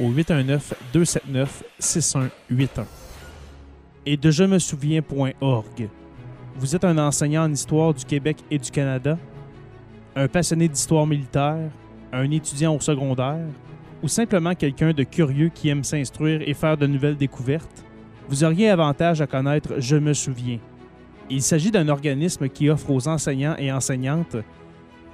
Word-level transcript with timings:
au 0.00 0.10
819-279-6181. 0.10 2.30
Et 4.04 4.16
de 4.16 4.30
je 4.30 4.44
me 4.44 4.58
souviens.org. 4.58 5.88
Vous 6.56 6.76
êtes 6.76 6.84
un 6.84 6.98
enseignant 6.98 7.44
en 7.44 7.52
histoire 7.52 7.92
du 7.92 8.04
Québec 8.04 8.38
et 8.50 8.58
du 8.58 8.70
Canada? 8.70 9.18
un 10.16 10.28
passionné 10.28 10.66
d'histoire 10.66 11.06
militaire, 11.06 11.70
un 12.10 12.30
étudiant 12.30 12.74
au 12.74 12.80
secondaire, 12.80 13.46
ou 14.02 14.08
simplement 14.08 14.54
quelqu'un 14.54 14.92
de 14.92 15.02
curieux 15.02 15.50
qui 15.50 15.68
aime 15.68 15.84
s'instruire 15.84 16.40
et 16.46 16.54
faire 16.54 16.78
de 16.78 16.86
nouvelles 16.86 17.18
découvertes, 17.18 17.84
vous 18.28 18.42
auriez 18.42 18.70
avantage 18.70 19.20
à 19.20 19.26
connaître 19.26 19.74
Je 19.78 19.96
me 19.96 20.14
souviens. 20.14 20.58
Il 21.28 21.42
s'agit 21.42 21.70
d'un 21.70 21.88
organisme 21.88 22.48
qui 22.48 22.70
offre 22.70 22.90
aux 22.90 23.08
enseignants 23.08 23.56
et 23.58 23.70
enseignantes 23.70 24.36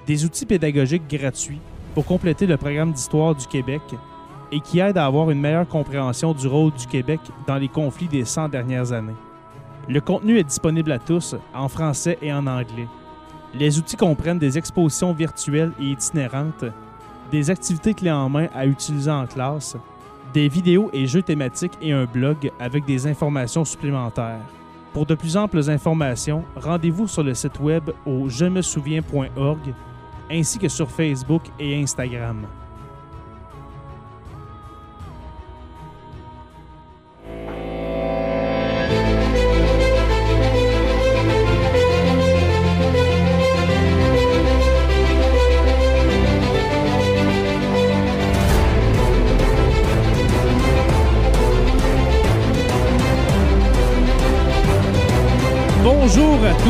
des 0.07 0.25
outils 0.25 0.45
pédagogiques 0.45 1.09
gratuits 1.09 1.59
pour 1.93 2.05
compléter 2.05 2.45
le 2.45 2.57
programme 2.57 2.93
d'histoire 2.93 3.35
du 3.35 3.45
Québec 3.45 3.81
et 4.53 4.59
qui 4.59 4.79
aide 4.79 4.99
à 4.99 5.05
avoir 5.07 5.31
une 5.31 5.41
meilleure 5.41 5.67
compréhension 5.67 6.31
du 6.31 6.47
rôle 6.47 6.71
du 6.73 6.85
Québec 6.85 7.19
dans 7.47 7.55
les 7.55 7.67
conflits 7.67 8.07
des 8.07 8.23
100 8.23 8.49
dernières 8.49 8.91
années. 8.91 9.15
Le 9.89 9.99
contenu 9.99 10.37
est 10.37 10.43
disponible 10.43 10.91
à 10.91 10.99
tous 10.99 11.35
en 11.55 11.67
français 11.67 12.19
et 12.21 12.31
en 12.31 12.45
anglais. 12.45 12.87
Les 13.55 13.79
outils 13.79 13.97
comprennent 13.97 14.37
des 14.37 14.57
expositions 14.59 15.11
virtuelles 15.11 15.71
et 15.79 15.85
itinérantes, 15.85 16.65
des 17.31 17.49
activités 17.49 17.95
clés 17.95 18.11
en 18.11 18.29
main 18.29 18.47
à 18.53 18.67
utiliser 18.67 19.09
en 19.09 19.25
classe, 19.25 19.75
des 20.35 20.47
vidéos 20.47 20.91
et 20.93 21.07
jeux 21.07 21.23
thématiques 21.23 21.77
et 21.81 21.91
un 21.91 22.05
blog 22.05 22.51
avec 22.59 22.85
des 22.85 23.07
informations 23.07 23.65
supplémentaires. 23.65 24.45
Pour 24.93 25.07
de 25.07 25.15
plus 25.15 25.35
amples 25.35 25.67
informations, 25.67 26.43
rendez-vous 26.55 27.07
sur 27.07 27.23
le 27.23 27.33
site 27.33 27.59
web 27.59 27.89
au 28.05 28.29
je 28.29 28.45
me 28.45 28.61
souviens.org 28.61 29.73
ainsi 30.31 30.59
que 30.59 30.67
sur 30.67 30.89
Facebook 30.89 31.41
et 31.59 31.81
Instagram. 31.81 32.45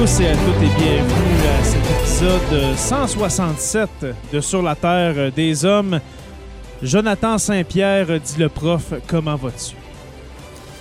Tous 0.03 0.19
et 0.19 0.27
à 0.27 0.33
toutes 0.33 0.61
et 0.61 0.81
bienvenue 0.81 1.47
à 1.47 1.63
cet 1.63 1.81
épisode 1.89 2.75
167 2.75 3.89
de 4.33 4.41
Sur 4.41 4.61
la 4.61 4.75
Terre 4.75 5.31
des 5.31 5.63
Hommes. 5.63 6.01
Jonathan 6.81 7.37
Saint-Pierre 7.37 8.07
dit 8.19 8.37
le 8.37 8.49
prof, 8.49 8.93
comment 9.07 9.37
vas-tu? 9.37 9.77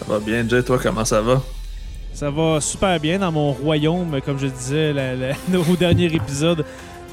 Ça 0.01 0.07
va 0.09 0.19
bien, 0.19 0.45
Jay, 0.49 0.61
toi, 0.65 0.77
comment 0.83 1.05
ça 1.05 1.21
va? 1.21 1.41
Ça 2.13 2.31
va 2.31 2.61
super 2.61 2.99
bien 2.99 3.21
dans 3.21 3.31
mon 3.31 3.53
royaume, 3.53 4.21
comme 4.27 4.41
je 4.41 4.49
disais 4.49 4.93
la, 4.93 5.15
la, 5.15 5.35
au 5.71 5.77
dernier 5.77 6.07
épisode. 6.07 6.65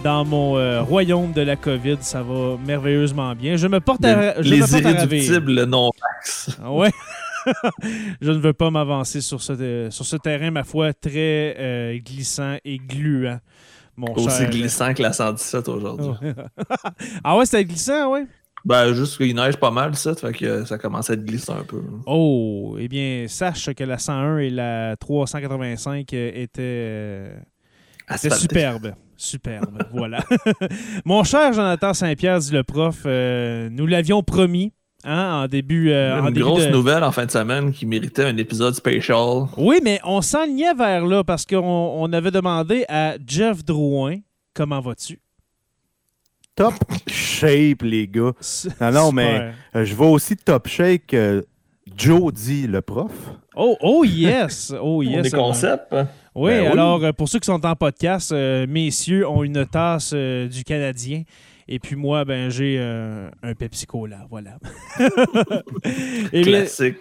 Dans 0.03 0.25
mon 0.25 0.57
euh, 0.57 0.81
royaume 0.81 1.31
de 1.31 1.41
la 1.41 1.57
COVID, 1.57 1.97
ça 2.01 2.23
va 2.23 2.57
merveilleusement 2.65 3.35
bien. 3.35 3.55
Je 3.55 3.67
me 3.67 3.79
porte 3.79 4.03
à, 4.05 4.41
je 4.41 4.49
les 4.49 4.61
me 4.61 4.67
porte 4.67 4.85
à 4.85 4.91
irréductibles 4.91 5.65
non-vax. 5.65 6.57
Ouais. 6.65 6.91
je 8.21 8.31
ne 8.31 8.37
veux 8.37 8.53
pas 8.53 8.69
m'avancer 8.69 9.21
sur 9.21 9.41
ce, 9.41 9.87
sur 9.89 10.05
ce 10.05 10.15
terrain, 10.15 10.51
ma 10.51 10.63
foi, 10.63 10.93
très 10.93 11.55
euh, 11.57 11.97
glissant 11.99 12.57
et 12.63 12.77
gluant. 12.77 13.39
Mon 13.95 14.13
Aussi 14.13 14.29
cher... 14.29 14.49
glissant 14.49 14.93
que 14.93 15.01
la 15.01 15.11
117 15.11 15.67
aujourd'hui. 15.67 16.31
ah 17.23 17.37
ouais, 17.37 17.45
c'était 17.45 17.65
glissant, 17.65 18.13
ouais? 18.13 18.25
Ben, 18.65 18.93
juste 18.93 19.17
qu'il 19.17 19.35
neige 19.35 19.57
pas 19.57 19.71
mal, 19.71 19.95
ça, 19.95 20.15
fait 20.15 20.33
que 20.33 20.65
ça 20.65 20.77
commence 20.77 21.09
à 21.09 21.13
être 21.13 21.25
glissant 21.25 21.57
un 21.57 21.63
peu. 21.63 21.81
Oh, 22.05 22.75
eh 22.79 22.87
bien, 22.87 23.25
sache 23.27 23.73
que 23.73 23.83
la 23.83 23.97
101 23.97 24.37
et 24.39 24.49
la 24.49 24.95
385 24.97 26.13
étaient, 26.13 26.49
euh, 26.59 27.37
étaient 28.13 28.29
superbes. 28.31 28.93
Superbe, 29.15 29.83
voilà. 29.91 30.23
Mon 31.03 31.25
cher 31.25 31.51
Jonathan 31.51 31.93
Saint-Pierre, 31.93 32.39
dit 32.39 32.53
le 32.53 32.63
prof, 32.63 33.01
euh, 33.05 33.69
nous 33.69 33.85
l'avions 33.85 34.23
promis. 34.23 34.71
Hein, 35.05 35.43
en 35.43 35.47
début. 35.47 35.91
Euh, 35.91 36.19
Une 36.19 36.25
en 36.25 36.31
début 36.31 36.41
grosse 36.41 36.65
de... 36.65 36.71
nouvelle 36.71 37.03
en 37.03 37.11
fin 37.11 37.25
de 37.25 37.31
semaine 37.31 37.71
qui 37.71 37.85
méritait 37.85 38.25
un 38.25 38.35
épisode 38.37 38.75
spécial. 38.75 39.45
Oui, 39.57 39.79
mais 39.83 39.99
on 40.03 40.21
s'enlignait 40.21 40.73
vers 40.73 41.05
là 41.05 41.23
parce 41.23 41.45
qu'on 41.45 41.57
on 41.95 42.11
avait 42.11 42.31
demandé 42.31 42.85
à 42.89 43.15
Jeff 43.25 43.63
Drouin 43.63 44.17
comment 44.53 44.81
vas-tu? 44.81 45.19
Top 46.55 46.73
shape, 47.07 47.83
les 47.83 48.07
gars. 48.07 48.33
Non, 48.81 48.91
non, 48.91 49.11
mais 49.13 49.53
euh, 49.75 49.85
je 49.85 49.95
vois 49.95 50.09
aussi 50.09 50.35
top 50.35 50.67
shape 50.67 51.03
euh, 51.13 51.41
Joe 51.95 52.33
dit 52.33 52.67
le 52.67 52.81
prof. 52.81 53.11
Oh, 53.55 53.77
oh 53.81 54.03
yes! 54.03 54.73
Oh 54.81 55.01
yes! 55.01 55.23
Des 55.23 55.31
concepts. 55.31 55.93
Hein? 55.93 56.07
Oui, 56.35 56.51
Ben 56.51 56.61
oui. 56.61 56.67
alors 56.67 57.03
euh, 57.03 57.11
pour 57.13 57.29
ceux 57.29 57.39
qui 57.39 57.45
sont 57.45 57.65
en 57.65 57.75
podcast, 57.75 58.31
euh, 58.33 58.65
messieurs 58.67 59.27
ont 59.27 59.43
une 59.43 59.65
tasse 59.65 60.11
euh, 60.13 60.47
du 60.49 60.63
Canadien. 60.65 61.23
Et 61.71 61.77
puis 61.77 61.95
moi, 61.95 62.25
ben 62.25 62.49
j'ai 62.49 62.77
euh, 62.79 63.29
un 63.43 63.53
Pepsi 63.53 63.85
Cola, 63.85 64.25
voilà. 64.29 64.57
et, 66.33 66.41
Classique. 66.41 66.97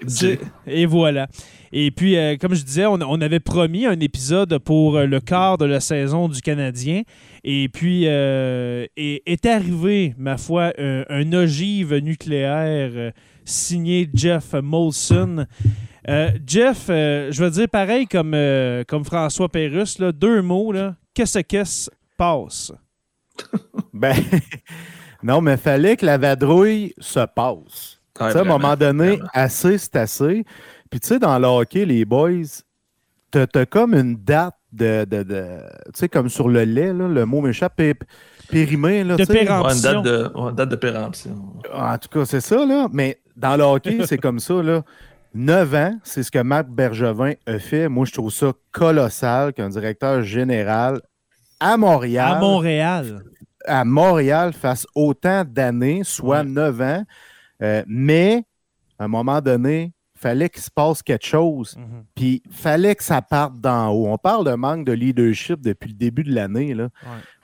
et 0.67 0.85
voilà. 0.85 1.27
Et 1.73 1.91
puis, 1.91 2.17
euh, 2.17 2.37
comme 2.37 2.55
je 2.55 2.63
disais, 2.63 2.85
on, 2.85 2.99
on 3.01 3.21
avait 3.23 3.41
promis 3.41 3.87
un 3.87 3.99
épisode 3.99 4.59
pour 4.59 4.97
euh, 4.97 5.07
le 5.07 5.21
quart 5.21 5.57
de 5.57 5.65
la 5.65 5.81
saison 5.81 6.29
du 6.29 6.43
Canadien. 6.43 7.03
Et 7.45 7.71
puis, 7.71 8.03
euh, 8.07 8.87
est, 8.99 9.23
est 9.25 9.47
arrivé, 9.47 10.15
ma 10.19 10.37
foi, 10.37 10.73
un, 10.79 11.05
un 11.09 11.33
ogive 11.33 11.95
nucléaire 11.97 13.13
signé 13.47 14.09
Jeff 14.13 14.53
Molson. 14.53 15.47
Euh, 16.09 16.31
Jeff, 16.47 16.87
euh, 16.89 17.31
je 17.31 17.45
veux 17.45 17.51
dire 17.51 17.69
pareil 17.69 18.07
comme, 18.07 18.33
euh, 18.35 18.83
comme 18.87 19.05
François 19.05 19.49
Pérusse, 19.49 19.99
là, 19.99 20.13
deux 20.13 20.41
mots, 20.41 20.73
là. 20.73 20.97
Qu'est-ce 21.13 21.41
que 21.41 21.65
ce 21.65 21.91
passe? 22.17 22.73
Ben, 23.93 24.15
non, 25.23 25.41
mais 25.41 25.57
fallait 25.57 25.97
que 25.97 26.07
la 26.07 26.19
vadrouille 26.19 26.95
se 26.99 27.21
passe. 27.27 27.99
Ouais, 28.21 28.27
Tu 28.29 28.33
sais, 28.33 28.39
à 28.39 28.43
un 28.43 28.45
moment 28.45 28.77
donné, 28.77 29.11
vraiment. 29.17 29.29
assez, 29.33 29.79
c'est 29.79 29.97
assez. 29.97 30.45
Puis, 30.91 31.01
tu 31.01 31.09
sais, 31.09 31.19
dans 31.19 31.39
le 31.39 31.47
hockey, 31.47 31.85
les 31.85 32.05
boys, 32.05 32.31
t'as 33.31 33.47
as 33.55 33.67
comme 33.67 33.95
une 33.95 34.17
date 34.17 34.55
de. 34.73 35.05
de, 35.05 35.23
de- 35.23 35.59
tu 35.87 35.91
sais, 35.95 36.09
comme 36.09 36.29
sur 36.29 36.49
le 36.49 36.63
lait, 36.65 36.93
là, 36.93 37.09
le 37.09 37.25
mot 37.27 37.41
m'échappe, 37.41 37.77
pé- 37.77 37.95
périmé. 38.51 39.03
Là, 39.05 39.17
De 39.17 39.25
péremption. 39.25 39.65
Ouais, 39.67 39.75
une 39.75 39.83
date 39.83 40.05
de, 40.05 40.39
ouais, 40.39 40.51
une 40.51 40.57
date 40.57 40.69
de 40.69 40.77
péremption. 40.77 41.37
En 41.75 41.99
tout 41.99 42.09
cas, 42.09 42.25
c'est 42.25 42.41
ça, 42.41 42.65
là. 42.65 42.89
Mais 42.93 43.21
dans 43.37 43.57
le 43.57 43.65
hockey, 43.65 43.99
c'est 44.07 44.19
comme 44.19 44.39
ça, 44.39 44.63
là. 44.63 44.83
9 45.35 45.75
ans, 45.75 45.99
c'est 46.05 46.23
ce 46.23 46.31
que 46.31 46.39
Marc 46.39 46.69
Bergevin 46.69 47.35
a 47.47 47.59
fait. 47.59 47.89
Moi, 47.89 48.07
je 48.07 48.13
trouve 48.13 48.31
ça 48.33 48.53
colossal 48.73 49.53
qu'un 49.53 49.69
directeur 49.69 50.23
général 50.23 51.01
à 51.61 51.77
Montréal, 51.77 52.37
À 52.37 52.39
Montréal. 52.41 53.23
à 53.67 53.85
Montréal 53.85 54.53
fasse 54.53 54.87
autant 54.95 55.45
d'années, 55.45 56.03
soit 56.05 56.41
Ouais. 56.41 56.45
9 56.45 56.81
ans. 56.81 57.05
Euh, 57.63 57.83
mais, 57.87 58.45
à 58.99 59.05
un 59.05 59.09
moment 59.09 59.41
donné, 59.41 59.93
fallait 60.15 60.49
qu'il 60.49 60.63
se 60.63 60.71
passe 60.71 61.03
quelque 61.03 61.27
chose. 61.27 61.77
Mhm. 61.77 62.05
Puis, 62.15 62.43
fallait 62.51 62.95
que 62.97 63.05
ça 63.05 63.23
parte 63.23 63.61
d'en 63.61 63.91
haut. 63.91 64.09
On 64.09 64.19
parle 64.19 64.45
de 64.47 64.55
manque 64.55 64.85
de 64.85 64.93
leadership 64.93 65.61
depuis 65.61 65.89
le 65.91 65.95
début 65.97 66.25
de 66.25 66.33
l'année. 66.35 66.75
Ouais. 66.75 66.89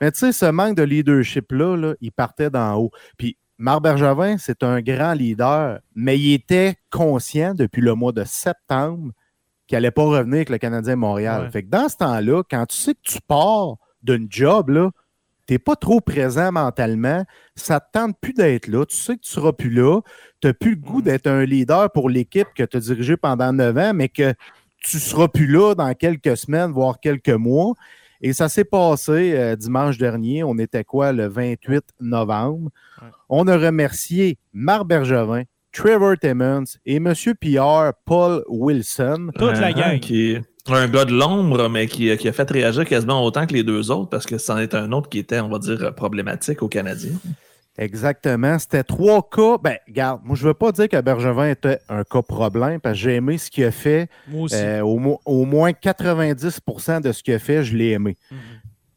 Mais 0.01 0.11
tu 0.11 0.19
sais, 0.19 0.31
ce 0.33 0.45
manque 0.45 0.75
de 0.75 0.83
leadership-là, 0.83 1.75
là, 1.77 1.93
il 2.01 2.11
partait 2.11 2.49
d'en 2.49 2.75
haut. 2.75 2.91
Puis, 3.17 3.37
Marc 3.57 3.81
Bergevin, 3.83 4.37
c'est 4.37 4.63
un 4.63 4.81
grand 4.81 5.13
leader, 5.13 5.79
mais 5.95 6.19
il 6.19 6.33
était 6.33 6.75
conscient 6.91 7.53
depuis 7.53 7.81
le 7.81 7.93
mois 7.95 8.11
de 8.11 8.25
septembre 8.25 9.11
qu'il 9.67 9.77
n'allait 9.77 9.91
pas 9.91 10.03
revenir 10.03 10.35
avec 10.35 10.49
le 10.49 10.57
Canadien 10.57 10.97
Montréal. 10.97 11.43
Ouais. 11.43 11.51
Fait 11.51 11.63
que 11.63 11.69
dans 11.69 11.87
ce 11.87 11.95
temps-là, 11.97 12.43
quand 12.49 12.65
tu 12.65 12.75
sais 12.75 12.93
que 12.93 12.99
tu 13.01 13.19
pars 13.25 13.75
d'une 14.05 14.27
job, 14.29 14.69
là, 14.69 14.91
t'es 15.47 15.59
pas 15.59 15.75
trop 15.75 16.01
présent 16.01 16.51
mentalement, 16.51 17.23
ça 17.55 17.79
te 17.79 17.85
tente 17.91 18.15
plus 18.19 18.33
d'être 18.33 18.67
là, 18.67 18.85
tu 18.85 18.95
sais 18.95 19.15
que 19.15 19.21
tu 19.21 19.31
seras 19.31 19.51
plus 19.53 19.69
là, 19.69 20.01
tu 20.41 20.47
n'as 20.47 20.53
plus 20.53 20.71
le 20.71 20.77
goût 20.81 20.99
Mm. 20.99 21.03
d'être 21.03 21.27
un 21.27 21.45
leader 21.45 21.91
pour 21.91 22.09
l'équipe 22.09 22.47
que 22.55 22.63
tu 22.63 22.77
as 22.77 22.79
dirigée 22.79 23.17
pendant 23.17 23.53
neuf 23.53 23.77
ans, 23.77 23.93
mais 23.93 24.09
que 24.09 24.33
tu 24.79 24.97
seras 24.99 25.27
plus 25.27 25.47
là 25.47 25.75
dans 25.75 25.93
quelques 25.93 26.37
semaines, 26.37 26.71
voire 26.71 26.99
quelques 26.99 27.29
mois. 27.29 27.73
Et 28.21 28.33
ça 28.33 28.49
s'est 28.49 28.63
passé 28.63 29.33
euh, 29.35 29.55
dimanche 29.55 29.97
dernier. 29.97 30.43
On 30.43 30.57
était 30.57 30.83
quoi, 30.83 31.11
le 31.11 31.27
28 31.27 31.83
novembre? 31.99 32.69
Ouais. 33.01 33.07
On 33.29 33.47
a 33.47 33.57
remercié 33.57 34.37
Marc 34.53 34.85
Bergevin, 34.87 35.43
Trevor 35.71 36.15
Timmons 36.19 36.63
et 36.85 36.95
M. 36.95 37.13
Pierre 37.39 37.91
Paul 38.05 38.43
Wilson. 38.47 39.29
Toute 39.37 39.59
la 39.59 39.71
Uh-huh, 39.71 39.75
gang. 39.75 39.99
Qui 39.99 40.37
un 40.73 40.87
gars 40.87 41.05
de 41.05 41.13
l'ombre, 41.13 41.69
mais 41.69 41.87
qui, 41.87 42.15
qui 42.17 42.27
a 42.27 42.33
fait 42.33 42.49
réagir 42.49 42.85
quasiment 42.85 43.23
autant 43.23 43.45
que 43.45 43.53
les 43.53 43.63
deux 43.63 43.91
autres, 43.91 44.09
parce 44.09 44.25
que 44.25 44.37
c'en 44.37 44.57
est 44.57 44.73
un 44.73 44.91
autre 44.91 45.09
qui 45.09 45.19
était, 45.19 45.39
on 45.39 45.49
va 45.49 45.59
dire, 45.59 45.93
problématique 45.93 46.63
au 46.63 46.67
Canadien. 46.67 47.11
Exactement. 47.77 48.57
C'était 48.57 48.83
trois 48.83 49.27
cas. 49.29 49.57
Ben, 49.61 49.77
regarde, 49.87 50.21
moi, 50.23 50.35
je 50.35 50.43
ne 50.43 50.47
veux 50.47 50.53
pas 50.53 50.71
dire 50.71 50.87
que 50.87 50.99
Bergevin 51.01 51.49
était 51.49 51.79
un 51.89 52.03
cas 52.03 52.21
problème 52.21 52.79
parce 52.79 52.95
que 52.95 53.03
j'ai 53.03 53.15
aimé 53.15 53.37
ce 53.37 53.51
qu'il 53.51 53.65
a 53.65 53.71
fait. 53.71 54.09
Moi 54.27 54.43
aussi. 54.43 54.55
Euh, 54.55 54.81
au 54.81 55.45
moins 55.45 55.71
90% 55.71 57.01
de 57.01 57.11
ce 57.11 57.21
qu'il 57.21 57.33
a 57.33 57.39
fait, 57.39 57.63
je 57.63 57.75
l'ai 57.75 57.89
aimé. 57.89 58.15
Mhm. 58.31 58.37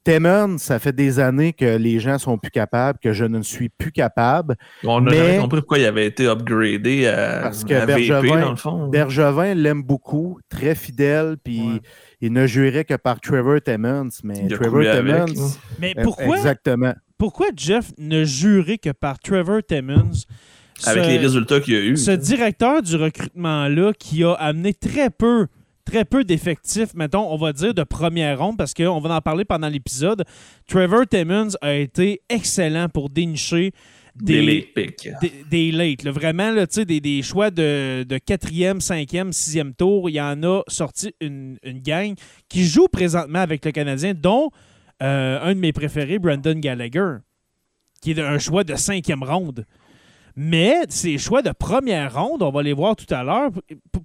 Timmons, 0.05 0.59
ça 0.59 0.79
fait 0.79 0.95
des 0.95 1.19
années 1.21 1.53
que 1.53 1.77
les 1.77 2.01
gens 2.01 2.19
sont 2.19 2.39
plus 2.39 2.51
capables, 2.51 2.99
que 2.99 3.13
je 3.13 3.25
ne 3.25 3.43
suis 3.43 3.69
plus 3.69 3.93
capable. 3.93 4.57
On 4.85 5.01
n'a 5.01 5.11
Mais- 5.11 5.17
jamais 5.17 5.39
compris 5.39 5.61
pourquoi 5.61 5.79
il 5.79 5.85
avait 5.87 6.07
été 6.07 6.27
upgradé 6.27 7.07
à, 7.07 7.41
Parce 7.43 7.65
que 7.65 7.75
à 7.75 7.85
VP, 7.87 8.09
Bergevin- 8.09 8.41
dans 8.41 8.51
le 8.51 8.57
fond. 8.57 8.89
Bergevin 8.89 9.55
l'aime 9.55 9.83
beaucoup, 9.83 10.39
très 10.49 10.75
fidèle, 10.75 11.37
puis 11.43 11.61
Ouais. 11.61 11.81
il 12.21 12.33
ne 12.33 12.47
jurait 12.47 12.85
que 12.85 12.95
par 12.95 13.21
Trevor 13.21 13.61
Timmons. 13.61 14.09
Mais 14.25 14.41
Il 14.45 14.55
a 14.55 14.59
Trevor 14.59 14.83
Timmons. 14.83 15.51
Mais 15.79 15.95
euh, 15.99 16.03
pourquoi, 16.03 16.37
Exactement. 16.37 16.95
pourquoi 17.19 17.49
Jeff 17.57 17.91
ne 17.99 18.25
jurait 18.25 18.79
que 18.79 18.91
par 18.91 19.19
Trevor 19.19 19.61
Timmons? 19.67 20.13
Avec 20.87 21.03
ce- 21.05 21.09
les 21.09 21.19
résultats 21.19 21.59
qu'il 21.61 21.75
y 21.75 21.77
a 21.77 21.81
eu. 21.81 21.97
ce 21.97 22.13
directeur 22.13 22.83
du 22.83 22.95
recrutement-là 22.95 23.93
qui 23.99 24.23
a 24.23 24.33
amené 24.35 24.73
très 24.75 25.11
peu, 25.11 25.49
très 25.89 26.05
peu 26.05 26.23
d'effectifs, 26.23 26.95
mettons, 26.95 27.33
on 27.33 27.37
va 27.37 27.53
dire 27.53 27.73
de 27.73 27.83
première 27.83 28.39
ronde, 28.39 28.57
parce 28.59 28.75
qu'on 28.75 29.01
va 29.01 29.17
en 29.17 29.21
parler 29.21 29.45
pendant 29.45 29.69
l'épisode. 29.69 30.25
Trevor 30.67 31.07
Timmons 31.07 31.57
a 31.63 31.75
été 31.75 32.21
excellent 32.29 32.89
pour 32.89 33.09
dénicher 33.09 33.73
des 34.15 34.41
des, 34.41 34.47
late 34.47 34.75
picks. 34.75 35.09
des, 35.23 35.33
des 35.51 35.73
late. 35.73 36.03
là. 36.03 36.11
Vraiment, 36.11 36.51
là, 36.51 36.67
tu 36.67 36.75
sais, 36.75 36.85
des, 36.85 37.01
des 37.01 37.23
choix 37.23 37.51
de, 37.51 38.05
de 38.07 38.19
quatrième, 38.19 38.81
cinquième, 38.81 39.33
sixième 39.33 39.75
tour. 39.75 40.11
Il 40.11 40.15
y 40.15 40.21
en 40.21 40.43
a 40.43 40.63
sorti 40.69 41.15
une, 41.21 41.57
une 41.63 41.81
gang 41.81 42.15
qui 42.49 42.65
joue 42.65 42.89
présentement 42.89 43.39
avec 43.39 43.65
le 43.65 43.71
Canadien, 43.71 44.15
dont 44.15 44.51
euh, 45.03 45.39
un 45.41 45.55
de 45.55 45.61
mes 45.61 45.73
préférés, 45.73 46.19
Brandon 46.19 46.59
Gallagher, 46.59 47.19
qui 48.03 48.11
est 48.11 48.21
un 48.21 48.39
choix 48.39 48.65
de 48.65 48.75
cinquième 48.75 49.23
ronde. 49.23 49.65
Mais 50.41 50.83
ces 50.89 51.19
choix 51.19 51.43
de 51.43 51.51
première 51.51 52.15
ronde, 52.15 52.45
on 52.45 52.51
va 52.53 52.63
les 52.63 52.73
voir 52.73 52.95
tout 52.95 53.13
à 53.13 53.25
l'heure. 53.25 53.51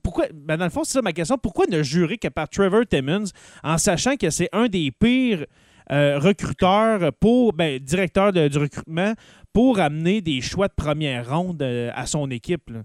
Pourquoi, 0.01 0.25
ben 0.33 0.57
dans 0.57 0.65
le 0.65 0.71
fond, 0.71 0.83
c'est 0.83 0.93
ça 0.93 1.01
ma 1.03 1.13
question. 1.13 1.37
Pourquoi 1.37 1.67
ne 1.67 1.83
jurer 1.83 2.17
que 2.17 2.27
par 2.27 2.49
Trevor 2.49 2.87
Timmons 2.89 3.25
en 3.63 3.77
sachant 3.77 4.15
que 4.15 4.31
c'est 4.31 4.49
un 4.51 4.65
des 4.67 4.89
pires 4.89 5.45
euh, 5.91 6.17
recruteurs 6.17 7.13
pour, 7.19 7.53
ben, 7.53 7.77
directeur 7.77 8.33
de- 8.33 8.47
du 8.47 8.57
recrutement 8.57 9.13
pour 9.53 9.79
amener 9.79 10.21
des 10.21 10.41
choix 10.41 10.67
de 10.67 10.73
première 10.75 11.29
ronde 11.29 11.61
euh, 11.61 11.91
à 11.93 12.07
son 12.07 12.31
équipe? 12.31 12.67
là? 12.71 12.79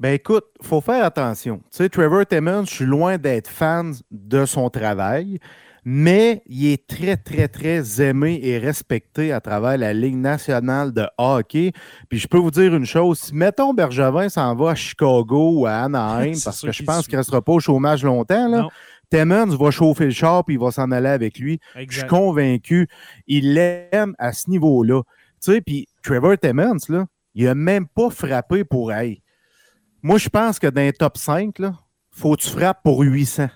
Ben 0.00 0.14
écoute, 0.14 0.44
faut 0.62 0.80
faire 0.80 1.04
attention. 1.04 1.58
Tu 1.58 1.64
sais, 1.78 1.88
Trevor 1.90 2.24
Timmons, 2.24 2.64
je 2.64 2.70
suis 2.74 2.84
loin 2.86 3.18
d'être 3.18 3.48
fan 3.48 3.92
de 4.10 4.46
son 4.46 4.70
travail, 4.70 5.40
mais 5.90 6.42
il 6.44 6.66
est 6.66 6.86
très, 6.86 7.16
très, 7.16 7.48
très 7.48 8.02
aimé 8.02 8.38
et 8.42 8.58
respecté 8.58 9.32
à 9.32 9.40
travers 9.40 9.78
la 9.78 9.94
Ligue 9.94 10.16
nationale 10.16 10.92
de 10.92 11.06
hockey. 11.16 11.72
Puis 12.10 12.18
je 12.18 12.28
peux 12.28 12.36
vous 12.36 12.50
dire 12.50 12.74
une 12.74 12.84
chose, 12.84 13.18
si 13.18 13.34
mettons 13.34 13.72
Bergevin 13.72 14.28
s'en 14.28 14.54
va 14.54 14.72
à 14.72 14.74
Chicago 14.74 15.60
ou 15.60 15.66
à 15.66 15.76
Anaheim, 15.84 16.34
parce 16.44 16.60
que 16.60 16.72
je 16.72 16.82
pense 16.82 17.06
qu'il 17.06 17.14
ne 17.14 17.20
restera 17.20 17.40
pas 17.40 17.52
au 17.52 17.60
chômage 17.60 18.04
longtemps, 18.04 18.48
là. 18.48 18.68
Timmons 19.10 19.56
va 19.56 19.70
chauffer 19.70 20.04
le 20.04 20.10
char 20.10 20.44
puis 20.44 20.56
il 20.56 20.60
va 20.60 20.70
s'en 20.72 20.90
aller 20.90 21.08
avec 21.08 21.38
lui. 21.38 21.58
Je 21.74 22.00
suis 22.00 22.06
convaincu. 22.06 22.86
Il 23.26 23.54
l'aime 23.54 24.14
à 24.18 24.34
ce 24.34 24.50
niveau-là. 24.50 25.00
Tu 25.42 25.52
sais, 25.52 25.62
puis 25.62 25.86
Trevor 26.02 26.36
Timmons, 26.36 26.76
là, 26.90 27.06
il 27.34 27.46
n'a 27.46 27.54
même 27.54 27.88
pas 27.88 28.10
frappé 28.10 28.62
pour 28.62 28.92
hey. 28.92 29.22
Moi, 30.02 30.18
je 30.18 30.28
pense 30.28 30.58
que 30.58 30.66
dans 30.66 30.82
les 30.82 30.92
top 30.92 31.16
5, 31.16 31.58
là, 31.60 31.72
faut 32.10 32.36
que 32.36 32.42
tu 32.42 32.50
frappes 32.50 32.82
pour 32.82 33.00
800. 33.00 33.48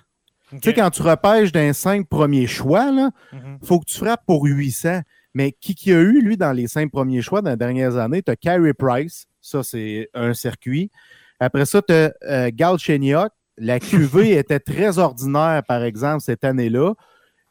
Tu 0.61 0.69
sais, 0.69 0.73
quand 0.73 0.89
tu 0.89 1.01
repêches 1.01 1.51
les 1.53 1.73
5 1.73 2.07
premiers 2.07 2.47
choix, 2.47 2.91
là, 2.91 3.11
Mhm. 3.31 3.59
faut 3.63 3.79
que 3.79 3.85
tu 3.85 3.97
frappes 3.97 4.25
pour 4.25 4.43
800. 4.45 5.01
Mais 5.33 5.51
qui 5.51 5.73
qui 5.73 5.91
a 5.91 5.99
eu, 5.99 6.21
lui, 6.21 6.37
dans 6.37 6.51
les 6.51 6.67
5 6.67 6.91
premiers 6.91 7.21
choix 7.21 7.41
dans 7.41 7.49
les 7.51 7.57
dernières 7.57 7.97
années? 7.97 8.21
Tu 8.21 8.31
as 8.31 8.35
Carey 8.35 8.73
Price, 8.73 9.25
ça, 9.41 9.63
c'est 9.63 10.09
un 10.13 10.33
circuit. 10.33 10.91
Après 11.39 11.65
ça, 11.65 11.81
tu 11.81 11.93
as 11.93 12.51
Galchenyuk. 12.51 13.29
La 13.57 13.79
QV 13.79 14.31
était 14.37 14.59
très 14.59 14.97
ordinaire, 14.99 15.61
par 15.67 15.83
exemple, 15.83 16.21
cette 16.23 16.43
année-là. 16.43 16.93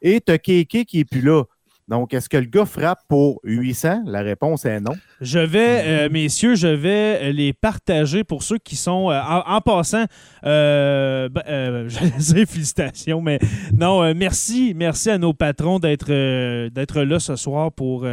Et 0.01 0.21
tu 0.21 0.33
as 0.33 0.39
Keke 0.39 0.85
qui 0.85 0.99
n'est 0.99 1.05
plus 1.05 1.21
là. 1.21 1.45
Donc, 1.93 2.15
est-ce 2.15 2.31
que 2.31 2.39
le 2.39 2.47
gars 2.47 2.65
frappe 2.65 3.00
pour 3.06 3.39
800? 3.44 4.05
La 4.06 4.23
réponse 4.23 4.65
est 4.65 4.81
non. 4.81 4.94
Je 5.21 5.39
vais, 5.39 5.83
euh, 5.85 6.09
messieurs, 6.11 6.55
je 6.55 6.69
vais 6.69 7.35
les 7.35 7.53
partager 7.53 8.25
pour 8.25 8.43
ceux 8.43 8.56
qui 8.56 8.77
sont 8.77 9.11
euh, 9.11 9.21
en, 9.21 9.61
passant. 9.61 10.06
Euh, 10.47 11.29
ben, 11.29 11.43
euh, 11.47 11.89
j'allais 11.91 12.11
dire 12.12 12.49
félicitations, 12.49 13.20
mais 13.20 13.39
non, 13.77 14.15
merci, 14.15 14.72
merci 14.75 15.11
à 15.11 15.19
nos 15.19 15.34
patrons 15.34 15.81
d'être 15.81 17.03
là 17.03 17.20
ce 17.20 17.37
soir 17.37 17.70
pour. 17.70 18.06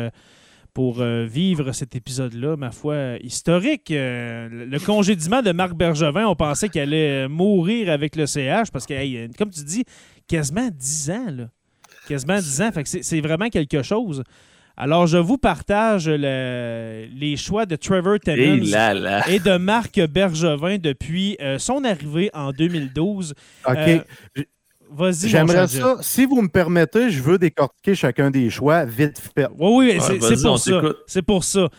vivre 0.75 1.71
cet 1.71 1.95
épisode-là, 1.95 2.57
ma 2.57 2.71
foi, 2.71 3.15
historique. 3.21 3.91
Le- 3.91 4.85
congédiement 4.85 5.41
de 5.41 5.53
Marc 5.53 5.73
Bergevin, 5.73 6.25
on 6.25 6.35
pensait 6.35 6.67
qu'il 6.67 6.81
allait 6.81 7.29
mourir 7.29 7.89
avec 7.89 8.17
le 8.17 8.25
CH 8.25 8.71
parce 8.73 8.85
que, 8.85 8.93
hey, 8.93 9.29
comme 9.37 9.51
tu 9.51 9.63
dis, 9.63 9.85
quasiment 10.27 10.67
10 10.69 11.11
ans, 11.11 11.31
là. 11.31 11.45
Quasiment 12.09 12.37
10 12.39 12.61
ans. 12.61 12.71
Fait 12.73 12.83
que 12.83 12.89
c'est- 12.89 13.21
vraiment 13.21 13.47
quelque 13.49 13.81
chose. 13.83 14.23
Alors, 14.75 15.07
je 15.07 15.17
vous 15.17 15.37
partage 15.37 16.07
le- 16.09 17.05
les 17.13 17.35
choix 17.37 17.65
de 17.65 17.75
Trevor 17.75 18.17
Et 18.27 18.57
là, 18.57 18.93
là. 18.93 19.29
et 19.29 19.39
de 19.39 19.57
Marc 19.57 19.99
Bergevin 19.99 20.77
depuis 20.77 21.37
euh, 21.41 21.57
son 21.59 21.83
arrivée 21.83 22.29
en 22.33 22.51
2012. 22.51 23.33
OK. 23.67 23.75
Euh, 23.77 23.99
Vas-y, 24.91 25.29
J'aimerais 25.29 25.67
ça. 25.67 25.97
Si 26.01 26.25
vous 26.25 26.41
me 26.41 26.47
permettez, 26.47 27.11
je 27.11 27.21
veux 27.21 27.37
décortiquer 27.37 27.93
chacun 27.93 28.31
des 28.31 28.49
choix 28.49 28.85
vite 28.85 29.19
fait. 29.19 29.45
Oui, 29.59 29.91
oui, 29.93 29.97
c'est 29.99 30.41
pour 30.41 30.57
ça. 30.57 30.81
C'est 31.05 31.21
pour 31.21 31.43
ça. 31.43 31.69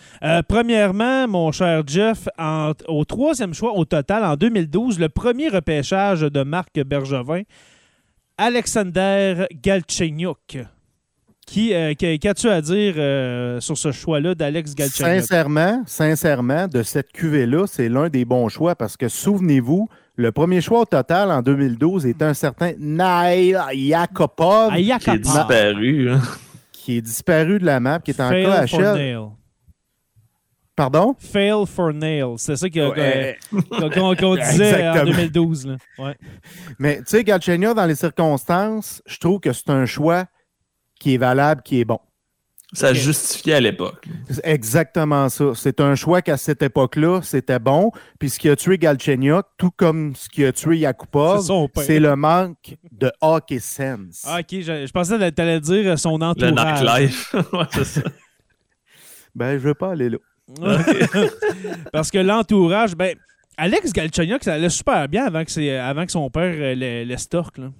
Premièrement, 0.46 1.26
mon 1.26 1.50
cher 1.50 1.82
Jeff, 1.86 2.28
en- 2.38 2.72
au 2.86 3.04
troisième 3.04 3.52
choix 3.52 3.72
au 3.76 3.84
total, 3.84 4.24
en 4.24 4.36
2012, 4.36 5.00
le 5.00 5.08
premier 5.08 5.48
repêchage 5.48 6.20
de 6.20 6.42
Marc 6.44 6.80
Bergevin, 6.84 7.42
Alexander 8.40 9.46
Galchenyuk. 9.62 10.58
Qui, 11.46 11.74
euh, 11.74 11.94
qu'a- 11.94 12.16
Qu'as-tu 12.16 12.48
à 12.48 12.60
dire 12.62 12.94
euh, 12.96 13.60
sur 13.60 13.76
ce 13.76 13.92
choix-là 13.92 14.34
d'Alex 14.34 14.74
Galchenyuk? 14.74 15.20
Sincèrement, 15.22 15.82
sincèrement, 15.86 16.66
de 16.68 16.82
cette 16.82 17.12
cuvée-là, 17.12 17.66
c'est 17.66 17.88
l'un 17.88 18.08
des 18.08 18.24
bons 18.24 18.48
choix 18.48 18.74
parce 18.76 18.96
que 18.96 19.08
souvenez-vous, 19.08 19.88
le 20.16 20.32
premier 20.32 20.60
choix 20.60 20.80
au 20.80 20.84
total 20.84 21.30
en 21.30 21.42
2012 21.42 22.06
était 22.06 22.24
un 22.24 22.34
certain 22.34 22.72
Nail 22.78 23.58
Yakupov 23.74 24.70
Ah, 24.72 24.76
Qui 24.76 24.90
est 25.10 25.18
disparu. 25.18 26.10
hein. 26.12 26.20
qui 26.72 26.96
est 26.98 27.02
disparu 27.02 27.58
de 27.58 27.66
la 27.66 27.78
map, 27.80 27.98
qui 27.98 28.12
est 28.12 28.20
en 28.20 28.30
KHL. 28.30 29.18
Pardon? 30.80 31.14
Fail 31.18 31.66
for 31.66 31.92
nail. 31.92 32.36
C'est 32.38 32.56
ça 32.56 32.70
que- 32.70 32.90
Ouais, 32.90 33.38
qu'on 33.52 33.90
qu'on- 33.90 34.16
qu'on 34.16 34.34
disait 34.50 34.88
en 34.88 34.94
Exactement. 34.94 35.04
2012. 35.04 35.66
là. 35.66 35.76
Ouais. 35.98 36.16
Mais 36.78 36.96
tu 36.98 37.02
sais, 37.08 37.22
Galchenyuk, 37.22 37.74
dans 37.76 37.84
les 37.84 37.94
circonstances, 37.94 39.02
je 39.04 39.18
trouve 39.18 39.40
que 39.40 39.52
c'est 39.52 39.68
un 39.68 39.84
choix 39.84 40.24
qui 40.98 41.12
est 41.14 41.18
valable, 41.18 41.60
qui 41.62 41.80
est 41.80 41.84
bon. 41.84 41.98
Ça 42.72 42.94
justifiait 42.94 43.56
à 43.56 43.60
l'époque. 43.60 44.06
C'est 44.30 44.46
exactement 44.46 45.28
ça. 45.28 45.52
C'est 45.54 45.80
un 45.82 45.94
choix 45.96 46.22
qu'à 46.22 46.38
cette 46.38 46.62
époque-là, 46.62 47.20
c'était 47.22 47.58
bon. 47.58 47.90
Puis 48.18 48.30
ce 48.30 48.38
qui 48.38 48.48
a 48.48 48.56
tué 48.56 48.78
Galchenyuk, 48.78 49.44
tout 49.58 49.72
comme 49.76 50.14
ce 50.16 50.30
qui 50.30 50.46
a 50.46 50.52
tué 50.52 50.78
Yakupov, 50.78 51.42
C'est 51.76 52.00
le 52.00 52.16
manque 52.16 52.76
de 52.90 53.12
hockey 53.20 53.58
sense. 53.58 54.22
Ah, 54.24 54.38
ok, 54.40 54.46
je, 54.62 54.86
je 54.86 54.92
pensais 54.92 55.18
que 55.18 55.28
t'allais 55.28 55.60
dire 55.60 55.98
son 55.98 56.16
Le 56.16 56.24
entourage. 56.24 56.82
nightlife. 56.82 57.34
ouais, 57.52 57.64
c'est 57.72 57.84
ça. 57.84 58.00
Ben, 59.34 59.52
je 59.58 59.62
veux 59.62 59.74
pas 59.74 59.90
aller 59.92 60.08
là. 60.08 60.16
Parce 61.92 62.10
que 62.10 62.18
l'entourage, 62.18 62.94
ben, 62.96 63.14
Alex 63.56 63.92
Galchenyuk, 63.92 64.42
ça 64.44 64.54
allait 64.54 64.68
super 64.70 65.08
bien 65.08 65.26
avant 65.26 65.44
que, 65.44 65.78
avant 65.78 66.06
que 66.06 66.12
son 66.12 66.30
père 66.30 66.54
euh, 66.56 66.74
le- 66.74 67.04
l'estorque. 67.04 67.58
là. 67.58 67.70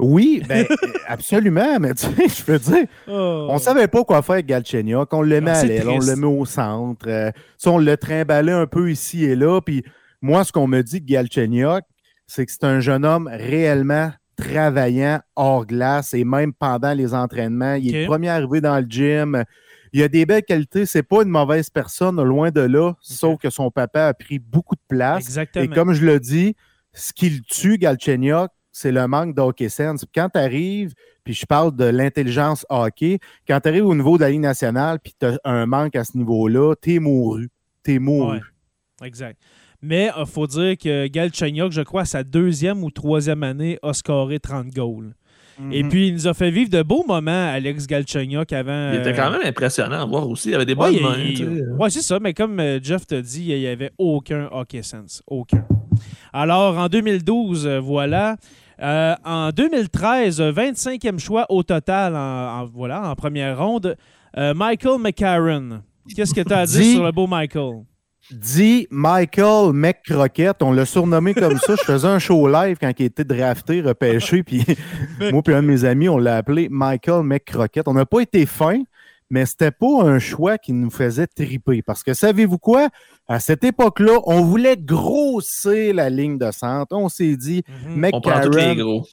Oui, 0.00 0.42
ben, 0.48 0.64
absolument, 1.08 1.80
mais 1.80 1.92
tu 1.94 2.06
sais, 2.06 2.28
je 2.28 2.52
veux 2.52 2.58
dire, 2.60 2.86
Oh. 3.08 3.48
on 3.50 3.58
savait 3.58 3.88
pas 3.88 4.04
quoi 4.04 4.22
faire 4.22 4.34
avec 4.34 4.46
Galchenyuk. 4.46 5.12
On 5.12 5.22
le 5.22 5.40
met 5.40 5.50
Ah, 5.50 5.58
à 5.58 5.64
l'aile, 5.64 5.88
on 5.88 5.98
le 5.98 6.14
met 6.16 6.26
au 6.26 6.44
centre. 6.44 7.06
euh, 7.08 7.32
on 7.66 7.78
le 7.78 7.96
trimballait 7.96 8.52
un 8.52 8.66
peu 8.66 8.90
ici 8.92 9.24
et 9.24 9.34
là. 9.34 9.60
Puis 9.60 9.82
moi, 10.22 10.44
ce 10.44 10.52
qu'on 10.52 10.68
me 10.68 10.82
dit 10.82 11.00
de 11.00 11.06
Galchenyuk, 11.06 11.82
c'est 12.28 12.46
que 12.46 12.52
c'est 12.52 12.64
un 12.64 12.78
jeune 12.78 13.04
homme 13.04 13.28
réellement 13.32 14.12
travaillant 14.36 15.18
hors 15.34 15.66
glace 15.66 16.14
et 16.14 16.22
même 16.22 16.52
pendant 16.52 16.92
les 16.92 17.12
entraînements. 17.12 17.74
Il 17.74 17.94
est 17.96 18.02
le 18.02 18.06
premier 18.06 18.28
arrivé 18.28 18.60
dans 18.60 18.78
le 18.78 18.86
gym. 18.88 19.42
Il 19.92 20.02
a 20.02 20.08
des 20.08 20.26
belles 20.26 20.44
qualités. 20.44 20.86
C'est 20.86 21.02
pas 21.02 21.22
une 21.22 21.28
mauvaise 21.28 21.70
personne, 21.70 22.22
loin 22.22 22.50
de 22.50 22.60
là, 22.60 22.94
sauf 23.00 23.38
que 23.38 23.50
son 23.50 23.70
papa 23.70 24.06
a 24.06 24.14
pris 24.14 24.38
beaucoup 24.38 24.74
de 24.74 24.80
place. 24.88 25.24
Exactement. 25.24 25.64
Et 25.64 25.68
comme 25.68 25.92
je 25.92 26.04
le 26.04 26.20
dis, 26.20 26.54
ce 26.92 27.12
qui 27.12 27.30
le 27.30 27.40
tue, 27.40 27.78
Galchenyuk, 27.78 28.50
c'est 28.72 28.92
le 28.92 29.06
manque 29.06 29.34
d'hockey 29.34 29.68
sense. 29.68 30.04
Quand 30.14 30.28
tu 30.28 30.38
arrives, 30.38 30.94
puis 31.24 31.34
je 31.34 31.46
parle 31.46 31.74
de 31.74 31.84
l'intelligence 31.84 32.64
hockey, 32.68 33.18
quand 33.46 33.60
tu 33.60 33.68
arrives 33.68 33.86
au 33.86 33.94
niveau 33.94 34.16
de 34.16 34.22
la 34.22 34.30
Ligue 34.30 34.40
nationale, 34.40 34.98
puis 35.02 35.14
tu 35.18 35.26
as 35.26 35.38
un 35.44 35.66
manque 35.66 35.96
à 35.96 36.04
ce 36.04 36.16
niveau-là, 36.16 36.74
t'es 36.80 36.98
mouru. 36.98 37.50
T'es 37.82 37.98
mouru. 37.98 38.38
Ouais. 38.38 39.06
Exact. 39.06 39.40
Mais 39.80 40.10
il 40.16 40.26
faut 40.26 40.46
dire 40.46 40.76
que 40.76 41.06
Galchenyuk, 41.06 41.72
je 41.72 41.82
crois, 41.82 42.02
à 42.02 42.04
sa 42.04 42.24
deuxième 42.24 42.82
ou 42.82 42.90
troisième 42.90 43.42
année, 43.42 43.78
a 43.82 43.92
scoré 43.92 44.40
30 44.40 44.68
goals. 44.68 45.14
Et 45.72 45.82
Mhm. 45.82 45.88
puis, 45.88 46.08
il 46.08 46.14
nous 46.14 46.26
a 46.28 46.34
fait 46.34 46.50
vivre 46.50 46.70
de 46.70 46.82
beaux 46.82 47.04
moments, 47.06 47.48
Alex 47.52 47.86
Galchenyuk, 47.86 48.52
avant. 48.52 48.90
Il 48.92 49.00
était 49.00 49.08
euh, 49.10 49.12
quand 49.16 49.30
même 49.30 49.40
impressionnant 49.44 50.02
à 50.02 50.04
voir 50.06 50.28
aussi. 50.28 50.50
Il 50.50 50.54
avait 50.54 50.64
des 50.66 50.74
Ouais, 50.74 50.92
bonnes 50.98 51.16
il- 51.20 51.46
mains. 51.48 51.76
ouais, 51.78 51.90
c'est 51.90 52.02
ça, 52.02 52.18
mais 52.20 52.32
comme 52.34 52.60
euh, 52.60 52.78
Jeff 52.82 53.06
t'a 53.06 53.20
dit, 53.20 53.46
il 53.48 53.58
n'y 53.58 53.66
avait 53.66 53.90
aucun 53.98 54.48
hockey 54.52 54.82
sense. 54.82 55.22
Aucun. 55.26 55.64
Alors, 56.32 56.78
en 56.78 56.88
2012, 56.88 57.66
euh, 57.66 57.80
voilà. 57.80 58.36
Euh, 58.80 59.14
en 59.24 59.50
2013, 59.50 60.40
euh, 60.40 60.52
25e 60.52 61.18
choix 61.18 61.46
au 61.48 61.64
total 61.64 62.14
en, 62.14 62.60
en- 62.62 62.64
voilà, 62.66 63.10
en 63.10 63.14
première 63.16 63.58
ronde, 63.58 63.96
euh, 64.36 64.54
Michael 64.54 65.00
McCarron. 65.00 65.80
Qu'est-ce 66.14 66.32
que 66.32 66.40
tu 66.42 66.52
as 66.52 66.58
à 66.60 66.66
dire 66.66 66.84
sur 66.84 67.04
le 67.04 67.10
beau 67.10 67.26
Michael? 67.26 67.82
Dit 68.30 68.86
Michael 68.90 69.72
McCroquette, 69.72 70.62
on 70.62 70.72
l'a 70.72 70.84
surnommé 70.84 71.32
comme 71.32 71.58
ça. 71.58 71.76
Je 71.76 71.82
faisais 71.82 72.08
un 72.08 72.18
show 72.18 72.46
live 72.46 72.76
quand 72.78 72.92
il 72.98 73.06
était 73.06 73.24
drafté, 73.24 73.80
repêché, 73.80 74.42
puis 74.42 74.64
moi 75.32 75.42
puis 75.42 75.54
un 75.54 75.62
de 75.62 75.66
mes 75.66 75.84
amis, 75.84 76.08
on 76.10 76.18
l'a 76.18 76.36
appelé 76.36 76.68
Michael 76.70 77.22
McCroquette. 77.22 77.88
On 77.88 77.94
n'a 77.94 78.04
pas 78.04 78.20
été 78.20 78.44
fin, 78.44 78.82
mais 79.30 79.46
c'était 79.46 79.70
pas 79.70 80.02
un 80.02 80.18
choix 80.18 80.58
qui 80.58 80.72
nous 80.72 80.90
faisait 80.90 81.26
triper. 81.26 81.80
Parce 81.82 82.02
que 82.02 82.12
savez-vous 82.12 82.58
quoi? 82.58 82.88
À 83.28 83.40
cette 83.40 83.64
époque-là, 83.64 84.20
on 84.24 84.42
voulait 84.42 84.76
grossir 84.76 85.94
la 85.94 86.10
ligne 86.10 86.38
de 86.38 86.50
centre. 86.50 86.94
On 86.96 87.08
s'est 87.08 87.36
dit. 87.36 87.62
On 87.86 88.20
prend 88.20 88.40
tous 88.40 88.50
les 88.50 88.74
McCarron, 88.74 88.74
gros. 88.74 89.06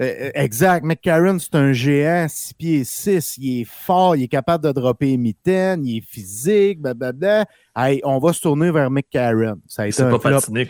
Euh, 0.00 0.30
exact. 0.34 0.84
McCarron, 0.84 1.38
c'est 1.38 1.54
un 1.54 1.72
géant, 1.72 2.26
6 2.28 2.54
pieds 2.54 2.84
6. 2.84 3.38
Il 3.38 3.60
est 3.62 3.64
fort, 3.64 4.14
il 4.16 4.22
est 4.24 4.28
capable 4.28 4.64
de 4.64 4.72
dropper 4.72 5.06
les 5.06 5.16
mitaines, 5.16 5.84
il 5.84 5.98
est 5.98 6.06
physique, 6.06 6.80
blablabla. 6.80 7.46
Hey, 7.76 8.00
on 8.04 8.18
va 8.18 8.32
se 8.32 8.40
tourner 8.40 8.70
vers 8.70 8.90
McCarron. 8.90 9.60
Ça 9.66 9.82
a 9.82 9.86
été 9.86 9.96
C'est 9.96 10.02
un 10.04 10.10
pas 10.10 10.18
flop. 10.18 10.40
patiné. 10.40 10.66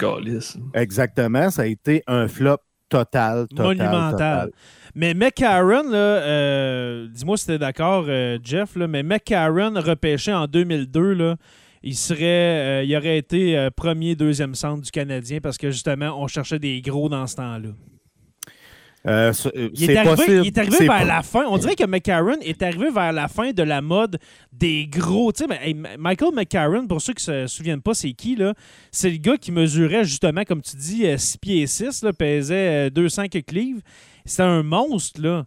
Exactement, 0.74 1.50
ça 1.50 1.62
a 1.62 1.66
été 1.66 2.02
un 2.06 2.26
flop 2.28 2.58
total, 2.88 3.46
total, 3.48 3.66
Monumental. 3.66 4.10
total. 4.12 4.50
Mais 4.94 5.12
McCarron, 5.14 5.92
euh, 5.92 7.06
dis-moi 7.12 7.36
si 7.36 7.46
t'es 7.46 7.58
d'accord, 7.58 8.06
euh, 8.08 8.38
Jeff, 8.42 8.76
là, 8.76 8.88
mais 8.88 9.02
McCarron, 9.02 9.74
repêché 9.76 10.32
en 10.32 10.46
2002, 10.46 11.12
là, 11.12 11.36
il 11.82 11.94
serait, 11.94 12.80
euh, 12.80 12.84
il 12.84 12.96
aurait 12.96 13.18
été 13.18 13.56
euh, 13.56 13.70
premier, 13.70 14.16
deuxième 14.16 14.54
centre 14.54 14.82
du 14.82 14.90
Canadien 14.90 15.38
parce 15.40 15.58
que 15.58 15.70
justement, 15.70 16.20
on 16.20 16.26
cherchait 16.26 16.58
des 16.58 16.80
gros 16.80 17.08
dans 17.08 17.26
ce 17.26 17.36
temps-là. 17.36 17.68
Euh, 19.08 19.32
c'est 19.32 19.50
Il 19.74 19.90
est, 19.90 19.96
arrivé, 19.96 20.14
possible. 20.16 20.40
il 20.44 20.46
est 20.48 20.58
arrivé 20.58 20.76
C'est 20.76 20.86
vers 20.86 20.98
pas- 20.98 21.04
la 21.04 21.22
fin. 21.22 21.44
On 21.48 21.56
dirait 21.58 21.74
que 21.74 21.84
McCarron 21.86 22.36
est 22.42 22.62
arrivé 22.62 22.90
vers 22.90 23.12
la 23.12 23.28
fin 23.28 23.50
de 23.52 23.62
la 23.62 23.80
mode 23.80 24.18
des 24.52 24.86
gros. 24.86 25.32
Tu 25.32 25.44
sais, 25.46 25.74
Michael 25.98 26.34
McCarron, 26.34 26.86
pour 26.86 27.00
ceux 27.00 27.14
qui 27.14 27.24
se 27.24 27.46
souviennent 27.46 27.80
pas, 27.82 27.94
c'est 27.94 28.12
qui, 28.12 28.36
là? 28.36 28.54
C'est 28.92 29.10
le 29.10 29.16
gars 29.18 29.36
qui 29.36 29.50
mesurait 29.52 30.04
justement, 30.04 30.42
comme 30.44 30.62
tu 30.62 30.76
dis, 30.76 31.04
6 31.16 31.38
pieds 31.38 31.66
6, 31.66 32.02
là, 32.02 32.12
pesait 32.12 32.88
euh, 32.88 32.90
200 32.90 33.28
quelques 33.28 33.52
livres. 33.52 33.80
C'était 34.26 34.42
un 34.42 34.62
monstre, 34.62 35.20
là. 35.22 35.46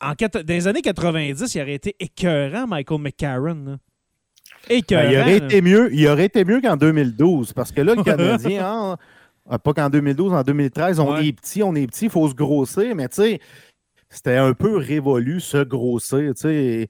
En 0.00 0.12
dans 0.12 0.44
les 0.46 0.66
années 0.68 0.82
90, 0.82 1.54
il 1.54 1.60
aurait 1.62 1.74
été 1.74 1.96
écœurant, 2.00 2.66
Michael 2.66 3.00
McCarron. 3.00 3.64
là. 3.66 3.76
Écœurant. 4.68 5.02
Ben, 5.04 5.10
il, 5.12 5.18
aurait 5.20 5.36
été 5.38 5.62
mieux, 5.62 5.88
il 5.94 6.06
aurait 6.08 6.26
été 6.26 6.44
mieux 6.44 6.60
qu'en 6.60 6.76
2012 6.76 7.52
parce 7.54 7.72
que 7.72 7.80
là, 7.80 7.94
le 7.94 8.02
Canadien, 8.04 8.66
hein, 8.66 8.96
pas 9.58 9.72
qu'en 9.72 9.90
2012, 9.90 10.32
en 10.32 10.42
2013, 10.42 11.00
on 11.00 11.12
Ouais. 11.14 11.26
est 11.26 11.32
petit, 11.32 11.62
on 11.62 11.74
est 11.74 11.86
petit, 11.86 12.04
il 12.06 12.10
faut 12.10 12.28
se 12.28 12.34
grossir, 12.34 12.94
mais 12.94 13.08
tu 13.08 13.16
sais, 13.16 13.40
c'était 14.08 14.36
un 14.36 14.52
peu 14.54 14.76
révolu 14.76 15.40
se 15.40 15.62
grossir. 15.64 16.32
tu 16.34 16.40
sais. 16.42 16.88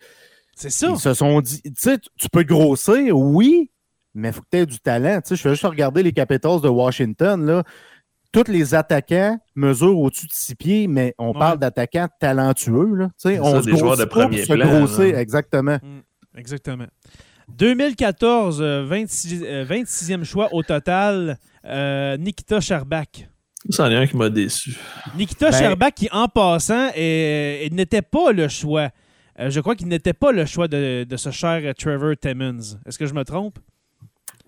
C'est 0.57 0.71
ça. 0.71 0.89
Ils 0.91 0.99
se 0.99 1.15
sont 1.15 1.41
dit, 1.41 1.63
tu 1.63 1.73
sais, 1.77 1.99
tu- 1.99 2.29
peux 2.31 2.43
te 2.45 2.49
grossir, 2.49 3.17
oui, 3.17 3.71
mais 4.15 4.29
il 4.29 4.33
faut 4.35 4.43
que 4.43 4.47
tu 4.51 4.59
aies 4.59 4.67
du 4.67 4.79
talent. 4.79 5.21
Tu 5.23 5.29
sais, 5.31 5.37
je 5.37 5.43
fais 5.43 5.51
juste 5.51 5.65
regarder 5.65 6.03
les 6.03 6.13
Capitals 6.13 6.61
de 6.61 6.69
Washington, 6.69 7.47
là. 7.47 7.63
Tous 8.33 8.45
les 8.47 8.75
attaquants 8.75 9.39
mesurent 9.57 9.99
au-dessus 9.99 10.27
de 10.29 10.33
six 10.33 10.55
pieds, 10.55 10.87
mais 10.87 11.15
on 11.19 11.33
Ouais. 11.33 11.39
parle 11.39 11.59
d'attaquants 11.59 12.07
talentueux. 12.21 12.95
Là. 12.95 13.07
Tu 13.09 13.31
sais, 13.31 13.41
on 13.41 13.53
ça, 13.53 13.63
se 13.63 13.67
des 13.67 13.77
joueurs 13.77 13.97
grossit 13.97 14.01
de 14.01 14.05
pas 14.05 14.15
pour 14.15 14.23
premier 14.31 14.45
se 14.45 14.53
plan, 14.53 14.79
grossir, 14.79 15.13
là. 15.15 15.21
exactement. 15.21 15.79
Exactement. 16.37 16.87
2014, 17.49 18.61
euh, 18.63 18.85
26, 18.85 19.43
euh, 19.45 19.65
26e 19.65 20.25
choix 20.25 20.49
au 20.53 20.63
total, 20.63 21.39
euh, 21.65 22.17
Nikita 22.17 22.61
Sherbak. 22.61 23.29
C'en 23.69 23.91
est 23.91 23.97
un 23.97 24.07
qui 24.07 24.17
m'a 24.17 24.31
déçu. 24.31 24.77
Nikita 25.17 25.51
Ben- 25.51 25.59
Sherbak 25.59 25.95
qui, 25.95 26.09
en 26.13 26.29
passant, 26.29 26.89
est- 26.95 27.67
est- 27.67 27.73
n'était 27.75 28.03
pas 28.03 28.33
le 28.33 28.49
choix. 28.49 28.89
Euh, 29.39 29.51
je 29.51 29.61
crois 29.61 29.75
qu'il 29.75 29.89
n'était 29.89 30.13
pas 30.15 30.33
le 30.33 30.47
choix 30.47 30.67
de, 30.69 31.05
de 31.05 31.17
ce 31.17 31.31
cher 31.31 31.61
Trevor 31.79 32.15
Timmons. 32.21 32.79
Est-ce 32.87 32.99
que 32.99 33.07
je 33.07 33.15
me 33.15 33.25
trompe? 33.25 33.59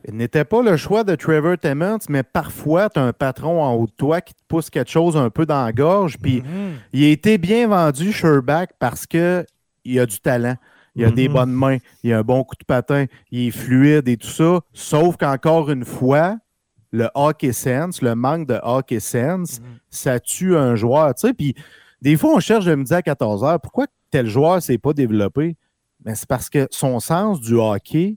Il 0.09 0.17
n'était 0.17 0.45
pas 0.45 0.63
le 0.63 0.77
choix 0.77 1.05
de 1.05 1.15
Trevor 1.15 1.57
Timmons, 1.59 1.99
mais 2.09 2.23
parfois, 2.25 2.91
tu 2.91 2.99
as 2.99 3.03
un 3.05 3.13
patron 3.13 3.63
en 3.63 3.75
haut 3.75 3.87
de 3.87 3.93
toi 3.93 4.21
qui 4.21 4.35
te 4.35 4.41
pousse 4.49 4.69
quelque 4.69 4.91
chose 4.91 5.17
un 5.17 5.31
peu 5.31 5.47
dans 5.47 5.65
la 5.65 5.73
gorge. 5.73 6.17
Puis 6.19 6.41
Mhm. 6.41 6.73
il 6.93 7.05
a 7.05 7.09
été 7.09 7.39
bien 7.39 7.69
vendu, 7.69 8.13
Sherbach, 8.13 8.69
parce 8.81 9.07
que 9.07 9.47
il 9.85 10.01
a 10.01 10.07
du 10.07 10.19
talent. 10.19 10.57
Il 10.97 11.05
a 11.05 11.11
des 11.11 11.29
Mhm. 11.29 11.35
bonnes 11.35 11.53
mains, 11.53 11.79
il 12.03 12.13
a 12.13 12.19
un 12.19 12.23
bon 12.23 12.45
coup 12.45 12.57
de 12.59 12.65
patin, 12.65 13.07
il 13.31 13.49
est 13.49 13.51
fluide 13.51 14.09
et 14.09 14.17
tout 14.19 14.27
ça. 14.29 14.61
Sauf 14.75 15.17
qu'encore 15.17 15.71
une 15.71 15.85
fois, 15.87 16.37
le 16.93 17.09
hockey 17.15 17.53
sense, 17.53 18.03
le 18.03 18.15
manque 18.15 18.47
de 18.47 18.59
hockey 18.63 19.01
sense, 19.01 19.61
Mhm. 19.61 19.67
ça 19.91 20.21
tue 20.21 20.57
un 20.57 20.75
joueur. 20.77 21.15
Tu 21.15 21.27
sais, 21.29 21.35
puis 21.35 21.55
des 22.01 22.17
fois, 22.17 22.35
on 22.35 22.41
cherche 22.41 22.67
le 22.67 22.77
midi 22.77 22.93
à 22.95 23.03
14 23.03 23.43
h 23.43 23.59
Pourquoi 23.63 23.87
tel 24.11 24.27
joueur 24.29 24.57
ne 24.57 24.61
s'est 24.61 24.79
pas 24.79 24.93
développé? 24.93 25.57
Ben, 26.01 26.15
c'est 26.15 26.29
parce 26.29 26.51
que 26.51 26.67
son 26.71 27.01
sens 27.01 27.41
du 27.41 27.55
hockey 27.55 28.17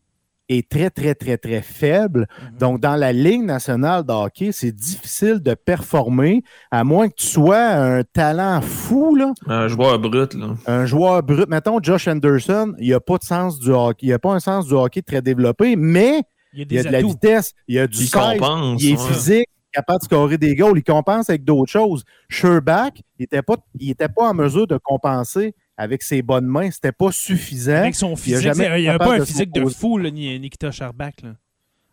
est 0.50 0.70
très, 0.70 0.90
très, 0.92 1.16
très, 1.16 1.38
très 1.38 1.62
faible. 1.62 2.28
Mhm. 2.52 2.58
Donc, 2.60 2.80
dans 2.80 2.96
la 2.96 3.12
Ligue 3.14 3.44
nationale 3.44 4.04
de 4.04 4.12
hockey, 4.12 4.52
c'est 4.52 4.72
difficile 4.72 5.40
de 5.40 5.54
performer, 5.56 6.44
à 6.70 6.84
moins 6.84 7.08
que 7.10 7.16
tu 7.16 7.26
sois 7.28 7.64
un 7.66 8.04
talent 8.04 8.62
fou, 8.62 9.16
là, 9.16 9.34
Un 9.48 9.68
joueur 9.68 9.98
brut, 10.00 10.34
là. 10.36 10.50
un 10.68 10.86
joueur 10.86 11.24
brut. 11.24 11.48
Mettons, 11.50 11.80
Josh 11.82 12.08
Anderson, 12.08 12.74
il 12.80 12.90
n'a 12.92 13.00
pas 13.00 13.18
de 13.18 13.24
sens 13.24 13.58
du 13.60 13.72
hockey. 13.72 14.08
Il 14.08 14.10
n'a 14.10 14.20
pas 14.20 14.34
un 14.34 14.40
sens 14.40 14.68
du 14.68 14.74
hockey 14.74 15.02
très 15.02 15.22
développé, 15.24 15.76
mais 15.76 16.22
Il 16.56 16.60
y 16.60 16.62
a 16.62 16.66
il 16.70 16.78
a 16.80 16.84
des 16.84 16.88
de 16.90 16.94
la 16.94 17.02
vitesse, 17.02 17.54
il 17.68 17.80
a 17.80 17.88
du 17.88 17.98
Il 17.98 18.02
size, 18.02 18.12
compense. 18.12 18.82
il 18.82 18.92
est 18.94 18.98
ouais. 19.02 19.14
physique, 19.14 19.50
capable 19.72 20.00
de 20.00 20.06
scorer 20.06 20.38
des 20.38 20.56
goals. 20.56 20.78
Il 20.78 20.84
compense 20.84 21.30
avec 21.30 21.44
d'autres 21.44 21.72
choses. 21.72 22.04
Sherbach, 22.30 22.94
il 23.20 23.24
n'était 23.24 23.42
pas, 23.42 23.56
il 23.80 23.90
était 23.92 24.08
pas 24.10 24.30
en 24.30 24.34
mesure 24.34 24.68
de 24.68 24.78
compenser 24.78 25.54
avec 25.78 26.02
ses 26.04 26.22
bonnes 26.22 26.46
mains. 26.48 26.72
C'était 26.72 26.92
pas 26.94 27.12
suffisant. 27.12 27.74
Avec 27.76 27.96
son 27.96 28.12
Il 28.14 28.18
physique, 28.18 28.54
n'y 28.56 28.88
avait 28.88 28.98
pas 28.98 29.16
un 29.16 29.20
de 29.20 29.26
physique 29.26 29.54
de 29.54 29.66
fou, 29.66 29.98
là, 29.98 30.10
ni- 30.12 30.40
Nikita 30.40 30.72
Sherbak. 30.72 31.22
Là. 31.24 31.30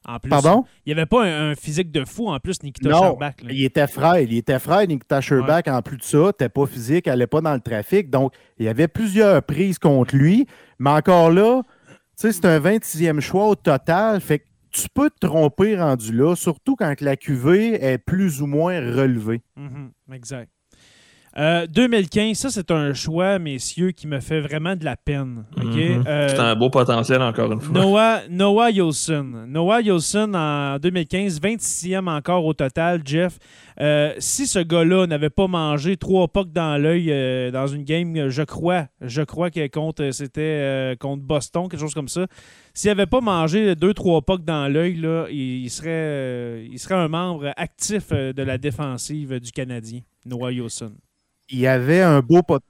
En 0.05 0.19
plus. 0.19 0.31
Pardon? 0.31 0.65
Il 0.85 0.93
n'y 0.95 0.99
avait 1.01 1.07
pas 1.07 1.25
un, 1.25 1.51
un 1.51 1.55
physique 1.55 1.93
de 1.93 2.05
fou, 2.05 2.29
en 2.29 2.39
plus, 2.41 2.61
Nikita 2.63 2.89
Non, 2.89 3.17
il 3.49 3.65
était 3.65 3.87
frêle. 3.87 4.33
Il 4.33 4.37
était 4.39 4.59
frêle, 4.59 4.89
Nikita 4.89 5.21
Sherbach. 5.21 5.63
En 5.69 5.81
plus 5.83 5.97
de 5.99 6.03
ça, 6.03 6.27
n'était 6.27 6.49
pas 6.49 6.67
physique, 6.67 7.07
elle 7.07 7.13
n'allait 7.15 7.27
pas 7.29 7.41
dans 7.41 7.55
le 7.55 7.61
trafic. 7.61 8.11
Donc, 8.11 8.33
il 8.59 8.67
y 8.67 8.69
avait 8.69 8.89
plusieurs 8.89 9.43
prises 9.45 9.79
contre 9.79 10.17
lui. 10.17 10.47
Mais 10.81 10.91
encore 10.91 11.31
là, 11.31 11.63
tu 11.89 11.95
sais, 12.17 12.33
c'est 12.33 12.45
un 12.47 12.59
26e 12.59 13.21
choix 13.21 13.47
au 13.49 13.55
total. 13.55 14.21
Fait 14.21 14.41
que 14.41 14.45
tu 14.73 14.89
peux 14.95 15.11
te 15.11 15.27
tromper 15.27 15.77
rendu 15.77 16.13
là, 16.13 16.35
surtout 16.35 16.77
quand 16.77 17.01
la 17.01 17.17
QV 17.17 17.75
est 17.75 17.99
plus 17.99 18.43
ou 18.43 18.47
moins 18.47 18.81
relevée. 18.81 19.43
Mhm, 19.57 19.93
exact. 20.13 20.51
Euh, 21.39 21.67
2015, 21.67 22.37
ça, 22.37 22.51
c'est 22.51 22.71
un 22.71 22.93
choix, 22.93 23.39
messieurs, 23.39 23.93
qui 23.93 24.07
me 24.07 24.21
fait 24.21 24.41
vraiment 24.41 24.77
de 24.77 24.85
la 24.85 24.97
peine. 24.97 25.45
Mhm. 25.57 26.05
Euh, 26.07 26.29
C'est 26.29 26.39
un 26.39 26.55
beau 26.55 26.69
potentiel, 26.69 27.23
encore 27.23 27.51
une 27.51 27.61
fois. 27.61 27.73
Noah, 27.81 28.21
Noah 28.29 28.71
Yolson. 28.71 29.47
Noah 29.49 29.81
Yolson, 29.81 30.35
en 30.35 30.79
2015, 30.79 31.41
26e 31.41 32.09
encore 32.09 32.45
au 32.45 32.53
total, 32.53 33.01
Jeff. 33.05 33.39
Euh, 33.81 34.13
si 34.19 34.47
ce 34.47 34.59
gars-là 34.59 35.07
n'avait 35.07 35.31
pas 35.31 35.47
mangé 35.47 35.97
trois 35.97 36.29
pucks 36.29 36.53
dans 36.53 36.77
l'œil 36.77 37.11
euh, 37.11 37.51
dans 37.51 37.67
une 37.67 37.85
game, 37.85 38.29
je 38.29 38.43
crois, 38.43 38.87
je 39.01 39.23
crois 39.23 39.51
que 39.51 39.67
contre, 39.69 40.11
c'était 40.13 40.41
euh, 40.43 40.97
contre 40.97 41.23
Boston, 41.23 41.67
quelque 41.69 41.81
chose 41.81 41.95
comme 41.95 42.09
ça. 42.09 42.27
S'il 42.75 42.91
n'avait 42.91 43.07
pas 43.07 43.23
mangé 43.23 43.75
deux, 43.75 43.95
trois 43.95 44.21
pucks 44.21 44.45
dans 44.45 44.69
l'œil, 44.71 44.97
là, 44.97 45.27
il, 45.31 45.65
il 45.65 45.71
serait, 45.71 45.89
euh, 45.91 46.67
il 46.71 46.79
serait 46.79 46.95
un 46.97 47.09
membre 47.09 47.53
actif 47.57 48.05
euh, 48.13 48.35
de 48.35 48.43
la 48.43 48.59
défensive 48.59 49.41
du 49.41 49.51
Canadien, 49.51 50.01
Noah 50.27 50.53
Yolson. 50.53 50.93
Il 51.53 51.59
y 51.61 51.67
avait 51.69 52.01
un 52.03 52.21
beau 52.21 52.43
pot- 52.43 52.63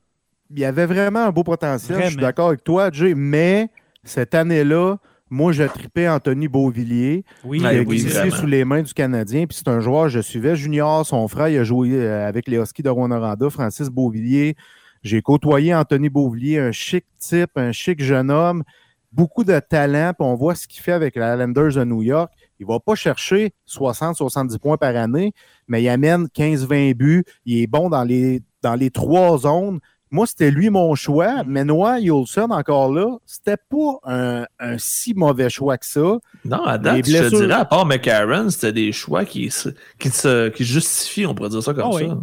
Il 0.50 0.58
y 0.58 0.64
avait 0.66 0.84
vraiment 0.86 1.20
un 1.26 1.30
beau 1.30 1.44
potentiel. 1.44 1.96
Je 2.02 2.08
suis 2.08 2.16
d'accord 2.20 2.48
avec 2.48 2.62
toi, 2.64 2.90
Jay, 2.92 3.14
mais 3.14 3.68
cette 4.04 4.34
année-là, 4.34 4.96
moi, 5.30 5.52
je 5.52 5.62
tripais 5.62 6.06
Anthony 6.08 6.46
Beauvillier. 6.48 7.24
Oui, 7.42 7.60
glissé 7.84 8.08
vraiment. 8.08 8.36
sous 8.36 8.46
les 8.46 8.64
mains 8.66 8.82
du 8.82 8.92
Canadien. 8.92 9.46
Puis 9.46 9.56
c'est 9.58 9.68
un 9.68 9.80
joueur, 9.80 10.10
je 10.10 10.20
suivais 10.20 10.56
junior, 10.56 11.06
son 11.06 11.26
frère, 11.28 11.48
il 11.48 11.56
a 11.58 11.64
joué 11.64 11.92
euh, 11.94 12.28
avec 12.28 12.48
les 12.48 12.58
Huskies 12.58 12.82
de 12.82 12.90
Rwanda, 12.90 13.48
Francis 13.48 13.88
Beauvillier. 13.88 14.56
J'ai 15.02 15.22
côtoyé 15.22 15.74
Anthony 15.74 16.10
Beauvillier, 16.10 16.58
un 16.58 16.72
chic 16.72 17.06
type, 17.18 17.50
un 17.56 17.72
chic 17.72 18.02
jeune 18.02 18.30
homme, 18.30 18.62
beaucoup 19.10 19.42
de 19.44 19.58
talent. 19.58 20.12
Puis 20.18 20.26
on 20.26 20.34
voit 20.34 20.54
ce 20.54 20.68
qu'il 20.68 20.82
fait 20.82 20.92
avec 20.92 21.16
les 21.16 21.22
Islanders 21.22 21.72
de 21.76 21.84
New 21.84 22.02
York. 22.02 22.30
Il 22.62 22.66
va 22.68 22.78
pas 22.78 22.94
chercher 22.94 23.52
60-70 23.68 24.56
points 24.58 24.76
par 24.76 24.94
année, 24.94 25.32
mais 25.66 25.82
il 25.82 25.88
amène 25.88 26.26
15-20 26.26 26.94
buts. 26.94 27.24
Il 27.44 27.58
est 27.60 27.66
bon 27.66 27.88
dans 27.90 28.04
les, 28.04 28.40
dans 28.62 28.76
les 28.76 28.90
trois 28.90 29.36
zones. 29.38 29.80
Moi, 30.12 30.26
c'était 30.28 30.50
lui 30.52 30.70
mon 30.70 30.94
choix, 30.94 31.42
mais 31.44 31.64
Noah 31.64 31.98
Yolson, 31.98 32.50
encore 32.50 32.92
là, 32.92 33.16
c'était 33.26 33.56
pas 33.56 33.98
un, 34.04 34.44
un 34.60 34.78
si 34.78 35.12
mauvais 35.14 35.50
choix 35.50 35.76
que 35.76 35.86
ça. 35.86 36.18
Non, 36.44 36.62
à 36.64 36.74
je 36.74 37.00
te 37.00 37.36
dirais, 37.36 37.52
à 37.52 37.64
part 37.64 37.84
McCarron, 37.86 38.48
c'était 38.50 38.72
des 38.74 38.92
choix 38.92 39.24
qui, 39.24 39.50
se- 39.50 39.70
qui, 39.98 40.10
se, 40.10 40.50
qui 40.50 40.64
justifient, 40.64 41.26
on 41.26 41.34
pourrait 41.34 41.48
dire 41.48 41.62
ça 41.62 41.74
comme 41.74 41.84
Ah 41.92 41.94
oui. 41.96 42.06
ça. 42.08 42.18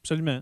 absolument. 0.00 0.40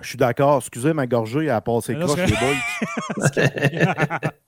Je 0.00 0.08
suis 0.08 0.18
d'accord. 0.18 0.58
Excusez 0.58 0.92
ma 0.92 1.06
gorgée, 1.06 1.44
elle 1.44 1.50
a 1.50 1.60
passé 1.60 1.94
Mais 1.94 2.00
là, 2.00 2.06
croche, 2.06 2.18
les 2.18 2.36
boys. 2.36 4.18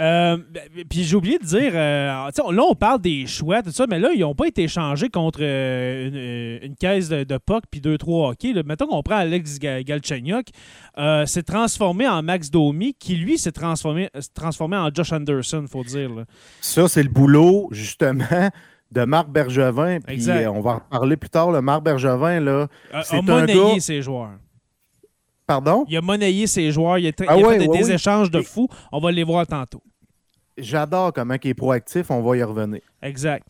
Euh, 0.00 0.36
ben, 0.52 0.62
puis 0.88 1.02
j'ai 1.04 1.16
oublié 1.16 1.38
de 1.38 1.44
dire, 1.44 1.72
euh, 1.74 2.30
là 2.52 2.62
on 2.68 2.74
parle 2.74 3.00
des 3.00 3.26
choix, 3.26 3.62
tout 3.62 3.70
ça, 3.72 3.84
mais 3.88 3.98
là 3.98 4.10
ils 4.14 4.20
n'ont 4.20 4.34
pas 4.34 4.46
été 4.46 4.62
échangés 4.62 5.08
contre 5.08 5.40
euh, 5.42 6.06
une, 6.08 6.14
euh, 6.16 6.66
une 6.66 6.76
caisse 6.76 7.08
de, 7.08 7.24
de 7.24 7.36
puck 7.38 7.64
puis 7.70 7.80
deux 7.80 7.98
trois 7.98 8.30
hockey. 8.30 8.52
Là. 8.52 8.62
Mettons 8.64 8.86
qu'on 8.86 9.02
prend 9.02 9.16
Alex 9.16 9.58
Ga- 9.58 9.82
Galchenyuk, 9.82 10.48
s'est 11.26 11.42
transformé 11.42 12.06
en 12.06 12.22
Max 12.22 12.50
Domi, 12.50 12.94
qui 12.94 13.16
lui 13.16 13.38
s'est 13.38 13.52
transformé, 13.52 14.08
transformé 14.34 14.76
en 14.76 14.88
Josh 14.94 15.12
Anderson, 15.12 15.64
faut 15.68 15.82
dire. 15.84 16.14
là. 16.14 16.24
Ça, 16.60 16.86
c'est 16.88 17.02
le 17.02 17.08
boulot, 17.08 17.68
justement, 17.72 18.24
de 18.90 19.04
Marc 19.04 19.28
Bergevin. 19.28 19.98
Puis 20.06 20.28
euh, 20.30 20.50
on 20.50 20.60
va 20.60 20.70
en 20.70 20.74
reparler 20.78 21.16
plus 21.16 21.30
tard. 21.30 21.50
Le 21.50 21.60
Marc 21.60 21.82
Bergevin, 21.82 22.40
là. 22.40 22.68
Euh, 22.94 23.00
C'est 23.04 23.16
a 23.16 23.18
un 23.18 23.46
gars- 23.46 23.80
ses 23.80 24.00
joueurs. 24.02 24.30
Pardon? 25.46 25.84
Il 25.88 25.96
a 25.96 26.02
monnayé 26.02 26.46
ses 26.46 26.70
joueurs, 26.70 26.98
il 26.98 27.08
a, 27.08 27.12
Ah 27.26 27.36
il 27.38 27.44
a 27.44 27.46
ouais, 27.46 27.52
fait 27.54 27.58
des, 27.60 27.66
ouais, 27.68 27.78
des 27.78 27.84
oui. 27.86 27.92
échanges 27.92 28.30
de 28.30 28.42
fous. 28.42 28.68
On 28.92 29.00
va 29.00 29.10
les 29.10 29.24
voir 29.24 29.46
tantôt. 29.46 29.82
J'adore 30.58 31.12
comment 31.12 31.34
il 31.42 31.50
est 31.50 31.54
proactif. 31.54 32.10
On 32.10 32.20
va 32.22 32.36
y 32.36 32.42
revenir. 32.42 32.80
Exact. 33.02 33.46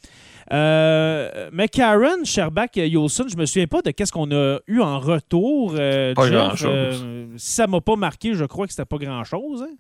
Euh, 0.52 1.50
mais 1.52 1.68
Karen, 1.68 2.24
Sherbach, 2.24 2.70
Yolson, 2.76 3.26
je 3.28 3.36
me 3.36 3.44
souviens 3.46 3.66
pas 3.66 3.82
de 3.82 3.90
qu'est-ce 3.90 4.12
qu'on 4.12 4.30
a 4.32 4.58
eu 4.66 4.80
en 4.80 4.98
retour. 4.98 5.74
euh, 5.78 6.14
Pas 6.14 6.28
grand-chose. 6.30 7.02
Euh, 7.04 7.26
si 7.36 7.52
ça 7.54 7.66
m'a 7.66 7.80
pas 7.80 7.96
marqué, 7.96 8.34
je 8.34 8.44
crois 8.44 8.66
que 8.66 8.72
c'était 8.72 8.84
pas 8.86 8.96
grand-chose. 8.98 9.62
hein. 9.62 9.74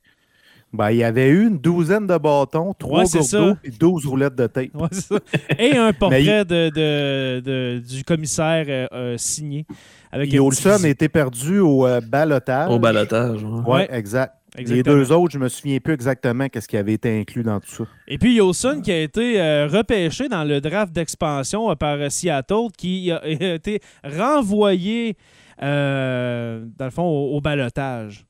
Ben, 0.70 0.90
il 0.90 0.98
y 0.98 1.04
avait 1.04 1.28
eu 1.28 1.46
une 1.46 1.56
douzaine 1.56 2.06
de 2.06 2.18
bâtons, 2.18 2.74
trois 2.78 3.04
Ouais, 3.04 3.58
et 3.64 3.70
12 3.70 4.04
roulettes 4.06 4.34
de 4.34 4.46
tape. 4.46 4.74
Ouais, 4.74 4.88
c'est 4.92 5.00
ça. 5.00 5.18
Et 5.58 5.74
un 5.78 5.92
portrait 5.98 6.44
de, 6.44 6.68
de- 6.68 7.40
de- 7.40 7.78
du 7.78 8.04
commissaire 8.04 8.66
euh, 8.68 8.86
euh, 8.92 9.14
signé. 9.16 9.64
Avec 10.12 10.28
Puis 10.28 10.38
un 10.38 10.42
Olson 10.42 10.74
petit- 10.76 10.84
a 10.84 10.88
été 10.90 11.08
perdu 11.08 11.58
au 11.60 11.86
euh, 11.86 12.02
balotage. 12.02 12.68
Au 12.70 12.78
balotage. 12.78 13.42
Oui, 13.42 13.62
Ouais. 13.66 13.88
exact. 13.90 14.34
Les 14.56 14.82
deux 14.82 15.12
autres, 15.12 15.32
je 15.32 15.38
me 15.38 15.48
souviens 15.48 15.78
plus 15.78 15.94
exactement 15.94 16.48
qu'est-ce 16.48 16.68
qui 16.68 16.76
avait 16.76 16.94
été 16.94 17.20
inclus 17.20 17.42
dans 17.42 17.60
tout 17.60 17.68
ça. 17.68 17.84
Et 18.06 18.18
puis 18.18 18.34
Yolson 18.34 18.80
qui 18.82 18.90
a 18.90 19.00
été 19.02 19.40
euh, 19.40 19.66
repêché 19.66 20.28
dans 20.28 20.44
le 20.44 20.60
draft 20.60 20.92
d'expansion 20.92 21.70
euh, 21.70 21.74
par 21.74 21.96
euh, 21.98 22.08
Seattle, 22.08 22.68
qui 22.76 23.12
a 23.12 23.26
été 23.26 23.80
renvoyé 24.02 25.16
euh, 25.62 26.64
dans 26.76 26.86
le 26.86 26.90
fond 26.90 27.02
au, 27.02 27.36
au 27.36 27.40
balotage. 27.40 28.26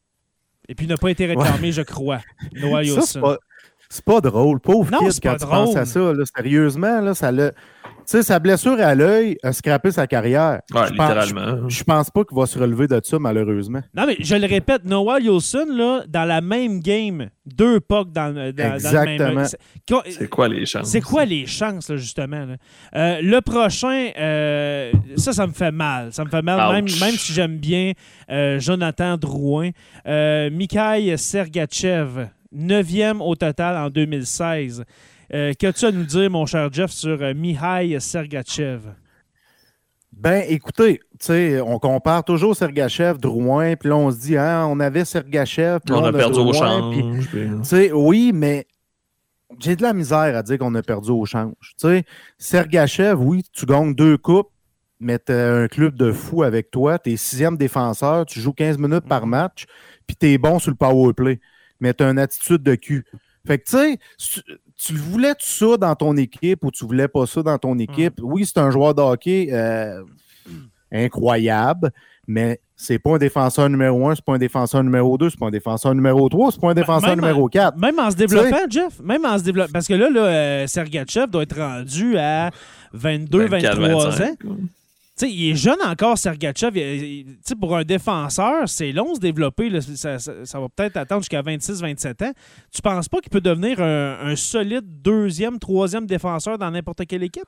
Et 0.68 0.74
puis 0.74 0.86
n'a 0.86 0.96
pas 0.96 1.10
été 1.10 1.26
réclamé, 1.26 1.72
je 1.72 1.82
crois. 1.82 2.20
Noah 2.54 2.82
c'est 3.90 4.04
pas, 4.04 4.20
drôle. 4.20 4.60
Pauvre 4.60 4.90
Non, 4.92 4.98
kid, 4.98 5.12
c'est 5.12 5.22
quand 5.22 5.32
pas 5.32 5.38
tu 5.38 5.46
penses 5.46 5.70
drôle. 5.70 5.78
à 5.78 5.86
ça, 5.86 6.12
là, 6.12 6.24
sérieusement, 6.36 7.00
là, 7.00 7.14
ça 7.14 7.32
l'a. 7.32 7.52
Tu 8.08 8.12
sais, 8.16 8.22
sa 8.22 8.38
blessure 8.38 8.80
à 8.80 8.94
l'œil 8.94 9.36
a 9.42 9.52
scrappé 9.52 9.90
sa 9.90 10.06
carrière. 10.06 10.62
Ouais, 10.74 10.80
Je 10.88 10.94
pense- 10.94 11.08
littéralement. 11.10 11.68
Je, 11.68 11.76
je 11.76 11.84
pense 11.84 12.08
pas 12.10 12.24
qu'il 12.24 12.38
va 12.38 12.46
se 12.46 12.58
relever 12.58 12.86
de 12.86 12.98
ça, 13.04 13.18
malheureusement. 13.18 13.82
Non, 13.94 14.06
mais 14.06 14.16
je 14.18 14.34
le 14.34 14.46
répète, 14.46 14.86
Noah 14.86 15.20
Yolson, 15.20 15.66
là, 15.70 16.04
dans 16.08 16.24
la 16.24 16.40
même 16.40 16.80
game, 16.80 17.28
deux 17.44 17.80
pucks 17.80 18.10
dans, 18.10 18.32
dans- 18.32 18.50
dans 18.54 18.68
le 18.68 18.74
Exactement. 18.76 19.34
même. 19.34 19.44
C'est- 19.44 19.58
quoi- 19.86 20.04
C'est 20.08 20.28
quoi 20.30 20.48
les 20.48 20.64
chances? 20.64 20.88
C'est 20.88 21.00
quoi 21.02 21.24
les 21.26 21.44
chances, 21.44 21.90
là, 21.90 21.96
justement? 21.98 22.46
là? 22.46 22.56
Euh, 22.96 23.20
le 23.20 23.40
prochain, 23.42 24.08
euh, 24.18 24.90
ça, 25.16 25.34
ça 25.34 25.46
me 25.46 25.52
fait 25.52 25.70
mal. 25.72 26.10
Ça 26.14 26.24
me 26.24 26.30
fait 26.30 26.40
mal, 26.40 26.56
même, 26.72 26.86
même 27.00 27.14
si 27.14 27.34
j'aime 27.34 27.58
bien 27.58 27.92
euh, 28.30 28.58
Jonathan 28.58 29.18
Drouin. 29.18 29.68
Euh, 30.06 30.48
Mikhail 30.50 31.18
Sergachev, 31.18 32.28
neuvième 32.52 33.20
au 33.20 33.34
total 33.36 33.76
en 33.76 33.90
2016. 33.90 34.84
Euh, 35.34 35.52
Qu'as-tu 35.58 35.84
à 35.84 35.92
nous 35.92 36.04
dire, 36.04 36.30
mon 36.30 36.46
cher 36.46 36.68
Jeff, 36.72 36.90
sur 36.90 37.20
euh, 37.22 37.34
Mikhail 37.34 38.00
Sergachev? 38.00 38.80
Ben, 40.12 40.42
écoutez, 40.48 40.98
tu 41.20 41.26
sais, 41.26 41.60
on 41.60 41.78
compare 41.78 42.24
toujours 42.24 42.56
Sergachev, 42.56 43.18
Drouin, 43.18 43.76
puis 43.76 43.88
là, 43.90 43.96
on 43.96 44.10
se 44.10 44.18
dit, 44.18 44.36
hein, 44.36 44.66
on 44.66 44.80
avait 44.80 45.04
Sergachev, 45.04 45.78
puis 45.84 45.94
On 45.94 46.00
là, 46.00 46.08
a 46.08 46.12
perdu 46.12 46.38
au 46.40 46.44
Drouin, 46.52 46.52
change. 46.80 46.96
puis- 47.28 47.48
Tu 47.58 47.64
sais, 47.64 47.92
oui, 47.92 48.32
mais 48.34 48.66
j'ai 49.60 49.76
de 49.76 49.82
la 49.82 49.92
misère 49.92 50.36
à 50.36 50.42
dire 50.42 50.58
qu'on 50.58 50.74
a 50.74 50.82
perdu 50.82 51.10
au 51.10 51.24
change. 51.24 51.54
Tu 51.60 51.86
sais, 51.88 52.04
Sergachev, 52.38 53.14
oui, 53.22 53.44
tu 53.52 53.64
gagnes 53.66 53.94
deux 53.94 54.16
coupes, 54.16 54.50
mais 54.98 55.18
tu 55.18 55.30
un 55.30 55.68
club 55.68 55.94
de 55.96 56.10
fou 56.10 56.42
avec 56.42 56.70
toi. 56.72 56.98
Tu 56.98 57.12
es 57.12 57.16
sixième 57.16 57.56
défenseur, 57.56 58.26
tu 58.26 58.40
joues 58.40 58.52
15 58.54 58.78
minutes 58.78 59.06
par 59.06 59.24
Mhm. 59.24 59.30
match, 59.30 59.66
puis 60.06 60.16
tu 60.16 60.26
es 60.32 60.38
bon 60.38 60.58
sur 60.58 60.70
le 60.70 60.76
power 60.76 61.12
play, 61.12 61.38
mais 61.80 61.94
tu 61.94 62.02
as 62.02 62.10
une 62.10 62.18
attitude 62.18 62.62
de 62.62 62.74
cul. 62.74 63.04
Fait 63.46 63.58
que, 63.58 63.64
tu 63.64 63.76
sais, 63.76 63.98
tu, 64.78 64.94
voulais 64.94 65.34
tout 65.34 65.40
ça 65.46 65.76
dans 65.76 65.94
ton 65.94 66.16
équipe 66.16 66.64
ou 66.64 66.70
tu 66.70 66.84
voulais 66.86 67.08
pas 67.08 67.26
ça 67.26 67.42
dans 67.42 67.58
ton 67.58 67.78
équipe? 67.78 68.20
Oui, 68.22 68.46
c'est 68.46 68.58
un 68.58 68.70
joueur 68.70 68.94
de 68.94 69.02
hockey 69.02 69.48
euh, 69.52 70.02
incroyable, 70.92 71.90
mais 72.26 72.60
c'est 72.76 72.98
pas 72.98 73.14
un 73.14 73.18
défenseur 73.18 73.68
numéro 73.68 74.08
un, 74.08 74.14
c'est 74.14 74.24
pas 74.24 74.34
un 74.34 74.38
défenseur 74.38 74.84
numéro 74.84 75.18
deux, 75.18 75.30
c'est 75.30 75.38
pas 75.38 75.48
un 75.48 75.50
défenseur 75.50 75.94
numéro 75.94 76.28
trois, 76.28 76.52
c'est 76.52 76.60
pas 76.60 76.70
un 76.70 76.74
défenseur 76.74 77.10
même- 77.10 77.20
numéro 77.20 77.48
quatre. 77.48 77.76
Même 77.76 77.98
en 77.98 78.10
se 78.10 78.16
développant, 78.16 78.56
Jeff, 78.70 79.00
même 79.02 79.24
en 79.24 79.36
se 79.38 79.42
développant. 79.42 79.72
Parce 79.72 79.88
que 79.88 79.94
là, 79.94 80.10
là 80.10 80.20
euh, 80.20 80.66
Sergachev 80.66 81.26
doit 81.26 81.42
être 81.42 81.58
rendu 81.58 82.16
à 82.16 82.50
22, 82.92 83.46
24, 83.46 83.78
23 83.80 84.06
ans. 84.06 84.10
25. 84.10 84.38
Tu 84.38 84.46
sais, 85.26 85.30
il 85.30 85.50
est 85.50 85.54
jeune 85.54 85.78
encore, 85.86 86.16
Sergachev. 86.18 86.72
Il- 86.78 87.26
il- 87.48 87.56
pour 87.60 87.76
un 87.76 87.82
défenseur, 87.84 88.68
c'est 88.68 88.92
long 88.92 89.10
de 89.10 89.14
se 89.16 89.20
développer. 89.20 89.68
là. 89.70 89.80
Ça, 89.80 90.18
ça- 90.18 90.44
ça 90.44 90.60
va 90.60 90.68
peut-être 90.68 90.96
attendre 90.96 91.22
jusqu'à 91.22 91.42
26-27 91.42 92.22
ans. 92.22 92.32
Tu 92.72 92.82
penses 92.82 93.08
pas 93.08 93.18
qu'il 93.20 93.30
peut 93.30 93.40
devenir 93.40 93.80
un, 93.80 94.18
un 94.22 94.36
solide 94.36 94.84
deuxième, 95.02 95.58
troisième 95.58 96.06
défenseur 96.06 96.58
dans 96.58 96.70
n'importe 96.70 97.06
quelle 97.06 97.22
équipe? 97.22 97.44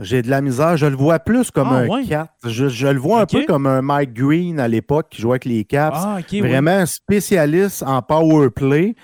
J'ai 0.00 0.22
de 0.22 0.30
la 0.30 0.40
misère. 0.40 0.76
Je 0.76 0.86
le 0.86 0.94
vois 0.96 1.18
plus 1.18 1.50
comme 1.50 1.68
Ah, 1.72 1.78
un 1.78 1.88
ouais. 1.88 2.04
4. 2.04 2.32
Je, 2.44 2.68
je 2.68 2.86
le 2.86 3.00
vois 3.00 3.22
un 3.22 3.26
peu 3.26 3.44
comme 3.46 3.66
un 3.66 3.82
Mike 3.82 4.12
Green 4.14 4.60
à 4.60 4.68
l'époque 4.68 5.08
qui 5.10 5.20
jouait 5.20 5.32
avec 5.32 5.44
les 5.44 5.64
Caps. 5.64 5.96
Ah, 6.00 6.18
oui. 6.32 6.40
Vraiment 6.40 6.70
un 6.70 6.86
spécialiste 6.86 7.82
en 7.82 8.00
power 8.02 8.50
play. 8.50 8.94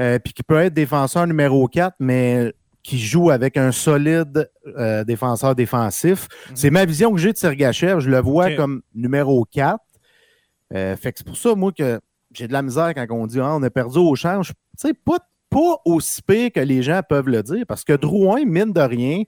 euh, 0.00 0.18
puis 0.20 0.32
qui 0.32 0.44
peut 0.44 0.56
être 0.58 0.72
défenseur 0.74 1.26
numéro 1.26 1.66
4, 1.66 1.96
mais 1.98 2.52
qui 2.82 2.98
joue 2.98 3.30
avec 3.30 3.56
un 3.56 3.72
solide 3.72 4.50
euh, 4.66 5.04
défenseur 5.04 5.54
défensif. 5.54 6.28
Mhm. 6.50 6.56
C'est 6.56 6.70
ma 6.70 6.84
vision 6.84 7.12
que 7.12 7.18
j'ai 7.18 7.32
de 7.32 7.38
Sergachev. 7.38 8.00
Je 8.00 8.10
le 8.10 8.20
vois 8.20 8.54
comme 8.54 8.82
numéro 8.94 9.44
4. 9.44 9.78
Euh, 10.74 10.96
fait 10.96 11.12
que 11.12 11.18
c'est 11.18 11.26
pour 11.26 11.36
ça, 11.36 11.54
moi, 11.54 11.72
que 11.72 12.00
j'ai 12.32 12.46
de 12.46 12.52
la 12.52 12.62
misère 12.62 12.92
quand 12.94 13.06
on 13.10 13.26
dit 13.26 13.40
ah, 13.40 13.56
on 13.56 13.62
a 13.62 13.70
perdu 13.70 13.98
au 13.98 14.14
change. 14.14 14.48
Tu 14.78 14.88
sais, 14.88 14.94
pas, 14.94 15.18
pas 15.50 15.76
aussi 15.84 16.22
pire 16.22 16.50
que 16.54 16.60
les 16.60 16.82
gens 16.82 17.00
peuvent 17.06 17.28
le 17.28 17.42
dire, 17.42 17.64
parce 17.66 17.84
que 17.84 17.94
Drouin, 17.94 18.44
mine 18.44 18.72
de 18.72 18.80
rien, 18.80 19.22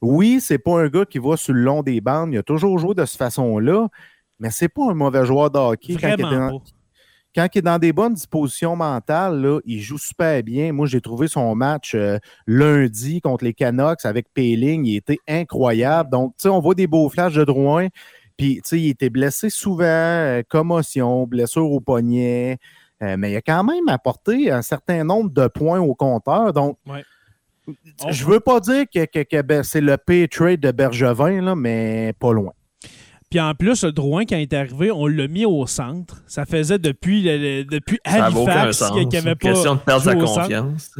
oui, 0.00 0.40
c'est 0.40 0.58
pas 0.58 0.80
un 0.80 0.88
gars 0.88 1.04
qui 1.04 1.18
va 1.18 1.36
sur 1.36 1.54
le 1.54 1.62
long 1.62 1.82
des 1.82 2.00
bandes. 2.00 2.32
Il 2.32 2.38
a 2.38 2.42
toujours 2.42 2.78
joué 2.78 2.94
de 2.94 3.04
cette 3.04 3.18
façon-là, 3.18 3.88
mais 4.38 4.50
c'est 4.50 4.68
pas 4.68 4.90
un 4.90 4.94
mauvais 4.94 5.24
joueur 5.24 5.50
de 5.50 5.58
hockey 5.58 5.96
quand 6.00 6.08
il, 6.08 6.14
était. 6.14 6.73
Quand 7.34 7.48
il 7.54 7.58
est 7.58 7.62
dans 7.62 7.78
des 7.78 7.92
bonnes 7.92 8.14
dispositions 8.14 8.76
mentales, 8.76 9.40
là, 9.40 9.60
il 9.64 9.80
joue 9.80 9.98
super 9.98 10.42
bien. 10.42 10.72
Moi, 10.72 10.86
j'ai 10.86 11.00
trouvé 11.00 11.26
son 11.28 11.54
match 11.54 11.94
euh, 11.94 12.18
lundi 12.46 13.20
contre 13.20 13.44
les 13.44 13.54
Canucks 13.54 14.04
avec 14.04 14.26
Payling. 14.32 14.84
Il 14.86 14.96
était 14.96 15.18
incroyable. 15.26 16.10
Donc, 16.10 16.32
tu 16.38 16.42
sais, 16.42 16.48
on 16.48 16.60
voit 16.60 16.74
des 16.74 16.86
beaux 16.86 17.08
flashs 17.08 17.34
de 17.34 17.44
Drouin. 17.44 17.88
Puis, 18.36 18.56
tu 18.56 18.60
sais, 18.64 18.80
il 18.80 18.88
était 18.90 19.10
blessé 19.10 19.50
souvent, 19.50 19.84
euh, 19.84 20.42
commotion, 20.48 21.26
blessure 21.26 21.70
au 21.70 21.80
poignet. 21.80 22.58
Euh, 23.02 23.16
mais 23.18 23.32
il 23.32 23.36
a 23.36 23.42
quand 23.42 23.64
même 23.64 23.88
apporté 23.88 24.50
un 24.50 24.62
certain 24.62 25.02
nombre 25.04 25.30
de 25.30 25.46
points 25.48 25.80
au 25.80 25.94
compteur. 25.94 26.52
Donc, 26.52 26.78
Ouais. 26.88 27.04
je 28.10 28.24
veux 28.24 28.40
pas 28.40 28.60
dire 28.60 28.84
que, 28.92 29.04
que- 29.06 29.22
que, 29.24 29.42
ben, 29.42 29.62
c'est 29.62 29.80
le 29.80 29.96
pay 29.96 30.28
trade 30.28 30.60
de 30.60 30.70
Bergevin, 30.70 31.40
là, 31.42 31.54
mais 31.54 32.12
pas 32.18 32.32
loin. 32.32 32.52
Puis 33.30 33.40
en 33.40 33.52
plus, 33.54 33.82
le 33.82 33.90
Drouin, 33.90 34.24
quand 34.26 34.36
il 34.36 34.42
est 34.42 34.52
arrivé, 34.52 34.92
on 34.92 35.06
l'a 35.08 35.26
mis 35.26 35.44
au 35.44 35.66
centre. 35.66 36.22
Ça 36.26 36.46
faisait 36.46 36.78
depuis, 36.78 37.22
le- 37.22 37.36
le- 37.38 37.64
depuis 37.64 37.98
Halifax 38.04 38.84
qu'il 38.92 39.08
n'avait 39.08 39.34
pas. 39.34 39.48
question 39.50 39.74
de 39.74 39.80
perdre 39.80 40.02
sa 40.04 40.14
confiance. 40.14 40.90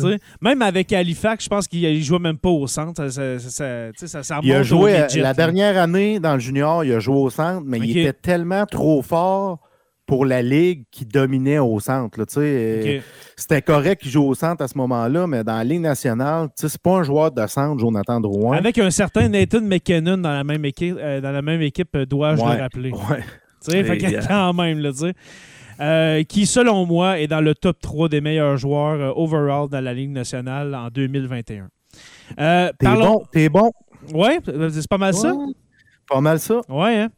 Même 0.40 0.62
avec 0.62 0.92
Halifax, 0.92 1.44
je 1.44 1.48
pense 1.48 1.68
qu'il 1.68 1.82
ne 1.82 2.00
jouait 2.00 2.18
même 2.18 2.38
pas 2.38 2.48
au 2.50 2.66
centre. 2.66 2.96
Ça, 2.96 3.10
ça, 3.10 3.38
ça, 3.38 3.50
ça, 3.50 3.92
tu 3.92 3.98
sais, 4.00 4.06
ça, 4.08 4.22
ça 4.24 4.40
Il 4.42 4.52
a 4.52 4.62
joué 4.64 4.96
euh, 4.96 5.06
la 5.16 5.22
là. 5.22 5.34
dernière 5.34 5.80
année 5.80 6.18
dans 6.18 6.34
le 6.34 6.40
junior, 6.40 6.82
il 6.84 6.92
a 6.92 6.98
joué 6.98 7.16
au 7.16 7.30
centre, 7.30 7.62
mais 7.64 7.78
il 7.78 7.96
était 7.98 8.12
tellement 8.12 8.66
trop 8.66 9.00
fort 9.02 9.58
pour 10.06 10.26
la 10.26 10.42
ligue 10.42 10.84
qui 10.90 11.06
dominait 11.06 11.58
au 11.58 11.80
centre. 11.80 12.18
là, 12.18 12.26
tu 12.26 12.34
sais. 12.34 12.40
Euh. 12.40 13.00
C'était 13.36 13.62
correct 13.62 14.02
qu'il 14.02 14.10
joue 14.10 14.22
au 14.24 14.34
centre 14.34 14.62
à 14.62 14.68
ce 14.68 14.76
moment-là, 14.78 15.26
mais 15.26 15.42
dans 15.44 15.56
la 15.56 15.64
Ligue 15.64 15.80
nationale, 15.80 16.48
tu 16.48 16.52
sais, 16.62 16.68
c'est 16.68 16.80
pas 16.82 16.98
un 16.98 17.02
joueur 17.02 17.30
de 17.32 17.46
centre, 17.46 17.78
Jonathan 17.80 18.20
Drouin. 18.20 18.56
Avec 18.56 18.78
un 18.78 18.90
certain 18.90 19.28
Nathan 19.28 19.62
McKinnon 19.62 20.18
dans 20.18 20.32
la 20.32 20.44
même 20.44 20.64
équipe, 20.66 20.96
euh, 20.98 21.20
dans 21.20 21.32
la 21.32 21.42
même 21.42 21.62
équipe 21.62 21.88
euh, 21.96 22.04
dois-je 22.06 22.42
Ouais. 22.42 22.56
le 22.56 22.60
rappeler? 22.62 22.90
Ouais. 22.90 23.22
Tu 23.64 23.70
sais, 23.70 23.82
fait 23.84 23.96
que 23.98 24.28
quand 24.28 24.52
même, 24.52 24.78
là. 24.80 24.90
Euh, 25.80 26.22
qui, 26.22 26.46
selon 26.46 26.86
moi, 26.86 27.18
est 27.18 27.26
dans 27.26 27.40
le 27.40 27.54
top 27.54 27.80
3 27.80 28.08
des 28.08 28.20
meilleurs 28.20 28.56
joueurs 28.58 29.00
euh, 29.00 29.12
overall 29.16 29.68
dans 29.68 29.80
la 29.80 29.92
Ligue 29.94 30.10
nationale 30.10 30.72
en 30.74 30.88
2021. 30.88 31.68
Euh, 32.38 32.70
T'es 32.78 32.84
parlons- 32.86 33.04
bon, 33.06 33.22
t'es 33.32 33.48
bon. 33.48 33.72
Ouais, 34.12 34.38
c'est 34.70 34.86
pas 34.88 34.98
mal 34.98 35.14
ça? 35.14 35.32
Pas 36.08 36.20
mal 36.20 36.38
ça. 36.38 36.60
Ouais. 36.68 36.96
hein. 37.00 37.08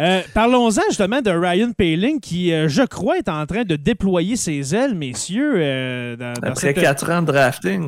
Euh, 0.00 0.22
Parlons-en 0.32 0.80
justement 0.88 1.20
de 1.20 1.30
Ryan 1.30 1.72
Paling 1.76 2.20
qui, 2.20 2.52
euh, 2.54 2.68
je 2.68 2.82
crois, 2.82 3.18
est 3.18 3.28
en 3.28 3.44
train 3.44 3.64
de 3.64 3.76
déployer 3.76 4.34
ses 4.36 4.74
ailes, 4.74 4.94
messieurs. 4.94 5.52
euh, 5.56 6.16
dans, 6.16 6.32
dans 6.40 6.48
Après 6.48 6.68
cette- 6.72 6.80
4 6.80 7.10
ans 7.10 7.20
de 7.20 7.26
drafting, 7.26 7.86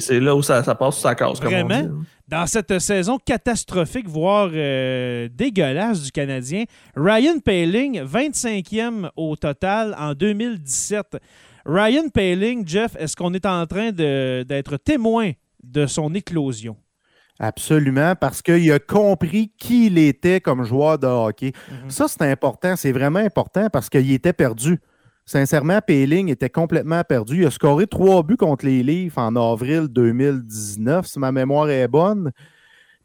c'est 0.00 0.18
là 0.20 0.34
où 0.34 0.42
ça, 0.42 0.62
ça 0.64 0.74
passe 0.74 0.98
sa 0.98 1.14
case, 1.14 1.38
comme 1.38 1.52
on 1.54 1.64
Vraiment? 1.68 1.82
dit. 2.00 2.06
dans 2.26 2.46
cette 2.46 2.78
saison 2.80 3.18
catastrophique, 3.24 4.08
voire 4.08 4.48
dégueulasse 5.30 6.02
du 6.02 6.10
Canadien. 6.10 6.64
Ryan 6.96 7.38
Paling, 7.44 8.02
25e 8.02 9.08
au 9.16 9.36
total 9.36 9.94
en 9.98 10.14
2017. 10.14 11.16
Ryan 11.66 12.08
Paling, 12.12 12.66
Jeff, 12.66 12.96
est-ce 12.98 13.14
qu'on 13.16 13.32
est 13.34 13.46
en 13.46 13.64
train 13.66 13.92
d'être 13.92 14.76
témoin 14.78 15.30
de 15.62 15.86
son 15.86 16.12
éclosion? 16.14 16.76
Absolument, 17.40 18.14
parce 18.14 18.42
qu'il 18.42 18.70
a 18.70 18.78
compris 18.78 19.52
qui 19.58 19.86
il 19.86 19.98
était 19.98 20.40
comme 20.40 20.64
joueur 20.64 20.98
de 20.98 21.06
hockey. 21.06 21.52
Mhm. 21.68 21.90
Ça, 21.90 22.06
c'est 22.08 22.22
important. 22.22 22.76
C'est 22.76 22.92
vraiment 22.92 23.18
important 23.18 23.68
parce 23.72 23.88
qu'il 23.88 24.12
était 24.12 24.32
perdu. 24.32 24.78
Sincèrement, 25.26 25.80
Payling 25.80 26.28
était 26.28 26.50
complètement 26.50 27.02
perdu. 27.02 27.40
Il 27.42 27.46
a 27.46 27.50
scoré 27.50 27.86
trois 27.86 28.22
buts 28.22 28.36
contre 28.36 28.66
les 28.66 28.82
Leafs 28.82 29.16
en 29.16 29.34
avril 29.36 29.88
2019, 29.88 31.06
si 31.06 31.18
ma 31.18 31.32
mémoire 31.32 31.70
est 31.70 31.88
bonne. 31.88 32.30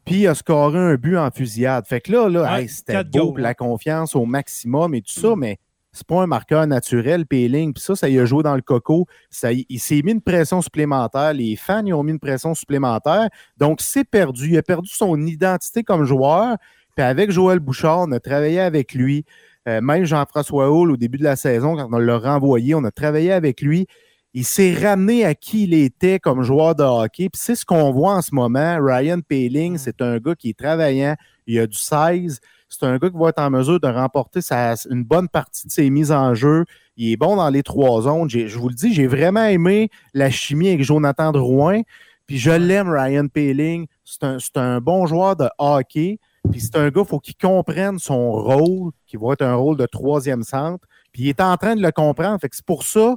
Puis 0.04 0.20
il 0.20 0.26
a 0.28 0.34
scoré 0.34 0.78
un 0.78 0.94
but 0.96 1.16
en 1.16 1.30
fusillade. 1.30 1.86
Fait 1.86 2.00
que 2.00 2.12
là, 2.12 2.28
là 2.28 2.42
Ouais, 2.42 2.62
hey, 2.62 2.68
c'était 2.68 3.04
beau, 3.04 3.32
goals, 3.32 3.40
la 3.40 3.54
confiance 3.54 4.14
au 4.14 4.26
maximum 4.26 4.94
et 4.94 5.02
tout 5.02 5.18
ça, 5.18 5.34
mais 5.36 5.58
c'est 5.92 6.06
pas 6.06 6.22
un 6.22 6.26
marqueur 6.26 6.66
naturel, 6.66 7.26
Payling. 7.26 7.72
Puis 7.72 7.82
ça, 7.82 7.96
ça 7.96 8.08
y 8.08 8.18
a 8.18 8.24
joué 8.24 8.42
dans 8.42 8.54
le 8.54 8.62
coco. 8.62 9.06
Ça, 9.28 9.50
il 9.52 9.80
s'est 9.80 10.02
mis 10.02 10.12
une 10.12 10.20
pression 10.20 10.62
supplémentaire. 10.62 11.32
Les 11.32 11.56
fans 11.56 11.84
y 11.84 11.92
ont 11.92 12.02
mis 12.02 12.12
une 12.12 12.20
pression 12.20 12.54
supplémentaire. 12.54 13.28
Donc, 13.56 13.80
c'est 13.80 14.04
perdu. 14.04 14.50
Il 14.50 14.58
a 14.58 14.62
perdu 14.62 14.88
son 14.88 15.20
identité 15.26 15.82
comme 15.82 16.04
joueur. 16.04 16.56
Puis 16.94 17.04
avec 17.04 17.30
Joël 17.30 17.58
Bouchard, 17.58 18.00
on 18.00 18.12
a 18.12 18.20
travaillé 18.20 18.60
avec 18.60 18.94
lui. 18.94 19.24
Euh, 19.68 19.80
même 19.80 20.04
Jean-François 20.04 20.70
Hull, 20.70 20.92
au 20.92 20.96
début 20.96 21.18
de 21.18 21.24
la 21.24 21.36
saison, 21.36 21.76
quand 21.76 21.88
on 21.92 21.98
l'a 21.98 22.18
renvoyé, 22.18 22.74
on 22.74 22.84
a 22.84 22.90
travaillé 22.90 23.32
avec 23.32 23.60
lui. 23.60 23.86
Il 24.32 24.44
s'est 24.44 24.74
ramené 24.74 25.24
à 25.24 25.34
qui 25.34 25.64
il 25.64 25.74
était 25.74 26.20
comme 26.20 26.42
joueur 26.42 26.76
de 26.76 26.84
hockey. 26.84 27.28
Puis 27.28 27.42
c'est 27.42 27.56
ce 27.56 27.64
qu'on 27.64 27.90
voit 27.90 28.14
en 28.14 28.22
ce 28.22 28.32
moment. 28.32 28.78
Ryan 28.80 29.20
Paling, 29.28 29.76
c'est 29.76 30.00
un 30.02 30.18
gars 30.18 30.36
qui 30.36 30.50
est 30.50 30.58
travaillant. 30.58 31.16
Il 31.46 31.58
a 31.58 31.66
du 31.66 31.76
16. 31.76 32.40
C'est 32.70 32.86
un 32.86 32.96
gars 32.98 33.10
qui 33.10 33.16
va 33.18 33.28
être 33.30 33.40
en 33.40 33.50
mesure 33.50 33.80
de 33.80 33.88
remporter 33.88 34.40
sa- 34.40 34.74
une 34.90 35.04
bonne 35.04 35.28
partie 35.28 35.66
de 35.66 35.72
ses 35.72 35.90
mises 35.90 36.12
en 36.12 36.34
jeu. 36.34 36.64
Il 36.96 37.12
est 37.12 37.16
bon 37.16 37.36
dans 37.36 37.50
les 37.50 37.62
trois 37.62 38.02
zones. 38.02 38.30
Je 38.30 38.56
vous 38.58 38.68
le 38.68 38.74
dis, 38.74 38.94
j'ai 38.94 39.06
vraiment 39.08 39.44
aimé 39.44 39.90
la 40.14 40.30
chimie 40.30 40.68
avec 40.68 40.82
Jonathan 40.82 41.32
Drouin. 41.32 41.82
Puis 42.26 42.38
je 42.38 42.50
l'aime, 42.52 42.88
Ryan 42.88 43.26
Paling. 43.26 43.86
C'est 44.04 44.22
un, 44.24 44.38
un 44.56 44.80
bon 44.80 45.06
joueur 45.06 45.34
de 45.36 45.48
hockey. 45.58 46.18
Puis 46.50 46.60
c'est 46.60 46.76
un 46.76 46.88
gars, 46.90 47.02
il 47.02 47.06
faut 47.08 47.18
qu'il 47.20 47.34
comprenne 47.36 47.98
son 47.98 48.32
rôle, 48.32 48.92
qui 49.06 49.16
va 49.16 49.32
être 49.32 49.42
un 49.42 49.54
rôle 49.56 49.76
de 49.76 49.86
troisième 49.86 50.42
centre. 50.42 50.86
Puis 51.12 51.24
il 51.24 51.28
est 51.28 51.40
en 51.40 51.56
train 51.56 51.74
de 51.76 51.82
le 51.82 51.90
comprendre. 51.90 52.40
Fait 52.40 52.48
que 52.48 52.54
c'est 52.56 52.64
pour 52.64 52.84
ça 52.84 53.16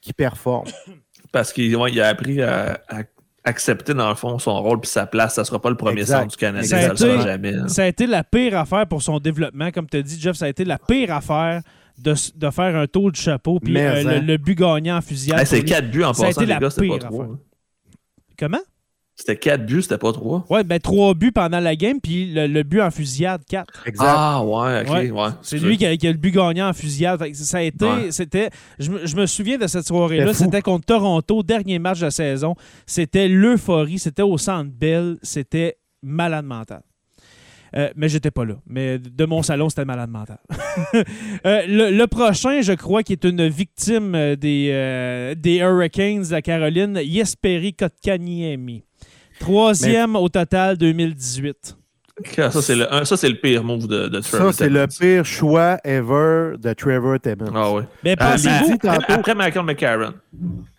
qu'il 0.00 0.14
performe. 0.14 0.66
Parce 1.32 1.52
qu'il 1.52 1.76
ouais, 1.76 2.00
a 2.00 2.08
appris 2.08 2.40
à, 2.42 2.80
à 2.88 3.02
accepter, 3.44 3.94
dans 3.94 4.08
le 4.08 4.14
fond, 4.14 4.38
son 4.38 4.60
rôle 4.62 4.80
puis 4.80 4.90
sa 4.90 5.06
place. 5.06 5.34
Ça 5.34 5.42
ne 5.42 5.46
sera 5.46 5.60
pas 5.60 5.70
le 5.70 5.76
premier 5.76 6.00
Exact. 6.00 6.20
centre 6.20 6.30
du 6.30 6.36
Canadien. 6.36 6.68
Ça 6.68 6.76
a 6.76 6.80
Ça 6.80 6.86
ne 6.86 6.92
le 6.92 6.96
sera 6.96 7.14
été- 7.14 7.22
jamais. 7.24 7.54
hein. 7.54 7.68
Ça 7.68 7.82
a 7.82 7.86
été 7.86 8.06
la 8.06 8.24
pire 8.24 8.58
affaire 8.58 8.86
pour 8.86 9.02
son 9.02 9.18
développement. 9.18 9.70
Comme 9.70 9.88
tu 9.88 9.96
as 9.98 10.02
dit, 10.02 10.18
Jeff, 10.20 10.36
ça 10.36 10.46
a 10.46 10.48
été 10.48 10.64
la 10.64 10.78
pire 10.78 11.12
affaire 11.14 11.60
de, 11.98 12.14
de 12.34 12.50
faire 12.50 12.74
un 12.76 12.86
tour 12.86 13.12
du 13.12 13.20
chapeau. 13.20 13.60
Puis 13.60 13.76
euh, 13.78 14.02
le, 14.02 14.08
hein. 14.10 14.20
le 14.22 14.36
but 14.38 14.56
gagnant 14.58 14.96
en 14.96 15.00
fusillade. 15.00 15.40
Hey, 15.40 15.46
c'est. 15.46 15.62
4 15.62 15.90
buts 15.90 16.02
en 16.04 16.12
Ça 16.14 16.24
a 16.24 16.26
passant, 16.28 16.40
été 16.40 16.46
les 16.48 16.54
la 16.54 16.60
gars, 16.60 16.70
c'était 16.70 16.88
pas 16.88 16.98
pire 16.98 17.08
3. 17.08 17.24
affaire. 17.24 17.36
Comment? 18.38 18.58
C'était 19.16 19.36
4 19.36 19.64
buts, 19.64 19.82
c'était 19.82 19.96
pas 19.98 20.12
3. 20.12 20.44
Ouais, 20.50 20.64
ben 20.64 20.80
trois 20.80 21.14
buts 21.14 21.30
pendant 21.30 21.60
la 21.60 21.76
game, 21.76 22.00
puis 22.00 22.32
le, 22.32 22.48
le 22.48 22.62
but 22.64 22.80
en 22.80 22.90
fusillade, 22.90 23.42
4. 23.48 23.84
Exact. 23.86 24.04
Ah, 24.08 24.42
ouais, 24.44 24.82
ok, 24.82 24.90
Ouais. 24.92 25.10
ouais. 25.12 25.28
C'est 25.40 25.58
lui 25.58 25.76
qui 25.78 25.86
a, 25.86 25.96
qui 25.96 26.08
a 26.08 26.10
le 26.10 26.18
but 26.18 26.32
gagnant 26.32 26.68
en 26.68 26.72
fusillade. 26.72 27.20
Fait 27.20 27.30
que 27.30 27.36
ça 27.36 27.58
a 27.58 27.62
été, 27.62 27.84
Ouais. 27.84 28.10
c'était, 28.10 28.50
je, 28.80 28.90
me- 28.90 29.06
je 29.06 29.14
me 29.14 29.26
souviens 29.26 29.56
de 29.56 29.68
cette 29.68 29.86
soirée-là. 29.86 30.34
C'était 30.34 30.62
contre 30.62 30.86
Toronto, 30.86 31.42
dernier 31.44 31.78
match 31.78 32.00
de 32.00 32.06
la 32.06 32.10
saison. 32.10 32.56
C'était 32.86 33.28
l'euphorie. 33.28 34.00
C'était 34.00 34.22
au 34.22 34.36
Centre 34.36 34.70
Bell. 34.72 35.16
C'était 35.22 35.76
malade 36.02 36.44
mental. 36.44 36.82
Euh, 37.76 37.90
mais 37.96 38.08
j'étais 38.08 38.30
pas 38.30 38.44
là. 38.44 38.54
Mais 38.68 38.98
de 39.00 39.24
mon 39.24 39.42
salon, 39.42 39.68
c'était 39.68 39.84
malade 39.84 40.10
mental. 40.10 40.38
Euh, 41.46 41.62
le, 41.68 41.90
le 41.96 42.06
prochain, 42.08 42.60
je 42.62 42.72
crois, 42.72 43.02
qui 43.04 43.12
est 43.12 43.24
une 43.24 43.46
victime 43.48 44.14
euh, 44.14 44.34
des, 44.34 44.70
euh, 44.72 45.34
des 45.36 45.56
Hurricanes 45.58 46.22
de 46.24 46.30
la 46.32 46.42
Caroline, 46.42 46.98
Jesperi 47.04 47.74
Kotkaniemi. 47.74 48.82
Troisième 49.40 50.16
au 50.16 50.28
total 50.28 50.76
2018. 50.78 51.76
Ça, 52.36 52.50
c'est 52.62 52.76
le, 52.76 52.92
un- 52.94 53.04
ça, 53.04 53.16
c'est 53.16 53.28
le 53.28 53.34
pire 53.40 53.64
move 53.64 53.88
de, 53.88 54.06
de 54.06 54.20
Trevor 54.20 54.52
Ça, 54.52 54.58
c'est 54.58 54.70
le 54.70 54.86
pire 54.86 55.24
choix 55.24 55.78
ever 55.84 56.52
de 56.58 56.72
Trevor 56.72 57.18
Timmons. 57.20 57.50
Ah, 57.54 57.72
ouais. 57.72 57.82
Mais 58.04 58.12
Euh, 58.12 58.16
pensez-vous, 58.16 58.74
après, 58.74 58.88
tantôt- 58.98 59.12
après 59.14 59.34
Michael 59.34 59.64
McCarron. 59.64 60.14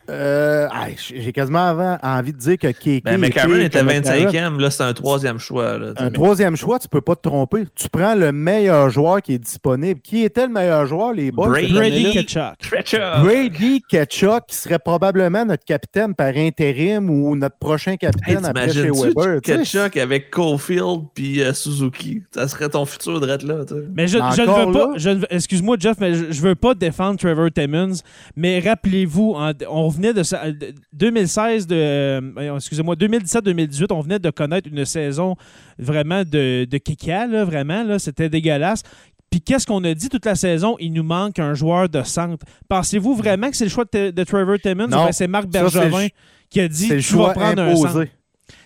Euh, 0.10 0.68
ah, 0.72 0.88
J'ai 0.98 1.32
quasiment 1.32 1.68
avant 1.68 1.98
envie 2.04 2.34
de 2.34 2.38
dire 2.38 2.58
que 2.58 2.68
Keke 2.68 3.04
Ben, 3.04 3.18
McCarron 3.18 3.56
était 3.56 3.80
que 3.80 3.86
McCarron. 3.86 4.58
25e, 4.58 4.60
là, 4.60 4.70
c'est 4.70 4.84
un 4.84 4.94
troisième 4.94 5.39
choix. 5.39 5.78
Là, 5.78 5.94
Un 5.98 6.12
troisième 6.12 6.56
choix, 6.56 6.80
tu 6.80 6.88
peux 6.88 7.02
pas 7.02 7.15
te 7.15 7.28
tromper. 7.28 7.63
Tu 7.76 7.89
prends 7.89 8.15
le 8.15 8.32
meilleur 8.32 8.89
joueur 8.89 9.22
qui 9.22 9.34
est 9.34 9.39
disponible. 9.39 10.00
Qui 10.02 10.24
était 10.24 10.46
le 10.46 10.54
meilleur 10.54 10.86
joueur, 10.86 11.13
les 11.13 11.32
boys? 11.32 11.50
Brady. 11.50 12.12
cette 12.13 13.02
Brady 13.24 13.82
Ketchuk, 13.89 14.46
qui 14.48 14.56
serait 14.56 14.80
probablement 14.80 15.46
notre 15.46 15.65
capitaine 15.65 16.13
par 16.13 16.36
intérim 16.36 17.10
ou 17.10 17.36
notre 17.36 17.58
prochain 17.58 17.96
Hey, 17.96 17.98
capitaine 18.00 18.46
après 18.46 18.74
chez 18.74 18.89
Weber. 18.91 19.41
Ketchup 19.41 19.96
avec 19.98 20.30
Caulfield 20.32 21.04
puis 21.13 21.41
euh, 21.41 21.54
Suzuki? 21.54 22.24
Ça 22.34 22.48
serait 22.48 22.70
ton 22.70 22.86
futur 22.86 23.20
de 23.22 23.26
là, 23.26 23.38
tu 23.38 23.48
sais. 23.48 23.82
Mais 23.96 24.08
je, 24.08 24.18
ne 24.18 24.65
veux 24.65 25.20
pas. 25.20 25.28
Excuse-moi, 25.30 25.78
Jeff, 25.80 25.98
mais 26.00 26.13
je, 26.13 26.32
je 26.32 26.41
veux 26.41 26.56
pas 26.56 26.74
défendre 26.74 27.18
Trevor 27.20 27.50
Timmons. 27.52 28.02
Mais 28.36 28.60
rappelez-vous, 28.60 29.36
on 29.70 29.88
venait 29.95 30.13
de, 30.13 30.23
sa- 30.23 30.51
de 30.51 30.73
2016, 30.93 31.67
de, 31.67 31.75
euh, 31.75 32.55
excusez-moi, 32.58 32.95
2017-2018, 32.95 33.88
on 33.91 34.01
venait 34.01 34.19
de 34.19 34.29
connaître 34.29 34.67
une 34.71 34.86
saison 34.86 35.36
vraiment 35.79 36.23
de, 36.23 36.65
de 36.65 36.77
kika, 36.77 37.27
là, 37.27 37.43
vraiment. 37.45 37.84
Là, 37.84 37.99
c'était 37.99 38.29
dégueulasse. 38.29 38.84
Puis 39.29 39.41
qu'est-ce 39.41 39.65
qu'on 39.67 39.84
a 39.84 39.93
dit 39.93 40.08
toute 40.10 40.25
la 40.25 40.36
saison? 40.36 40.77
Il 40.79 40.93
nous 40.93 41.03
manque 41.03 41.39
un 41.39 41.53
joueur 41.55 41.89
de 41.89 42.03
centre. 42.03 42.45
Pensez-vous 42.69 43.15
vraiment 43.15 43.49
que 43.49 43.58
c'est 43.58 43.65
le 43.65 43.69
choix 43.71 43.86
de, 43.91 44.12
de 44.12 44.23
Trevor 44.23 44.58
Timmons? 44.62 44.88
Non. 44.88 45.08
c'est 45.12 45.27
Marc 45.27 45.47
Bergevin 45.47 46.08
qui 46.49 46.62
a 46.62 46.67
dit 46.67 46.88
C'est 46.88 46.95
le 46.97 47.01
tu 47.01 47.13
vas 47.15 47.23
choix 47.23 47.34
prendre 47.34 47.62
un 47.62 47.75
centre? 47.75 48.05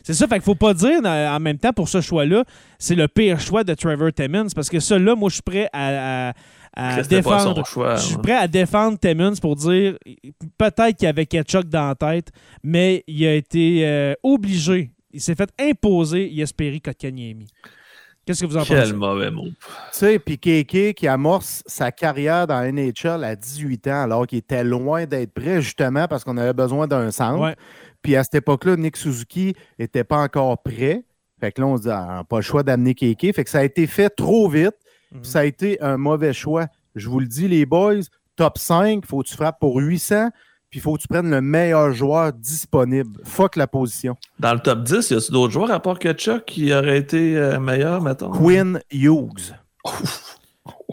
C'est 0.03 0.13
ça, 0.13 0.27
fait 0.27 0.35
qu'il 0.35 0.43
faut 0.43 0.55
pas 0.55 0.73
dire 0.73 0.99
en 1.05 1.39
même 1.39 1.57
temps 1.57 1.71
pour 1.71 1.87
ce 1.87 2.01
choix-là, 2.01 2.43
c'est 2.77 2.95
le 2.95 3.07
pire 3.07 3.39
choix 3.39 3.63
de 3.63 3.73
Trevor 3.73 4.11
Timmons 4.13 4.47
parce 4.53 4.69
que 4.69 4.79
ça 4.79 4.99
là, 4.99 5.15
moi 5.15 5.29
je 5.29 5.35
suis 5.35 5.41
prêt 5.41 5.69
à, 5.71 6.29
à- 6.29 6.33
à 6.73 7.01
défendre. 7.03 7.65
choix. 7.65 7.95
Je 7.95 8.01
suis 8.01 8.17
prêt 8.17 8.35
à 8.35 8.47
défendre 8.47 8.97
Timmons 8.99 9.35
pour 9.41 9.55
dire 9.55 9.97
peut-être 10.57 10.97
qu'il 10.97 11.05
y 11.05 11.09
avait 11.09 11.25
Ketchuk 11.25 11.65
dans 11.67 11.87
la 11.89 11.95
tête, 11.95 12.29
mais 12.63 13.03
il 13.07 13.25
a 13.25 13.35
été 13.35 13.85
euh, 13.85 14.13
obligé. 14.23 14.91
Il 15.11 15.21
s'est 15.21 15.35
fait 15.35 15.49
imposer 15.59 16.31
Jesperi 16.35 16.81
Kotkaniemi. 16.81 17.47
Qu'est-ce 18.25 18.41
que 18.41 18.45
vous 18.45 18.57
en 18.57 18.63
Quel 18.63 18.81
pensez? 18.81 18.93
mauvais 18.93 19.31
mot. 19.31 19.45
Tu 19.47 19.53
sais, 19.91 20.19
puis 20.19 20.37
Kéké 20.37 20.93
qui 20.93 21.07
amorce 21.07 21.63
sa 21.65 21.91
carrière 21.91 22.45
dans 22.45 22.59
la 22.59 22.71
NHL 22.71 23.23
à 23.23 23.35
18 23.35 23.87
ans, 23.87 24.03
alors 24.03 24.27
qu'il 24.27 24.37
était 24.37 24.63
loin 24.63 25.05
d'être 25.07 25.33
prêt, 25.33 25.63
justement 25.63 26.07
parce 26.07 26.23
qu'on 26.23 26.37
avait 26.37 26.53
besoin 26.53 26.85
d'un 26.85 27.09
centre. 27.09 27.41
Ouais. 27.41 27.55
Puis 28.03 28.15
à 28.15 28.23
cette 28.23 28.35
époque-là, 28.35 28.75
Nick 28.75 28.97
Suzuki 28.97 29.55
n'était 29.79 30.03
pas 30.03 30.17
encore 30.21 30.61
prêt. 30.61 31.03
Fait 31.39 31.51
que 31.51 31.61
là, 31.61 31.67
on 31.67 31.77
se 31.77 31.83
dit, 31.83 31.89
ah, 31.91 32.23
pas 32.29 32.35
le 32.35 32.41
choix 32.43 32.61
d'amener 32.61 32.93
Kéké. 32.93 33.33
Fait 33.33 33.43
que 33.43 33.49
ça 33.49 33.59
a 33.59 33.63
été 33.63 33.87
fait 33.87 34.09
trop 34.11 34.47
vite. 34.47 34.75
Mhm. 35.13 35.23
Ça 35.23 35.39
a 35.39 35.43
été 35.45 35.81
un 35.81 35.97
mauvais 35.97 36.33
choix. 36.33 36.67
Je 36.95 37.09
vous 37.09 37.19
le 37.19 37.27
dis, 37.27 37.47
les 37.47 37.65
boys, 37.65 38.01
top 38.35 38.57
5, 38.57 39.05
faut 39.05 39.21
que 39.23 39.27
tu 39.27 39.35
frappes 39.35 39.59
pour 39.59 39.77
800, 39.77 40.29
puis 40.69 40.79
il 40.79 40.81
faut 40.81 40.95
que 40.95 41.01
tu 41.01 41.07
prennes 41.07 41.29
le 41.31 41.41
meilleur 41.41 41.91
joueur 41.93 42.31
disponible. 42.33 43.21
Fuck 43.23 43.55
la 43.55 43.67
position. 43.67 44.15
Dans 44.39 44.53
le 44.53 44.59
top 44.59 44.83
10, 44.83 45.09
y 45.09 45.13
a-t-il 45.15 45.31
d'autres 45.31 45.53
joueurs 45.53 45.71
à 45.71 45.79
part 45.81 45.97
que 45.99 46.13
Chuck 46.13 46.45
qui 46.45 46.73
auraient 46.73 46.97
été 46.99 47.35
euh, 47.37 47.59
meilleurs, 47.59 48.01
mettons? 48.01 48.31
Quinn 48.31 48.79
Hughes. 48.91 49.53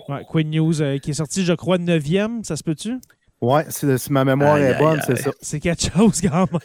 Ouais, 0.09 0.25
Quinn 0.29 0.51
News 0.51 0.81
euh, 0.81 0.99
qui 0.99 1.11
est 1.11 1.15
sorti, 1.15 1.45
je 1.45 1.53
crois, 1.53 1.79
9e, 1.79 2.45
ça 2.45 2.57
se 2.57 2.63
peut-tu? 2.63 2.99
Ouais, 3.41 3.65
si, 3.69 3.87
ma 4.11 4.25
mémoire 4.25 4.55
Aïe, 4.55 4.63
est 4.65 4.79
bonne, 4.79 4.99
aïe. 4.99 5.05
c'est 5.07 5.17
ça. 5.17 5.31
C'est 5.43 5.61
quelque 5.61 5.83
chose 5.95 6.21
quand 6.23 6.51
même. 6.51 6.61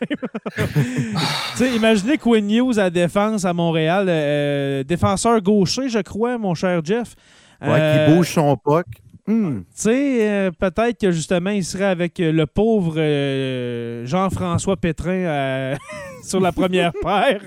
tu 0.55 1.57
sais, 1.57 1.75
imaginez 1.75 2.17
Quinn 2.17 2.47
News 2.47 2.79
à 2.79 2.89
défense 2.89 3.43
à 3.43 3.53
Montréal, 3.53 4.05
euh, 4.07 4.83
défenseur 4.83 5.41
gaucher, 5.41 5.89
je 5.89 5.99
crois, 5.99 6.37
mon 6.37 6.53
cher 6.55 6.79
Jeff. 6.83 7.15
Ouais, 7.61 7.69
Euh, 7.79 8.07
qui 8.07 8.13
bouge 8.15 8.31
son 8.33 8.55
puck. 8.57 8.85
Hmm. 9.27 9.59
Tu 9.59 9.65
sais, 9.75 10.29
euh, 10.29 10.51
peut-être 10.51 10.99
que 10.99 11.11
justement, 11.11 11.51
il 11.51 11.63
serait 11.63 11.85
avec 11.85 12.19
euh, 12.19 12.31
le 12.31 12.47
pauvre 12.47 12.95
euh, 12.97 14.05
Jean-François 14.05 14.77
Pétrin 14.77 15.11
euh, 15.11 15.75
sur 16.23 16.39
la 16.39 16.51
première 16.51 16.91
paire. 17.03 17.41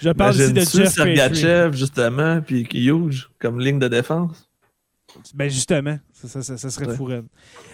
Je 0.00 0.10
parle 0.10 0.34
ici 0.34 0.52
de 0.52 0.60
Jeff. 0.60 0.88
Sergachev, 0.88 1.76
justement, 1.76 2.40
puis 2.40 2.66
Hughes 2.72 3.28
comme 3.40 3.60
ligne 3.60 3.78
de 3.78 3.88
défense. 3.88 4.47
Ben 5.34 5.48
justement, 5.48 5.98
ça, 6.12 6.28
ça- 6.28 6.42
ça- 6.42 6.56
ça 6.58 6.70
serait 6.70 6.86
Ouais. 6.86 7.22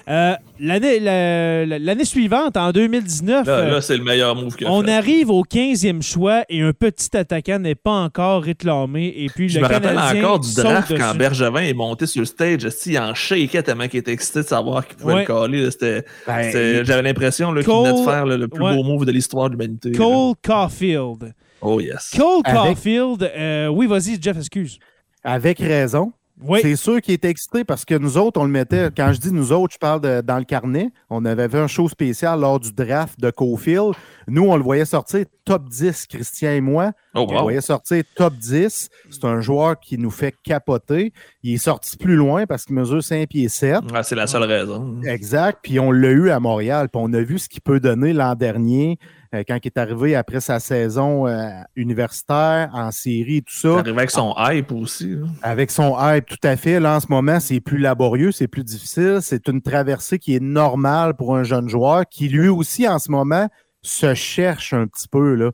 Euh, 0.08 0.34
L'année 0.60 1.00
la- 1.00 1.66
la- 1.66 1.78
l'année 1.80 2.04
suivante, 2.04 2.56
en 2.56 2.70
2019, 2.70 3.46
Là, 3.46 3.52
euh, 3.52 3.70
là 3.72 3.80
c'est 3.80 3.96
le 3.96 4.04
meilleur 4.04 4.36
move 4.36 4.54
a 4.64 4.70
on 4.70 4.82
fait. 4.84 4.92
arrive 4.92 5.30
au 5.30 5.42
15e 5.42 6.00
choix 6.00 6.44
et 6.48 6.60
un 6.62 6.72
petit 6.72 7.14
attaquant 7.16 7.58
n'est 7.58 7.74
pas 7.74 7.90
encore 8.02 8.42
réclamé. 8.44 9.12
Et 9.16 9.26
puis 9.28 9.48
Je 9.48 9.58
le 9.58 9.66
me 9.66 9.72
rappelle 9.72 9.98
encore 9.98 10.38
du 10.38 10.54
draft 10.54 10.90
dessus. 10.92 11.00
quand 11.02 11.14
Bergevin 11.16 11.62
est 11.62 11.74
monté 11.74 12.06
sur 12.06 12.20
le 12.20 12.26
stage. 12.26 12.66
Il 12.86 12.98
en 12.98 13.14
shakeait 13.14 13.62
tellement 13.62 13.88
qu'il 13.88 13.98
était 14.00 14.12
excité 14.12 14.40
de 14.42 14.46
savoir 14.46 14.86
qu'il 14.86 14.96
pouvait 14.96 15.14
Ouais. 15.14 15.20
le 15.20 15.26
caler. 15.26 15.70
C'était- 15.72 16.04
Ben, 16.26 16.42
c'était- 16.44 16.84
J'avais 16.84 17.02
l'impression 17.02 17.50
là, 17.52 17.62
qu'il 17.62 17.72
venait 17.72 17.92
de 18.00 18.04
faire 18.04 18.26
là, 18.26 18.36
le 18.36 18.48
plus 18.48 18.62
ouais. 18.64 18.76
beau 18.76 18.84
move 18.84 19.04
de 19.06 19.12
l'histoire 19.12 19.48
de 19.50 19.54
l'humanité. 19.56 19.90
là. 19.90 19.98
Cole 19.98 20.34
Caulfield. 20.42 21.34
Oh 21.60 21.80
yes. 21.80 22.10
Cole 22.16 22.42
Avec- 22.44 22.60
Caulfield, 22.60 23.22
euh, 23.36 23.66
oui, 23.68 23.86
vas-y, 23.86 24.18
Jeff, 24.22 24.36
excuse. 24.38 24.78
avec 25.24 25.58
raison. 25.58 26.12
Oui, 26.42 26.58
C'est 26.62 26.74
sûr 26.76 27.00
qu'il 27.00 27.14
était 27.14 27.28
excité 27.30 27.62
parce 27.64 27.84
que 27.84 27.94
nous 27.94 28.18
autres, 28.18 28.40
on 28.40 28.44
le 28.44 28.50
mettait. 28.50 28.88
Quand 28.96 29.12
je 29.12 29.20
dis 29.20 29.32
nous 29.32 29.52
autres, 29.52 29.74
je 29.74 29.78
parle 29.78 30.00
de- 30.00 30.20
dans 30.20 30.38
le 30.38 30.44
carnet. 30.44 30.90
On 31.08 31.24
avait 31.24 31.48
fait 31.48 31.58
un 31.60 31.68
show 31.68 31.88
spécial 31.88 32.40
lors 32.40 32.58
du 32.58 32.72
draft 32.72 33.20
de 33.20 33.30
Cofield. 33.30 33.92
Nous, 34.26 34.42
on 34.42 34.56
le 34.56 34.62
voyait 34.62 34.84
sortir 34.84 35.26
top 35.44 35.68
10, 35.68 36.06
Christian 36.08 36.50
et 36.50 36.60
moi. 36.60 36.90
Oh 37.14 37.26
On 37.28 37.32
le 37.34 37.40
voyait 37.40 37.60
sortir 37.60 38.02
top 38.16 38.34
10. 38.34 38.88
C'est 39.10 39.24
un 39.24 39.40
joueur 39.40 39.78
qui 39.78 39.96
nous 39.96 40.10
fait 40.10 40.34
capoter. 40.42 41.12
Il 41.44 41.54
est 41.54 41.58
sorti 41.58 41.96
plus 41.96 42.16
loin 42.16 42.46
parce 42.46 42.64
qu'il 42.64 42.74
mesure 42.74 43.02
5 43.02 43.28
pieds 43.28 43.48
7. 43.48 43.82
Ouais, 43.92 44.02
c'est 44.02 44.16
la 44.16 44.26
seule 44.26 44.42
raison. 44.44 45.00
Exact. 45.04 45.60
Puis 45.62 45.78
on 45.78 45.92
l'a 45.92 46.10
eu 46.10 46.30
à 46.30 46.40
Montréal. 46.40 46.88
Puis 46.92 47.00
on 47.02 47.12
a 47.12 47.20
vu 47.20 47.38
ce 47.38 47.48
qu'il 47.48 47.60
peut 47.60 47.78
donner 47.78 48.12
l'an 48.12 48.34
dernier 48.34 48.98
quand 49.42 49.58
il 49.62 49.66
est 49.66 49.78
arrivé 49.78 50.14
après 50.14 50.40
sa 50.40 50.60
saison 50.60 51.26
euh, 51.26 51.48
universitaire 51.76 52.70
en 52.72 52.90
série 52.90 53.36
et 53.38 53.42
tout 53.42 53.52
Il 53.54 53.60
ça. 53.60 53.78
arrivé 53.78 53.96
avec 53.98 54.10
son 54.10 54.34
hype 54.38 54.72
aussi. 54.72 55.10
là. 55.16 55.26
Avec 55.42 55.70
son 55.70 55.96
hype, 55.98 56.26
tout 56.26 56.38
à 56.42 56.56
fait. 56.56 56.80
Là, 56.80 56.96
en 56.96 57.00
ce 57.00 57.06
moment, 57.08 57.40
c'est 57.40 57.60
plus 57.60 57.78
laborieux, 57.78 58.32
c'est 58.32 58.48
plus 58.48 58.64
difficile. 58.64 59.18
C'est 59.22 59.48
une 59.48 59.62
traversée 59.62 60.18
qui 60.18 60.34
est 60.36 60.42
normale 60.42 61.14
pour 61.14 61.36
un 61.36 61.42
jeune 61.44 61.68
joueur 61.68 62.04
qui, 62.08 62.28
lui 62.28 62.48
aussi, 62.48 62.86
en 62.88 62.98
ce 62.98 63.10
moment, 63.10 63.48
se 63.82 64.14
cherche 64.14 64.72
un 64.72 64.86
petit 64.86 65.08
peu. 65.08 65.34
Là. 65.34 65.50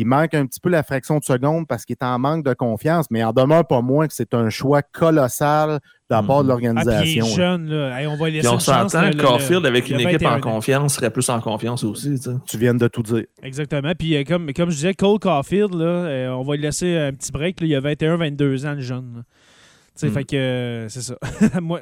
Il 0.00 0.06
manque 0.06 0.32
un 0.34 0.46
petit 0.46 0.60
peu 0.60 0.68
la 0.68 0.82
fraction 0.82 1.18
de 1.18 1.24
seconde 1.24 1.66
parce 1.66 1.84
qu'il 1.84 1.96
est 2.00 2.04
en 2.04 2.18
manque 2.18 2.44
de 2.44 2.54
confiance, 2.54 3.06
mais 3.10 3.18
il 3.20 3.24
en 3.24 3.32
demeure 3.32 3.66
pas 3.66 3.80
moins 3.80 4.06
que 4.06 4.14
c'est 4.14 4.32
un 4.34 4.48
choix 4.48 4.80
colossal 4.82 5.80
de 6.10 6.14
la 6.14 6.22
part 6.22 6.44
de 6.44 6.52
Mhm. 6.52 6.76
Ah, 6.78 6.82
puis 6.84 7.12
il 7.14 7.18
est 7.18 7.20
l'organisation. 7.20 7.26
là. 7.26 7.32
jeune, 7.32 7.68
là. 7.68 8.00
Hey, 8.00 8.06
on 8.06 8.16
va 8.16 8.30
laisser 8.30 8.40
Puis 8.40 8.48
on 8.48 8.52
une 8.54 8.60
chance, 8.60 8.92
s'entend 8.92 9.10
Caulfield, 9.18 9.66
avec 9.66 9.88
une 9.90 10.00
équipe 10.00 10.22
21 10.22 10.36
en 10.36 10.40
confiance, 10.40 10.94
serait 10.94 11.10
plus 11.10 11.28
en 11.30 11.40
confiance 11.40 11.82
aussi. 11.84 12.10
tu 12.14 12.16
sais. 12.22 12.30
Tu 12.46 12.58
viens 12.58 12.74
de 12.74 12.86
tout 12.88 13.02
dire. 13.02 13.24
Exactement. 13.42 13.92
Puis 13.98 14.16
euh, 14.16 14.22
comme, 14.24 14.52
comme 14.52 14.70
je 14.70 14.76
disais, 14.76 14.94
Cole 14.94 15.18
Caulfield, 15.18 15.74
là, 15.74 15.84
euh, 15.84 16.28
on 16.30 16.42
va 16.44 16.54
lui 16.56 16.62
laisser 16.62 16.96
un 16.96 17.12
petit 17.12 17.32
break. 17.32 17.60
là. 17.60 17.66
il 17.66 17.74
a 17.74 17.80
21-22 17.80 18.66
ans, 18.66 18.74
le 18.74 18.80
jeune. 18.80 19.12
là. 19.16 19.22
Tu 20.00 20.06
sais, 20.06 20.06
Mm. 20.06 20.12
fait 20.14 20.24
que 20.24 20.36
euh, 20.36 20.88
c'est 20.88 21.00
ça. 21.02 21.16
Moi, 21.60 21.80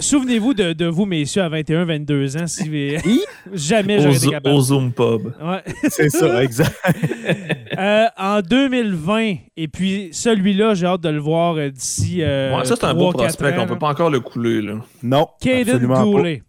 Souvenez-vous 0.00 0.54
de, 0.54 0.72
de 0.72 0.86
vous, 0.86 1.04
messieurs, 1.06 1.42
à 1.42 1.48
21-22 1.50 2.42
ans, 2.42 2.46
si 2.46 2.96
jamais 3.52 3.98
Au, 3.98 4.02
j'aurais 4.02 4.16
été 4.16 4.30
capable. 4.30 4.54
au 4.54 4.60
Zoom 4.60 4.92
Pub. 4.92 5.26
Ouais. 5.42 5.62
C'est 5.90 6.10
ça, 6.10 6.42
exact. 6.42 6.74
Euh, 7.78 8.06
en 8.16 8.40
2020, 8.40 9.34
et 9.56 9.68
puis 9.68 10.08
celui-là, 10.12 10.72
j'ai 10.74 10.86
hâte 10.86 11.02
de 11.02 11.10
le 11.10 11.18
voir 11.18 11.56
euh, 11.56 11.68
d'ici. 11.68 12.22
euh, 12.22 12.56
ouais, 12.56 12.64
ça, 12.64 12.74
c'est 12.74 12.86
un 12.86 12.94
beau 12.94 13.10
3-4 13.12 13.16
prospect. 13.16 13.46
ans, 13.58 13.62
On 13.64 13.66
peut 13.66 13.72
là. 13.74 13.78
pas 13.80 13.88
encore 13.88 14.08
le 14.08 14.20
couler. 14.20 14.62
Là. 14.62 14.76
Non, 15.02 15.28
Caden. 15.42 15.84
Goulet. 15.86 16.42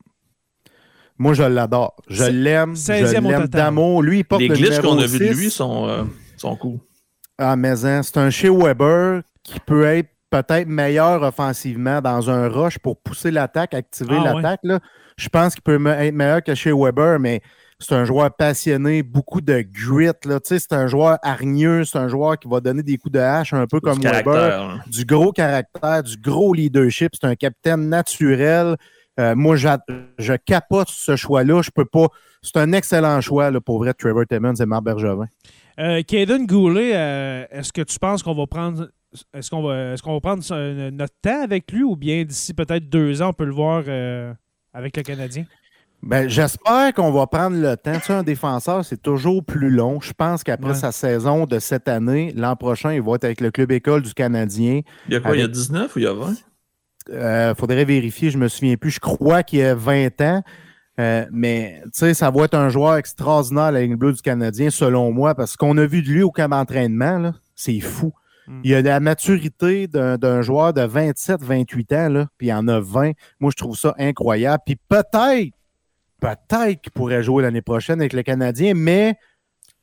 Moi, 1.18 1.34
je 1.34 1.44
l'adore. 1.44 1.96
Je 2.08 2.24
l'aime. 2.26 2.76
Je 2.78 2.82
16e 2.82 3.26
au 3.26 3.30
l'aime 3.30 3.48
d'amour. 3.48 4.04
Lui, 4.04 4.20
il 4.20 4.24
porte 4.24 4.42
Les 4.42 4.48
le 4.48 4.56
glitches 4.56 4.80
qu'on 4.80 4.98
a 5.00 5.06
vus 5.06 5.20
de 5.20 5.34
6. 5.34 5.38
lui 5.40 5.50
sont, 5.52 5.88
euh, 5.90 6.04
sont 6.38 6.56
cool. 6.56 6.78
Ah, 7.38 7.58
mais 7.58 7.84
hein, 7.86 8.02
c'est 8.04 8.18
un 8.18 8.30
chez 8.30 8.50
Weber 8.50 9.22
qui 9.44 9.60
peut 9.60 9.84
être 9.84 10.10
peut-être 10.30 10.68
meilleur 10.68 11.22
offensivement 11.24 12.02
dans 12.02 12.30
un 12.30 12.48
rush 12.50 12.80
pour 12.80 12.98
pousser 13.02 13.32
l'attaque, 13.32 13.74
activer 13.74 14.18
Ah, 14.20 14.34
l'attaque. 14.34 14.60
là. 14.63 14.80
Je 15.18 15.30
pense 15.30 15.54
qu'il 15.54 15.63
peut 15.63 15.80
être 15.88 16.13
meilleur 16.13 16.44
que 16.44 16.54
chez 16.54 16.72
Weber, 16.72 17.20
mais 17.20 17.42
c'est 17.80 17.96
un 17.96 18.06
joueur 18.06 18.36
passionné, 18.36 19.04
beaucoup 19.04 19.42
de 19.42 19.62
grit. 19.62 20.06
là. 20.26 20.40
Tu 20.40 20.40
sais, 20.44 20.60
C'est 20.60 20.74
un 20.74 20.88
joueur 20.88 21.18
hargneux, 21.24 21.86
c'est 21.86 21.98
un 21.98 22.08
joueur 22.08 22.38
qui 22.38 22.48
va 22.48 22.60
donner 22.60 22.84
des 22.84 22.98
coups 22.98 23.13
de 23.13 23.20
hache 23.20 23.54
un 23.54 23.66
peu 23.68 23.80
comme 23.80 24.00
Du 24.00 24.08
Weber. 24.08 24.24
caractère. 24.24 24.68
là. 24.68 24.84
Du 24.88 25.06
gros 25.06 25.32
caractère, 25.32 26.04
du 26.04 26.18
gros 26.18 26.54
leadership. 26.54 27.12
C'est 27.20 27.28
un 27.28 27.36
capitaine 27.36 27.88
naturel. 27.90 28.76
Euh, 29.20 29.36
moi, 29.36 29.56
j'a- 29.56 29.80
je 30.20 30.34
capote 30.34 30.90
ce 30.92 31.16
choix-là. 31.16 31.62
Je 31.63 31.72
peux 31.74 31.86
pas. 31.86 32.08
C'est 32.44 32.58
un 32.58 32.72
excellent 32.74 33.20
choix 33.22 33.50
là, 33.50 33.60
pour 33.60 33.80
vrai, 33.80 33.94
Trevor 33.94 34.26
Timmons 34.30 34.54
et 34.54 34.66
Marc 34.66 34.84
Bergevin. 34.84 35.26
Euh, 35.80 36.02
Caden 36.04 36.46
Goulet, 36.46 36.92
euh, 36.96 37.46
est-ce 37.52 37.72
que 37.74 37.82
tu 37.82 37.98
penses 38.00 38.22
qu'on 38.24 38.36
va 38.36 38.46
prendre. 38.48 38.88
Est-ce 39.34 39.50
qu'on 39.50 39.62
va, 39.62 39.94
est-ce 39.94 40.02
qu'on 40.04 40.14
va 40.14 40.20
prendre 40.22 40.44
son- 40.44 40.90
notre 40.94 41.14
temps 41.22 41.42
avec 41.44 41.72
lui 41.72 41.84
ou 41.84 41.96
bien 41.96 42.24
d'ici 42.24 42.54
peut-être 42.54 42.90
deux 42.90 43.22
ans, 43.22 43.30
on 43.30 43.34
peut 43.34 43.46
le 43.46 43.54
voir 43.54 43.84
euh, 43.88 44.34
avec 44.74 44.96
le 44.98 45.04
Canadien? 45.04 45.46
Ben, 46.04 46.28
j'espère 46.30 46.94
qu'on 46.94 47.12
va 47.12 47.26
prendre 47.26 47.58
le 47.58 47.76
temps. 47.76 47.94
Tu 47.96 48.02
sais, 48.02 48.14
un 48.14 48.22
défenseur, 48.24 48.86
c'est 48.86 49.02
toujours 49.02 49.44
plus 49.44 49.72
long. 49.72 50.00
Je 50.00 50.14
pense 50.14 50.44
qu'après 50.44 50.70
Ouais. 50.70 50.76
sa 50.76 50.92
saison 50.92 51.46
de 51.46 51.58
cette 51.58 51.88
année, 51.88 52.32
l'an 52.36 52.56
prochain, 52.56 52.94
il 52.94 53.02
va 53.02 53.16
être 53.16 53.24
avec 53.24 53.42
le 53.42 53.50
club 53.50 53.72
école 53.72 54.04
du 54.04 54.14
Canadien. 54.14 54.82
Il 55.08 55.14
y 55.14 55.16
a 55.18 55.20
quoi, 55.20 55.36
il 55.36 55.40
y 55.40 55.42
a 55.42 55.46
Avec- 55.46 55.56
19 55.56 55.96
ou 55.96 56.00
il 56.00 56.04
y 56.04 56.08
a 56.08 56.14
20? 56.14 56.36
Euh, 57.10 57.56
faudrait 57.56 57.86
vérifier, 57.86 58.30
je 58.30 58.38
me 58.38 58.48
souviens 58.48 58.76
plus. 58.76 58.92
Je 58.92 59.00
crois 59.00 59.42
qu'il 59.42 59.62
a 59.64 59.74
20 59.74 60.22
ans. 60.22 60.44
Euh, 61.00 61.26
mais 61.32 61.80
tu 61.86 61.90
sais, 61.94 62.14
ça 62.14 62.30
va 62.32 62.46
être 62.46 62.56
un 62.56 62.70
joueur 62.70 62.98
extraordinaire 62.98 63.66
à 63.66 63.72
la 63.72 63.82
ligne 63.82 63.96
bleue 63.96 64.14
du 64.14 64.22
Canadien, 64.22 64.70
selon 64.72 65.12
moi, 65.12 65.36
parce 65.36 65.56
qu'on 65.56 65.78
a 65.78 65.86
vu 65.86 66.02
de 66.02 66.10
lui 66.10 66.24
au 66.24 66.32
camp 66.32 66.50
d'entraînement, 66.50 67.20
là, 67.20 67.34
c'est 67.56 67.80
fou. 67.80 68.14
Mm. 68.48 68.62
Il 68.64 68.76
a 68.76 68.82
la 68.82 69.00
maturité 69.00 69.88
d'un 69.88 70.42
joueur 70.42 70.74
de 70.74 70.82
27-28 70.82 71.96
ans, 71.96 72.10
là, 72.10 72.28
puis 72.38 72.48
il 72.48 72.54
en 72.54 72.68
a 72.68 72.80
20. 72.80 73.12
Moi, 73.40 73.52
je 73.52 73.58
trouve 73.58 73.78
ça 73.78 73.94
incroyable. 73.98 74.64
Puis 74.66 74.76
peut-être, 74.76 75.54
peut-être 76.22 76.82
qu'il 76.82 76.92
pourrait 76.94 77.24
jouer 77.24 77.44
l'année 77.44 77.62
prochaine 77.62 78.00
avec 78.00 78.14
le 78.14 78.24
Canadien, 78.24 78.74
mais 78.74 79.16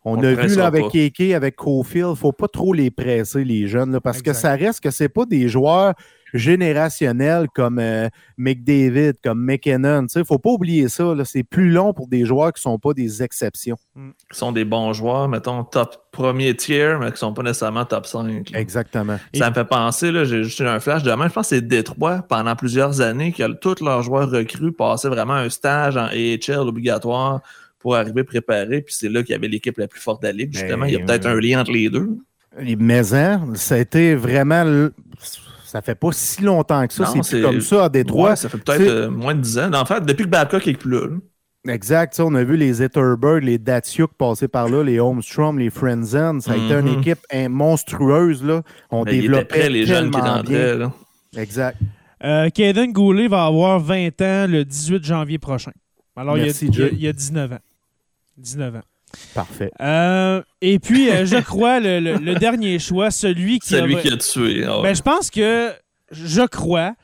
on, 0.05 0.19
On 0.19 0.23
a 0.23 0.33
vu 0.35 0.57
là, 0.57 0.67
avec. 0.67 0.89
Keke, 0.91 1.33
avec 1.33 1.57
Cofield, 1.57 2.15
faut 2.17 2.33
pas 2.33 2.49
trop 2.49 2.73
les 2.73 2.91
presser, 2.91 3.45
les 3.45 3.67
jeunes, 3.67 3.93
là, 3.93 4.01
parce 4.01 4.21
que 4.21 4.33
ça 4.33 4.55
reste 4.55 4.81
que 4.81 4.91
c'est 4.91 5.09
pas 5.09 5.25
des 5.25 5.49
joueurs 5.49 5.95
générationnels 6.35 7.47
comme 7.55 7.79
euh, 7.79 8.09
McDavid, 8.37 9.13
comme 9.23 9.43
McKinnon. 9.43 10.07
Il 10.15 10.25
faut 10.25 10.39
pas 10.39 10.51
oublier 10.51 10.89
ça. 10.89 11.15
C'est 11.25 11.45
plus 11.45 11.71
long 11.71 11.95
pour 11.95 12.09
des 12.09 12.27
joueurs 12.27 12.53
qui 12.53 12.61
sont 12.61 12.79
pas 12.79 12.93
des 12.93 13.23
exceptions. 13.23 13.77
Qui 13.95 14.39
sont 14.39 14.53
des 14.53 14.65
bons 14.65 14.93
joueurs, 14.93 15.29
mettons, 15.29 15.65
top 15.65 15.97
premier 16.11 16.55
tier, 16.57 16.97
mais 17.01 17.11
qui 17.13 17.19
sont 17.19 17.33
pas 17.33 17.43
nécessairement 17.43 17.85
top 17.85 18.07
5. 18.07 18.51
là. 18.51 18.59
Exactement. 18.59 19.19
Ça 19.35 19.49
me 19.49 19.55
fait 19.55 19.65
penser, 19.65 20.13
j'ai 20.25 20.45
juste 20.45 20.59
eu 20.59 20.67
un 20.67 20.81
flash 20.81 21.03
demain. 21.03 21.29
Je 21.29 21.33
pense 21.33 21.49
que 21.49 21.57
c'est 21.57 21.67
Détroit, 21.67 22.23
pendant 22.29 22.55
plusieurs 22.57 23.01
années, 23.01 23.33
que 23.33 23.53
tous 23.55 23.83
leurs 23.83 24.03
joueurs 24.03 24.31
recrues 24.31 24.73
passaient 24.73 25.09
vraiment 25.09 25.35
un 25.35 25.49
stage 25.49 25.97
en 25.97 26.07
AHL 26.07 26.59
obligatoire 26.69 27.41
pour 27.79 27.97
arriver 27.97 28.25
préparé. 28.25 28.81
Puis 28.83 28.95
c'est 28.95 29.09
là 29.09 29.23
qu'il 29.23 29.33
y 29.33 29.37
avait 29.37 29.49
l'équipe 29.49 29.77
la 29.79 29.87
plus 29.87 30.01
forte 30.01 30.23
de 30.23 30.29
la 30.29 30.33
ligue. 30.33 30.53
Justement, 30.53 30.85
Ben, 30.85 30.89
il 30.89 30.95
y 30.95 30.97
a 30.97 31.05
peut-être 31.05 31.27
euh, 31.27 31.37
un 31.37 31.41
lien 31.41 31.61
entre 31.61 31.73
les 31.73 31.91
deux. 31.91 32.17
Les 32.59 32.77
Maisons, 32.77 33.55
ça 33.55 33.75
a 33.75 33.79
été 33.79 34.15
vraiment. 34.15 34.89
Ça 35.75 35.83
fait 35.83 35.97
pas 35.97 36.13
si 36.13 36.41
longtemps 36.43 36.87
que 36.87 36.93
ça. 36.95 37.13
C'est 37.23 37.43
comme 37.43 37.61
ça 37.61 37.87
à 37.87 37.89
Détroit. 37.89 38.31
Ouais, 38.31 38.37
ça 38.37 38.49
fait 38.49 38.59
peut-être 38.59 38.81
euh, 38.83 39.11
moins 39.11 39.35
de 39.35 39.41
10 39.41 39.59
ans. 39.59 39.73
En 39.75 39.85
fait, 39.85 40.07
depuis 40.07 40.23
que 40.25 40.29
Babcock 40.29 40.67
est 40.69 40.75
plus 40.75 40.91
là. 40.93 41.09
Exact. 41.67 42.21
On 42.21 42.33
a 42.37 42.45
vu 42.45 42.57
les 42.57 42.81
Etterberg, 42.83 43.43
les 43.43 43.59
Datsuk 43.59 44.13
passer 44.17 44.47
par 44.47 44.69
là, 44.69 44.85
les 44.85 45.01
Holmstrom, 45.01 45.59
les 45.59 45.71
Frenzen. 45.71 46.41
Ça 46.41 46.53
a 46.53 46.57
été 46.57 46.75
une 46.75 46.93
Mhm. 46.93 46.99
équipe 47.01 47.19
hein, 47.33 47.49
monstrueuse. 47.49 48.45
Là. 48.45 48.63
On 48.91 49.03
Mais 49.05 49.13
Ben, 49.13 49.21
développait 49.23 49.45
prêt, 49.47 49.69
les 49.71 49.85
jeunes 49.85 50.11
qui 50.13 50.21
bien. 50.21 50.75
là. 50.77 50.93
Exact. 51.37 51.79
Euh, 52.23 52.51
Caden 52.51 52.93
Goulet 52.93 53.27
va 53.27 53.47
avoir 53.47 53.81
20 53.81 54.21
ans 54.23 54.47
le 54.49 54.65
18 54.65 55.03
janvier 55.05 55.39
prochain. 55.39 55.73
Alors, 56.15 56.37
il 56.37 56.41
y, 56.41 56.43
a, 56.43 56.47
Merci, 56.47 56.67
il 56.67 56.79
y 56.79 56.83
a- 56.83 56.87
Jay. 56.87 56.91
il 56.93 57.01
y 57.03 57.09
a 57.09 57.13
19 57.13 57.53
ans. 57.53 57.59
19 58.37 58.77
ans. 58.77 58.83
Parfait. 59.35 59.71
Euh, 59.81 60.43
et 60.61 60.79
puis, 60.79 61.11
euh, 61.11 61.27
je 61.27 61.37
crois, 61.37 61.81
le, 61.81 62.01
le- 62.01 62.17
le 62.17 62.35
dernier 62.37 62.79
choix, 62.79 63.11
celui 63.11 63.59
qui 63.59 63.69
C'est 63.69 63.83
lui 63.83 63.97
a... 63.97 64.01
qui 64.01 64.09
a 64.13 64.17
tué. 64.17 64.65
ah 64.67 64.79
ouais. 64.79 64.83
Ben, 64.85 64.95
je 64.97 65.03
pense 65.03 65.31
que, 65.31 65.71
je 66.11 66.43
crois 66.47 66.95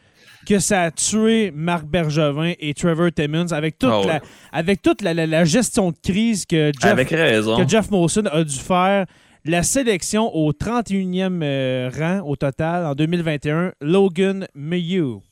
que 0.47 0.59
ça 0.59 0.83
a 0.83 0.91
tué 0.91 1.53
Marc 1.55 1.85
Bergevin 1.85 2.53
et 2.59 2.75
Trevor 2.75 3.11
Timmons 3.15 3.53
avec 3.53 3.79
toute, 3.79 3.91
Ah 3.93 4.01
ouais. 4.01 4.07
la, 4.07 4.21
avec 4.53 4.83
toute 4.83 5.03
la, 5.03 5.13
la- 5.15 5.27
la 5.27 5.45
gestion 5.45 5.91
de 5.91 5.97
crise 6.03 6.47
que 6.47 6.73
Jeff, 6.81 6.91
Avec 6.93 7.11
raison. 7.11 7.57
que 7.63 7.69
Jeff 7.69 7.91
Molson 7.91 8.25
a 8.33 8.43
dû 8.45 8.57
faire. 8.57 9.07
La 9.47 9.63
sélection 9.63 10.35
au 10.37 10.53
31e 10.53 11.41
euh, 11.43 11.91
rang 11.99 12.21
au 12.29 12.37
total 12.37 12.85
en 12.85 12.95
2021, 12.95 13.73
Logan 13.81 14.47
Mayhew. 14.55 15.23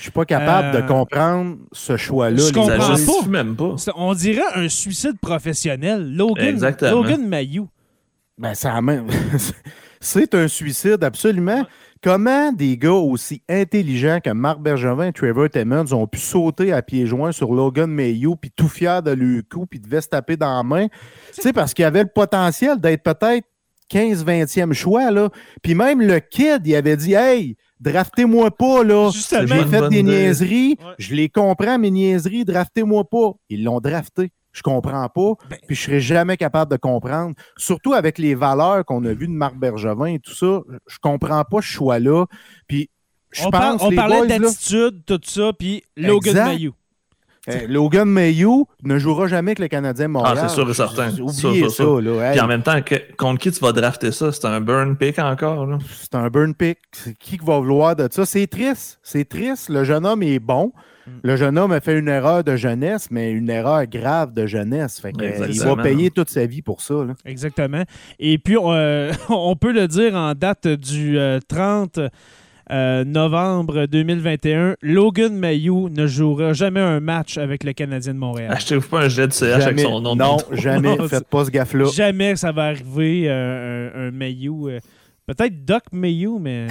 Je 0.00 0.04
suis 0.04 0.12
pas 0.12 0.24
capable 0.24 0.74
Euh, 0.78 0.80
de 0.80 0.88
comprendre 0.88 1.58
ce 1.72 1.98
choix-là. 1.98 2.38
je 2.42 2.52
comprends 2.54 3.22
pas. 3.22 3.28
même 3.28 3.54
pas. 3.54 3.74
C'est- 3.76 3.90
On 3.94 4.14
dirait 4.14 4.40
un 4.54 4.66
suicide 4.70 5.18
professionnel. 5.20 6.16
Logan, 6.16 6.46
Exactement. 6.46 6.90
Logan 7.02 7.28
Mayhew. 7.28 7.68
Ben, 8.38 8.54
ça 8.54 8.80
même- 8.80 9.06
C'est 10.00 10.34
un 10.34 10.48
suicide, 10.48 11.04
absolument. 11.04 11.66
Comment 12.02 12.50
des 12.52 12.78
gars 12.78 12.92
aussi 12.92 13.42
intelligents 13.50 14.20
que 14.24 14.30
Marc 14.30 14.58
Bergevin 14.60 15.08
et 15.08 15.12
Trevor 15.12 15.50
Timmons 15.50 15.92
ont 15.92 16.06
pu 16.06 16.18
sauter 16.18 16.72
à 16.72 16.80
pieds 16.80 17.04
joints 17.06 17.32
sur 17.32 17.52
Logan 17.52 17.90
Mayhew, 17.90 18.36
puis 18.40 18.50
tout 18.50 18.68
fier 18.68 19.02
de 19.02 19.10
leur 19.10 19.42
coup, 19.52 19.66
puis 19.66 19.78
devaient 19.78 20.00
se 20.00 20.08
taper 20.08 20.38
dans 20.38 20.56
la 20.56 20.62
main? 20.62 20.86
Tu 21.34 21.42
sais, 21.42 21.52
parce 21.52 21.74
qu'il 21.74 21.84
avait 21.84 22.02
le 22.04 22.08
potentiel 22.08 22.80
d'être 22.80 23.02
peut-être 23.02 23.46
15-20e 23.90 24.72
choix, 24.72 25.10
là. 25.10 25.28
Puis 25.62 25.74
même 25.74 26.00
le 26.00 26.20
kid, 26.20 26.62
il 26.66 26.74
avait 26.74 26.96
dit 26.96 27.12
Hey, 27.12 27.56
draftez-moi 27.80 28.50
pas, 28.50 28.84
là. 28.84 29.10
Justement. 29.12 29.46
J'ai 29.46 29.64
fait 29.66 29.88
des 29.88 30.00
idée. 30.00 30.02
niaiseries, 30.02 30.76
Ouais. 30.78 30.94
je 30.98 31.14
les 31.14 31.28
comprends, 31.28 31.78
mes 31.78 31.90
niaiseries, 31.90 32.44
draftez-moi 32.44 33.04
pas. 33.10 33.32
Ils 33.48 33.64
l'ont 33.64 33.80
drafté. 33.80 34.30
Je 34.52 34.62
comprends 34.62 35.08
pas, 35.08 35.34
Ben- 35.48 35.58
puis 35.68 35.76
je 35.76 35.82
serai 35.82 36.00
jamais 36.00 36.36
capable 36.36 36.72
de 36.72 36.76
comprendre. 36.76 37.34
Surtout 37.56 37.92
avec 37.94 38.18
les 38.18 38.34
valeurs 38.34 38.84
qu'on 38.84 39.04
a 39.04 39.12
vues 39.12 39.28
de 39.28 39.32
Marc 39.32 39.54
Bergevin 39.56 40.06
et 40.06 40.18
tout 40.18 40.34
ça, 40.34 40.60
je 40.88 40.96
comprends 41.00 41.44
pas 41.44 41.58
ce 41.58 41.66
choix-là. 41.68 42.26
Puis 42.66 42.90
je 43.30 43.44
On, 43.46 43.50
par- 43.50 43.72
pense, 43.72 43.82
on 43.82 43.90
les 43.90 43.96
parlait 43.96 44.26
d'attitude, 44.26 45.04
tout 45.06 45.20
ça, 45.22 45.52
puis 45.56 45.84
Logan 45.96 46.36
Exact. 46.36 46.74
Euh, 47.50 47.66
Logan 47.68 48.08
Mayhew 48.08 48.66
ne 48.84 48.98
jouera 48.98 49.26
jamais 49.28 49.50
avec 49.50 49.58
le 49.58 49.68
Canadien 49.68 50.08
Montréal. 50.08 50.38
Ah, 50.40 50.48
c'est 50.48 50.54
sûr 50.54 50.68
et 50.70 50.74
certain. 50.74 51.08
Oubliez 51.10 51.32
Sûr, 51.32 51.54
sûr, 51.54 51.70
ça, 51.70 51.76
sûr. 51.76 52.00
là. 52.00 52.26
Hey, 52.26 52.32
Puis 52.32 52.40
en 52.40 52.46
même 52.46 52.62
temps, 52.62 52.80
que- 52.82 53.14
contre 53.16 53.40
qui 53.40 53.50
tu 53.52 53.60
vas 53.60 53.72
drafter 53.72 54.12
ça? 54.12 54.32
C'est 54.32 54.44
un 54.46 54.60
burn 54.60 54.96
pick 54.96 55.18
encore. 55.18 55.66
Là? 55.66 55.78
c'est 56.00 56.14
un 56.14 56.28
burn 56.28 56.54
pick. 56.54 56.78
C'est 56.92 57.16
qui 57.18 57.38
qui 57.38 57.44
va 57.44 57.58
vouloir 57.58 57.96
de 57.96 58.08
ça? 58.10 58.24
C'est 58.26 58.46
triste. 58.46 58.98
C'est 59.02 59.28
triste. 59.28 59.68
Le 59.68 59.84
jeune 59.84 60.06
homme 60.06 60.22
est 60.22 60.38
bon. 60.38 60.72
Mm. 61.06 61.10
Le 61.22 61.36
jeune 61.36 61.58
homme 61.58 61.72
a 61.72 61.80
fait 61.80 61.98
une 61.98 62.08
erreur 62.08 62.44
de 62.44 62.56
jeunesse, 62.56 63.08
mais 63.10 63.30
une 63.32 63.48
erreur 63.48 63.86
grave 63.86 64.32
de 64.32 64.46
jeunesse. 64.46 65.00
Fait 65.00 65.12
que, 65.12 65.24
euh, 65.24 65.46
il 65.48 65.60
va 65.62 65.76
payer 65.76 66.10
toute 66.10 66.28
sa 66.28 66.44
vie 66.46 66.62
pour 66.62 66.82
ça. 66.82 66.94
là. 67.04 67.14
Exactement. 67.24 67.82
Et 68.18 68.38
puis, 68.38 68.56
euh, 68.62 69.12
on 69.30 69.56
peut 69.56 69.72
le 69.72 69.88
dire 69.88 70.14
en 70.14 70.34
date 70.34 70.68
du 70.68 71.18
euh, 71.18 71.38
30 71.48 71.98
euh, 72.70 73.04
novembre 73.04 73.86
2021, 73.86 74.76
Logan 74.82 75.34
Mayhew 75.36 75.88
ne 75.90 76.06
jouera 76.06 76.52
jamais 76.52 76.80
un 76.80 77.00
match 77.00 77.36
avec 77.38 77.64
le 77.64 77.72
Canadien 77.72 78.14
de 78.14 78.18
Montréal. 78.18 78.52
Achetez-vous 78.52 78.88
pas 78.88 79.02
un 79.04 79.08
gilet 79.08 79.26
de 79.26 79.32
CH 79.32 79.62
avec 79.66 79.80
son 79.80 80.00
nom 80.00 80.14
de 80.14 80.20
non, 80.22 80.36
bidon. 80.36 80.56
jamais. 80.56 80.96
Non, 80.96 81.08
Faites 81.08 81.28
pas 81.28 81.44
ce 81.44 81.50
gaffe-là. 81.50 81.86
Jamais 81.92 82.36
ça 82.36 82.52
va 82.52 82.66
arriver, 82.66 83.24
euh, 83.28 83.90
un, 83.94 84.08
un 84.08 84.10
Mayhew. 84.12 84.68
euh, 84.68 84.78
Peut-être 85.26 85.64
Doc 85.64 85.82
Mayhew, 85.92 86.38
mais 86.40 86.66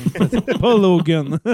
pas 0.60 0.76
Logan. 0.78 1.38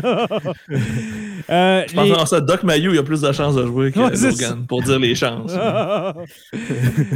Euh, 1.48 1.84
Je 1.88 1.94
pense 1.94 2.10
que 2.22 2.28
ça, 2.28 2.40
Doc 2.40 2.62
Mayou, 2.62 2.92
il 2.92 2.98
a 2.98 3.02
plus 3.02 3.20
de 3.20 3.32
chances 3.32 3.54
de 3.54 3.64
jouer 3.66 3.92
que 3.92 4.00
Ouais, 4.00 4.16
c'est 4.16 4.30
Logan, 4.30 4.66
pour 4.66 4.82
dire 4.82 4.98
les 4.98 5.14
chances. 5.14 5.52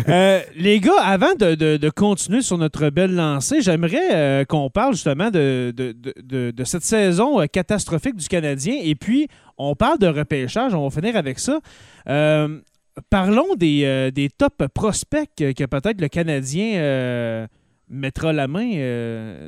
Euh, 0.08 0.40
les 0.56 0.80
gars, 0.80 1.00
avant 1.02 1.34
de, 1.34 1.54
de- 1.54 1.76
de 1.76 1.90
continuer 1.90 2.42
sur 2.42 2.58
notre 2.58 2.90
belle 2.90 3.14
lancée, 3.14 3.60
j'aimerais 3.62 4.14
euh, 4.14 4.44
qu'on 4.44 4.70
parle 4.70 4.92
justement 4.94 5.30
de, 5.30 5.72
cette 6.64 6.82
saison 6.84 7.40
euh, 7.40 7.46
catastrophique 7.46 8.16
du 8.16 8.28
Canadien. 8.28 8.74
Et 8.82 8.94
puis, 8.94 9.28
on 9.58 9.74
parle 9.74 9.98
de 9.98 10.06
repêchage. 10.06 10.74
On 10.74 10.86
va 10.88 10.90
finir 10.94 11.16
avec 11.16 11.38
ça. 11.38 11.58
Parlons 13.10 13.54
des, 13.56 14.10
des 14.14 14.28
top 14.28 14.66
prospects 14.72 15.28
que, 15.36 15.64
peut-être 15.66 16.00
le 16.00 16.08
Canadien 16.08 17.46
mettra 17.88 18.32
la 18.32 18.46
main 18.46 18.70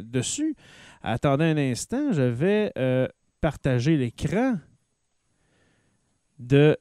dessus. 0.02 0.54
Attendez 1.02 1.44
un 1.44 1.56
instant, 1.56 2.12
je 2.12 2.22
vais 2.22 2.72
partager 3.50 3.96
l'écran 3.96 4.54
de 6.40 6.76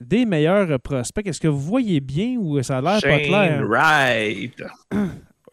des 0.00 0.24
meilleurs 0.24 0.78
prospects. 0.78 1.26
Est-ce 1.26 1.40
que 1.40 1.48
vous 1.48 1.58
voyez 1.60 1.98
bien 2.00 2.36
ou 2.38 2.62
ça 2.62 2.78
a 2.78 2.80
l'air 2.80 3.00
pas 3.00 3.18
clair? 3.18 3.58
Shane 3.58 3.64
Wright. 3.64 4.62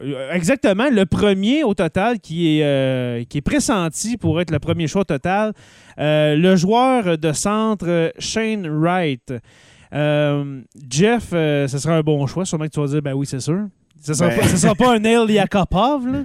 Euh, 0.02 0.32
Exactement, 0.32 0.90
le 0.92 1.06
premier 1.06 1.64
au 1.64 1.74
total 1.74 2.20
qui 2.20 2.60
est, 2.60 2.64
euh, 2.64 3.24
qui 3.26 3.40
est 3.40 3.42
pressenti 3.42 4.16
pour 4.18 4.40
être 4.42 4.52
le 4.52 4.60
premier 4.60 4.88
choix 4.88 5.06
total. 5.06 5.54
Euh, 6.00 6.36
le 6.36 6.56
joueur 6.56 7.18
de 7.18 7.32
centre 7.34 8.12
Shane 8.20 8.68
Wright. 8.68 9.34
Euh, 9.94 10.62
Jeff, 10.90 11.30
ce 11.32 11.68
sera 11.80 11.96
un 11.96 12.02
bon 12.02 12.28
choix. 12.28 12.46
Sûrement 12.46 12.66
que 12.66 12.72
tu 12.72 12.80
vas 12.80 12.88
dire, 12.88 13.02
ben 13.02 13.14
oui, 13.14 13.26
c'est 13.26 13.40
sûr. 13.40 13.68
Ce 14.02 14.12
ne 14.12 14.18
sera, 14.18 14.30
Ben- 14.30 14.56
sera 14.56 14.76
pas 14.76 14.94
un 14.96 15.00
Neil 15.00 15.32
Yakupov, 15.34 16.08
là. 16.08 16.20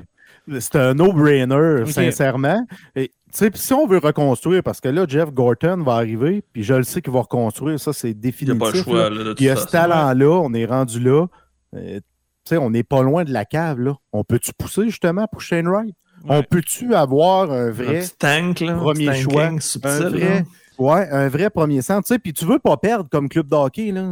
C'est 0.61 0.77
un 0.77 0.95
no-brainer, 0.95 1.85
sincèrement. 1.87 2.67
Et, 2.95 3.09
tu 3.09 3.13
sais, 3.33 3.51
puis 3.51 3.61
si 3.61 3.73
on 3.73 3.87
veut 3.87 3.99
reconstruire, 3.99 4.63
parce 4.63 4.81
que 4.81 4.89
là, 4.89 5.07
Jeff 5.09 5.33
Gorton 5.33 5.83
va 5.85 5.95
arriver, 5.95 6.43
puis 6.53 6.63
je 6.63 6.75
le 6.75 6.83
sais 6.83 7.01
qu'il 7.03 7.13
va 7.13 7.21
reconstruire, 7.23 7.81
ça, 7.81 7.93
c'est 7.93 8.11
Il 8.11 8.15
n'y 8.15 8.19
a 8.19 8.23
définitif. 8.23 8.59
pas 8.59 8.71
le 8.71 8.83
choix. 8.83 9.11
Là, 9.11 9.25
de 9.25 9.29
toute 9.31 9.41
Il 9.41 9.47
y 9.47 9.51
a 9.51 9.57
ce 9.57 9.67
talent-là, 9.67 10.31
on 10.43 10.53
est 10.55 10.67
rendu 10.67 11.01
là. 11.01 11.27
Euh, 11.75 11.97
tu 11.99 12.03
sais, 12.51 12.57
on 12.59 12.71
n'est 12.71 12.83
pas 12.83 13.03
loin 13.03 13.25
de 13.25 13.33
la 13.33 13.45
cave, 13.47 13.81
là. 13.81 13.95
On 14.13 14.23
peut-tu 14.23 14.53
pousser, 14.53 14.85
justement, 14.85 15.27
pour 15.31 15.41
Shane 15.41 15.67
Wright? 15.67 15.95
On 16.29 16.43
peut-tu 16.43 16.95
avoir 16.95 17.51
un 17.51 17.67
Un 17.69 17.71
vrai... 17.71 18.01
petit 18.01 18.17
tank, 18.19 18.61
là. 18.61 18.75
Premier 18.75 19.07
petit 19.11 19.23
choix. 19.23 19.45
tanking 19.47 19.61
subtil, 19.61 19.91
Un 19.91 20.01
là. 20.01 20.09
vrai, 20.11 20.45
ouais, 20.79 21.09
un 21.11 21.29
vrai 21.29 21.51
premier 21.51 21.83
centre. 21.83 22.07
Tu 22.07 22.15
sais, 22.15 22.19
puis 22.19 22.33
tu 22.33 22.45
veux 22.45 22.59
pas 22.59 22.77
perdre 22.77 23.09
comme 23.11 23.29
club 23.29 23.49
de 23.49 23.57
hockey, 23.57 23.93
là. 23.93 24.03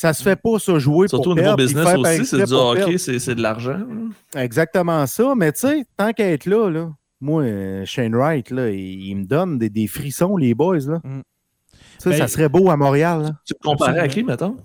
Ça 0.00 0.12
se 0.14 0.22
fait 0.22 0.36
pas, 0.36 0.60
ça, 0.60 0.78
jouer 0.78 1.08
Surtout 1.08 1.30
pour 1.30 1.32
au 1.32 1.34
niveau 1.42 1.56
business 1.56 1.84
aussi, 1.96 2.24
c'est 2.24 2.44
du 2.44 2.52
hockey, 2.52 2.98
c'est 2.98 3.34
de 3.34 3.42
l'argent. 3.42 3.80
Exactement 4.32 5.04
ça. 5.06 5.34
Mais 5.36 5.50
tu 5.50 5.58
sais, 5.58 5.84
tant 5.96 6.12
qu'à 6.12 6.30
être 6.30 6.46
là, 6.46 6.70
là, 6.70 6.92
moi, 7.20 7.42
euh, 7.42 7.84
Shane 7.84 8.14
Wright, 8.14 8.48
là, 8.52 8.70
il, 8.70 9.08
il 9.08 9.16
me 9.16 9.24
donne 9.24 9.58
des, 9.58 9.70
des 9.70 9.88
frissons, 9.88 10.36
les 10.36 10.54
boys. 10.54 10.78
Là. 10.86 11.00
Mm. 11.02 11.22
Tu 11.72 11.78
sais, 11.98 12.10
Ben, 12.10 12.16
ça 12.18 12.28
serait 12.28 12.48
beau 12.48 12.70
à 12.70 12.76
Montréal. 12.76 13.22
là. 13.22 13.30
Tu 13.44 13.54
te 13.54 13.58
comparais 13.58 13.98
à 13.98 14.06
qui, 14.06 14.22
mettons? 14.22 14.56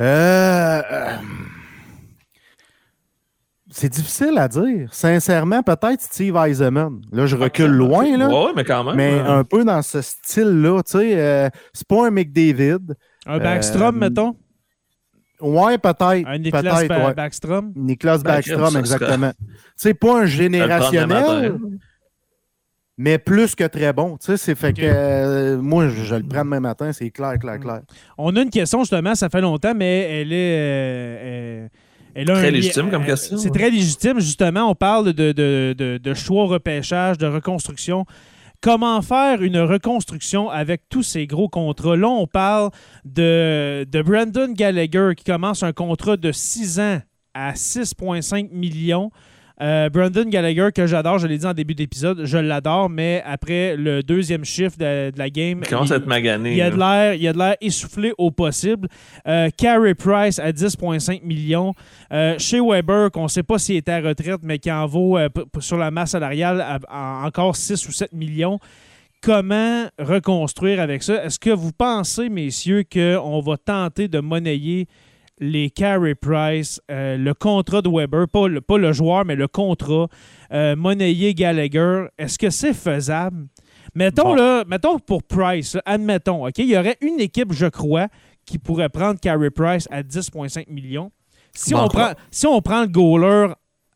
Euh, 0.00 0.82
euh, 0.90 1.16
c'est 3.76 3.88
difficile 3.88 4.38
à 4.38 4.46
dire. 4.46 4.88
Sincèrement, 4.94 5.62
peut-être 5.62 6.00
Steve 6.00 6.36
Eisenman. 6.36 7.00
Là, 7.10 7.26
je 7.26 7.34
recule 7.34 7.72
loin, 7.72 8.16
là. 8.16 8.28
Ouais, 8.28 8.52
mais 8.54 8.62
quand 8.62 8.84
même. 8.84 8.94
Mais 8.94 9.18
euh, 9.18 9.38
un 9.38 9.44
peu 9.44 9.64
dans 9.64 9.82
ce 9.82 10.00
style-là, 10.00 10.80
tu 10.84 10.92
sais, 10.92 11.20
euh, 11.20 11.48
c'est 11.72 11.86
pas 11.86 12.06
un 12.06 12.10
McDavid. 12.10 12.94
Un 13.26 13.38
Backstrom, 13.38 13.96
Euh, 13.96 13.98
mettons? 13.98 14.36
Ouais, 15.40 15.78
peut-être. 15.78 16.26
Un 16.26 16.38
Ba- 16.86 17.06
ouais. 17.08 17.14
Backstrom? 17.14 17.72
Nicolas 17.76 18.18
Ben, 18.18 18.34
Backstrom, 18.34 18.70
ça 18.70 18.78
exactement. 18.78 19.32
C'est 19.76 19.94
pas 19.94 20.20
un 20.22 20.26
générationnel, 20.26 21.56
mais 22.96 23.18
plus 23.18 23.54
que 23.54 23.64
très 23.64 23.92
bon. 23.92 24.16
Tu 24.16 24.26
sais, 24.26 24.36
c'est 24.36 24.54
fait 24.54 24.72
que 24.72 24.82
euh, 24.84 25.58
moi, 25.60 25.88
je, 25.88 26.02
je 26.04 26.14
le 26.14 26.22
prends 26.22 26.44
demain 26.44 26.60
matin, 26.60 26.92
c'est 26.92 27.10
clair, 27.10 27.38
clair, 27.38 27.58
clair. 27.58 27.80
On 28.16 28.34
a 28.36 28.42
une 28.42 28.50
question, 28.50 28.80
justement, 28.80 29.14
ça 29.14 29.28
fait 29.28 29.40
longtemps, 29.40 29.74
mais 29.74 30.20
elle 30.20 30.32
est. 30.32 30.56
euh, 30.58 31.18
euh, 31.64 31.68
elle 32.14 32.30
a 32.30 32.34
Très 32.34 32.46
un 32.46 32.50
légitime 32.52 32.90
comme 32.90 33.02
euh, 33.02 33.06
question, 33.06 33.36
C'est 33.36 33.50
ouais. 33.50 33.58
très 33.58 33.70
légitime, 33.70 34.20
justement. 34.20 34.70
On 34.70 34.76
parle 34.76 35.12
de, 35.12 35.32
de, 35.32 35.74
de, 35.76 35.98
de 35.98 36.14
choix 36.14 36.44
au 36.44 36.46
repêchage, 36.46 37.18
de 37.18 37.26
reconstruction. 37.26 38.06
Comment 38.64 39.02
faire 39.02 39.42
une 39.42 39.58
reconstruction 39.58 40.48
avec 40.48 40.88
tous 40.88 41.02
ces 41.02 41.26
gros 41.26 41.50
contrats? 41.50 41.98
Là, 41.98 42.08
on 42.08 42.26
parle 42.26 42.70
de, 43.04 43.86
Brandon 44.02 44.50
Gallagher 44.54 45.10
qui 45.14 45.24
commence 45.24 45.62
un 45.62 45.74
contrat 45.74 46.16
de 46.16 46.32
6 46.32 46.80
ans 46.80 46.98
à 47.34 47.52
6,5 47.52 48.48
millions. 48.52 49.10
Euh, 49.62 49.88
Brandon 49.88 50.24
Gallagher, 50.28 50.70
que 50.74 50.84
j'adore, 50.86 51.18
je 51.20 51.28
l'ai 51.28 51.38
dit 51.38 51.46
en 51.46 51.54
début 51.54 51.74
d'épisode, 51.76 52.22
je 52.24 52.38
l'adore, 52.38 52.90
mais 52.90 53.22
après 53.24 53.76
le 53.76 54.02
deuxième 54.02 54.44
chiffre 54.44 54.76
de, 54.76 55.10
de 55.12 55.18
la 55.18 55.30
game, 55.30 55.60
Il 55.62 55.68
commence 55.68 55.92
à 55.92 55.94
il- 55.94 55.98
être 55.98 56.06
magané. 56.08 56.50
il 56.50 56.56
y 56.56 56.62
a 56.62 56.70
de 56.70 56.76
l'air, 56.76 57.14
il 57.14 57.22
y 57.22 57.28
a 57.28 57.32
de 57.32 57.38
l'air 57.38 57.56
essoufflé 57.60 58.12
au 58.18 58.32
possible. 58.32 58.88
Euh, 59.28 59.48
Carey 59.56 59.94
Price 59.94 60.40
à 60.40 60.50
10,5 60.50 61.22
millions. 61.22 61.72
Euh, 62.12 62.34
chez 62.38 62.60
Weber, 62.60 63.12
qu'on 63.12 63.24
ne 63.24 63.28
sait 63.28 63.44
pas 63.44 63.58
s'il 63.58 63.76
était 63.76 63.92
à 63.92 64.00
retraite, 64.00 64.40
mais 64.42 64.58
qui 64.58 64.72
en 64.72 64.86
vaut 64.86 65.16
euh, 65.18 65.28
sur 65.60 65.76
la 65.78 65.92
masse 65.92 66.10
salariale 66.10 66.60
à- 66.60 66.78
à 66.88 67.26
encore 67.26 67.54
6 67.54 67.86
ou 67.88 67.92
7 67.92 68.12
millions. 68.12 68.58
comment 69.22 69.86
reconstruire 69.98 70.80
avec 70.80 71.02
ça? 71.02 71.24
Est-ce 71.24 71.38
que 71.38 71.50
vous 71.50 71.72
pensez, 71.72 72.28
messieurs, 72.28 72.82
qu'on 72.92 73.40
va 73.40 73.56
tenter 73.56 74.06
de 74.08 74.18
monnayer 74.20 74.86
les 75.40 75.70
carry 75.70 76.14
price, 76.14 76.80
euh, 76.90 77.16
le 77.16 77.34
contrat 77.34 77.82
de 77.82 77.88
Weber, 77.88 78.28
pas 78.28 78.46
le, 78.48 78.60
pas 78.60 78.78
le 78.78 78.92
joueur, 78.92 79.24
mais 79.24 79.34
le 79.34 79.48
contrat, 79.48 80.06
euh, 80.52 80.76
monnayer 80.76 81.34
Gallagher, 81.34 82.06
est-ce 82.18 82.38
que 82.38 82.50
c'est 82.50 82.72
faisable? 82.74 83.46
Mettons, 83.94 84.30
Bon. 84.30 84.34
là, 84.36 84.64
mettons 84.66 84.98
pour 84.98 85.22
Price, 85.22 85.74
là, 85.74 85.82
admettons, 85.86 86.46
OK, 86.46 86.58
il 86.58 86.66
y 86.70 86.76
aurait 86.78 86.96
une 87.00 87.20
équipe, 87.20 87.52
je 87.52 87.66
crois, 87.66 88.08
qui 88.46 88.58
pourrait 88.58 88.88
prendre 88.88 89.18
Carey 89.20 89.50
Price 89.50 89.86
à 89.90 90.02
10,5 90.02 90.68
millions. 90.68 91.10
Si, 91.52 91.74
Bon, 91.74 91.82
on 91.84 91.88
prend, 91.88 92.12
si 92.30 92.46
on 92.46 92.60
prend 92.60 92.82
le 92.82 92.88
goaler 92.88 93.48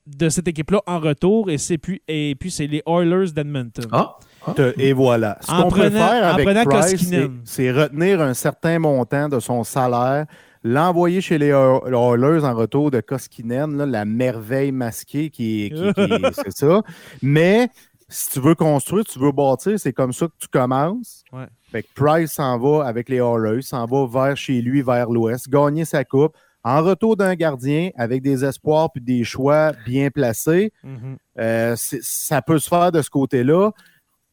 de 0.06 0.28
cette 0.28 0.48
équipe-là 0.48 0.80
en 0.86 0.98
retour, 1.00 1.50
et, 1.50 1.58
c'est 1.58 1.78
puis, 1.78 2.00
et 2.08 2.34
puis 2.38 2.50
c'est 2.50 2.66
les 2.66 2.82
Oilers 2.86 3.30
d'Edmonton. 3.32 3.86
Ah, 3.92 4.16
Te- 4.54 4.74
Et 4.80 4.92
voilà. 4.92 5.36
Ce 5.42 5.50
En 5.50 5.64
qu'on 5.64 5.70
peut 5.70 5.90
faire 5.90 6.34
avec 6.34 6.46
Price, 6.68 7.10
c'est 7.44 7.70
retenir 7.72 8.20
un 8.22 8.34
certain 8.34 8.78
montant 8.78 9.28
de 9.28 9.38
son 9.40 9.64
salaire, 9.64 10.26
l'envoyer 10.64 11.20
chez 11.20 11.38
les 11.38 11.52
Oil- 11.52 11.94
Oilers 11.94 12.44
en 12.44 12.54
retour 12.54 12.90
de 12.90 13.00
Koskinen, 13.00 13.76
là, 13.76 13.86
la 13.86 14.04
merveille 14.04 14.72
masquée 14.72 15.30
qui 15.30 15.66
est, 15.66 15.70
qui- 15.70 15.92
qui 15.94 16.00
est- 16.00 16.32
c'est 16.44 16.56
ça. 16.56 16.82
Mais 17.22 17.68
si 18.08 18.30
tu 18.30 18.40
veux 18.40 18.54
construire, 18.54 19.04
tu 19.04 19.18
veux 19.18 19.32
bâtir, 19.32 19.78
c'est 19.78 19.92
comme 19.92 20.12
ça 20.12 20.26
que 20.26 20.32
tu 20.38 20.48
commences. 20.48 21.22
Ouais. 21.32 21.46
Fait 21.70 21.82
que 21.82 21.88
Price 21.94 22.32
s'en 22.32 22.58
va 22.58 22.86
avec 22.86 23.08
les 23.08 23.18
Oilers, 23.18 23.62
s'en 23.62 23.84
va 23.86 24.06
vers 24.06 24.36
chez 24.36 24.62
lui, 24.62 24.80
vers 24.82 25.10
l'Ouest, 25.10 25.48
gagner 25.50 25.84
sa 25.84 26.04
coupe. 26.04 26.34
En 26.64 26.82
retour 26.82 27.16
d'un 27.16 27.34
gardien 27.34 27.90
avec 27.96 28.20
des 28.22 28.44
espoirs 28.44 28.90
puis 28.90 29.00
des 29.02 29.24
choix 29.24 29.72
bien 29.86 30.10
placés, 30.10 30.72
Mhm. 30.82 31.16
euh, 31.38 31.74
ça 31.76 32.42
peut 32.42 32.58
se 32.58 32.68
faire 32.68 32.90
de 32.90 33.00
ce 33.00 33.08
côté-là. 33.10 33.70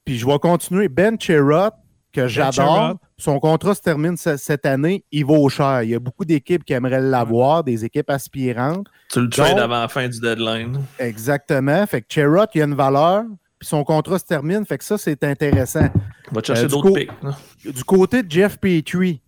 Puis 0.06 0.18
je 0.18 0.26
vais 0.26 0.40
continuer. 0.40 0.88
Ben 0.90 1.20
Cherrott, 1.20 1.74
que 2.16 2.28
j'adore, 2.28 2.98
son 3.18 3.40
contrat 3.40 3.76
se 3.76 3.82
termine 3.82 4.16
ce- 4.18 4.38
cette 4.38 4.66
année, 4.66 5.04
il 5.12 5.26
vaut 5.26 5.48
cher. 5.50 5.84
Il 5.84 5.90
y 5.90 5.96
a 5.96 6.00
beaucoup 6.00 6.26
d'équipes 6.26 6.64
qui 6.64 6.74
aimeraient 6.74 7.02
l'avoir, 7.02 7.64
des 7.64 7.84
équipes 7.86 8.10
aspirantes. 8.10 8.88
tu 9.12 9.22
le 9.22 9.30
trades 9.30 9.60
avant 9.60 9.82
la 9.82 9.88
fin 9.88 10.08
du 10.08 10.20
deadline. 10.20 10.80
Exactement. 11.00 11.86
Fait 11.88 12.02
que 12.02 12.08
il 12.56 12.58
y 12.60 12.62
a 12.62 12.66
une 12.66 12.74
valeur, 12.76 13.24
puis 13.60 13.68
son 13.68 13.84
contrat 13.84 14.18
se 14.20 14.26
termine. 14.26 14.66
Fait 14.66 14.78
que 14.78 14.84
ça, 14.84 14.98
c'est 14.98 15.24
intéressant. 15.24 15.88
On 16.32 16.36
va 16.36 16.42
te 16.42 16.48
chercher 16.48 16.64
Euh, 16.64 16.68
du 16.68 16.72
d'autres 16.74 17.00
là. 17.24 17.38
Du 17.66 17.84
côté 17.84 18.24
de 18.24 18.32
Jeff 18.32 18.58
Petrie, 18.58 19.22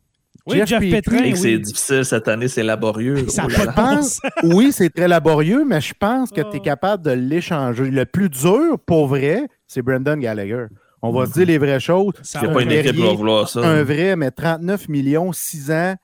Oui, 0.50 0.62
Jeff 0.66 0.80
Petrin, 0.80 1.18
Et 1.18 1.22
oui. 1.24 1.32
que 1.34 1.38
c'est 1.38 1.58
difficile 1.60 2.06
cette 2.06 2.28
année, 2.30 2.48
c'est 2.48 2.64
laborieux. 2.64 3.28
Ça 3.28 3.44
Oh 3.46 3.50
là 3.50 3.66
là. 3.66 3.72
pense- 3.74 4.22
oui, 4.44 4.72
c'est 4.72 4.90
très 4.90 5.08
laborieux, 5.10 5.66
mais 5.68 5.82
je 5.82 5.94
pense 5.94 6.32
que 6.32 6.40
Oh. 6.42 6.50
tu 6.50 6.58
es 6.58 6.60
capable 6.62 7.04
de 7.04 7.12
l'échanger. 7.12 7.92
Le 7.92 8.06
plus 8.06 8.30
dur, 8.30 8.80
pour 8.86 9.08
vrai, 9.08 9.50
c'est 9.68 9.82
Brendan 9.82 10.18
Gallagher. 10.18 10.68
On 11.08 11.12
va 11.20 11.26
se 11.26 11.34
dire 11.34 11.46
les 11.48 11.58
vraies 11.58 11.80
choses. 11.80 12.14
Ça 12.24 12.40
Il 12.40 12.42
n'y 12.44 12.48
a 12.48 12.50
va 12.50 12.56
pas 12.56 12.64
une 12.64 12.72
équipe 12.72 12.96
qui 12.96 13.02
va 13.02 13.14
vouloir 13.14 13.48
ça. 13.50 13.60
un 13.62 13.84
vrai, 13.84 14.16
mais 14.16 14.32
39 14.32 14.90
millions, 14.90 15.32
6 15.34 15.72
ans, 15.72 15.96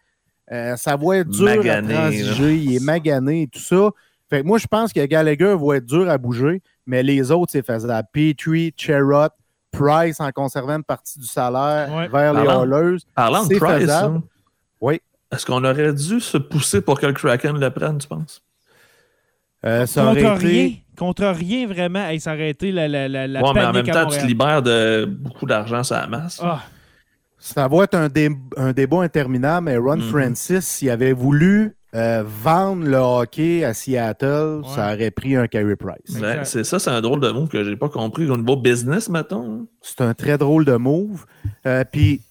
euh, 0.52 0.76
ça 0.76 0.96
va 0.98 1.18
être 1.18 1.30
dur 1.30 1.46
Magané, 1.46 1.94
à 1.96 2.02
transiger, 2.02 2.56
il 2.58 2.76
est 2.76 2.84
magané 2.84 3.44
et 3.44 3.48
tout 3.48 3.60
ça. 3.60 3.90
Fait 4.30 4.42
que 4.42 4.48
moi, 4.48 4.58
je 4.58 4.68
pense 4.68 4.92
que 4.94 5.06
Gallagher 5.06 5.56
va 5.60 5.76
être 5.78 5.86
dur 5.86 6.10
à 6.10 6.18
bouger, 6.18 6.62
mais 6.86 7.04
les 7.04 7.32
autres, 7.32 7.52
c'est 7.52 7.66
faisable. 7.66 8.08
Petrie, 8.12 8.74
Cherrott, 8.76 9.32
Price 9.72 10.20
en 10.20 10.32
conservant 10.32 10.76
une 10.78 10.84
partie 10.84 11.18
du 11.20 11.26
salaire 11.26 11.92
Ouais. 11.94 12.08
vers 12.08 12.34
les 12.34 12.42
Oilers. 12.48 12.98
Parlant 13.16 13.46
de 13.46 13.58
Price, 13.58 13.90
hein, 13.90 14.22
Oui. 14.82 15.02
est-ce 15.32 15.46
qu'on 15.46 15.64
aurait 15.64 15.94
dû 15.94 16.20
se 16.20 16.38
pousser 16.38 16.82
pour 16.82 17.00
que 17.00 17.06
le 17.08 17.14
Kraken 17.14 17.60
le 17.60 17.70
prenne, 17.72 17.98
tu 17.98 18.08
penses? 18.08 18.44
Euh, 19.66 19.86
ça 19.86 20.06
aurait 20.06 20.36
été-. 20.36 20.83
Contre 20.98 21.26
rien, 21.26 21.68
vraiment. 21.68 22.06
Hey, 22.08 22.20
ça 22.20 22.34
aurait 22.34 22.50
été 22.52 22.72
la, 22.72 22.88
la, 22.88 23.08
la, 23.08 23.28
la 23.28 23.42
ouais, 23.42 23.52
mais 23.54 23.66
en 23.66 23.74
même 23.74 23.86
temps, 23.86 24.06
tu 24.08 24.20
te 24.20 24.26
libères 24.26 24.62
de 24.62 25.06
beaucoup 25.06 25.46
d'argent 25.46 25.84
sur 25.84 25.96
la 25.96 26.08
masse. 26.08 26.40
Ah, 26.44 26.62
Ça 27.40 27.68
va 27.68 27.84
être 27.84 27.96
un, 27.96 28.08
dé- 28.10 28.30
un 28.58 28.72
débat 28.72 29.02
interminable, 29.02 29.66
mais 29.66 29.78
Ron 29.78 29.98
Mhm. 29.98 30.02
Francis, 30.04 30.66
s'il 30.66 30.90
avait 30.90 31.14
voulu 31.14 31.76
euh, 31.96 32.24
vendre 32.26 32.86
le 32.88 32.98
hockey 32.98 33.64
à 33.64 33.74
Seattle, 33.76 34.62
Ouais. 34.64 34.70
ça 34.76 34.94
aurait 34.94 35.12
pris 35.12 35.36
un 35.36 35.46
Carey 35.48 35.76
Price. 35.76 36.20
Ouais, 36.20 36.40
c'est 36.44 36.64
ça, 36.64 36.80
c'est 36.80 36.90
un 36.90 37.02
drôle 37.02 37.20
de 37.20 37.30
mot 37.30 37.46
que 37.46 37.64
j'ai 37.64 37.76
pas 37.76 37.90
compris 37.90 38.28
au 38.30 38.36
niveau 38.38 38.56
business, 38.56 39.10
mettons. 39.10 39.60
hein. 39.62 39.66
C'est 39.82 40.02
un 40.02 40.14
très 40.16 40.38
drôle 40.40 40.66
de 40.66 40.76
move. 40.76 41.26
Euh, 41.68 41.84
Puis 41.92 42.22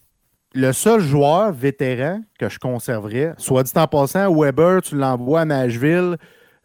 le 0.54 0.72
seul 0.72 1.00
joueur 1.00 1.52
vétéran 1.52 2.22
que 2.40 2.48
je 2.48 2.58
conserverais, 2.58 3.34
soit 3.38 3.62
dit 3.62 3.70
en 3.76 3.86
passant, 3.86 4.34
Weber, 4.34 4.82
tu 4.82 4.96
l'envoies 4.96 5.42
à 5.42 5.44
Nashville, 5.44 6.16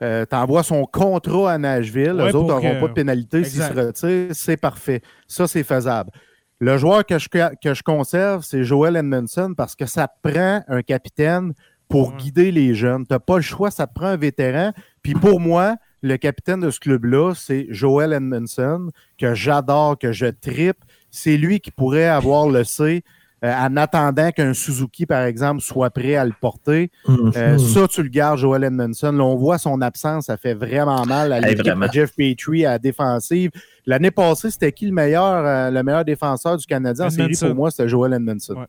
euh, 0.01 0.25
tu 0.29 0.35
envoies 0.35 0.63
son 0.63 0.85
contrat 0.85 1.53
à 1.53 1.57
Nashville, 1.57 2.13
Ouais, 2.13 2.27
les 2.27 2.35
autres 2.35 2.47
n'auront 2.47 2.75
que- 2.75 2.79
pas 2.81 2.87
de 2.87 2.93
pénalité 2.93 3.43
s'ils 3.43 3.61
se 3.63 3.73
retirent, 3.73 4.29
c'est 4.35 4.57
parfait. 4.57 5.01
Ça, 5.27 5.47
c'est 5.47 5.63
faisable. 5.63 6.11
Le 6.59 6.77
joueur 6.77 7.05
que 7.05 7.19
je, 7.19 7.27
que 7.29 7.73
je 7.73 7.83
conserve, 7.83 8.43
c'est 8.43 8.63
Joel 8.63 8.95
Edmondson 8.95 9.53
parce 9.55 9.75
que 9.75 9.85
ça 9.85 10.07
prend 10.07 10.63
un 10.67 10.81
capitaine 10.81 11.53
pour 11.87 12.09
Ouais. 12.09 12.17
guider 12.17 12.51
les 12.51 12.73
jeunes. 12.73 13.05
Tu 13.07 13.13
n'as 13.13 13.19
pas 13.19 13.35
le 13.37 13.41
choix, 13.43 13.69
ça 13.71 13.85
te 13.87 13.93
prend 13.93 14.07
un 14.07 14.17
vétéran. 14.17 14.71
Puis 15.03 15.13
pour 15.13 15.39
moi, 15.39 15.75
le 16.01 16.17
capitaine 16.17 16.59
de 16.59 16.69
ce 16.69 16.79
club-là, 16.79 17.33
c'est 17.35 17.67
Joel 17.69 18.11
Edmondson, 18.13 18.89
que 19.19 19.33
j'adore, 19.35 19.97
que 19.97 20.11
je 20.11 20.25
tripe. 20.25 20.77
C'est 21.11 21.37
lui 21.37 21.59
qui 21.59 21.71
pourrait 21.71 22.07
avoir 22.07 22.49
le 22.49 22.63
C 22.63 23.03
euh, 23.43 23.53
en 23.53 23.77
attendant 23.77 24.31
qu'un 24.31 24.53
Suzuki, 24.53 25.05
par 25.05 25.23
exemple, 25.23 25.61
soit 25.61 25.89
prêt 25.91 26.15
à 26.15 26.25
le 26.25 26.33
porter. 26.39 26.89
Euh, 27.07 27.55
Hmm. 27.55 27.59
Ça, 27.59 27.87
tu 27.87 28.01
le 28.03 28.09
gardes, 28.09 28.39
Joel 28.39 28.63
Edmondson. 28.63 29.11
Là, 29.11 29.23
on 29.23 29.35
voit 29.35 29.57
son 29.59 29.79
absence, 29.81 30.25
ça 30.25 30.37
fait 30.37 30.53
vraiment 30.55 31.05
mal 31.05 31.31
à 31.31 31.39
l'équipe 31.39 31.59
vraiment. 31.65 31.85
de 31.87 31.91
Jeff 31.91 32.15
Petrie 32.15 32.65
à 32.65 32.71
la 32.71 32.79
défensive. 32.79 33.51
L'année 33.85 34.11
passée, 34.11 34.49
c'était 34.51 34.71
qui 34.71 34.85
le 34.87 34.91
meilleur, 34.91 35.45
euh, 35.45 35.69
le 35.71 35.81
meilleur 35.83 36.03
défenseur 36.03 36.57
du 36.57 36.65
Canadien 36.65 37.05
en 37.05 37.09
série? 37.09 37.33
Pour 37.39 37.55
moi? 37.55 37.71
C'était 37.71 37.87
Joel 37.87 38.13
Edmondson. 38.13 38.55
Ouais. 38.55 38.65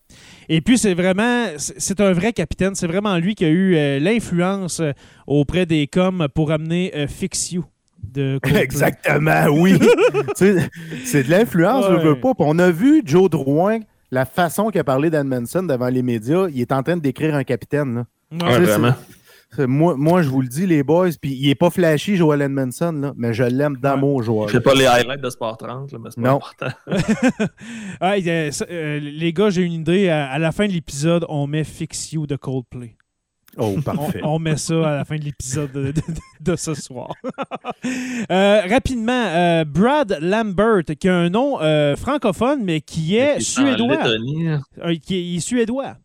Et 0.48 0.60
puis, 0.60 0.76
c'est 0.78 0.94
vraiment, 0.94 1.46
c'est 1.56 2.00
un 2.00 2.12
vrai 2.12 2.32
capitaine. 2.32 2.74
C'est 2.74 2.86
vraiment 2.86 3.16
lui 3.16 3.34
qui 3.34 3.44
a 3.44 3.48
eu 3.48 3.74
euh, 3.74 3.98
l'influence 3.98 4.80
euh, 4.80 4.92
auprès 5.26 5.66
des 5.66 5.86
coms 5.86 6.28
pour 6.34 6.52
amener 6.52 6.92
euh, 6.94 7.06
Fix 7.08 7.52
You 7.52 7.64
de. 8.02 8.38
Exactement, 8.54 9.46
oui. 9.50 9.78
C'est 10.36 11.24
de 11.24 11.30
l'influence, 11.30 11.86
je 11.88 11.94
Ouais. 11.94 12.04
veux 12.04 12.20
pas. 12.20 12.34
Puis 12.34 12.44
on 12.46 12.58
a 12.58 12.70
vu 12.70 13.02
Joe 13.04 13.28
Drouin, 13.28 13.78
la 14.10 14.24
façon 14.24 14.68
qu'il 14.70 14.80
a 14.80 14.84
parlé 14.84 15.10
d'Edmondson 15.10 15.62
devant 15.62 15.88
les 15.88 16.02
médias, 16.02 16.46
il 16.48 16.60
est 16.60 16.72
en 16.72 16.82
train 16.82 16.96
de 16.96 17.02
décrire 17.02 17.34
un 17.34 17.44
capitaine. 17.44 17.94
là. 17.94 18.04
Ouais. 18.32 18.42
Ouais, 18.52 18.58
Tu 18.60 18.64
sais, 18.66 18.70
vraiment. 18.72 18.94
C'est- 19.56 19.66
Moi, 19.66 19.94
moi, 19.96 20.20
je 20.20 20.28
vous 20.28 20.42
le 20.42 20.46
dis, 20.48 20.66
les 20.66 20.82
boys, 20.82 21.08
puis 21.20 21.32
il 21.32 21.48
est 21.48 21.54
pas 21.54 21.70
flashy, 21.70 22.16
Joel 22.16 22.42
Edmondson, 22.42 22.92
là, 22.92 23.12
mais 23.16 23.32
je 23.32 23.44
l'aime 23.44 23.78
d'amour, 23.78 24.22
Joel. 24.22 24.48
Je 24.48 24.52
fais 24.58 24.60
pas 24.60 24.74
les 24.74 24.84
highlights 24.84 25.22
de 25.22 25.30
Sport 25.30 25.56
30, 25.56 25.90
là, 25.90 25.98
mais 26.04 26.10
c'est 26.14 26.20
pas 26.20 26.28
Non. 26.28 26.36
important. 26.36 26.68
Ah, 28.00 28.14
ça, 28.52 28.66
euh, 28.70 29.00
les 29.00 29.32
gars, 29.32 29.48
j'ai 29.50 29.62
une 29.62 29.72
idée. 29.72 30.10
À, 30.10 30.26
à 30.30 30.38
la 30.38 30.52
fin 30.52 30.66
de 30.66 30.72
l'épisode, 30.72 31.24
on 31.30 31.46
met 31.46 31.64
Fix 31.64 32.12
You 32.12 32.26
de 32.26 32.36
Coldplay. 32.36 32.94
Oh, 33.60 33.74
On, 33.76 33.80
parfait. 33.82 34.20
on 34.22 34.38
met 34.38 34.56
ça 34.56 34.74
à 34.88 34.94
la 34.96 35.04
fin 35.04 35.16
de 35.16 35.24
l'épisode 35.24 35.72
de, 35.72 35.90
de- 35.92 36.02
de 36.40 36.56
ce 36.56 36.74
soir. 36.74 37.12
Euh, 38.30 38.60
rapidement, 38.68 39.12
euh, 39.26 39.64
Brad 39.64 40.18
Lambert, 40.20 40.82
qui 40.98 41.08
a 41.08 41.16
un 41.16 41.30
nom 41.30 41.60
euh, 41.60 41.96
francophone, 41.96 42.62
mais 42.64 42.80
qui 42.80 43.16
est 43.16 43.40
suédois. 43.40 43.96
Qui 45.02 45.14
est, 45.16 45.22
il 45.24 45.36
est 45.36 45.40
suédois. 45.40 45.96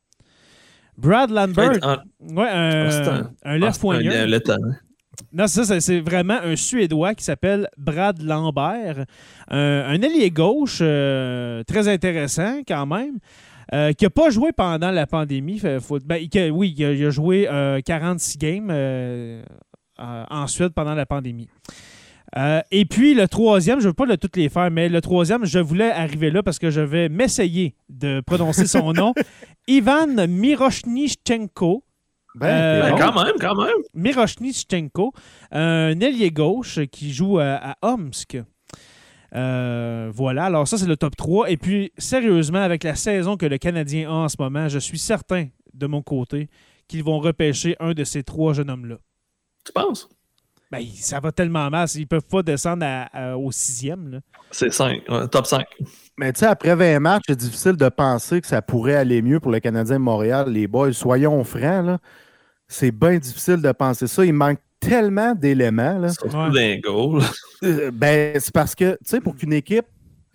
Brad 0.97 1.29
Lambert, 1.31 1.79
En- 1.81 2.35
ouais, 2.35 2.47
un, 2.49 2.85
Ah, 2.87 2.91
c'est 2.91 3.07
un- 3.07 3.31
ah, 3.43 3.57
left. 3.57 4.51
Non, 5.31 5.47
c'est 5.47 5.63
ça, 5.65 5.79
c'est- 5.79 5.99
vraiment 5.99 6.39
un 6.43 6.55
Suédois 6.55 7.13
qui 7.15 7.23
s'appelle 7.23 7.67
Brad 7.77 8.21
Lambert. 8.21 9.05
Un, 9.49 9.57
un 9.87 10.01
ailier 10.01 10.29
gauche 10.31 10.79
euh, 10.81 11.63
très 11.63 11.87
intéressant 11.87 12.61
quand 12.67 12.85
même, 12.85 13.17
euh, 13.73 13.93
qui 13.93 14.05
n'a 14.05 14.09
pas 14.09 14.29
joué 14.29 14.51
pendant 14.51 14.91
la 14.91 15.05
pandémie. 15.07 15.59
Fait- 15.59 15.79
faut- 15.79 15.99
ben, 15.99 16.27
que- 16.27 16.49
oui, 16.49 16.73
il 16.77 16.85
a, 16.85 16.91
il 16.93 17.05
a 17.05 17.09
joué 17.11 17.47
euh, 17.49 17.79
46 17.85 18.37
games 18.37 18.69
euh, 18.71 19.43
euh, 19.99 20.23
en 20.29 20.47
Suède 20.47 20.73
pendant 20.73 20.95
la 20.95 21.05
pandémie. 21.05 21.47
Euh, 22.35 22.61
et 22.71 22.85
puis 22.85 23.13
le 23.13 23.27
troisième, 23.27 23.79
je 23.79 23.83
ne 23.85 23.89
veux 23.89 23.93
pas 23.93 24.07
de 24.07 24.15
toutes 24.15 24.35
les 24.37 24.49
faire, 24.49 24.71
mais 24.71 24.89
le 24.89 25.01
troisième, 25.01 25.45
je 25.45 25.59
voulais 25.59 25.91
arriver 25.91 26.31
là 26.31 26.41
parce 26.41 26.57
que 26.57 26.71
je 26.71 26.81
vais 26.81 27.07
m'essayer 27.07 27.75
de 27.89 28.21
prononcer 28.25 28.65
son 28.65 28.91
nom. 28.91 29.13
Ivan 29.67 30.27
Miroshnichenko. 30.27 31.83
Ben, 32.35 32.47
Euh, 32.47 32.81
Ben, 32.89 32.97
quand 32.97 33.23
même, 33.23 33.33
quand 33.39 33.55
même. 33.55 33.75
Miroshnichenko, 33.93 35.13
un 35.51 35.99
ailier 35.99 36.31
gauche 36.31 36.79
qui 36.91 37.13
joue 37.13 37.37
à, 37.37 37.59
à 37.63 37.75
Omsk. 37.83 38.37
Euh, 39.35 40.11
voilà, 40.13 40.45
alors 40.45 40.67
ça 40.67 40.77
c'est 40.77 40.85
le 40.85 40.97
top 40.97 41.15
3. 41.15 41.49
Et 41.49 41.57
puis, 41.57 41.91
sérieusement, 41.97 42.59
avec 42.61 42.83
la 42.83 42.95
saison 42.95 43.35
que 43.37 43.45
le 43.45 43.57
Canadien 43.57 44.09
a 44.09 44.13
en 44.13 44.29
ce 44.29 44.35
moment, 44.39 44.67
je 44.69 44.79
suis 44.79 44.99
certain 44.99 45.47
de 45.73 45.87
mon 45.87 46.01
côté 46.01 46.49
qu'ils 46.87 47.03
vont 47.03 47.19
repêcher 47.19 47.75
un 47.79 47.93
de 47.93 48.03
ces 48.03 48.23
trois 48.23 48.53
jeunes 48.53 48.69
hommes-là. 48.69 48.97
Tu 49.65 49.71
penses? 49.73 50.07
Ben, 50.71 50.83
ça 50.95 51.19
va 51.19 51.31
tellement 51.31 51.69
mal, 51.69 51.87
ils 51.95 52.07
peuvent 52.07 52.25
pas 52.27 52.41
descendre 52.43 52.85
à- 52.85 53.03
à- 53.13 53.37
au 53.37 53.51
sixième. 53.51 54.09
là. 54.09 54.19
C'est 54.51 54.71
5, 54.71 55.01
top 55.31 55.45
5. 55.47 55.65
Mais 56.17 56.31
tu 56.33 56.39
sais, 56.39 56.45
après 56.47 56.75
20 56.75 56.99
matchs, 56.99 57.23
c'est 57.27 57.35
difficile 57.35 57.73
de 57.75 57.89
penser 57.89 58.39
que 58.41 58.47
ça 58.47 58.61
pourrait 58.61 58.95
aller 58.95 59.21
mieux 59.21 59.39
pour 59.39 59.51
le 59.51 59.59
Canadien 59.59 59.95
de 59.95 60.03
Montréal. 60.03 60.49
Les 60.51 60.67
boys, 60.67 60.93
soyons 60.93 61.43
francs, 61.43 61.85
là. 61.85 61.97
C'est 62.67 62.91
bien 62.91 63.17
difficile 63.17 63.61
de 63.61 63.71
penser 63.71 64.07
ça. 64.07 64.23
Il 64.25 64.33
manque 64.33 64.59
tellement 64.87 65.33
d'éléments. 65.35 65.97
là. 65.99 66.09
Surtout 66.09 66.37
Ouais. 66.37 66.51
d'un 66.51 66.79
goal. 66.79 67.21
Euh, 67.63 67.91
ben, 67.93 68.37
c'est 68.41 68.53
parce 68.53 68.75
que, 68.75 68.91
tu 68.95 68.97
sais, 69.05 69.21
pour 69.21 69.35
qu'une 69.37 69.53
équipe 69.53 69.85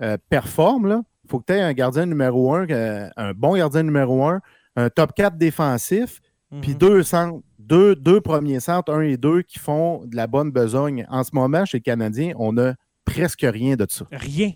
euh, 0.00 0.16
performe, 0.30 1.02
il 1.24 1.30
faut 1.30 1.40
que 1.40 1.44
tu 1.46 1.52
aies 1.52 1.60
un 1.60 1.74
gardien 1.74 2.06
numéro 2.06 2.54
un, 2.54 2.66
euh, 2.70 3.06
un 3.18 3.32
bon 3.34 3.54
gardien 3.54 3.82
numéro 3.82 4.24
un, 4.24 4.40
un 4.76 4.88
top 4.88 5.12
4 5.14 5.36
défensif, 5.36 6.20
puis 6.62 6.70
Mhm. 6.72 6.78
deux 6.78 7.02
centres, 7.02 7.40
deux, 7.58 7.94
deux 7.94 8.22
premiers 8.22 8.60
centres, 8.60 8.90
un 8.94 9.02
et 9.02 9.18
deux, 9.18 9.42
qui 9.42 9.58
font 9.58 10.04
de 10.06 10.16
la 10.16 10.26
bonne 10.26 10.50
besogne. 10.50 11.04
En 11.10 11.22
ce 11.22 11.30
moment, 11.34 11.66
chez 11.66 11.76
les 11.78 11.82
Canadiens, 11.82 12.32
on 12.38 12.54
n'a 12.54 12.76
presque 13.04 13.42
rien 13.46 13.76
de 13.76 13.86
ça. 13.90 14.06
Rien. 14.10 14.52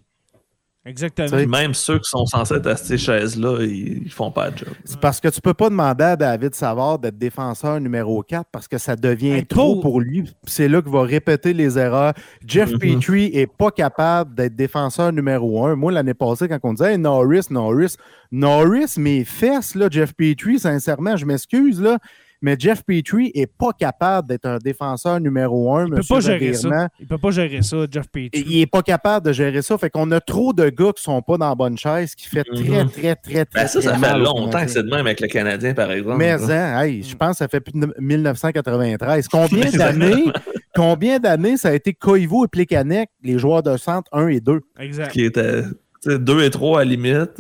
Exactement. 0.85 1.47
Même 1.47 1.75
ceux 1.75 1.99
qui 1.99 2.11
sont 2.11 2.27
censés 2.27 2.55
être 2.57 2.67
à 2.67 2.77
ces 2.77 2.99
chaises-là, 2.99 3.59
ils, 3.63 4.03
ils 4.05 4.11
font 4.11 4.33
pas 4.33 4.51
de 4.51 4.59
job. 4.59 4.69
C'est 4.85 4.99
parce 4.99 5.21
que 5.21 5.29
tu 5.29 5.41
peux 5.41 5.55
pas 5.55 5.71
demander 5.71 6.03
à 6.03 6.17
David 6.17 6.57
Savard 6.57 6.99
d'être 6.99 7.17
défenseur 7.17 7.81
numéro 7.81 8.21
4 8.23 8.47
parce 8.51 8.67
que 8.67 8.79
ça 8.79 8.97
devient 8.97 9.31
Hey, 9.31 9.47
trop 9.47 9.81
pour 9.81 10.01
lui. 10.01 10.33
C'est 10.45 10.67
là 10.69 10.83
qu'il 10.83 10.91
va 10.91 11.03
répéter 11.03 11.53
les 11.53 11.79
erreurs. 11.79 12.15
Jeff 12.45 12.73
Mhm. 12.73 12.79
Petrie 12.79 13.31
est 13.33 13.47
pas 13.47 13.71
capable 13.71 14.35
d'être 14.35 14.57
défenseur 14.57 15.13
numéro 15.13 15.65
1. 15.65 15.77
Moi, 15.77 15.93
l'année 15.93 16.15
passée, 16.15 16.49
quand 16.49 16.59
on 16.65 16.73
disait 16.73 16.93
Hey, 16.95 16.99
Norris, 16.99 17.47
Norris, 17.51 17.95
Norris, 18.33 18.95
mes 18.99 19.25
fesses, 19.25 19.77
là, 19.77 19.87
Jeff 19.89 20.13
Petrie, 20.15 20.59
sincèrement, 20.59 21.17
je 21.17 21.25
m'excuse, 21.27 21.81
là. 21.81 21.99
Mais 22.43 22.57
Jeff 22.59 22.83
Petrie 22.85 23.31
est 23.35 23.47
pas 23.47 23.73
capable 23.73 24.29
d'être 24.29 24.47
un 24.47 24.59
défenseur 24.59 25.21
numéro 25.21 25.75
1. 25.75 25.87
il 25.87 25.91
peut 25.95 26.01
pas 26.09 26.21
gérer 26.21 26.53
ça. 26.55 26.89
Il 27.01 27.07
peut 27.07 27.19
pas 27.19 27.31
gérer 27.31 27.63
ça, 27.63 27.77
Jeff 27.91 28.09
Petrie. 28.09 28.31
Il 28.35 28.61
est 28.61 28.67
pas 28.67 28.83
capable 28.83 29.27
de 29.27 29.33
gérer 29.33 29.63
ça. 29.63 29.79
Fait 29.79 29.89
qu'on 29.91 30.11
a 30.11 30.21
trop 30.21 30.53
de 30.53 30.69
gars 30.69 30.93
qui 30.97 31.03
sont 31.03 31.23
pas 31.23 31.39
dans 31.39 31.49
la 31.49 31.55
bonne 31.55 31.79
chaise, 31.79 32.15
qui 32.15 32.27
fait 32.29 32.45
très, 32.45 32.83
Mhm. 32.85 32.91
très, 32.91 33.15
très, 33.17 33.45
très, 33.45 33.47
Ben 33.55 33.67
ça, 33.69 33.81
ça 33.81 33.93
très 33.93 34.09
fait 34.11 34.19
longtemps 34.19 34.65
que 34.65 34.71
c'est 34.71 34.83
de 34.83 34.91
même 34.91 35.07
avec 35.07 35.21
le 35.21 35.29
Canadien, 35.29 35.73
par 35.73 35.91
exemple. 35.93 36.17
Mais 36.19 36.33
hein, 36.33 36.83
hey, 36.83 37.03
je 37.03 37.15
pense 37.17 37.31
que 37.31 37.37
ça 37.37 37.49
fait 37.49 37.61
plus 37.61 37.79
de 37.79 37.95
1993. 37.99 39.29
Combien 39.29 39.71
d'années, 39.71 40.25
combien 40.75 41.19
d'années 41.21 41.57
ça 41.57 41.69
a 41.69 41.73
été 41.75 41.93
Koivu 41.95 42.45
et 42.45 42.49
Plekanec, 42.49 43.09
les 43.23 43.39
joueurs 43.39 43.63
de 43.63 43.77
centre 43.77 44.09
1 44.13 44.29
et 44.29 44.41
2? 44.41 44.61
Exact. 44.81 45.11
Qui 45.13 45.25
était 45.25 45.63
2 46.07 46.43
et 46.43 46.51
3 46.51 46.81
à 46.81 46.85
la 46.85 46.91
limite. 46.91 47.31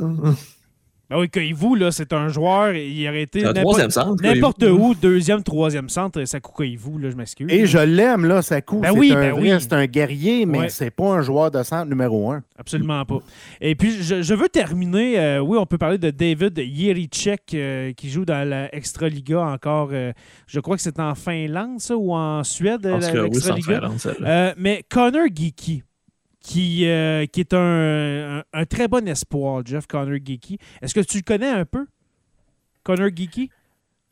Ben 1.13 1.19
oui, 1.19 1.29
Koivu, 1.29 1.77
là, 1.79 1.91
c'est 1.91 2.13
un 2.15 2.29
joueur, 2.29 2.73
il 2.75 3.07
aurait 3.07 3.23
été 3.23 3.45
un 3.45 3.53
n'importe 3.53 4.63
où, 4.63 4.95
deuxième, 4.95 5.43
troisième 5.43 5.91
centre, 5.91 6.25
ça 6.25 6.41
coûte 6.41 6.55
Koivu, 6.55 6.99
là, 6.99 7.11
je 7.11 7.17
m'excuse. 7.17 7.47
Et 7.51 7.67
je 7.67 7.77
l'aime, 7.79 8.25
là, 8.25 8.41
ça 8.41 8.63
coûte. 8.63 8.81
Ben 8.81 8.93
c'est 8.93 8.99
oui, 8.99 9.13
un 9.13 9.21
ben 9.21 9.33
oui. 9.39 9.53
c'est 9.61 9.73
un 9.75 9.85
guerrier, 9.87 10.47
mais 10.47 10.59
Ouais. 10.61 10.69
c'est 10.71 10.91
pas 10.91 11.13
un 11.13 11.21
joueur 11.21 11.51
de 11.51 11.63
centre 11.63 11.87
numéro 11.91 12.31
1. 12.31 12.43
Absolument 12.59 13.05
pas. 13.05 13.19
Et 13.61 13.75
puis, 13.75 14.03
je, 14.03 14.23
je 14.23 14.35
veux 14.35 14.49
terminer. 14.49 15.19
euh, 15.19 15.41
oui, 15.41 15.59
on 15.61 15.67
peut 15.67 15.77
parler 15.79 15.99
de 15.99 16.09
David 16.11 16.57
Yericek 16.59 17.43
euh, 17.55 17.93
qui 17.93 18.09
joue 18.09 18.25
dans 18.25 18.49
la 18.49 18.75
Extraliga 18.75 19.41
encore. 19.41 19.91
euh, 19.93 20.13
je 20.47 20.61
crois 20.61 20.77
que 20.77 20.83
c'est 20.83 20.99
en 20.99 21.15
Finlande, 21.15 21.79
ça, 21.81 21.95
ou 21.97 22.15
en 22.15 22.43
Suède, 22.43 22.87
oui, 22.91 23.01
l'Extraliga. 23.23 23.81
Finlande, 23.81 23.99
celle-là. 23.99 24.29
Euh, 24.29 24.53
mais 24.57 24.83
Connor 24.89 25.27
Geeky, 25.35 25.83
qui, 26.43 26.86
euh, 26.88 27.26
qui 27.26 27.40
est 27.40 27.55
un, 27.55 28.38
un- 28.40 28.43
un 28.53 28.64
très 28.66 28.88
bon 28.88 29.07
espoir, 29.09 29.62
Jeff 29.64 29.86
Connor 29.86 30.18
Geeky. 30.24 30.59
Est-ce 30.82 30.95
que 30.95 31.01
tu 31.01 31.18
le 31.18 31.22
connais 31.22 31.49
un 31.49 31.64
peu, 31.64 31.86
Connor 32.82 33.11
Geeky? 33.14 33.51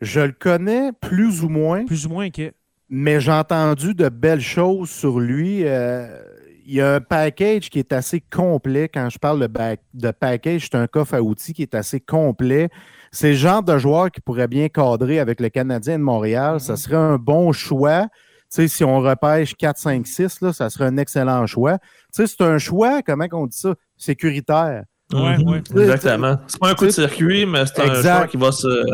Je 0.00 0.20
le 0.20 0.32
connais 0.32 0.92
plus 0.92 1.42
ou 1.42 1.48
moins, 1.48 1.84
Plus 1.84 2.06
ou 2.06 2.10
moins 2.10 2.30
que. 2.30 2.52
mais 2.88 3.20
j'ai 3.20 3.32
entendu 3.32 3.94
de 3.94 4.08
belles 4.08 4.40
choses 4.40 4.88
sur 4.90 5.20
lui. 5.20 5.62
Euh, 5.64 6.22
il 6.66 6.74
y 6.74 6.80
a 6.80 6.94
un 6.94 7.00
package 7.00 7.68
qui 7.68 7.80
est 7.80 7.92
assez 7.92 8.20
complet. 8.20 8.88
Quand 8.88 9.10
je 9.10 9.18
parle 9.18 9.40
de, 9.40 9.46
back- 9.48 9.80
de 9.92 10.10
package, 10.12 10.62
c'est 10.70 10.76
un 10.76 10.86
coffre 10.86 11.14
à 11.14 11.20
outils 11.22 11.52
qui 11.52 11.62
est 11.62 11.74
assez 11.74 11.98
complet. 12.00 12.68
C'est 13.12 13.30
le 13.30 13.36
genre 13.36 13.62
de 13.62 13.76
joueur 13.76 14.10
qui 14.10 14.20
pourrait 14.20 14.46
bien 14.46 14.68
cadrer 14.68 15.18
avec 15.18 15.40
le 15.40 15.48
Canadien 15.48 15.98
de 15.98 16.04
Montréal. 16.04 16.54
Mhm. 16.54 16.58
Ça 16.60 16.76
serait 16.76 16.96
un 16.96 17.16
bon 17.18 17.50
choix. 17.52 18.06
Tu 18.52 18.56
sais, 18.62 18.68
si 18.68 18.82
on 18.84 18.98
repêche 19.00 19.54
4, 19.54 19.78
5, 19.78 20.06
6, 20.06 20.40
là, 20.40 20.52
ça 20.52 20.68
serait 20.70 20.86
un 20.86 20.96
excellent 20.96 21.46
choix. 21.46 21.78
Tu 21.78 21.86
sais, 22.12 22.26
c'est 22.26 22.40
un 22.42 22.58
choix, 22.58 23.00
comment 23.02 23.26
on 23.32 23.46
dit 23.46 23.56
ça, 23.56 23.74
sécuritaire. 23.96 24.84
Ouais, 25.12 25.38
Mhm. 25.38 25.48
ouais. 25.48 25.58
Exactement. 25.58 26.36
C'est 26.48 26.58
pas 26.60 26.70
un 26.70 26.74
coup 26.74 26.86
de 26.86 26.90
circuit, 26.90 27.46
mais 27.46 27.64
c'est 27.66 27.80
un 27.80 28.02
choix 28.02 28.26
qui 28.26 28.36
va 28.36 28.50
se. 28.52 28.84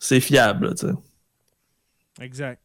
C'est 0.00 0.20
fiable, 0.20 0.74
tu 0.74 0.86
sais. 0.88 0.92
Exact. 2.20 2.60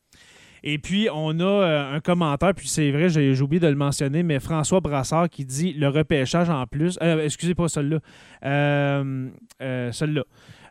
Et 0.65 0.77
puis, 0.77 1.09
on 1.13 1.39
a 1.41 1.43
euh, 1.43 1.95
un 1.95 1.99
commentaire, 1.99 2.53
puis 2.55 2.69
c'est 2.69 2.89
vrai, 2.91 3.09
j'ai 3.09 3.35
j'ai 3.35 3.41
oublié 3.43 3.59
de 3.59 3.67
le 3.67 3.75
mentionner, 3.75 4.23
mais 4.23 4.39
François 4.39 4.79
Brassard 4.79 5.29
qui 5.29 5.43
dit 5.45 5.73
le 5.73 5.89
repêchage 5.89 6.49
en 6.49 6.65
plus. 6.67 6.97
euh, 7.03 7.23
excusez 7.25 7.53
pas 7.53 7.67
celle-là. 7.67 7.99
Euh, 8.45 9.29
euh, 9.61 9.91
celle-là. 9.91 10.23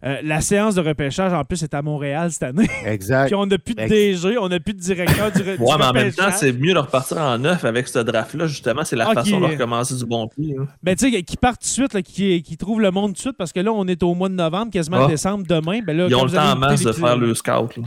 Euh, 0.05 0.17
la 0.25 0.41
séance 0.41 0.75
de 0.75 0.81
repêchage 0.81 1.33
en 1.33 1.45
plus 1.45 1.63
est 1.63 1.73
à 1.75 1.81
Montréal 1.83 2.33
cette 2.33 2.43
année. 2.43 2.69
Exact. 2.85 3.27
puis 3.27 3.35
on 3.37 3.47
n'a 3.47 3.57
plus 3.59 3.75
de 3.75 3.87
DG, 3.87 4.37
on 4.37 4.49
n'a 4.49 4.59
plus 4.59 4.75
de 4.75 4.81
directeur 4.81 5.31
du, 5.31 5.39
re- 5.43 5.57
du 5.57 5.63
Ouais, 5.63 5.75
mais 5.79 5.85
en 5.85 5.93
même 5.93 6.13
temps, 6.13 6.31
c'est 6.33 6.53
mieux 6.53 6.75
de 6.75 6.79
repartir 6.81 7.19
en 7.19 7.39
neuf 7.39 7.65
avec 7.65 7.87
ce 7.87 8.01
draft-là. 8.01 8.49
Justement, 8.49 8.83
c'est 8.85 8.97
la 8.97 9.11
Ah, 9.11 9.15
façon 9.15 9.39
de 9.41 9.47
recommencer 9.47 9.95
du 9.95 10.05
bon 10.05 10.27
pied. 10.27 10.57
hein. 10.61 10.67
Ben, 10.83 10.97
tu 10.97 11.09
sais, 11.11 11.23
qui 11.23 11.37
partent 11.37 11.61
tout 11.61 11.69
de 11.69 11.73
suite, 11.73 11.95
là, 11.95 12.03
qui, 12.03 12.43
qui 12.43 12.57
trouvent 12.57 12.81
le 12.81 12.91
monde 12.91 13.11
tout 13.11 13.15
de 13.15 13.19
suite, 13.21 13.37
parce 13.39 13.53
que 13.53 13.61
là, 13.61 13.71
on 13.73 13.87
est 13.87 14.03
au 14.03 14.15
mois 14.15 14.29
de 14.29 14.35
novembre, 14.35 14.73
quasiment 14.73 15.05
Ah. 15.05 15.07
décembre 15.09 15.45
demain. 15.49 15.81
Ben, 15.87 15.97
là, 15.97 16.07
Ils 16.09 16.15
ont 16.17 16.25
le 16.25 16.31
temps 16.33 16.51
en 16.53 16.57
masse 16.57 16.83
de 16.83 16.91
faire 16.93 17.17
le 17.17 17.33
scout. 17.35 17.77
là. 17.77 17.83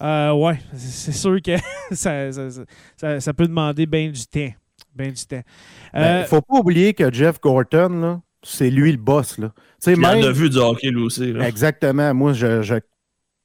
Euh, 0.00 0.32
ouais, 0.32 0.58
c'est 0.74 1.12
sûr 1.12 1.36
que 1.42 1.56
ça, 1.90 2.32
ça, 2.32 2.50
ça- 2.50 2.62
ça- 2.96 3.20
ça 3.20 3.34
peut 3.34 3.46
demander 3.46 3.84
bien 3.84 4.08
du 4.08 4.26
temps. 4.26 4.54
Ben 4.94 5.12
du 5.12 5.26
temps. 5.26 5.42
Il 5.92 6.00
Euh, 6.00 6.20
ne 6.22 6.24
faut 6.26 6.40
pas 6.40 6.58
oublier 6.58 6.94
que 6.94 7.12
Jeff 7.12 7.38
Gorton, 7.40 7.88
là, 8.00 8.20
c'est 8.42 8.70
lui 8.70 8.92
le 8.92 8.98
boss. 8.98 9.38
Là. 9.38 9.48
Tu 9.56 9.62
sais, 9.80 9.92
Puis 9.94 10.02
Il 10.02 10.06
en 10.06 10.14
même- 10.14 10.24
a 10.24 10.32
vu 10.32 10.50
du 10.50 10.58
hockey, 10.58 10.90
lui 10.90 11.02
aussi. 11.02 11.32
là. 11.32 11.46
Exactement. 11.48 12.14
Moi, 12.14 12.32
je, 12.32 12.62
je, 12.62 12.74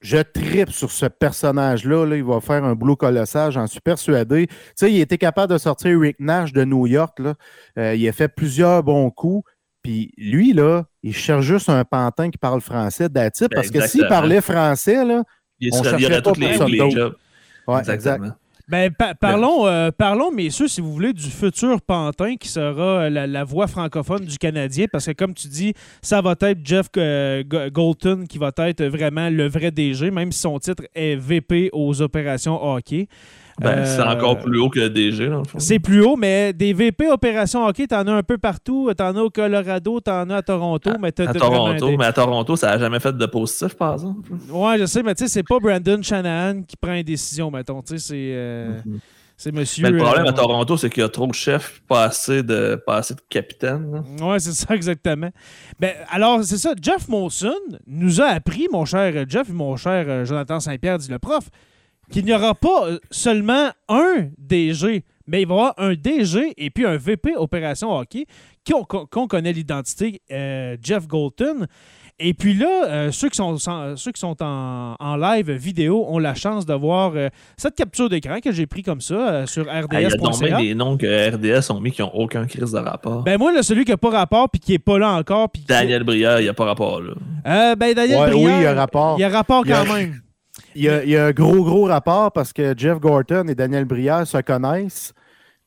je 0.02 0.18
tripe 0.18 0.72
sur 0.72 0.91
ce 0.91 1.06
personnage-là. 1.06 2.06
là. 2.06 2.16
Il 2.16 2.24
va 2.24 2.39
faire 2.41 2.64
un 2.64 2.76
boulot 2.76 2.96
colossal, 2.96 3.52
j'en 3.52 3.68
suis 3.68 3.80
persuadé. 3.82 4.48
Tu 4.48 4.54
sais, 4.76 4.91
il 4.91 5.00
était 5.00 5.18
capable 5.18 5.52
de 5.54 5.58
sortir 5.58 6.00
Rick 6.00 6.18
Nash 6.20 6.54
de 6.54 6.64
New 6.64 6.88
York. 6.88 7.20
Là. 7.20 7.34
Euh, 7.78 7.96
il 7.96 8.08
a 8.08 8.12
fait 8.12 8.28
plusieurs 8.28 8.84
bons 8.84 9.10
coups. 9.12 9.50
Puis 9.82 10.14
lui, 10.18 10.54
là, 10.54 10.86
il 11.02 11.14
cherche 11.14 11.44
juste 11.46 11.68
un 11.70 11.84
pantin 11.84 12.30
qui 12.32 12.38
parle 12.38 12.62
français 12.62 13.10
d'attitude. 13.10 13.50
Ben, 13.52 13.56
Parce 13.58 13.70
que 13.70 13.86
s'il 13.88 14.08
parlait 14.08 14.39
français, 14.39 15.04
là, 15.04 15.24
Il, 15.60 15.74
on 15.74 15.84
serait- 15.84 15.98
il 15.98 16.00
y 16.00 16.02
chercherait 16.04 16.22
pas 16.22 16.32
tous 16.34 16.39
les, 16.39 16.48
personne 16.48 16.68
les 16.72 16.91
jobs. 16.91 17.16
ouais, 17.68 17.80
Exactement. 17.80 18.16
exact. 18.28 18.38
Ben, 18.70 18.89
pa- 18.97 19.14
parlons, 19.14 19.68
euh, 19.68 19.91
parlons, 19.91 20.32
messieurs, 20.32 20.70
si 20.70 20.80
vous 20.80 20.93
voulez, 20.93 21.11
du 21.11 21.30
futur 21.30 21.82
Pantin 21.82 22.38
qui 22.38 22.47
sera 22.47 23.01
euh, 23.03 23.09
la, 23.09 23.28
la 23.28 23.43
voix 23.43 23.68
francophone 23.68 24.24
du 24.24 24.38
Canadien, 24.38 24.86
parce 24.89 25.05
que 25.05 25.11
comme 25.11 25.34
tu 25.34 25.49
dis, 25.49 25.74
ça 26.01 26.22
va 26.22 26.34
être 26.39 26.59
Jeff 26.64 26.88
euh, 26.95 27.43
Go- 27.43 27.70
Golton 27.72 28.24
qui 28.28 28.38
va 28.38 28.51
être 28.57 28.84
vraiment 28.86 29.30
le 29.30 29.49
vrai 29.49 29.70
DG, 29.72 30.09
même 30.11 30.32
si 30.32 30.39
son 30.39 30.59
titre 30.59 30.84
est 30.95 31.16
VP 31.18 31.72
aux 31.74 32.01
opérations 32.01 32.64
hockey. 32.64 33.07
Ben, 33.62 33.86
c'est 33.86 33.99
Euh, 34.01 34.06
encore 34.08 34.39
plus 34.39 34.60
haut 34.60 34.70
que 34.70 34.80
le 34.80 34.89
DG, 34.89 35.28
dans 35.30 35.39
le 35.39 35.43
fond. 35.43 35.60
C'est 35.60 35.78
plus 35.80 36.01
haut, 36.04 36.16
mais 36.16 36.54
des 36.54 36.74
VP 36.74 37.08
opérations 37.10 37.66
hockey, 37.66 37.86
t'en 37.88 38.06
as 38.08 38.12
un 38.14 38.24
peu 38.24 38.38
partout. 38.39 38.91
T'en 38.97 39.16
as 39.16 39.22
au 39.22 39.30
Colorado, 39.30 39.99
t'en 39.99 40.30
as 40.32 40.38
à 40.38 40.41
Toronto, 40.41 40.91
mais 40.99 41.12
t'as 41.12 41.30
À 41.30 41.34
Toronto, 41.34 41.95
mais 41.97 42.06
à 42.06 42.14
Toronto, 42.14 42.56
ça 42.56 42.68
n'a 42.72 42.80
jamais 42.80 42.99
fait 42.99 43.16
de 43.16 43.26
positif, 43.28 43.76
par 43.76 43.93
exemple. 43.93 44.28
Ouais, 44.49 44.80
je 44.80 44.86
sais, 44.86 45.04
mais 45.04 45.14
tu 45.14 45.24
sais, 45.26 45.30
c'est 45.30 45.43
pas 45.43 45.60
Brandon 45.60 46.01
Shanahan 46.01 46.64
qui 46.64 46.76
prend 46.78 46.93
une 46.93 47.04
décision, 47.04 47.51
mettons. 47.51 47.82
Tu 47.84 47.97
sais, 47.97 47.97
c'est 47.99 48.32
euh, 48.34 48.80
Mhm. 48.86 48.99
c'est 49.38 49.51
monsieur. 49.51 49.84
Mais 49.84 49.91
le 49.91 49.97
problème 49.97 50.26
euh, 50.26 50.30
à 50.30 50.34
Toronto, 50.34 50.76
c'est 50.76 50.89
qu'il 50.89 51.01
y 51.01 51.06
a 51.06 51.10
trop 51.10 51.28
de 51.28 51.34
chefs, 51.36 51.82
pas 51.88 52.06
assez 52.06 52.41
de, 52.41 52.82
pas 52.88 52.97
assez 52.97 53.14
de 53.14 53.22
capitaines. 53.30 54.04
Ouais, 54.20 54.39
c'est 54.39 54.54
ça, 54.54 54.74
exactement. 54.74 55.30
Ben, 55.80 55.91
alors, 56.10 56.43
c'est 56.43 56.58
ça. 56.58 56.74
Jeff 56.82 57.08
Monson 57.08 57.54
nous 57.86 58.20
a 58.20 58.26
appris, 58.26 58.68
mon 58.72 58.86
cher 58.86 59.14
Jeff 59.28 59.47
et 59.49 59.54
mon 59.54 59.76
cher 59.76 60.26
Jonathan 60.26 60.60
Saint-Pierre, 60.60 60.97
dit 60.97 61.12
le 61.12 61.20
prof, 61.20 61.43
qu'il 62.12 62.26
n'y 62.26 62.34
aura 62.34 62.54
pas 62.56 62.88
euh, 62.88 62.99
seulement 63.12 63.70
un 63.89 64.28
DG, 64.38 65.04
mais 65.28 65.41
il 65.41 65.47
va 65.47 65.54
y 65.54 65.58
avoir 65.58 65.74
un 65.78 65.93
DG 65.95 66.54
et 66.58 66.70
puis 66.70 66.86
un 66.86 66.97
VP 66.97 67.36
Opération 67.36 67.91
Hockey 67.95 68.26
qu'on 68.66 69.28
connaît 69.28 69.54
l'identité, 69.54 70.22
euh, 70.32 70.78
Jeff 70.82 71.08
Golton. 71.08 71.66
Et 72.20 72.36
puis 72.36 72.54
là, 72.54 72.86
euh, 72.88 73.12
ceux 73.12 73.28
qui 73.28 73.38
sont, 73.38 73.58
ceux 73.58 74.12
qui 74.12 74.20
sont 74.20 74.38
en, 74.41 74.95
en 74.99 75.16
live 75.18 75.49
vidéo 75.51 76.06
ont 76.08 76.20
la 76.20 76.36
chance 76.36 76.64
de 76.66 76.74
voir 76.74 77.14
euh, 77.16 77.30
cette 77.58 77.76
capture 77.76 78.08
d'écran 78.08 78.39
que 78.39 78.51
j'ai 78.51 78.68
pris 78.68 78.84
comme 78.84 79.01
ça 79.01 79.16
euh, 79.16 79.45
sur 79.47 79.66
Ah, 79.70 79.82
Il 79.91 80.01
y 80.01 80.06
a 80.06 80.10
donc 80.12 80.28
rds.ca. 80.36 80.45
bien 80.47 80.60
des 80.60 80.76
noms 80.76 80.95
que 80.95 81.32
RDS 81.36 81.72
ont 81.72 81.82
mis 81.82 81.91
qui 81.91 82.01
n'ont 82.04 82.12
aucun 82.14 82.45
crise 82.45 82.72
de 82.72 82.78
rapport. 82.78 83.24
Ben 83.24 83.38
moi, 83.39 83.51
là, 83.51 83.64
celui 83.64 83.84
qui 83.84 83.91
n'a 83.91 83.97
pas 83.97 84.12
rapport 84.12 84.47
puis 84.49 84.60
qui 84.62 84.76
est 84.76 84.80
pas 84.80 84.99
là 84.99 85.12
encore. 85.14 85.49
Puis 85.49 85.64
qui- 85.64 85.68
Daniel 85.68 86.04
Brière, 86.04 86.39
il 86.39 86.43
n'y 86.43 86.49
a 86.49 86.54
pas 86.54 86.66
rapport 86.66 87.01
là. 87.01 87.14
Euh, 87.47 87.76
ben, 87.76 87.93
Daniel 87.95 88.20
Ouais, 88.20 88.30
Brière, 88.30 88.45
oui, 88.45 88.51
il 88.60 88.64
y 88.64 88.68
a 88.68 88.74
rapport. 88.76 89.16
Il 89.18 89.22
y 89.22 89.26
a 89.26 89.30
rapport 89.30 89.64
Il 89.66 89.70
y 89.72 89.74
a- 89.74 89.84
quand 89.84 89.93
même. 89.93 90.22
Il 90.76 90.84
y, 90.84 90.90
a, 90.90 91.04
il 91.04 91.10
y 91.10 91.18
a 91.18 91.26
un 91.26 91.32
gros, 91.32 91.64
gros 91.64 91.86
rapport 91.86 92.32
parce 92.32 92.54
que 92.54 92.74
Jeff 92.78 93.00
Gorton 93.00 93.48
et 93.48 93.56
Daniel 93.56 93.86
Brière 93.86 94.26
se 94.26 94.38
connaissent. 94.40 95.14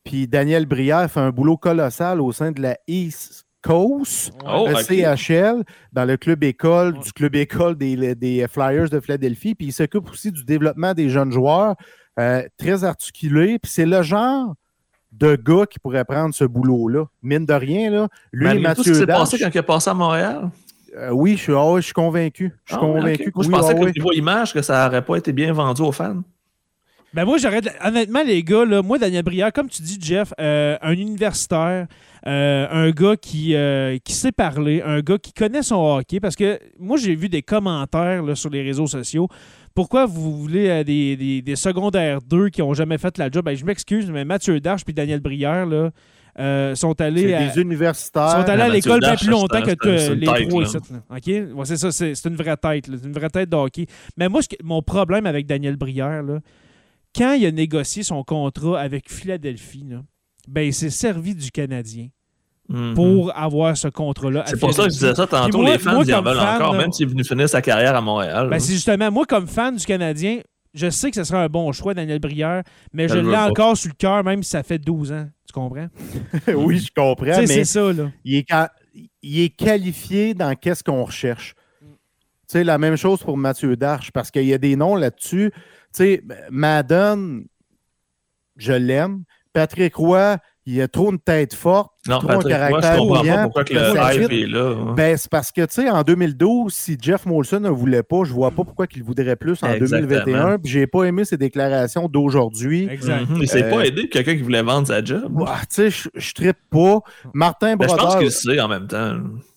Puis 0.05 0.29
Daniel 0.29 0.67
Brière 0.67 1.11
fait 1.11 1.21
un 1.21 1.31
boulot 1.31 1.57
colossal 1.57 2.21
au 2.21 2.33
sein 2.33 2.53
de 2.53 2.63
la 2.63 2.77
East 2.87 3.47
Coast, 3.63 4.33
Oh, 4.47 4.69
le. 4.69 4.77
CHL, 4.77 5.65
dans 5.93 6.05
le 6.05 6.17
club 6.17 6.45
école, 6.45 6.99
du 7.01 7.13
club 7.13 7.35
école 7.35 7.77
des, 7.77 8.15
des 8.15 8.47
Flyers 8.49 8.89
de 8.89 9.01
Philadelphie. 9.01 9.57
Puis 9.57 9.69
il 9.69 9.73
s'occupe 9.73 10.09
aussi 10.11 10.31
du 10.31 10.45
développement 10.45 10.95
des 10.95 11.09
jeunes 11.09 11.33
joueurs, 11.33 11.75
euh, 12.21 12.43
très 12.57 12.85
articulé. 12.85 13.59
Puis 13.59 13.73
c'est 13.73 13.87
le 13.87 14.03
genre 14.03 14.55
de 15.11 15.35
gars 15.35 15.67
qui 15.67 15.81
pourrait 15.81 16.05
prendre 16.05 16.35
ce 16.35 16.45
boulot-là. 16.45 17.07
Mine 17.23 17.45
de 17.45 17.55
rien, 17.55 17.91
là. 17.91 18.09
Lui, 18.33 18.47
Malgré 18.47 18.75
tout 18.75 18.85
ce 18.85 18.91
qui 18.91 18.91
Mathieu 18.91 19.01
s'est 19.01 19.07
passé 19.07 19.39
quand 19.39 19.51
il 19.53 19.59
est 19.59 19.63
passé 19.63 19.91
à 19.91 19.95
Montréal? 19.95 20.51
Euh, 20.97 21.11
oui, 21.11 21.32
je 21.36 21.42
suis, 21.42 21.53
ah 21.55 21.74
je 21.76 21.80
suis 21.82 21.92
convaincu. 21.92 22.53
Je 22.64 22.72
suis 22.74 22.76
Ah, 22.80 22.84
convaincu. 22.84 23.32
Moi, 23.34 23.44
je 23.44 23.49
oui, 23.49 23.55
pensais 23.55 23.74
ah 23.76 23.84
que 23.84 23.90
niveau 23.90 24.12
image, 24.12 24.53
que 24.53 24.62
ça 24.62 24.84
n'aurait 24.84 25.05
pas 25.05 25.16
été 25.16 25.32
bien 25.32 25.53
vendu 25.53 25.82
aux 25.82 25.92
fans. 25.92 26.22
Ben 27.14 27.24
moi, 27.24 27.38
j'aurais. 27.38 27.61
Honnêtement, 27.82 28.22
les 28.24 28.42
gars, 28.42 28.64
là, 28.64 28.82
moi, 28.82 28.99
Daniel 28.99 29.22
Brière, 29.22 29.53
comme 29.53 29.68
tu 29.68 29.80
dis, 29.82 29.99
Jeff, 30.01 30.34
euh, 30.38 30.76
un 30.82 30.92
universitaire, 30.92 31.86
euh, 32.26 32.66
un 32.70 32.90
gars 32.90 33.16
qui, 33.16 33.55
euh, 33.55 33.97
qui 34.05 34.12
sait 34.12 34.32
parler, 34.32 34.82
un 34.84 35.01
gars 35.01 35.16
qui 35.16 35.32
connaît 35.32 35.62
son 35.62 35.76
hockey, 35.76 36.20
parce 36.20 36.36
que 36.36 36.59
moi, 36.78 36.97
j'ai 36.99 37.14
vu 37.14 37.28
des 37.28 37.42
commentaires 37.42 38.22
là, 38.22 38.34
sur 38.34 38.51
les 38.51 38.62
réseaux 38.62 38.86
sociaux. 38.86 39.28
Pourquoi 39.74 40.07
vous 40.07 40.36
voulez 40.36 40.68
euh, 40.68 40.84
des, 40.84 41.16
des, 41.16 41.42
des 41.42 41.57
secondaires 41.57 42.20
2 42.22 42.49
qui 42.49 42.61
n'ont 42.61 42.74
jamais 42.74 42.99
fait 42.99 43.16
la 43.18 43.30
job? 43.30 43.44
Ben, 43.44 43.57
je 43.57 43.64
m'excuse, 43.64 44.11
mais 44.11 44.24
Mathieu 44.24 44.59
Darche 44.61 44.84
puis 44.84 44.92
Daniel 44.94 45.20
Brière 45.20 45.64
là, 45.66 45.90
euh, 46.39 46.74
sont 46.74 47.01
allés 47.01 47.32
à, 47.34 47.47
des 47.49 47.61
universitaires. 47.61 48.30
sont 48.30 48.49
allés 48.51 48.62
à 48.62 48.68
l'école 48.68 49.01
bien 49.01 49.16
plus 49.16 49.28
longtemps 49.28 49.62
que 49.62 50.12
les 50.12 50.26
tête, 50.26 50.49
trois 50.49 50.62
ici. 50.62 50.76
OK? 50.76 51.26
Ouais, 51.57 51.64
c'est 51.64 51.76
ça, 51.76 51.91
c'est 51.91 52.14
c'est 52.14 52.28
une 52.28 52.37
vraie 52.37 52.57
tête. 52.57 52.89
là. 52.89 52.97
C'est 53.01 53.07
une 53.07 53.14
vraie 53.14 53.30
tête 53.30 53.49
de 53.49 53.57
hockey. 53.57 53.87
Mais 54.16 54.28
moi, 54.28 54.43
ce 54.43 54.49
que- 54.49 54.57
mon 54.62 54.82
problème 54.82 55.26
avec 55.26 55.47
Daniel 55.47 55.76
Brière, 55.76 56.22
là, 56.22 56.41
quand 57.16 57.32
il 57.32 57.47
a 57.47 57.51
négocié 57.51 58.03
son 58.03 58.22
contrat 58.22 58.80
avec 58.80 59.11
Philadelphie, 59.11 59.84
là, 59.89 60.03
ben, 60.49 60.61
il 60.62 60.74
s'est 60.74 60.91
servi 60.91 61.34
du 61.34 61.51
Canadien 61.51 62.09
Mhm. 62.68 62.95
pour 62.95 63.37
avoir 63.37 63.76
ce 63.76 63.89
contrat-là. 63.89 64.43
C'est 64.47 64.59
pour 64.61 64.74
ça 64.74 64.84
que 64.84 64.89
je 64.91 64.95
disais 64.95 65.14
ça 65.14 65.26
tantôt. 65.26 65.59
moi- 65.62 65.70
les 65.72 65.78
fans, 65.78 65.95
moi, 65.95 66.05
ils 66.07 66.14
en 66.14 66.20
veulent 66.22 66.37
fan, 66.37 66.57
encore, 66.61 66.72
là- 66.74 66.78
même 66.80 66.93
s'il 66.93 67.07
est 67.07 67.11
venu 67.11 67.24
finir 67.24 67.49
sa 67.49 67.62
carrière 67.62 67.95
à 67.97 68.01
Montréal. 68.01 68.49
Ben, 68.51 68.59
c'est 68.59 68.72
justement, 68.74 69.11
moi, 69.11 69.24
comme 69.24 69.47
fan 69.47 69.76
du 69.76 69.84
Canadien, 69.87 70.41
je 70.77 70.91
sais 70.91 71.11
que 71.11 71.16
ce 71.16 71.24
serait 71.24 71.43
un 71.43 71.49
bon 71.49 71.72
choix, 71.72 71.95
Daniel 71.95 72.18
Brière, 72.20 72.62
mais 72.93 73.09
Je 73.09 73.16
l'ai 73.18 73.33
pas. 73.33 73.49
encore 73.51 73.77
sur 73.77 73.89
le 73.89 73.95
cœur, 73.95 74.22
même 74.22 74.43
si 74.43 74.51
ça 74.51 74.62
fait 74.62 74.79
12 74.79 75.11
ans. 75.12 75.29
Tu 75.47 75.53
comprends? 75.53 75.89
oui, 76.55 76.79
je 76.79 76.93
comprends, 76.95 77.24
Tu 77.24 77.33
sais, 77.33 77.41
mais 77.41 77.47
c'est 77.47 77.64
ça, 77.64 77.93
là. 77.93 78.11
il 78.24 78.37
est, 78.37 78.47
il 79.22 79.41
est 79.41 79.49
qualifié 79.49 80.35
dans 80.35 80.55
qu'est-ce 80.55 80.85
qu'on 80.85 81.03
recherche. 81.05 81.55
Tu 81.81 81.89
sais, 82.49 82.64
la 82.64 82.79
même 82.79 82.97
chose 82.97 83.20
pour 83.22 83.37
Mathieu 83.37 83.74
Darche, 83.77 84.12
parce 84.12 84.31
qu'il 84.31 84.45
y 84.45 84.55
a 84.55 84.59
des 84.59 84.77
noms 84.77 84.95
là-dessus. 84.95 85.51
Tu 85.53 85.61
sais, 85.93 86.22
Madden, 86.51 87.47
je 88.57 88.72
l'aime. 88.72 89.24
Patrick 89.53 89.95
Roy, 89.97 90.37
il 90.69 90.81
a 90.83 90.89
trop 90.89 91.12
une 91.12 91.19
tête 91.21 91.55
forte, 91.55 91.93
non, 92.09 92.19
trop 92.19 92.31
un 92.31 92.35
Patrick, 92.39 92.49
moi, 92.49 92.53
je 92.53 92.69
caractère 92.69 92.97
comprends 92.99 93.19
brillant 93.21 93.35
pas 93.37 93.43
pourquoi 93.45 93.64
que 93.64 93.69
que 93.75 93.75
le 93.79 94.23
hype 94.25 94.33
est 94.33 94.47
là. 94.53 94.75
hein. 94.77 94.95
Ben, 94.97 95.17
c'est 95.17 95.31
parce 95.31 95.53
que, 95.53 95.61
tu 95.64 95.75
sais, 95.75 95.89
en 95.91 96.03
2012, 96.03 96.73
si 96.75 96.97
Jeff 97.01 97.25
Molson 97.25 97.61
ne 97.61 97.69
voulait 97.71 98.03
pas, 98.03 98.25
je 98.25 98.33
vois 98.33 98.51
pas 98.51 98.64
pourquoi 98.64 98.87
il 98.95 99.03
voudrait 99.05 99.37
plus 99.37 99.62
en 99.62 99.69
Exactement. 99.71 100.09
2021. 100.09 100.59
Puis 100.59 100.73
j'ai 100.73 100.87
pas 100.89 101.05
aimé 101.05 101.25
ses 101.25 101.37
déclarations 101.37 102.09
d'aujourd'hui. 102.09 102.89
Exact. 102.91 103.29
Mhm. 103.31 103.39
Il 103.43 103.49
s'est 103.49 103.62
Euh, 103.64 103.71
pas 103.71 103.87
aidé 103.87 104.09
quelqu'un 104.09 104.35
qui 104.37 104.43
voulait 104.43 104.62
vendre 104.62 104.87
sa 104.89 105.03
job. 105.05 105.27
Bah, 105.31 105.57
tu 105.71 105.75
sais, 105.77 105.91
je, 105.91 106.09
je 106.14 106.33
trippe 106.35 106.59
pas. 106.71 106.99
Martin 107.33 107.77
Ben, 107.77 107.85
je 107.89 107.95
pense 107.95 107.99
Brodeur, 107.99 108.19
qu'il 108.19 108.27
le 108.27 108.31
sait 108.33 108.61
en 108.61 108.69
même 108.69 108.87
temps. 108.89 109.17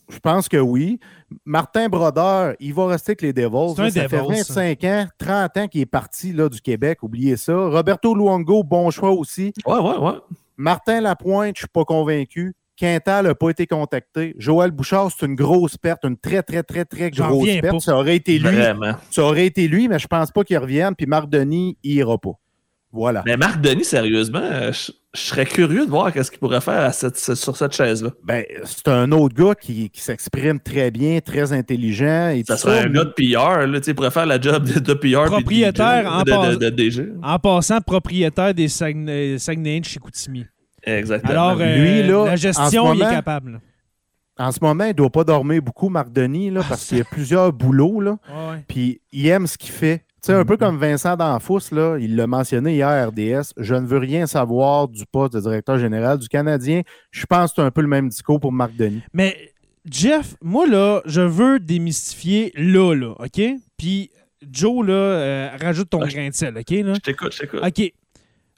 je 0.10 0.20
pense 0.20 0.47
que 0.47 0.57
oui. 0.57 0.99
Martin 1.45 1.89
Brodeur, 1.89 2.53
il 2.60 2.74
va 2.74 2.88
rester 2.88 3.12
avec 3.12 3.22
les 3.22 3.34
Devils. 3.34 3.74
C'est 3.76 3.82
un 3.82 3.86
là. 3.86 3.91
ça 3.91 4.01
Devils, 4.01 4.10
fait 4.10 4.76
25 4.78 4.84
ans, 4.86 5.07
30 5.20 5.57
ans 5.57 5.68
qu'il 5.68 5.82
est 5.82 5.86
parti 5.86 6.34
là, 6.34 6.49
du 6.49 6.60
Québec. 6.62 7.03
Oubliez 7.03 7.36
ça. 7.38 7.55
Roberto 7.55 8.16
Luongo, 8.16 8.64
bon 8.64 8.89
choix 8.91 9.12
aussi. 9.12 9.53
Ouais, 9.66 9.78
ouais, 9.80 9.97
ouais. 9.97 10.14
Martin 10.60 10.99
Lapointe, 10.99 11.55
je 11.55 11.62
suis 11.62 11.70
pas 11.70 11.86
convaincu. 11.86 12.53
Quintal 12.76 13.28
n'a 13.28 13.34
pas 13.34 13.49
été 13.49 13.66
contacté. 13.66 14.36
Joël 14.38 14.72
Bouchard, 14.72 15.10
c'est 15.10 15.26
une 15.26 15.36
grosse 15.36 15.78
perte, 15.78 16.03
une 16.03 16.18
très, 16.18 16.43
très, 16.43 16.64
très, 16.64 16.84
très 16.84 17.12
grosse 17.12 17.47
perte. 17.62 17.76
pas. 17.76 17.80
Ça 17.80 17.95
aurait 17.95 18.18
été 18.18 18.38
lui. 18.39 18.55
Vraiment. 18.55 18.93
Ça 19.10 19.24
aurait 19.24 19.45
été 19.45 19.70
lui, 19.70 19.88
mais 19.88 19.99
je 19.99 20.07
pense 20.07 20.32
pas 20.32 20.43
qu'il 20.43 20.57
revienne. 20.57 20.95
Puis 20.95 21.05
Marc 21.05 21.30
Denis, 21.30 21.78
il 21.84 21.93
ira 21.93 22.18
pas. 22.18 22.34
Voilà. 22.91 23.21
Mais 23.25 23.37
Marc 23.37 23.61
Denis, 23.61 23.83
sérieusement, 23.85 24.41
euh, 24.41 24.71
je, 24.71 24.91
je 25.13 25.19
serais 25.19 25.45
curieux 25.45 25.85
de 25.85 25.91
voir 25.91 26.11
qu'est-ce 26.11 26.31
qu'il 26.31 26.39
pourrait 26.39 26.59
faire 26.61 26.81
à 26.81 26.91
cette- 26.91 27.17
sur 27.35 27.55
cette 27.55 27.71
chaise-là. 27.73 28.09
Ben, 28.23 28.43
c'est 28.65 28.87
un 28.87 29.11
autre 29.11 29.35
gars 29.35 29.53
qui, 29.53 29.91
qui 29.91 30.01
s'exprime 30.01 30.59
très 30.59 30.89
bien, 30.89 31.19
très 31.19 31.53
intelligent. 31.53 32.29
Et 32.29 32.43
Ça 32.47 32.57
serait 32.57 32.79
un 32.79 32.87
mais- 32.89 32.95
gars 32.95 33.03
de 33.05 33.11
PR, 33.11 33.67
là, 33.67 33.79
tu 33.79 33.85
sais, 33.85 33.91
il 33.91 33.95
pourrait 33.95 34.09
faire 34.09 34.25
la 34.25 34.41
job 34.41 34.63
de, 34.67 34.79
de 34.79 34.93
PR. 34.93 34.99
puis 35.01 35.11
de 35.11 35.27
Propriétaire 35.29 36.11
en 36.11 36.23
de, 36.23 36.55
de 36.55 36.69
DG. 36.69 37.09
En 37.21 37.37
passant, 37.37 37.79
propriétaire 37.81 38.53
des 38.55 38.67
Saguenay- 38.67 39.37
Saguenayens 39.37 39.81
de 39.81 39.85
Chicoutimi. 39.85 40.45
Exactement. 40.83 41.31
Alors, 41.31 41.57
euh, 41.61 41.75
Lui, 41.75 42.01
là, 42.07 42.25
la 42.25 42.31
en 42.31 42.35
gestion, 42.35 42.65
ce 42.69 42.71
il 42.73 42.77
est 43.01 43.03
moment- 43.03 43.09
capable. 43.11 43.51
là. 43.51 43.59
En 44.41 44.51
ce 44.53 44.59
moment, 44.61 44.85
il 44.85 44.89
ne 44.89 44.93
doit 44.93 45.09
pas 45.09 45.25
dormir 45.25 45.61
beaucoup, 45.61 45.89
Marc 45.89 46.11
Denis, 46.13 46.49
là, 46.49 46.61
Ah, 46.63 46.67
parce 46.69 46.85
qu'il 46.85 46.97
y 46.97 47.01
a 47.01 47.03
plusieurs 47.03 47.51
boulots. 47.51 47.99
Là, 47.99 48.17
puis 48.69 49.01
il 49.11 49.27
aime 49.27 49.45
ce 49.47 49.57
qu'il 49.57 49.71
fait. 49.71 50.05
Tu 50.22 50.28
sais, 50.28 50.34
un 50.34 50.43
peu 50.43 50.57
comme 50.57 50.78
Vincent 50.78 51.15
D'Anfous, 51.15 51.59
là, 51.72 51.97
il 51.97 52.15
l'a 52.17 52.28
mentionné 52.28 52.74
hier 52.76 52.88
à 52.89 53.05
RDS. 53.07 53.53
Je 53.57 53.74
ne 53.76 53.86
veux 53.86 53.99
rien 53.99 54.28
savoir 54.28 54.88
du 54.89 55.05
poste 55.05 55.34
de 55.34 55.39
directeur 55.39 55.80
général 55.80 56.17
du 56.20 56.28
Canadien. 56.28 56.82
Je 57.11 57.26
pense 57.26 57.51
que 57.51 57.55
c'est 57.61 57.65
un 57.65 57.72
peu 57.72 57.82
le 57.82 57.88
même 57.88 58.09
discours 58.09 58.39
pour 58.39 58.51
Marc 58.51 58.76
Denis. 58.76 59.01
Mais 59.13 59.38
Jeff, 59.89 60.36
moi 60.41 60.67
là, 60.67 61.01
je 61.05 61.22
veux 61.22 61.59
démystifier 61.59 62.51
là, 62.55 62.93
là, 62.93 63.13
OK? 63.17 63.41
Puis 63.78 64.11
Joe, 64.51 64.86
là, 64.86 64.93
euh, 64.93 65.49
rajoute 65.61 65.89
ton 65.89 66.01
Ah, 66.01 66.07
je- 66.09 66.15
grain 66.15 66.28
de 66.30 66.34
sel, 66.34 66.57
OK? 66.57 66.70
Là? 66.70 66.93
Je 66.95 66.99
t'écoute, 66.99 67.32
je 67.34 67.39
t'écoute. 67.39 67.61
OK. 67.65 67.93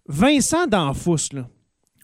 Vincent 0.08 0.66
D'Anfous, 0.68 1.18
là. 1.34 1.48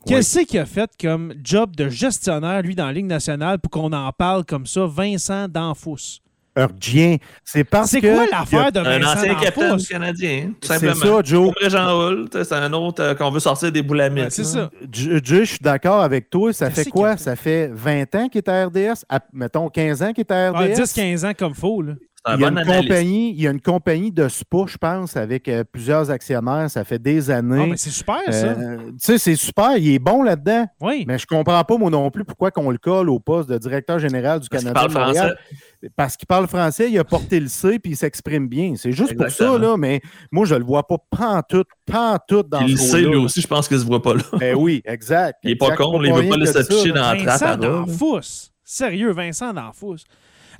Qu'est-ce 0.06 0.40
qu'il 0.42 0.60
a 0.60 0.66
fait 0.66 0.90
comme 1.02 1.34
job 1.44 1.76
de 1.76 1.90
gestionnaire, 1.90 2.62
lui, 2.62 2.76
dans 2.76 2.86
la 2.86 2.94
Ligue 2.94 3.08
nationale, 3.08 3.60
pour 3.60 3.70
qu'on 3.72 3.92
en 3.92 4.12
parle 4.14 4.46
comme 4.46 4.66
ça, 4.66 4.86
Vincent 4.86 5.48
D'Anfous? 5.50 6.20
Urgien, 6.58 7.18
c'est 7.44 7.64
parce 7.64 7.90
C'est 7.92 8.02
que. 8.02 8.08
quoi 8.14 8.26
l'affaire 8.32 8.72
de 8.72 8.80
Un 8.80 9.00
Vincent 9.00 9.20
ancien 9.20 9.36
capitaine 9.36 9.76
du 9.78 9.86
Canadien, 9.88 10.42
tout 10.60 10.68
C'est 10.68 10.74
simplement. 10.80 11.18
ça, 11.18 11.22
Joe. 11.24 11.52
Jean 11.70 12.26
c'est 12.44 12.54
un 12.54 12.74
autre 12.74 13.04
euh, 13.04 13.16
qu'on 13.16 13.30
veut 13.32 13.40
sortir 13.40 13.72
des 13.72 13.82
boulamites. 13.82 14.24
Ouais, 14.26 14.30
c'est 14.30 14.44
ça. 14.44 14.70
J- 14.92 15.12
Jay, 15.24 15.40
je 15.40 15.44
suis 15.52 15.60
d'accord 15.62 16.02
avec 16.02 16.30
toi. 16.30 16.52
Ça 16.54 16.70
fait 16.70 16.86
quoi? 16.86 17.18
Ça 17.18 17.36
fait 17.36 17.70
20 17.74 18.16
ans 18.16 18.28
qu'il 18.30 18.40
est 18.40 18.50
à 18.50 18.66
RDS? 18.66 19.04
À- 19.10 19.20
mettons 19.34 19.70
15 19.70 20.02
ans 20.02 20.14
qu'il 20.14 20.22
est 20.22 20.32
à 20.32 20.48
Ah, 20.50 20.60
RDS? 20.62 20.82
10-15 20.82 21.26
ans 21.26 21.34
comme 21.38 21.54
faux, 21.54 21.82
là. 21.82 21.94
C'est 22.26 22.34
un 22.34 22.36
il, 22.36 22.42
y 22.42 22.46
a 22.46 22.50
bon 22.52 22.58
une 22.60 22.66
compagnie, 22.82 23.30
il 23.32 23.42
y 23.42 23.48
a 23.48 23.52
une 23.52 23.62
compagnie 23.62 24.12
de 24.12 24.28
spa, 24.28 24.58
je 24.66 24.76
pense, 24.76 25.16
avec 25.16 25.48
euh, 25.48 25.64
plusieurs 25.64 26.10
actionnaires. 26.12 26.70
Ça 26.70 26.84
fait 26.84 27.00
des 27.00 27.32
Ah, 27.32 27.38
années. 27.38 27.68
mais 27.68 27.78
c'est 27.78 27.90
super, 27.92 28.18
ça. 28.32 28.48
Euh, 28.48 28.78
tu 28.90 28.94
sais, 29.00 29.18
c'est 29.18 29.36
super. 29.38 29.78
Il 29.78 29.94
est 29.94 30.00
bon 30.00 30.24
là-dedans. 30.24 30.66
oui. 30.82 31.06
Mais 31.08 31.18
je 31.20 31.26
comprends 31.26 31.64
pas, 31.64 31.78
moi 31.78 31.90
non 31.90 32.10
plus, 32.12 32.26
pourquoi 32.26 32.52
qu'on 32.52 32.70
le 32.70 32.80
colle 32.80 33.10
au 33.10 33.20
poste 33.20 33.48
de 33.50 33.58
directeur 33.58 34.00
général 34.00 34.42
du 34.42 34.50
Parce 34.50 34.62
qu'il 34.64 34.74
Canada. 34.74 34.94
parle 34.94 35.06
de 35.06 35.08
Montréal. 35.14 35.38
français. 35.38 35.64
Parce 35.96 36.18
qu'il 36.18 36.26
parle 36.28 36.48
français, 36.48 36.90
il 36.90 36.98
a 36.98 37.04
porté 37.04 37.40
le 37.40 37.48
C 37.48 37.78
puis 37.80 37.92
il 37.94 37.96
s'exprime 37.96 38.48
bien. 38.48 38.74
C'est 38.76 38.92
juste 38.92 39.16
pour 39.16 39.30
ça, 39.30 39.58
là, 39.58 39.78
mais 39.78 40.02
moi, 40.32 40.46
je 40.46 40.56
le 40.56 40.64
vois 40.64 40.86
pas 40.88 40.98
pantoute, 41.10 41.68
pantoute 41.86 42.50
dans 42.50 42.62
Il 42.62 42.72
le 42.72 42.78
ce 42.78 42.84
sait, 42.88 43.02
lui 43.02 43.16
aussi, 43.16 43.42
je 43.42 43.48
pense 43.48 43.68
qu'il 43.68 43.80
se 43.80 43.86
voit 43.86 44.02
pas 44.02 44.16
là. 44.16 44.24
Ben 44.40 44.56
oui, 44.56 44.82
exact. 44.86 45.40
Il 45.44 45.52
est 45.52 45.56
pas 45.56 45.66
exact. 45.68 45.84
con, 45.84 46.00
là, 46.00 46.08
il 46.08 46.14
Pas 46.14 46.22
veut 46.22 46.30
pas 46.30 46.38
laisser 46.38 46.58
afficher 46.58 46.92
dans 46.92 47.14
la 47.14 47.16
trappe. 47.38 47.62
Vincent. 47.62 48.20
Sérieux, 48.64 49.12
Vincent 49.12 49.54
D'Anfous. 49.54 49.98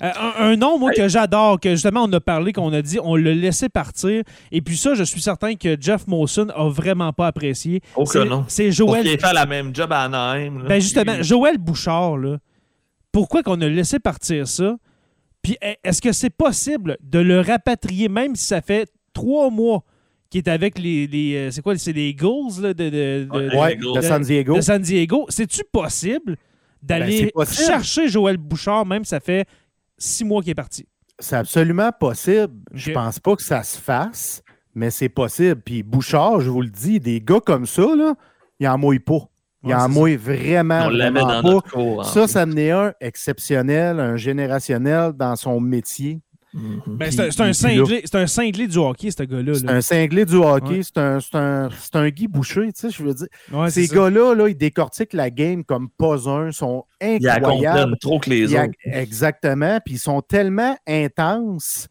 Euh, 0.00 0.10
un, 0.38 0.50
un 0.52 0.56
nom, 0.56 0.78
moi, 0.78 0.92
que 0.92 1.08
j'adore, 1.08 1.58
que 1.58 1.70
justement, 1.70 2.04
on 2.04 2.12
a 2.12 2.20
parlé, 2.20 2.52
qu'on 2.52 2.72
a 2.72 2.80
dit, 2.82 2.98
on 3.02 3.16
l'a 3.16 3.34
laissé 3.34 3.68
partir. 3.68 4.22
Et 4.52 4.62
puis 4.62 4.76
ça, 4.76 4.94
je 4.94 5.02
suis 5.02 5.20
certain 5.20 5.56
que 5.56 5.76
Jeff 5.80 6.06
Molson 6.06 6.46
a 6.54 6.68
vraiment 6.70 7.12
pas 7.12 7.26
apprécié. 7.26 7.80
Oh 7.96 8.04
que 8.04 8.10
C'est- 8.12 8.24
non. 8.24 8.44
C'est 8.46 8.70
Joël. 8.70 9.02
qu'il 9.02 9.12
ait 9.12 9.18
fait 9.18 9.32
la 9.32 9.44
même 9.46 9.74
job 9.74 9.92
à 9.92 10.02
Anaheim. 10.02 10.60
là. 10.62 10.68
Ben 10.68 10.80
justement, 10.80 11.14
Il- 11.18 11.24
Joël 11.24 11.58
Bouchard, 11.58 12.16
là, 12.16 12.36
pourquoi 13.10 13.42
qu'on 13.42 13.60
a 13.60 13.66
laissé 13.68 13.98
partir 13.98 14.46
ça? 14.46 14.76
Puis 15.42 15.56
e- 15.62 15.74
est-ce 15.84 16.00
que 16.02 16.12
c'est 16.12 16.30
possible 16.30 16.96
de 17.02 17.18
le 17.18 17.40
rapatrier, 17.40 18.08
même 18.08 18.34
si 18.36 18.44
ça 18.46 18.60
fait 18.60 18.90
trois 19.12 19.50
mois 19.50 19.84
qu'il 20.30 20.38
est 20.38 20.48
avec 20.48 20.78
les. 20.78 21.06
les, 21.06 21.34
euh, 21.36 21.50
c'est 21.50 21.62
quoi? 21.62 21.76
C'est 21.78 21.92
les 21.92 22.08
Eagles 22.10 22.60
là, 22.60 22.74
de, 22.74 22.84
de- 22.84 22.90
de- 22.90 23.28
Ouais, 23.30 23.48
de- 23.50 23.56
Ouais, 23.56 23.76
Go. 23.76 23.92
de 23.96 24.00
San 24.00 24.22
Diego. 24.22 24.56
de 24.56 24.60
San 24.60 24.80
Diego. 24.82 25.26
C'est-tu 25.28 25.62
possible 25.72 26.36
Ben, 26.82 26.98
d'aller 27.00 27.30
possible. 27.32 27.66
chercher 27.66 28.08
Joël 28.08 28.36
Bouchard, 28.36 28.84
même 28.86 29.04
si 29.04 29.10
ça 29.10 29.20
fait 29.20 29.46
six 29.96 30.24
mois 30.24 30.42
qu'il 30.42 30.50
est 30.50 30.54
parti? 30.54 30.86
C'est 31.18 31.36
absolument 31.36 31.90
possible. 31.98 32.54
Je 32.74 32.90
Ok. 32.90 32.94
pense 32.94 33.18
pas 33.18 33.34
que 33.36 33.42
ça 33.42 33.62
se 33.62 33.78
fasse, 33.78 34.42
mais 34.74 34.90
c'est 34.90 35.08
possible. 35.08 35.60
Puis 35.64 35.82
Bouchard, 35.82 36.40
je 36.40 36.50
vous 36.50 36.62
le 36.62 36.68
dis, 36.70 37.00
des 37.00 37.20
gars 37.20 37.40
comme 37.40 37.66
ça, 37.66 37.82
là, 37.96 38.14
il 38.60 38.68
en 38.68 38.76
mouille 38.78 39.00
pas. 39.00 39.28
Il 39.64 39.70
Ouais, 39.70 39.74
en 39.74 39.88
mouille 39.88 40.16
vraiment, 40.16 40.84
On 40.86 40.88
l'avait 40.90 41.20
vraiment 41.20 41.34
dans 41.34 41.42
pas. 41.42 41.50
notre 41.50 41.70
cours. 41.72 41.98
en 42.00 42.02
Ça, 42.04 42.28
ça 42.28 42.44
en 42.44 42.56
est 42.56 42.70
un 42.70 42.92
exceptionnel, 43.00 43.98
un 43.98 44.16
générationnel 44.16 45.12
dans 45.14 45.34
son 45.36 45.58
métier. 45.60 46.20
Mhm. 46.54 46.80
Ben, 46.86 47.10
c'est 47.10 47.40
un- 47.40 47.52
cinglé- 47.52 48.00
c'est 48.04 48.14
un 48.16 48.26
cinglé 48.26 48.66
du 48.68 48.78
hockey, 48.78 49.10
ce 49.10 49.22
gars-là. 49.22 49.54
C'est 49.54 49.66
là. 49.66 49.72
un 49.74 49.80
cinglé 49.82 50.24
du 50.24 50.36
hockey, 50.36 50.76
Ouais. 50.76 50.80
c'est 50.82 50.96
un, 50.96 51.20
c'est 51.20 51.34
un, 51.34 51.68
c'est 51.78 51.96
un 51.96 52.08
Guy 52.08 52.26
Boucher, 52.26 52.72
tu 52.72 52.72
sais, 52.74 52.90
je 52.90 53.02
veux 53.02 53.12
dire. 53.12 53.26
Ouais, 53.52 53.68
Ces 53.70 53.86
gars-là, 53.88 54.34
là, 54.34 54.48
ils 54.48 54.56
décortiquent 54.56 55.12
la 55.12 55.28
game 55.30 55.62
comme 55.64 55.90
pas 55.90 56.26
un, 56.28 56.50
sont 56.52 56.84
Il 57.02 57.18
la 57.22 57.34
incroyables. 57.34 57.78
comprennent 57.80 57.98
trop 58.00 58.18
que 58.20 58.30
les 58.30 58.50
Ils 58.52 58.56
a- 58.56 58.64
autres. 58.64 58.72
Exactement. 58.84 59.78
Puis 59.84 59.96
ils 59.96 59.98
sont 59.98 60.22
tellement 60.22 60.74
intenses 60.86 61.88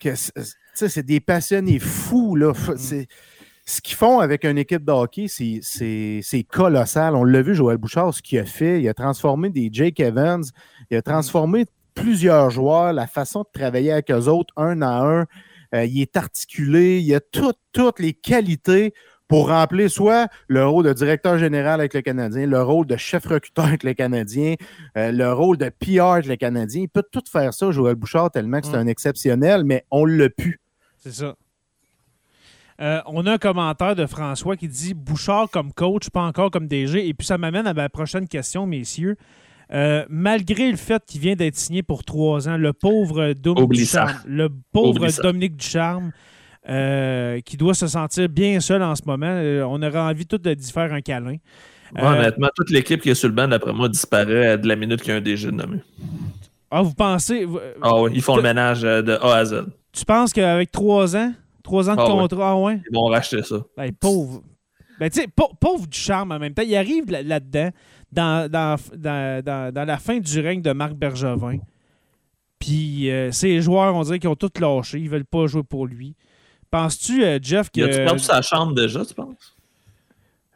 que 0.00 0.14
c'est- 0.14 0.32
tu 0.34 0.42
sais, 0.74 0.88
c'est 0.88 1.02
des 1.02 1.20
passionnés 1.20 1.78
fous. 1.78 2.34
Là. 2.36 2.52
C'est- 2.76 3.08
Ce 3.68 3.80
qu'ils 3.80 3.96
font 3.96 4.20
avec 4.20 4.44
une 4.44 4.58
équipe 4.58 4.84
de 4.84 4.92
hockey, 4.92 5.26
c'est- 5.28 6.44
colossal. 6.48 7.16
On 7.16 7.24
l'a 7.24 7.42
vu, 7.42 7.54
Joël 7.54 7.78
Bouchard, 7.78 8.14
ce 8.14 8.22
qu'il 8.22 8.38
a 8.38 8.44
fait. 8.44 8.80
Il 8.80 8.88
a 8.88 8.94
transformé 8.94 9.50
des 9.50 9.68
Jake 9.72 9.98
Evans. 9.98 10.44
Il 10.90 10.96
a 10.96 11.02
transformé 11.02 11.66
plusieurs 11.94 12.50
joueurs, 12.50 12.92
la 12.92 13.06
façon 13.08 13.40
de 13.40 13.48
travailler 13.52 13.90
avec 13.92 14.10
eux 14.12 14.28
autres, 14.28 14.54
un 14.56 14.82
à 14.82 15.00
un. 15.04 15.26
Euh, 15.74 15.84
il 15.84 16.00
est 16.00 16.16
articulé. 16.16 17.00
Il 17.00 17.12
a 17.14 17.20
toutes, 17.20 17.58
toutes 17.72 17.98
les 17.98 18.12
qualités 18.12 18.94
pour 19.26 19.48
remplir 19.48 19.90
soit 19.90 20.28
le 20.46 20.64
rôle 20.64 20.84
de 20.84 20.92
directeur 20.92 21.36
général 21.36 21.80
avec 21.80 21.94
le 21.94 22.02
Canadien, 22.02 22.46
le 22.46 22.62
rôle 22.62 22.86
de 22.86 22.96
chef 22.96 23.26
recruteur 23.26 23.64
avec 23.64 23.82
le 23.82 23.94
Canadien, 23.94 24.54
euh, 24.96 25.10
le 25.10 25.32
rôle 25.32 25.56
de 25.56 25.68
PR 25.70 26.12
avec 26.12 26.26
le 26.26 26.36
Canadien. 26.36 26.82
Il 26.82 26.88
peut 26.88 27.02
tout 27.10 27.24
faire 27.28 27.52
ça, 27.52 27.72
Joël 27.72 27.96
Bouchard, 27.96 28.30
tellement 28.30 28.60
que 28.60 28.66
c'est 28.66 28.74
Mm. 28.76 28.80
un 28.80 28.86
exceptionnel, 28.86 29.64
mais 29.64 29.84
on 29.90 30.04
l'a 30.04 30.28
pu. 30.30 30.60
C'est 30.98 31.12
ça. 31.12 31.34
Euh, 32.80 33.00
on 33.06 33.26
a 33.26 33.32
un 33.32 33.38
commentaire 33.38 33.96
de 33.96 34.06
François 34.06 34.56
qui 34.56 34.68
dit 34.68 34.94
Bouchard 34.94 35.48
comme 35.50 35.72
coach, 35.72 36.10
pas 36.10 36.22
encore 36.22 36.50
comme 36.50 36.68
DG. 36.68 37.08
Et 37.08 37.14
puis 37.14 37.26
ça 37.26 37.38
m'amène 37.38 37.66
à 37.66 37.74
ma 37.74 37.88
prochaine 37.88 38.28
question, 38.28 38.66
messieurs. 38.66 39.16
Euh, 39.72 40.04
malgré 40.08 40.70
le 40.70 40.76
fait 40.76 41.02
qu'il 41.06 41.20
vient 41.20 41.34
d'être 41.34 41.56
signé 41.56 41.82
pour 41.82 42.04
trois 42.04 42.48
ans, 42.48 42.56
le 42.56 42.72
pauvre 42.72 43.32
Dominique. 43.32 43.80
Ducharme, 43.80 44.20
le 44.26 44.48
pauvre 44.72 45.00
Oublie. 45.02 45.16
Dominique 45.22 45.56
Ducharme, 45.56 46.12
euh, 46.68 47.40
qui 47.40 47.56
doit 47.56 47.74
se 47.74 47.86
sentir 47.86 48.28
bien 48.28 48.60
seul 48.60 48.82
en 48.82 48.94
ce 48.94 49.02
moment, 49.06 49.40
on 49.68 49.82
aurait 49.82 49.98
envie 49.98 50.26
tout 50.26 50.38
de 50.38 50.54
d'y 50.54 50.70
faire 50.70 50.92
un 50.92 51.00
câlin. 51.00 51.36
Ouais, 51.94 52.02
Honnêtement, 52.02 52.48
toute 52.54 52.70
l'équipe 52.70 53.00
qui 53.00 53.10
est 53.10 53.14
sur 53.14 53.28
le 53.28 53.34
banc, 53.34 53.48
d'après 53.48 53.72
moi, 53.72 53.88
disparaît 53.88 54.58
de 54.58 54.68
la 54.68 54.76
minute 54.76 55.00
qu'il 55.00 55.12
y 55.12 55.14
a 55.14 55.16
un 55.16 55.20
DG 55.20 55.50
nommé. 55.50 55.78
Ah, 56.70 56.82
vous 56.82 56.94
pensez. 56.94 57.46
Ah 57.80 58.00
oui, 58.02 58.10
ils 58.14 58.22
font 58.22 58.36
le 58.36 58.42
ménage 58.42 58.82
de 58.82 59.12
A 59.22 59.36
à 59.36 59.44
Z. 59.44 59.66
Tu 59.92 60.04
penses 60.04 60.32
qu'avec 60.32 60.70
trois 60.70 61.16
ans, 61.16 61.32
trois 61.66 61.90
ans 61.90 61.94
de 61.96 62.00
Ah 62.00 62.06
ouais. 62.14 62.20
contrat, 62.22 62.50
ah 62.50 62.56
ouais? 62.56 62.80
Ils 62.90 62.94
vont 62.94 63.04
racheter 63.06 63.42
ça. 63.42 63.56
Ben, 63.76 63.92
pauvre. 63.92 64.42
Ben, 64.98 65.10
tu 65.10 65.20
sais, 65.20 65.26
pau- 65.28 65.52
pauvre 65.60 65.86
du 65.86 65.98
charme 65.98 66.32
en 66.32 66.38
même 66.38 66.54
temps. 66.54 66.62
Il 66.62 66.74
arrive 66.74 67.10
là- 67.10 67.22
là-dedans, 67.22 67.70
dans, 68.12 68.50
dans, 68.50 68.76
dans, 68.96 69.44
dans- 69.44 69.74
dans 69.74 69.84
la 69.84 69.98
fin 69.98 70.18
du 70.18 70.40
règne 70.40 70.62
de 70.62 70.72
Marc 70.72 70.94
Bergevin. 70.94 71.58
Puis 72.58 73.10
euh, 73.10 73.30
ces 73.32 73.60
joueurs, 73.60 73.94
on 73.94 74.02
dirait 74.02 74.18
qu'ils 74.18 74.30
ont 74.30 74.34
tout 74.36 74.50
lâché. 74.58 74.98
Ils 74.98 75.10
veulent 75.10 75.26
pas 75.26 75.46
jouer 75.46 75.62
pour 75.62 75.86
lui. 75.86 76.14
Penses-tu, 76.70 77.24
euh, 77.24 77.38
Jeff, 77.42 77.70
que. 77.70 77.80
Il 77.80 77.84
a-tu 77.84 77.96
perdu 78.04 78.18
sa 78.22 78.40
chambre 78.42 78.74
déjà, 78.74 79.04
tu 79.04 79.12
penses? 79.14 79.54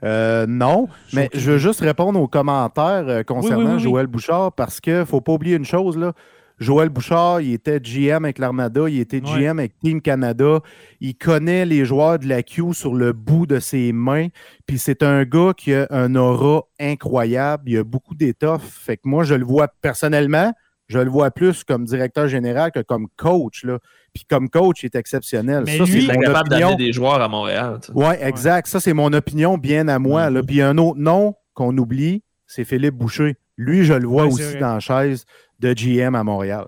Euh, 0.02 0.46
non, 0.48 0.88
mais 1.12 1.28
je 1.34 1.50
veux 1.50 1.58
juste 1.58 1.80
répondre 1.80 2.18
aux 2.18 2.26
commentaires 2.28 3.04
euh, 3.06 3.22
concernant 3.22 3.58
Oui, 3.58 3.64
oui, 3.64 3.70
oui, 3.72 3.76
oui. 3.76 3.82
Joël 3.82 4.06
Bouchard 4.06 4.52
parce 4.52 4.80
que 4.80 5.04
faut 5.04 5.20
pas 5.20 5.32
oublier 5.32 5.56
une 5.56 5.66
chose 5.66 5.98
là. 5.98 6.14
Joël 6.60 6.90
Bouchard, 6.90 7.40
il 7.40 7.54
était 7.54 7.80
GM 7.80 8.24
avec 8.24 8.38
l'Armada, 8.38 8.88
il 8.88 9.00
était 9.00 9.22
Ouais. 9.26 9.40
GM 9.40 9.58
avec 9.58 9.78
Team 9.78 10.00
Canada. 10.02 10.60
Il 11.00 11.16
connaît 11.16 11.64
les 11.64 11.84
joueurs 11.86 12.18
de 12.18 12.28
la 12.28 12.42
Q 12.42 12.74
sur 12.74 12.94
le 12.94 13.12
bout 13.14 13.46
de 13.46 13.58
ses 13.58 13.92
mains. 13.92 14.28
Puis 14.66 14.78
c'est 14.78 15.02
un 15.02 15.24
gars 15.24 15.52
qui 15.56 15.72
a 15.72 15.86
un 15.90 16.14
aura 16.14 16.64
incroyable. 16.78 17.64
Il 17.66 17.78
a 17.78 17.84
beaucoup 17.84 18.14
d'étoffe. 18.14 18.62
Fait 18.84 18.96
que 18.98 19.02
moi, 19.08 19.24
je 19.24 19.34
le 19.34 19.44
vois 19.44 19.68
personnellement, 19.80 20.52
je 20.88 20.98
le 20.98 21.08
vois 21.10 21.30
plus 21.30 21.64
comme 21.64 21.84
directeur 21.86 22.28
général 22.28 22.72
que 22.72 22.80
comme 22.80 23.06
coach. 23.16 23.64
Là. 23.64 23.78
Puis 24.12 24.24
comme 24.28 24.50
coach, 24.50 24.82
il 24.82 24.86
est 24.86 24.96
exceptionnel. 24.96 25.62
Mais 25.64 25.78
Ça, 25.78 25.84
lui- 25.84 26.06
c'est 26.06 26.14
capable 26.18 26.48
d'amener 26.50 26.76
des 26.76 26.92
joueurs 26.92 27.22
à 27.22 27.28
Montréal. 27.28 27.78
Oui, 27.94 28.14
exact. 28.20 28.66
Ça, 28.68 28.80
c'est 28.80 28.92
mon 28.92 29.12
opinion 29.14 29.56
bien 29.56 29.88
à 29.88 29.98
moi. 29.98 30.28
là. 30.30 30.40
Mhm. 30.40 30.46
Puis 30.46 30.60
un 30.60 30.76
autre 30.78 30.98
nom 30.98 31.34
qu'on 31.54 31.76
oublie, 31.78 32.22
c'est 32.46 32.64
Philippe 32.64 32.96
Boucher. 32.96 33.36
Lui, 33.60 33.84
je 33.84 33.92
le 33.92 34.06
vois 34.06 34.24
Ouais, 34.24 34.32
aussi 34.32 34.42
vrai. 34.42 34.58
dans 34.60 34.74
la 34.74 34.80
chaise 34.80 35.24
de 35.58 35.74
GM 35.74 36.14
à 36.14 36.24
Montréal. 36.24 36.64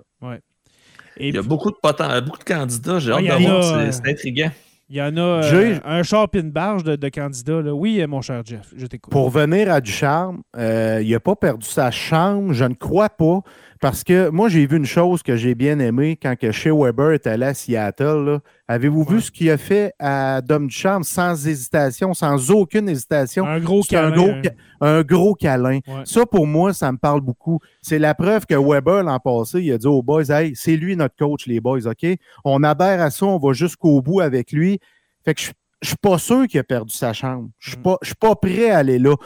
Et 1.16 1.28
Il 1.28 1.34
y 1.34 1.38
a 1.38 1.40
puis, 1.40 1.48
beaucoup 1.48 1.70
de, 1.70 1.76
poten- 1.82 2.20
beaucoup 2.22 2.38
de 2.38 2.44
candidats. 2.44 2.98
J'ai 2.98 3.12
Ouais, 3.12 3.28
hâte 3.30 3.38
il 3.40 3.44
y 3.44 3.46
de 3.46 3.50
en 3.50 3.60
voir. 3.60 3.74
a, 3.74 3.78
euh, 3.80 3.90
C'est 3.92 4.10
intriguant. 4.10 4.50
il 4.88 4.96
y 4.96 5.02
en 5.02 5.16
a 5.16 5.20
euh, 5.20 5.78
un 5.84 6.02
char 6.02 6.28
pis 6.28 6.40
une 6.40 6.50
barge 6.50 6.84
de, 6.84 6.96
de 6.96 7.08
candidats. 7.08 7.60
Là. 7.62 7.74
Oui, 7.74 8.00
euh, 8.00 8.06
mon 8.06 8.20
cher 8.22 8.42
Jeff, 8.44 8.72
je 8.76 8.86
t'écoute. 8.86 9.10
Pour 9.12 9.30
venir 9.30 9.70
à 9.72 9.80
Ducharme, 9.80 10.42
euh, 10.56 11.00
il 11.02 11.10
n'a 11.10 11.20
pas 11.20 11.36
perdu 11.36 11.66
sa 11.66 11.90
chambre, 11.90 12.52
je 12.52 12.64
ne 12.64 12.74
crois 12.74 13.08
pas, 13.10 13.40
parce 13.82 14.04
que 14.04 14.30
moi, 14.30 14.48
j'ai 14.48 14.64
vu 14.66 14.78
une 14.78 14.86
chose 14.86 15.22
que 15.22 15.36
j'ai 15.36 15.54
bien 15.54 15.78
aimée 15.80 16.16
quand 16.16 16.36
que 16.38 16.50
Shea 16.52 16.70
Weber 16.72 17.10
est 17.12 17.26
allé 17.26 17.44
à 17.46 17.52
Seattle. 17.52 18.38
Avez-vous 18.68 19.02
Ouais. 19.02 19.14
vu 19.16 19.20
ce 19.20 19.30
qu'il 19.30 19.50
a 19.50 19.58
fait 19.58 19.92
à 19.98 20.40
Dom 20.40 20.68
Ducharme 20.68 21.02
sans 21.02 21.46
hésitation, 21.46 22.14
sans 22.14 22.50
aucune 22.52 22.88
hésitation? 22.88 23.44
Un 23.46 23.58
gros 23.60 23.80
un 23.80 23.90
câlin. 23.90 24.10
gros, 24.16 24.28
hein. 24.30 24.40
un 24.80 25.02
gros 25.02 25.34
câlin. 25.34 25.80
Ouais. 25.86 26.02
Ça, 26.04 26.24
pour 26.24 26.46
moi, 26.46 26.72
ça 26.72 26.90
me 26.92 26.96
parle 26.96 27.20
beaucoup. 27.20 27.58
C'est 27.82 27.98
la 27.98 28.14
preuve 28.14 28.46
que 28.46 28.54
Weber, 28.54 29.02
l'an 29.02 29.18
passé, 29.18 29.60
il 29.60 29.72
a 29.72 29.78
dit 29.78 29.86
aux 29.86 30.02
boys, 30.02 30.28
hey, 30.30 30.52
c'est 30.54 30.76
lui 30.76 30.96
notre 30.96 31.16
coach, 31.16 31.46
les 31.46 31.60
boys, 31.60 31.86
OK? 31.86 32.06
On 32.44 32.62
adhère 32.62 33.02
à 33.02 33.10
ça, 33.10 33.26
on 33.26 33.38
va 33.38 33.52
jusqu'au 33.52 34.00
bout 34.00 34.20
avec 34.20 34.52
lui. 34.52 34.78
Fait 35.24 35.34
que 35.34 35.42
je 35.42 35.50
je 35.82 35.88
suis 35.88 35.96
pas 36.00 36.16
sûr 36.16 36.46
qu'il 36.46 36.60
a 36.60 36.62
perdu 36.62 36.94
sa 36.94 37.12
chambre. 37.12 37.48
Je 37.58 37.70
suis 37.70 37.78
Mm. 37.84 37.96
suis 38.04 38.14
pas 38.14 38.36
prêt 38.36 38.70
à 38.70 38.78
aller 38.78 39.00
là. 39.00 39.16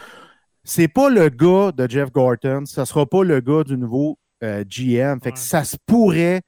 C'est 0.65 0.89
pas 0.89 1.11
le 1.11 1.29
gars 1.29 1.71
de 1.71 1.87
Jeff 1.89 2.11
Gorton, 2.11 2.63
ça 2.65 2.87
sera 2.87 3.05
pas 3.05 3.23
le 3.23 3.41
gars 3.41 3.63
du 3.63 3.77
nouveau 3.77 4.19
euh, 4.43 4.65
GM. 4.69 5.21
Fait 5.23 5.31
que 5.33 5.37
Ouais. 5.37 5.43
ça 5.43 5.65
se 5.65 5.77
pourrait 5.87 6.43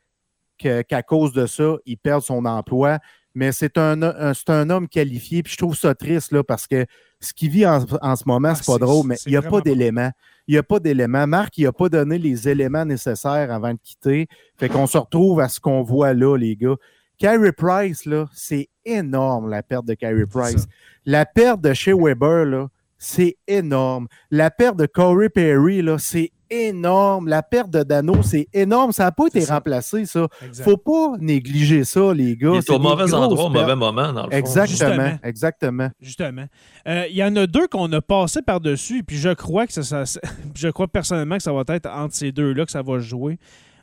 qu'à 0.58 1.02
cause 1.02 1.32
de 1.32 1.46
ça, 1.46 1.76
il 1.86 1.96
perde 1.98 2.22
son 2.22 2.44
emploi. 2.44 2.98
Mais 3.34 3.52
c'est 3.52 3.78
un, 3.78 4.02
un- 4.02 4.34
c'est 4.34 4.50
un 4.50 4.68
homme 4.70 4.88
qualifié. 4.88 5.42
Puis 5.44 5.52
je 5.52 5.58
trouve 5.58 5.76
ça 5.76 5.94
triste 5.94 6.32
là, 6.32 6.42
parce 6.42 6.66
que 6.66 6.84
ce 7.20 7.32
qu'il 7.32 7.50
vit 7.50 7.66
en, 7.66 7.84
en 8.02 8.16
ce 8.16 8.24
moment, 8.26 8.48
Ah, 8.50 8.54
c'est 8.56 8.66
pas 8.66 8.72
c'est- 8.72 8.78
drôle, 8.80 9.06
mais 9.06 9.16
il 9.26 9.30
n'y 9.30 9.36
a 9.36 9.42
pas 9.42 9.50
pas 9.50 9.60
d'éléments. 9.60 10.10
Il 10.48 10.52
n'y 10.52 10.58
a 10.58 10.62
pas 10.62 10.80
d'éléments. 10.80 11.26
Marc, 11.26 11.56
il 11.58 11.64
n'a 11.64 11.72
pas 11.72 11.88
donné 11.88 12.18
les 12.18 12.48
éléments 12.48 12.84
nécessaires 12.84 13.52
avant 13.52 13.72
de 13.72 13.78
quitter. 13.82 14.26
Fait 14.56 14.68
qu'on 14.68 14.86
se 14.86 14.98
retrouve 14.98 15.40
à 15.40 15.48
ce 15.48 15.60
qu'on 15.60 15.82
voit 15.82 16.14
là, 16.14 16.36
les 16.36 16.56
gars. 16.56 16.74
Carey 17.18 17.52
Price, 17.52 18.06
là, 18.06 18.28
c'est 18.32 18.68
énorme, 18.84 19.48
la 19.50 19.62
perte 19.62 19.84
de 19.84 19.94
Carey 19.94 20.24
Price. 20.26 20.66
La 21.04 21.26
perte 21.26 21.60
de 21.60 21.72
chez 21.74 21.92
Weber, 21.92 22.44
là, 22.46 22.68
c'est 22.96 23.36
énorme. 23.46 24.08
La 24.30 24.50
perte 24.50 24.76
de 24.76 24.86
Corey 24.86 25.28
Perry, 25.28 25.82
là, 25.82 25.98
c'est 25.98 26.32
énorme. 26.50 27.28
La 27.28 27.42
perte 27.42 27.70
de 27.70 27.82
Dano, 27.82 28.22
c'est 28.22 28.48
énorme. 28.52 28.92
Ça 28.92 29.04
n'a 29.04 29.12
pas 29.12 29.26
été 29.26 29.40
ça. 29.40 29.54
remplacé, 29.54 30.06
ça. 30.06 30.26
Exact. 30.44 30.64
Faut 30.64 30.76
pas 30.76 31.16
négliger 31.20 31.84
ça, 31.84 32.12
les 32.14 32.36
gars. 32.36 32.50
Il 32.54 32.58
est 32.58 32.62
C'est 32.62 32.72
au 32.72 32.78
mauvais 32.78 33.12
endroit, 33.12 33.44
au 33.46 33.48
mauvais 33.50 33.76
moment, 33.76 34.12
dans 34.12 34.24
le 34.24 34.30
fond. 34.30 34.36
Exactement, 34.36 34.88
Justement. 34.90 35.18
exactement. 35.22 35.90
Justement. 36.00 36.46
Euh, 36.86 37.06
Il 37.10 37.16
y 37.16 37.24
en 37.24 37.34
a 37.36 37.46
deux 37.46 37.66
qu'on 37.68 37.92
a 37.92 38.00
passé 38.00 38.42
par-dessus, 38.42 39.02
puis 39.04 39.16
je 39.16 39.30
crois 39.30 39.66
que 39.66 39.72
ça, 39.72 40.04
je 40.54 40.68
crois 40.68 40.88
personnellement 40.88 41.36
que 41.36 41.42
ça 41.42 41.52
va 41.52 41.62
être 41.68 41.88
entre 41.88 42.14
ces 42.14 42.32
deux-là 42.32 42.64
que 42.64 42.70
ça 42.72 42.82
va 42.82 42.94
se 43.00 43.06
jouer. 43.06 43.38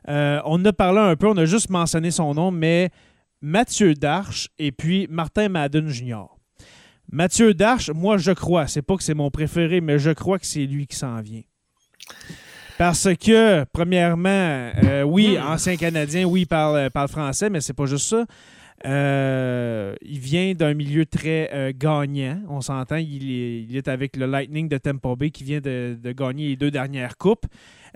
Euh, 0.08 0.40
on 0.46 0.62
en 0.62 0.66
a 0.66 0.74
parlé 0.74 1.00
un 1.00 1.16
peu, 1.16 1.28
on 1.28 1.38
a 1.38 1.46
juste 1.46 1.70
mentionné 1.70 2.12
son 2.12 2.34
nom, 2.36 2.52
mais 2.52 2.92
Mathieu 3.42 3.94
Darche 3.96 4.50
et 4.60 4.72
puis 4.72 5.08
Martin 5.10 5.50
Madden 5.50 5.88
Jr. 5.88 6.26
Mathieu 7.12 7.54
Darche, 7.54 7.90
moi 7.92 8.18
je 8.18 8.32
crois, 8.32 8.68
c'est 8.68 8.82
pas 8.82 8.96
que 8.98 9.04
c'est 9.04 9.14
mon 9.14 9.30
préféré, 9.30 9.82
mais 9.82 10.00
je 10.00 10.12
crois 10.12 10.40
que 10.40 10.46
c'est 10.46 10.66
lui 10.66 10.88
qui 10.88 10.96
s'en 10.96 11.22
vient. 11.22 11.42
Parce 12.78 13.08
que, 13.16 13.64
premièrement, 13.72 14.28
euh, 14.84 15.04
oui, 15.04 15.38
ancien 15.40 15.78
Canadien, 15.78 16.26
oui, 16.26 16.42
il 16.42 16.46
parle, 16.46 16.76
euh, 16.76 16.90
parle 16.90 17.08
français, 17.08 17.50
mais 17.50 17.62
c'est 17.62 17.74
pas 17.74 17.86
juste 17.86 18.10
ça. 18.10 18.26
Euh, 18.86 19.96
il 20.02 20.20
vient 20.20 20.54
d'un 20.54 20.74
milieu 20.74 21.06
très 21.06 21.74
gagnant. 21.78 22.42
On 22.50 22.60
s'entend, 22.60 22.98
il 22.98 23.32
est, 23.32 23.62
il 23.64 23.78
est 23.78 23.88
avec 23.88 24.18
le 24.18 24.26
Lightning 24.26 24.68
de 24.68 24.78
Tampa 24.78 25.16
Bay 25.16 25.32
qui 25.32 25.46
vient 25.46 25.62
de, 25.62 25.98
de 26.00 26.12
gagner 26.12 26.50
les 26.50 26.56
deux 26.58 26.70
dernières 26.70 27.18
coupes. 27.18 27.46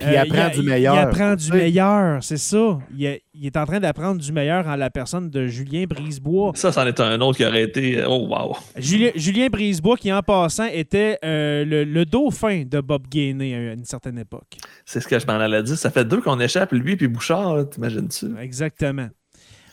Puis 0.00 0.08
il 0.12 0.16
apprend 0.16 0.46
a- 0.46 0.50
du 0.50 0.58
il- 0.60 0.64
meilleur. 0.66 0.94
Il 0.94 0.98
apprend 0.98 1.34
du 1.34 1.52
meilleur, 1.52 2.22
c'est 2.24 2.36
ça. 2.36 2.78
Il, 2.96 3.06
a- 3.06 3.16
il 3.34 3.46
est 3.46 3.56
en 3.56 3.64
train 3.66 3.80
d'apprendre 3.80 4.20
du 4.20 4.32
meilleur 4.32 4.66
en 4.66 4.76
la 4.76 4.90
personne 4.90 5.30
de 5.30 5.46
Julien 5.46 5.84
Brisebois. 5.88 6.52
Ça, 6.54 6.72
c'en 6.72 6.86
est 6.86 6.98
un 7.00 7.20
autre 7.20 7.36
qui 7.38 7.44
aurait 7.44 7.62
été. 7.62 8.02
Oh, 8.06 8.26
wow. 8.28 8.56
Julien, 8.76 9.10
Julien 9.14 9.46
Brisebois, 9.48 9.96
qui 9.96 10.12
en 10.12 10.22
passant 10.22 10.66
était 10.66 11.18
euh, 11.24 11.64
le, 11.64 11.84
le 11.84 12.04
dauphin 12.04 12.64
de 12.66 12.80
Bob 12.80 13.06
Gainey 13.08 13.54
à 13.54 13.72
une 13.74 13.84
certaine 13.84 14.18
époque. 14.18 14.56
C'est 14.84 15.00
ce 15.00 15.06
que 15.08 15.18
je 15.18 15.26
m'en 15.26 15.34
allais 15.38 15.62
dire. 15.62 15.76
Ça 15.78 15.90
fait 15.90 16.04
deux 16.04 16.20
qu'on 16.20 16.40
échappe, 16.40 16.72
lui 16.72 16.96
puis 16.96 17.08
Bouchard, 17.08 17.68
t'imagines-tu? 17.70 18.26
Exactement. 18.40 19.08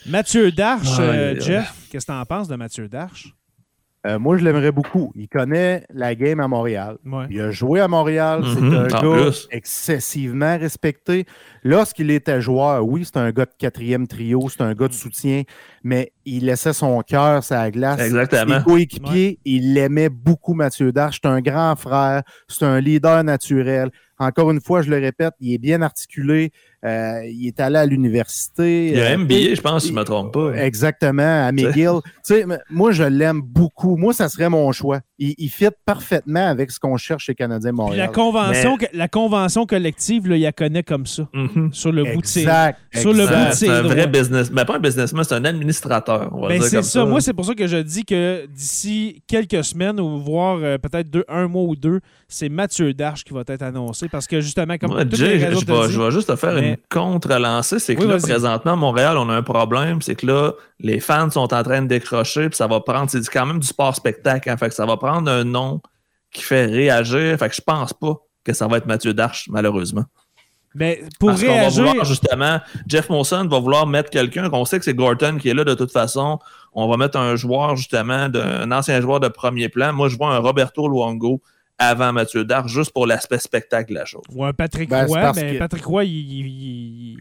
Mathieu 0.05 0.51
Darche, 0.51 0.97
euh. 0.99 1.39
Jeff, 1.39 1.73
qu'est-ce 1.91 2.05
que 2.05 2.11
tu 2.11 2.17
en 2.17 2.23
penses 2.25 2.47
de 2.47 2.55
Mathieu 2.55 2.87
Darche? 2.87 3.33
Euh, 4.05 4.19
moi, 4.19 4.37
je 4.37 4.43
l'aimerais 4.43 4.71
beaucoup. 4.71 5.11
Il 5.15 5.27
connaît 5.27 5.85
la 5.93 6.13
game 6.15 6.39
à 6.39 6.47
Montréal. 6.47 6.97
Ouais. 7.05 7.25
Il 7.29 7.41
a 7.41 7.51
joué 7.51 7.79
à 7.81 7.87
Montréal. 7.87 8.41
Mhm, 8.41 8.53
c'est 8.53 8.77
un 8.77 8.87
gars 8.87 8.99
plus. 8.99 9.47
excessivement 9.51 10.57
respecté. 10.57 11.25
Lorsqu'il 11.63 12.11
était 12.11 12.39
joueur, 12.39 12.85
oui, 12.87 13.03
c'est 13.05 13.17
un 13.17 13.31
gars 13.31 13.45
de 13.45 13.51
quatrième 13.57 14.07
trio, 14.07 14.47
c'est 14.49 14.61
un 14.61 14.73
gars 14.73 14.87
de 14.87 14.93
soutien, 14.93 15.43
mais 15.87 16.11
il 16.25 16.45
laissait 16.45 16.73
son 16.73 17.01
cœur 17.01 17.41
sur 17.43 17.55
la 17.55 17.71
glace. 17.71 18.01
Exactement. 18.01 18.57
Ses 18.59 18.63
coéquipiers, 18.65 19.39
il 19.45 19.73
l'aimait 19.73 20.09
beaucoup, 20.09 20.53
Mathieu 20.53 20.91
Darche. 20.91 21.19
C'est 21.23 21.29
un 21.29 21.39
grand 21.39 21.75
frère, 21.77 22.23
c'est 22.49 22.65
un 22.65 22.81
leader 22.81 23.23
naturel. 23.23 23.89
Encore 24.19 24.51
une 24.51 24.59
fois, 24.59 24.81
je 24.81 24.89
le 24.89 24.97
répète, 24.97 25.33
il 25.39 25.53
est 25.53 25.57
bien 25.59 25.81
articulé. 25.81 26.51
euh, 26.83 27.21
il 27.25 27.47
est 27.47 27.59
allé 27.59 27.77
à 27.77 27.85
l'université. 27.85 28.87
Il 28.89 28.99
a 29.01 29.11
euh, 29.11 29.17
MBA, 29.17 29.55
je 29.55 29.61
pense, 29.61 29.83
si 29.83 29.89
je 29.89 29.93
ne 29.93 29.99
me 29.99 30.03
trompe 30.03 30.33
pas. 30.33 30.53
Exactement, 30.57 31.45
à 31.47 31.51
McGill. 31.51 31.89
tu 32.03 32.11
sais, 32.23 32.41
m- 32.41 32.59
moi, 32.69 32.91
je 32.91 33.03
l'aime 33.03 33.41
beaucoup. 33.41 33.95
Moi, 33.95 34.13
ça 34.13 34.27
serait 34.29 34.49
mon 34.49 34.71
choix. 34.71 34.99
Il, 35.19 35.33
il 35.37 35.49
fit 35.49 35.67
parfaitement 35.85 36.47
avec 36.47 36.69
ce 36.71 36.79
qu'on 36.79 36.95
cherche 36.97 37.25
chez 37.25 37.33
Canadien 37.35 37.71
Puis 37.71 37.77
la 37.79 37.83
Montréal. 37.83 38.11
convention, 38.11 38.77
la 38.93 39.07
convention 39.07 39.65
collective, 39.65 40.27
là, 40.27 40.35
il 40.35 40.41
la 40.43 40.51
connaît 40.51 40.83
comme 40.83 41.05
ça, 41.07 41.27
Mhm. 41.33 41.73
sur 41.73 41.91
le 41.91 42.03
bout 42.13 42.21
de 42.21 42.25
ses 42.27 42.41
Exact. 42.41 42.79
Sur 42.93 43.13
le 43.13 43.21
exact. 43.23 43.43
bout 43.45 43.49
de 43.49 43.55
C'est 43.55 43.69
un 43.69 43.81
vrai 43.81 44.07
business. 44.07 44.51
Mais 44.51 44.63
pas 44.65 44.75
un 44.75 44.79
businessman, 44.79 45.23
c'est 45.23 45.33
un 45.35 45.45
administrateur. 45.45 46.29
On 46.33 46.41
va 46.41 46.47
Ben, 46.49 46.61
c'est 46.61 46.83
ça. 46.83 47.05
Moi, 47.05 47.19
c'est 47.21 47.33
pour 47.33 47.45
ça 47.45 47.55
que 47.55 47.65
je 47.67 47.77
dis 47.77 48.05
que 48.05 48.45
d'ici 48.47 49.23
quelques 49.27 49.63
semaines, 49.63 49.99
ou 49.99 50.19
voire 50.19 50.59
euh, 50.61 50.77
peut-être 50.77 51.25
un 51.27 51.47
mois 51.47 51.63
ou 51.63 51.75
deux, 51.75 51.99
c'est 52.27 52.49
Mathieu 52.49 52.93
Darche 52.93 53.23
qui 53.23 53.33
va 53.33 53.41
être 53.47 53.61
annoncé. 53.63 54.07
Parce 54.09 54.27
que 54.27 54.39
justement, 54.41 54.77
comme 54.77 54.91
Moi, 54.91 55.03
toutes 55.05 55.15
Jay, 55.15 55.33
les 55.35 55.39
je, 55.39 55.45
vais, 55.47 55.55
dit- 55.55 55.93
je 55.93 56.01
vais 56.01 56.11
juste 56.11 56.27
te 56.29 56.35
faire 56.35 56.53
mais- 56.53 56.69
une 56.71 56.77
contre-lancée. 56.89 57.79
C'est 57.79 57.95
que 57.95 58.01
Oui, 58.01 58.07
là, 58.07 58.17
présentement, 58.17 58.73
à 58.73 58.75
Montréal, 58.75 59.17
on 59.17 59.29
a 59.29 59.33
un 59.33 59.41
problème. 59.43 60.01
C'est 60.01 60.15
que 60.15 60.25
là, 60.27 60.51
les 60.79 60.99
fans 60.99 61.29
sont 61.31 61.51
en 61.53 61.63
train 61.63 61.81
de 61.81 61.87
décrocher, 61.87 62.49
puis 62.49 62.57
ça 62.57 62.67
va 62.67 62.79
prendre. 62.81 63.09
C'est 63.09 63.27
quand 63.29 63.45
même 63.47 63.59
du 63.59 63.67
sport-spectacle. 63.67 64.49
hein, 64.49 64.57
fait 64.57 64.69
que 64.69 64.75
ça 64.75 64.85
va 64.85 64.95
prendre 64.97 65.06
un 65.09 65.43
nom 65.43 65.81
qui 66.31 66.43
fait 66.43 66.65
réagir. 66.65 67.37
Fait 67.37 67.49
que 67.49 67.55
je 67.55 67.61
pense 67.61 67.93
pas 67.93 68.15
que 68.43 68.53
ça 68.53 68.67
va 68.67 68.77
être 68.77 68.85
Mathieu 68.85 69.13
Darche, 69.13 69.47
malheureusement. 69.49 70.05
Mais 70.75 71.01
pour 71.19 71.29
Parce 71.29 71.41
qu'on 71.41 71.47
va 71.47 71.53
réagir. 71.53 71.85
vouloir, 71.85 72.05
justement, 72.05 72.59
Jeff 72.87 73.09
Monson 73.09 73.47
va 73.49 73.59
vouloir 73.59 73.87
mettre 73.87 74.09
quelqu'un 74.11 74.49
qu'on 74.49 74.63
sait 74.65 74.77
que 74.77 74.85
c'est 74.85 74.93
Gorton 74.93 75.37
qui 75.41 75.49
est 75.49 75.53
là 75.53 75.63
de 75.63 75.73
toute 75.73 75.91
façon. 75.91 76.37
On 76.73 76.87
va 76.87 76.97
mettre 76.97 77.17
un 77.17 77.35
joueur, 77.35 77.75
justement, 77.75 78.27
un 78.33 78.71
ancien 78.71 79.01
joueur 79.01 79.19
de 79.19 79.27
premier 79.27 79.69
plan. 79.69 79.91
Moi, 79.93 80.09
je 80.09 80.17
vois 80.17 80.35
un 80.35 80.37
Roberto 80.39 80.87
Luongo 80.87 81.41
avant 81.79 82.13
Mathieu 82.13 82.43
Dard, 82.45 82.67
juste 82.67 82.91
pour 82.91 83.07
l'aspect 83.07 83.39
spectacle 83.39 83.89
de 83.93 83.95
la 83.99 84.05
chose. 84.05 84.21
Ou 84.33 84.43
un 84.45 84.53
Patrick 84.53 84.89
Ben, 84.89 85.05
Roy, 85.05 85.31
mais 85.35 85.53
que- 85.53 85.57
Patrick 85.59 85.85
Roy, 85.85 86.03
il, 86.05 86.11
il- 86.11 86.47
il- 87.13 87.19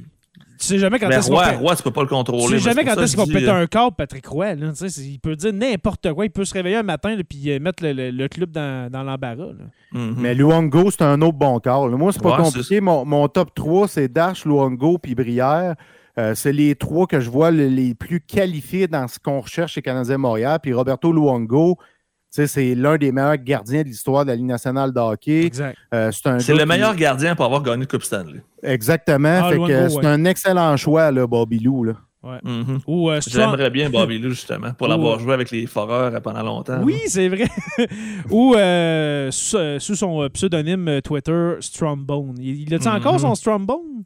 tu 0.59 0.67
sais 0.67 0.79
jamais 0.79 0.99
quand 0.99 1.09
est-ce 1.11 1.29
qu'on 1.29 1.37
Roy, 1.37 1.49
peut- 1.51 1.57
Roy, 1.59 1.77
tu 1.77 1.83
peux 1.83 1.91
pas 1.91 2.03
le 2.03 2.09
tu 2.09 2.15
contrôler. 2.15 2.43
sais 2.45 2.51
Moi, 2.51 2.59
jamais 2.59 2.85
quand 2.85 3.01
est-ce 3.03 3.17
qu'on 3.17 3.29
euh, 3.31 3.63
un 3.63 3.67
câble, 3.67 3.95
Patrick 3.97 4.27
Roy. 4.27 4.55
Là, 4.55 4.73
tu 4.73 4.89
sais, 4.89 5.03
il 5.03 5.19
peut 5.21 5.37
dire 5.37 5.53
n'importe 5.53 6.13
quoi. 6.13 6.25
Il 6.25 6.31
peut 6.31 6.45
se 6.45 6.55
réveiller 6.55 6.77
un 6.77 6.83
matin 6.83 7.11
et 7.19 7.25
puis 7.25 7.51
euh, 7.51 7.59
mettre 7.61 7.83
le, 7.85 7.93
le- 7.93 8.11
le 8.11 8.29
club 8.29 8.51
dans, 8.51 8.91
dans 8.91 9.03
l'embarras. 9.03 9.53
mhm. 9.93 10.15
Mais 10.19 10.35
Luongo, 10.35 10.91
c'est 10.91 11.03
un 11.03 11.21
autre 11.23 11.37
bon 11.39 11.59
call. 11.61 11.91
Moi, 11.91 12.13
c'est 12.13 12.23
pas 12.23 12.37
Ouais, 12.39 12.43
compliqué. 12.45 12.81
Mon, 12.81 13.05
mon 13.05 13.29
top 13.29 13.55
3, 13.55 13.89
c'est 13.89 14.09
Dash, 14.13 14.45
Luongo 14.45 14.99
puis 14.99 15.15
Brière. 15.15 15.75
Euh, 16.19 16.35
c'est 16.35 16.53
les 16.53 16.75
trois 16.75 17.07
que 17.07 17.21
je 17.21 17.29
vois 17.29 17.51
le- 17.51 17.69
les 17.69 17.95
plus 17.95 18.21
qualifiés 18.21 18.89
dans 18.89 19.07
ce 19.07 19.19
qu'on 19.19 19.41
recherche 19.41 19.75
chez 19.75 19.83
Canadien 19.83 20.17
Montréal. 20.17 20.59
Puis 20.63 20.73
Roberto 20.73 21.13
Luongo, 21.13 21.77
tu 21.79 21.83
sais, 21.85 21.87
c'est 22.31 22.75
l'un 22.75 22.97
des 22.99 23.13
meilleurs 23.13 23.37
gardiens 23.39 23.83
de 23.83 23.89
l'histoire 23.89 24.25
de 24.25 24.31
la 24.31 24.37
Ligue 24.37 24.47
nationale 24.47 24.93
de 24.93 25.01
hockey. 25.01 25.45
Exact. 25.47 25.77
Euh, 25.95 26.11
c'est 26.13 26.29
un 26.29 26.39
C'est 26.39 26.53
gars 26.53 26.59
le 26.59 26.63
qui- 26.65 26.69
meilleur 26.69 26.95
gardien 26.97 27.35
pour 27.35 27.45
avoir 27.47 27.63
gagné 27.63 27.81
le 27.81 27.87
Coupe 27.87 28.03
Stanley. 28.03 28.43
Exactement. 28.63 29.41
Ah, 29.45 29.51
c'est 29.53 29.59
ouais. 29.97 30.07
un 30.07 30.25
excellent 30.27 30.77
choix, 30.77 31.11
là, 31.11 31.27
Bobby 31.27 31.59
Lou. 31.61 31.85
Là. 31.85 31.95
Mhm. 32.43 32.81
Ou 32.89 33.09
euh, 33.11 33.21
J'aimerais 33.27 33.71
bien 33.71 33.89
Bobby 33.89 34.19
Lou, 34.19 34.31
justement, 34.31 34.73
pour 34.73 34.87
Ou- 34.89 34.91
l'avoir 34.91 35.19
joué 35.21 35.33
avec 35.33 35.51
les 35.53 35.67
Foreurs 35.67 36.21
pendant 36.21 36.43
longtemps. 36.43 36.81
Oui, 36.83 36.99
c'est 37.07 37.29
vrai. 37.29 37.47
Ou 38.31 38.55
euh, 38.57 39.31
sous, 39.31 39.57
euh, 39.57 39.79
sous 39.79 39.95
son 39.95 40.23
euh, 40.23 40.29
pseudonyme 40.29 40.89
euh, 40.89 41.01
Twitter, 41.01 41.55
Strombone. 41.61 42.35
Il, 42.41 42.63
il 42.63 42.75
a-tu 42.75 42.89
Mhm. 42.89 42.97
encore 42.97 43.21
son 43.21 43.35
Strombone? 43.37 44.03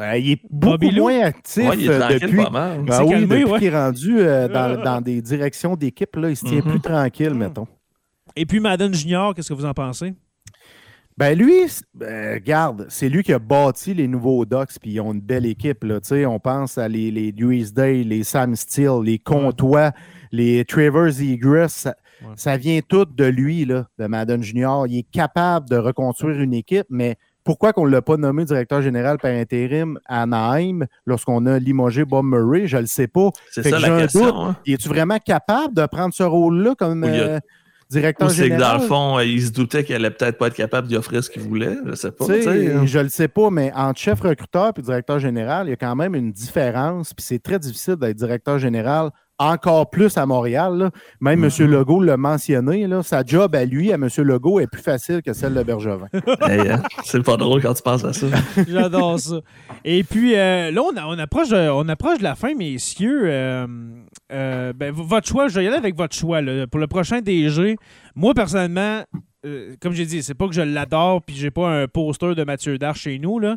Euh, 0.00 0.16
il 0.18 0.32
est 0.32 0.40
beaucoup 0.50 0.72
Bobby 0.78 0.98
moins 0.98 1.20
actif 1.20 1.68
Ouais, 1.68 1.76
il 1.78 1.84
est 1.86 1.88
euh, 1.90 2.18
depuis. 2.18 2.36
pas 2.36 2.50
mal. 2.50 2.82
Ben 2.84 2.92
s'est 2.94 3.02
oui, 3.04 3.10
calmé, 3.10 3.26
depuis 3.26 3.44
ouais. 3.44 3.58
qu'il 3.60 3.68
est 3.68 3.76
rendu 3.76 4.18
euh, 4.18 4.48
dans, 4.48 4.82
dans 4.84 5.00
des 5.00 5.22
directions 5.22 5.76
d'équipe, 5.76 6.16
là, 6.16 6.30
il 6.30 6.36
se 6.36 6.44
tient 6.44 6.62
Mhm. 6.64 6.70
plus 6.70 6.80
tranquille, 6.80 7.30
Mhm. 7.30 7.38
mettons. 7.38 7.68
Et 8.36 8.46
puis 8.46 8.58
Madden 8.60 8.92
Junior, 8.92 9.34
qu'est-ce 9.34 9.48
que 9.50 9.54
vous 9.54 9.64
en 9.64 9.74
pensez? 9.74 10.14
Ben 11.16 11.38
lui, 11.38 11.54
ben, 11.94 12.34
regarde, 12.34 12.86
c'est 12.88 13.08
lui 13.08 13.22
qui 13.22 13.32
a 13.32 13.38
bâti 13.38 13.94
les 13.94 14.08
nouveaux 14.08 14.44
Ducks, 14.44 14.80
puis 14.82 14.90
ils 14.94 15.00
ont 15.00 15.12
une 15.12 15.20
belle 15.20 15.46
équipe. 15.46 15.84
Là. 15.84 16.00
Tu 16.00 16.08
sais, 16.08 16.26
On 16.26 16.40
pense 16.40 16.76
à 16.76 16.88
les, 16.88 17.12
les 17.12 17.30
Dewey's 17.30 17.72
Day, 17.72 18.02
les 18.02 18.24
Sam 18.24 18.56
Steele, 18.56 19.00
les 19.04 19.18
Comtois, 19.20 19.92
les 20.32 20.64
Travers 20.64 21.20
Egress. 21.20 21.72
Ça, 21.72 21.94
Ouais. 22.22 22.30
ça 22.36 22.56
vient 22.56 22.80
tout 22.88 23.04
de 23.04 23.24
lui, 23.24 23.64
là, 23.64 23.86
de 23.98 24.06
Madden 24.06 24.42
Junior. 24.42 24.86
Il 24.86 24.98
est 24.98 25.10
capable 25.10 25.68
de 25.68 25.76
reconstruire 25.76 26.40
une 26.40 26.54
équipe, 26.54 26.86
mais 26.88 27.16
pourquoi 27.44 27.72
qu'on 27.72 27.86
ne 27.86 27.90
l'a 27.90 28.02
pas 28.02 28.16
nommé 28.16 28.44
directeur 28.44 28.80
général 28.82 29.18
par 29.18 29.30
intérim 29.30 29.98
à 30.06 30.22
Anaheim 30.22 30.86
lorsqu'on 31.06 31.44
a 31.46 31.58
limogé 31.58 32.04
Bob 32.04 32.24
Murray? 32.24 32.66
Je 32.66 32.76
ne 32.76 32.82
le 32.82 32.86
sais 32.86 33.06
pas. 33.06 33.28
C'est 33.50 33.62
ça 33.62 33.70
que 33.70 33.74
la 33.74 33.80
j'ai 33.80 33.92
un 33.92 33.98
question. 33.98 34.24
doute. 34.26 34.34
hein. 34.36 34.56
Es-tu 34.66 34.88
vraiment 34.88 35.18
capable 35.18 35.74
de 35.74 35.86
prendre 35.86 36.14
ce 36.14 36.22
rôle-là 36.22 36.74
comme 36.76 37.04
euh, 37.04 37.38
directeur 37.90 38.28
Ou 38.28 38.30
c'est 38.30 38.48
que 38.48 38.58
dans 38.58 38.74
le 38.74 38.80
fond, 38.80 39.18
euh, 39.18 39.24
il 39.24 39.42
se 39.42 39.50
doutait 39.52 39.84
qu'il 39.84 39.94
allait 39.94 40.10
peut-être 40.10 40.38
pas 40.38 40.46
être 40.46 40.54
capable 40.54 40.88
d'y 40.88 40.96
offrir 40.96 41.22
ce 41.22 41.28
qu'il 41.30 41.42
voulait. 41.42 41.76
Je 41.84 41.94
sais 41.94 42.10
pas. 42.10 42.24
Hein. 42.24 42.86
je 42.86 42.98
le 42.98 43.08
sais 43.10 43.28
pas, 43.28 43.50
mais 43.50 43.70
entre 43.74 44.00
chef 44.00 44.20
recruteur 44.20 44.72
et 44.76 44.82
directeur 44.82 45.18
général, 45.18 45.66
il 45.66 45.70
y 45.70 45.74
a 45.74 45.76
quand 45.76 45.94
même 45.94 46.14
une 46.14 46.32
différence. 46.32 47.12
Puis 47.12 47.24
c'est 47.26 47.42
très 47.42 47.58
difficile 47.58 47.96
d'être 47.96 48.16
directeur 48.16 48.58
général 48.58 49.10
encore 49.38 49.90
plus 49.90 50.16
à 50.16 50.26
Montréal. 50.26 50.76
là. 50.78 50.90
Même 51.20 51.40
Mhm. 51.40 51.50
M. 51.60 51.70
Legault 51.70 52.02
l'a 52.02 52.16
mentionné. 52.16 52.86
Là, 52.86 53.02
sa 53.02 53.24
job 53.24 53.54
à 53.56 53.64
lui, 53.64 53.90
à 53.92 53.96
M. 53.96 54.08
Legault, 54.18 54.60
est 54.60 54.66
plus 54.66 54.82
facile 54.82 55.22
que 55.22 55.32
celle 55.32 55.54
de 55.54 55.62
Bergevin. 55.62 56.06
Hey, 56.48 56.68
hein, 56.70 56.82
c'est 57.04 57.22
pas 57.24 57.36
drôle 57.36 57.60
quand 57.62 57.74
tu 57.74 57.82
penses 57.82 58.04
à 58.04 58.12
ça. 58.12 58.26
J'adore 58.68 59.18
ça. 59.18 59.40
Et 59.84 60.04
puis 60.04 60.34
euh, 60.36 60.70
là, 60.70 60.82
on, 60.82 60.96
a- 60.96 61.06
on 61.06 61.18
approche 61.18 61.48
de, 61.48 61.68
on 61.70 61.88
approche 61.88 62.18
de 62.18 62.22
la 62.24 62.34
fin, 62.34 62.54
messieurs. 62.54 63.22
Euh, 63.24 63.66
euh, 64.32 64.72
ben, 64.72 64.92
votre 64.92 65.26
choix, 65.26 65.48
je 65.48 65.56
vais 65.58 65.64
y 65.64 65.68
aller 65.68 65.76
avec 65.76 65.96
votre 65.96 66.14
choix. 66.14 66.40
là. 66.40 66.66
Pour 66.66 66.80
le 66.80 66.86
prochain 66.86 67.20
DG, 67.20 67.76
moi, 68.14 68.34
personnellement, 68.34 69.02
euh, 69.46 69.74
comme 69.80 69.92
j'ai 69.92 70.06
dit, 70.06 70.22
c'est 70.22 70.34
pas 70.34 70.46
que 70.46 70.54
je 70.54 70.62
l'adore 70.62 71.20
puis 71.22 71.34
j'ai 71.36 71.50
pas 71.50 71.68
un 71.82 71.86
poster 71.88 72.34
de 72.34 72.44
Mathieu 72.44 72.78
Darche 72.78 73.00
chez 73.02 73.18
nous, 73.18 73.38
là, 73.38 73.56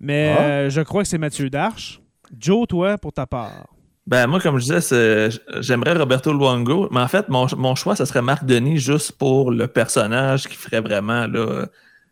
mais 0.00 0.34
Ah. 0.36 0.42
euh, 0.42 0.70
je 0.70 0.80
crois 0.80 1.02
que 1.02 1.08
c'est 1.08 1.18
Mathieu 1.18 1.50
Darche. 1.50 2.00
Joe, 2.38 2.66
toi, 2.66 2.98
pour 2.98 3.12
ta 3.12 3.26
part. 3.26 3.66
Ben, 4.08 4.26
moi, 4.26 4.40
comme 4.40 4.58
je 4.58 4.72
disais, 4.72 5.28
j'aimerais 5.60 5.92
Roberto 5.92 6.32
Luongo, 6.32 6.88
mais 6.90 7.00
en 7.00 7.08
fait, 7.08 7.28
mon, 7.28 7.46
mon 7.58 7.74
choix, 7.74 7.94
ce 7.94 8.06
serait 8.06 8.22
Marc 8.22 8.42
Denis 8.46 8.78
juste 8.78 9.12
pour 9.12 9.50
le 9.50 9.68
personnage 9.68 10.48
qui 10.48 10.56
ferait 10.56 10.80
vraiment, 10.80 11.26
là, 11.26 11.66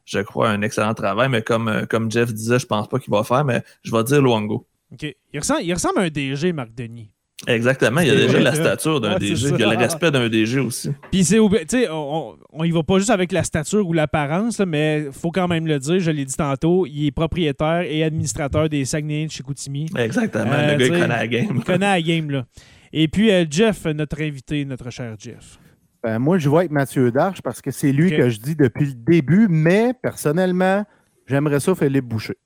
je 0.05 0.19
crois, 0.19 0.51
un 0.51 0.61
excellent 0.61 0.93
travail. 0.93 1.31
Mais 1.31 1.41
comme, 1.41 1.69
euh, 1.69 1.87
comme 1.87 2.11
Jeff 2.11 2.35
disait, 2.35 2.59
je 2.59 2.67
pense 2.67 2.87
pas 2.87 2.99
qu'il 2.99 3.11
va 3.11 3.25
faire, 3.25 3.47
mais 3.47 3.63
je 3.83 3.91
vais 3.91 4.05
dire 4.05 4.21
Luongo. 4.21 4.67
OK. 4.93 5.07
Il 5.33 5.39
ressemble, 5.39 5.63
il 5.63 5.73
ressemble 5.73 6.01
à 6.01 6.03
un 6.03 6.11
DG, 6.11 6.53
Marc 6.53 6.75
Denis. 6.75 7.11
Exactement, 7.47 8.01
il 8.01 8.07
y 8.09 8.11
a 8.11 8.15
déjà 8.17 8.33
vrai, 8.33 8.43
la 8.43 8.55
stature 8.55 8.99
d'un 8.99 9.13
Ouais, 9.13 9.19
DG, 9.19 9.49
il 9.51 9.59
y 9.61 9.63
a 9.63 9.71
le 9.71 9.77
respect 9.77 10.11
d'un 10.11 10.27
DG 10.29 10.59
aussi. 10.59 10.91
Puis 11.11 11.23
c'est 11.23 11.39
obli- 11.39 11.67
tu 11.67 11.79
sais, 11.83 11.89
on, 11.91 12.35
on, 12.51 12.65
y 12.65 12.71
va 12.71 12.83
pas 12.83 12.97
juste 12.99 13.11
avec 13.11 13.31
la 13.31 13.45
stature 13.45 13.87
ou 13.87 13.93
l'apparence, 13.93 14.59
mais 14.61 15.09
faut 15.13 15.31
quand 15.31 15.47
même 15.47 15.67
le 15.67 15.79
dire, 15.79 16.01
je 16.01 16.11
l'ai 16.11 16.25
dit 16.25 16.35
tantôt, 16.35 16.87
il 16.87 17.07
est 17.09 17.11
propriétaire 17.11 17.83
et 17.83 18.03
administrateur 18.03 18.71
des 18.71 18.87
Saguenayens 18.87 19.27
de 19.27 19.31
Chicoutimi. 19.31 19.87
Exactement, 19.99 20.47
Euh, 20.51 20.73
le 20.73 20.79
gars, 20.79 20.85
il 20.87 20.91
connaît 20.93 21.09
la 21.09 21.27
game. 21.29 21.53
Il 21.57 21.63
connaît 21.65 21.87
la 21.87 22.01
game, 22.03 22.31
là. 22.31 22.47
Et 22.95 23.07
puis 23.09 23.31
euh, 23.31 23.45
Jeff, 23.51 23.85
notre 23.85 24.23
invité, 24.23 24.65
notre 24.65 24.89
cher 24.91 25.15
Jeff. 25.19 25.59
Ben, 26.03 26.19
moi, 26.19 26.39
je 26.39 26.49
vois 26.49 26.61
avec 26.61 26.71
Mathieu 26.71 27.11
Darche 27.13 27.43
parce 27.43 27.61
que 27.61 27.71
c'est 27.71 27.93
lui 27.93 28.11
que 28.17 28.31
je 28.31 28.39
dis 28.39 28.57
depuis 28.57 28.87
le 28.87 28.95
début, 28.95 29.47
mais 29.51 29.93
personnellement, 30.03 30.85
j'aimerais 31.27 31.61
ça 31.61 31.75
Philippe 31.75 32.07
Boucher. 32.07 32.37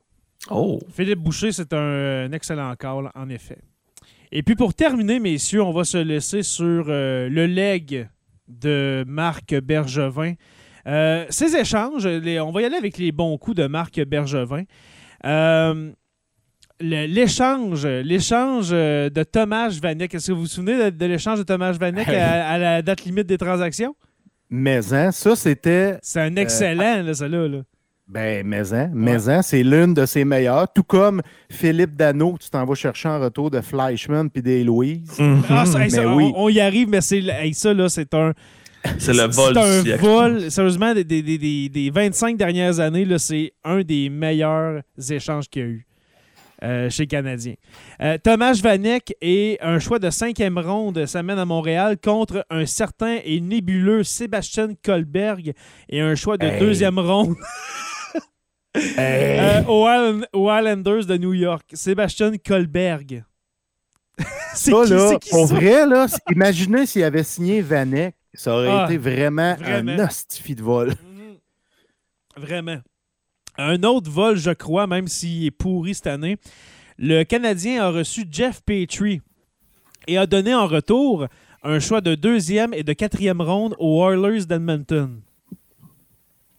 Oh, 0.50 0.80
Philippe 0.92 1.20
Boucher, 1.20 1.52
c'est 1.52 1.72
un, 1.74 2.24
un 2.26 2.32
excellent 2.32 2.74
call, 2.74 3.10
en 3.14 3.28
effet. 3.28 3.58
Et 4.32 4.42
puis 4.42 4.54
pour 4.54 4.74
terminer, 4.74 5.18
messieurs, 5.20 5.62
on 5.62 5.72
va 5.72 5.84
se 5.84 5.98
laisser 5.98 6.42
sur 6.42 6.86
euh, 6.88 7.28
le 7.28 7.46
leg 7.46 8.08
de 8.48 9.04
Marc 9.06 9.54
Bergevin. 9.60 10.34
Euh, 10.86 11.26
ces 11.30 11.56
échanges, 11.56 12.06
les- 12.06 12.40
on 12.40 12.52
va 12.52 12.62
y 12.62 12.64
aller 12.64 12.76
avec 12.76 12.96
les 12.98 13.12
bons 13.12 13.36
coups 13.38 13.56
de 13.56 13.66
Marc 13.66 14.00
Bergevin. 14.04 14.64
Euh, 15.26 15.90
l'échange, 16.80 17.86
l'échange 17.86 18.70
de 18.70 19.22
Thomas 19.24 19.76
Vanek. 19.82 20.14
Est-ce 20.14 20.28
que 20.28 20.32
vous 20.32 20.40
vous 20.42 20.46
souvenez 20.46 20.90
de, 20.90 20.96
de 20.96 21.06
l'échange 21.06 21.38
de 21.38 21.44
Thomas 21.44 21.72
Vanek 21.72 22.08
à, 22.08 22.48
à 22.50 22.58
la 22.58 22.82
date 22.82 23.04
limite 23.04 23.26
des 23.26 23.38
transactions? 23.38 23.94
Mais 24.48 24.92
hein, 24.92 25.12
ça, 25.12 25.36
c'était 25.36 25.98
C'est 26.02 26.20
un 26.20 26.34
excellent, 26.36 27.02
là, 27.02 27.14
ça 27.14 27.28
là. 27.28 27.46
là. 27.48 27.62
Ben, 28.10 28.44
Maison. 28.44 28.90
Maison, 28.92 29.40
c'est 29.42 29.62
l'une 29.62 29.94
de 29.94 30.04
ses 30.04 30.24
meilleures. 30.24 30.66
Tout 30.72 30.82
comme 30.82 31.22
Philippe 31.48 31.94
Dano, 31.94 32.36
tu 32.40 32.50
t'en 32.50 32.64
vas 32.64 32.74
chercher 32.74 33.08
en 33.08 33.20
retour 33.20 33.50
de 33.50 33.60
Fleischmann 33.60 34.28
puis 34.28 34.42
d'Héloïse. 34.42 35.16
Ah, 35.48 35.64
ça, 35.64 35.84
hey, 35.84 35.90
ça, 35.90 36.00
Mais 36.00 36.06
on- 36.08 36.16
oui. 36.16 36.32
on, 36.34 36.48
y 36.48 36.58
arrive, 36.60 36.88
mais 36.88 37.00
c'est, 37.00 37.20
hey, 37.20 37.54
ça, 37.54 37.72
là, 37.72 37.88
c'est 37.88 38.12
un. 38.14 38.32
c'est 38.98 39.12
le 39.12 39.24
vol 39.30 39.54
C'est 39.54 39.60
un 39.60 39.82
siècle. 39.82 40.02
vol. 40.04 40.50
Sérieusement, 40.50 40.92
des, 40.92 41.04
des- 41.04 41.22
des- 41.22 41.38
des- 41.38 41.68
des 41.68 41.90
25 41.90 42.36
dernières 42.36 42.80
années, 42.80 43.04
là, 43.04 43.18
c'est 43.18 43.52
un 43.62 43.82
des 43.82 44.08
meilleurs 44.10 44.82
échanges 45.08 45.48
qu'il 45.48 45.62
y 45.62 45.64
a 45.64 45.68
eu 45.68 45.86
euh, 46.64 46.90
chez 46.90 47.04
les 47.04 47.06
Canadiens. 47.06 47.54
Euh, 48.02 48.18
Thomas 48.22 48.58
Vanek 48.62 49.14
et 49.22 49.56
un 49.62 49.78
choix 49.78 49.98
de 50.00 50.10
cinquième 50.10 50.58
ronde 50.58 51.06
s'amène 51.06 51.38
à 51.38 51.44
Montréal 51.44 51.96
contre 52.02 52.44
un 52.50 52.66
certain 52.66 53.18
et 53.24 53.40
nébuleux 53.40 54.02
Sébastien 54.02 54.68
Kolberg 54.84 55.52
et 55.88 56.00
un 56.00 56.14
choix 56.16 56.36
de 56.36 56.46
Hey. 56.46 56.58
deuxième 56.60 56.98
ronde 56.98 57.34
euh, 58.76 59.62
aux, 59.64 59.86
Island- 59.88 60.26
aux 60.32 60.50
Islanders 60.50 61.06
de 61.06 61.16
New 61.16 61.32
York. 61.34 61.64
Sébastien 61.74 62.32
Kolberg. 62.38 63.24
c'est 64.54 64.70
Ça, 64.70 64.84
qui, 64.84 64.90
là, 64.92 65.18
qui 65.18 65.30
pour 65.30 65.48
ça? 65.48 65.54
vrai, 65.54 65.86
là, 65.86 66.06
imaginez 66.30 66.86
s'il 66.86 67.02
avait 67.04 67.22
signé 67.24 67.62
Vanek, 67.62 68.14
ça 68.34 68.54
aurait 68.54 68.68
Ah, 68.68 68.84
été 68.86 68.96
vraiment, 68.98 69.54
vraiment. 69.56 69.92
un 69.92 69.98
hostifi 70.06 70.54
de 70.54 70.62
vol. 70.62 70.88
Mhm. 70.88 71.36
Vraiment. 72.36 72.78
Un 73.58 73.82
autre 73.82 74.10
vol, 74.10 74.36
je 74.36 74.50
crois, 74.52 74.86
même 74.86 75.08
s'il 75.08 75.46
est 75.46 75.50
pourri 75.50 75.94
cette 75.94 76.06
année. 76.06 76.36
Le 76.98 77.24
Canadien 77.24 77.82
a 77.84 77.90
reçu 77.90 78.24
Jeff 78.30 78.62
Petrie 78.62 79.20
et 80.06 80.16
a 80.18 80.26
donné 80.26 80.54
en 80.54 80.66
retour 80.66 81.26
un 81.62 81.78
choix 81.80 82.00
de 82.00 82.14
deuxième 82.14 82.72
et 82.72 82.82
de 82.82 82.92
quatrième 82.92 83.40
ronde 83.40 83.74
aux 83.78 84.02
Oilers 84.10 84.46
d'Edmonton. 84.46 85.20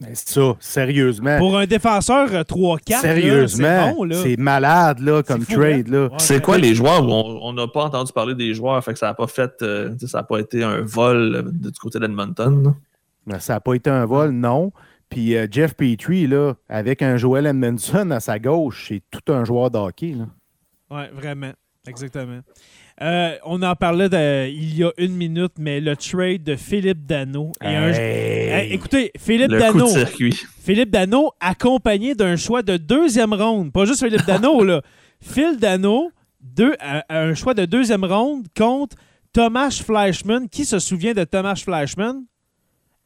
Mais 0.02 0.16
ça, 0.16 0.56
sérieusement. 0.60 1.38
Pour 1.38 1.58
un 1.58 1.66
défenseur 1.68 2.34
euh, 2.34 2.42
3-4, 2.42 3.02
Sérieusement, 3.02 3.68
là, 3.68 3.86
c'est 3.90 3.94
bon, 3.96 4.04
là. 4.04 4.16
c'est 4.24 4.38
malade 4.38 5.00
là, 5.00 5.22
comme 5.24 5.46
C'est 5.46 5.54
fou, 5.54 5.60
trade. 5.62 5.88
Là. 5.90 6.04
Ouais, 6.06 6.10
C'est 6.18 6.42
quoi 6.42 6.58
les 6.58 6.74
joueurs 6.74 7.08
où 7.08 7.12
on 7.12 7.54
n'a 7.54 7.68
pas 7.68 7.84
entendu 7.86 8.12
parler 8.12 8.34
des 8.34 8.54
joueurs, 8.56 8.84
fait 8.84 8.94
que 8.94 9.00
ça 9.00 9.06
n'a 9.08 9.14
pas 9.14 9.28
fait, 9.28 9.52
euh, 9.62 9.96
ça 10.08 10.18
n'a 10.20 10.24
pas 10.24 10.40
été 10.40 10.64
un 10.64 10.82
vol 10.82 11.36
euh, 11.36 11.42
de- 11.44 11.70
du 11.70 11.80
côté 11.80 12.00
d'Edmonton. 12.00 12.64
là? 12.64 12.76
Ben, 13.28 13.40
Ça 13.40 13.54
n'a 13.54 13.60
pas 13.60 13.76
été 13.76 13.90
un 13.92 14.06
vol, 14.06 14.32
non. 14.32 14.72
Puis 15.10 15.36
euh, 15.38 15.46
Jeff 15.52 15.76
Petrie, 15.76 16.26
là, 16.26 16.54
avec 16.68 17.02
un 17.04 17.18
Joel 17.18 17.46
Edmondson 17.46 18.10
à 18.12 18.20
sa 18.20 18.40
gauche, 18.40 18.88
c'est 18.90 19.04
tout 19.12 19.32
un 19.32 19.44
joueur 19.46 19.70
de 19.70 19.78
hockey. 19.78 20.16
Là. 20.18 20.26
Ouais, 20.90 21.12
vraiment. 21.14 21.52
Exactement. 21.88 22.40
Euh, 23.02 23.36
on 23.46 23.62
en 23.64 23.76
parlait 23.76 24.10
de- 24.10 24.48
il 24.48 24.78
y 24.78 24.84
a 24.84 24.92
une 24.98 25.14
minute, 25.16 25.54
mais 25.58 25.80
le 25.82 25.96
trade 25.96 26.44
de 26.44 26.56
Philippe 26.56 27.06
Dano. 27.08 27.52
Et 27.62 27.66
un- 27.68 27.88
Hey. 27.92 28.50
Hey, 28.50 28.74
écoutez, 28.74 29.12
Philippe 29.18 29.50
Le 29.52 29.58
coup 29.58 29.80
Dano, 29.80 29.86
de 29.86 29.90
circuit. 29.92 30.40
Philippe 30.64 30.92
Dano 30.92 31.32
accompagné 31.40 32.14
d'un 32.14 32.36
choix 32.36 32.62
de 32.62 32.78
deuxième 32.78 33.34
ronde. 33.34 33.72
Pas 33.72 33.86
juste 33.86 34.04
Philippe 34.04 34.26
Dano, 34.28 34.64
là. 34.64 34.82
Phil 35.20 35.58
Dano, 35.60 36.12
deux, 36.42 36.76
un, 36.80 37.02
un 37.10 37.34
choix 37.34 37.54
de 37.56 37.66
deuxième 37.66 38.04
ronde 38.06 38.46
contre 38.56 38.96
Thomas 39.34 39.82
Fleischmann. 39.84 40.48
Qui 40.48 40.64
se 40.66 40.78
souvient 40.78 41.14
de 41.14 41.24
Thomas 41.24 41.56
Fleischmann? 41.56 42.24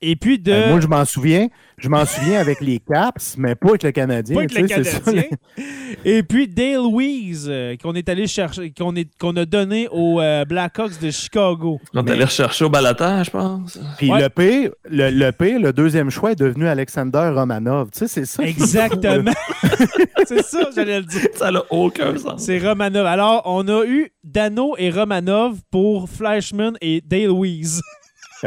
Et 0.01 0.15
puis 0.15 0.37
de. 0.39 0.51
Euh, 0.51 0.69
moi, 0.71 0.79
je 0.81 0.87
m'en 0.87 1.05
souviens. 1.05 1.47
Je 1.77 1.89
m'en 1.89 2.05
souviens 2.05 2.39
avec 2.39 2.61
les 2.61 2.79
Caps, 2.79 3.35
mais 3.37 3.55
pas 3.55 3.69
avec 3.69 3.83
le 3.83 3.91
Canadien. 3.91 4.35
Pas 4.35 4.41
avec 4.43 4.53
le 4.57 4.67
sais, 4.67 4.83
c'est 4.83 4.91
ça, 4.91 4.99
Canadien. 4.99 5.29
Et 6.05 6.23
puis 6.23 6.47
Dale 6.47 6.85
Weiss, 6.93 7.45
euh, 7.47 7.75
qu'on 7.81 7.93
est 7.95 8.07
allé 8.07 8.27
chercher, 8.27 8.71
qu'on 8.71 8.95
est- 8.95 9.09
qu'on 9.19 9.35
a 9.35 9.45
donné 9.45 9.87
aux 9.91 10.21
euh, 10.21 10.45
Blackhawks 10.45 10.99
de 11.01 11.11
Chicago. 11.11 11.79
On 11.93 11.99
est 11.99 12.03
Mais- 12.03 12.11
allé 12.11 12.23
rechercher 12.25 12.63
au 12.65 12.69
balatage, 12.69 13.25
je 13.27 13.31
pense. 13.31 13.77
Puis 13.97 14.09
Ouais. 14.11 14.21
le 14.21 14.29
pire, 14.29 14.71
le, 14.89 15.09
le 15.09 15.31
pire, 15.31 15.59
le 15.59 15.73
deuxième 15.73 16.09
choix 16.09 16.31
est 16.31 16.39
devenu 16.39 16.67
Alexander 16.67 17.31
Romanov. 17.35 17.89
Tu 17.91 17.99
sais, 17.99 18.07
c'est 18.07 18.25
ça. 18.25 18.43
Exactement. 18.43 19.31
C'est 20.27 20.43
ça, 20.43 20.69
j'allais 20.75 20.99
le 20.99 21.05
dire. 21.05 21.27
Ça 21.35 21.51
n'a 21.51 21.61
aucun 21.69 22.17
sens. 22.17 22.41
C'est 22.43 22.57
Romanov. 22.59 23.05
Alors, 23.05 23.41
on 23.45 23.67
a 23.67 23.85
eu 23.85 24.11
Dano 24.23 24.75
et 24.77 24.89
Romanov 24.89 25.57
pour 25.71 26.09
Flashman 26.09 26.77
et 26.81 27.01
Dale 27.05 27.31
Weiss. 27.31 27.81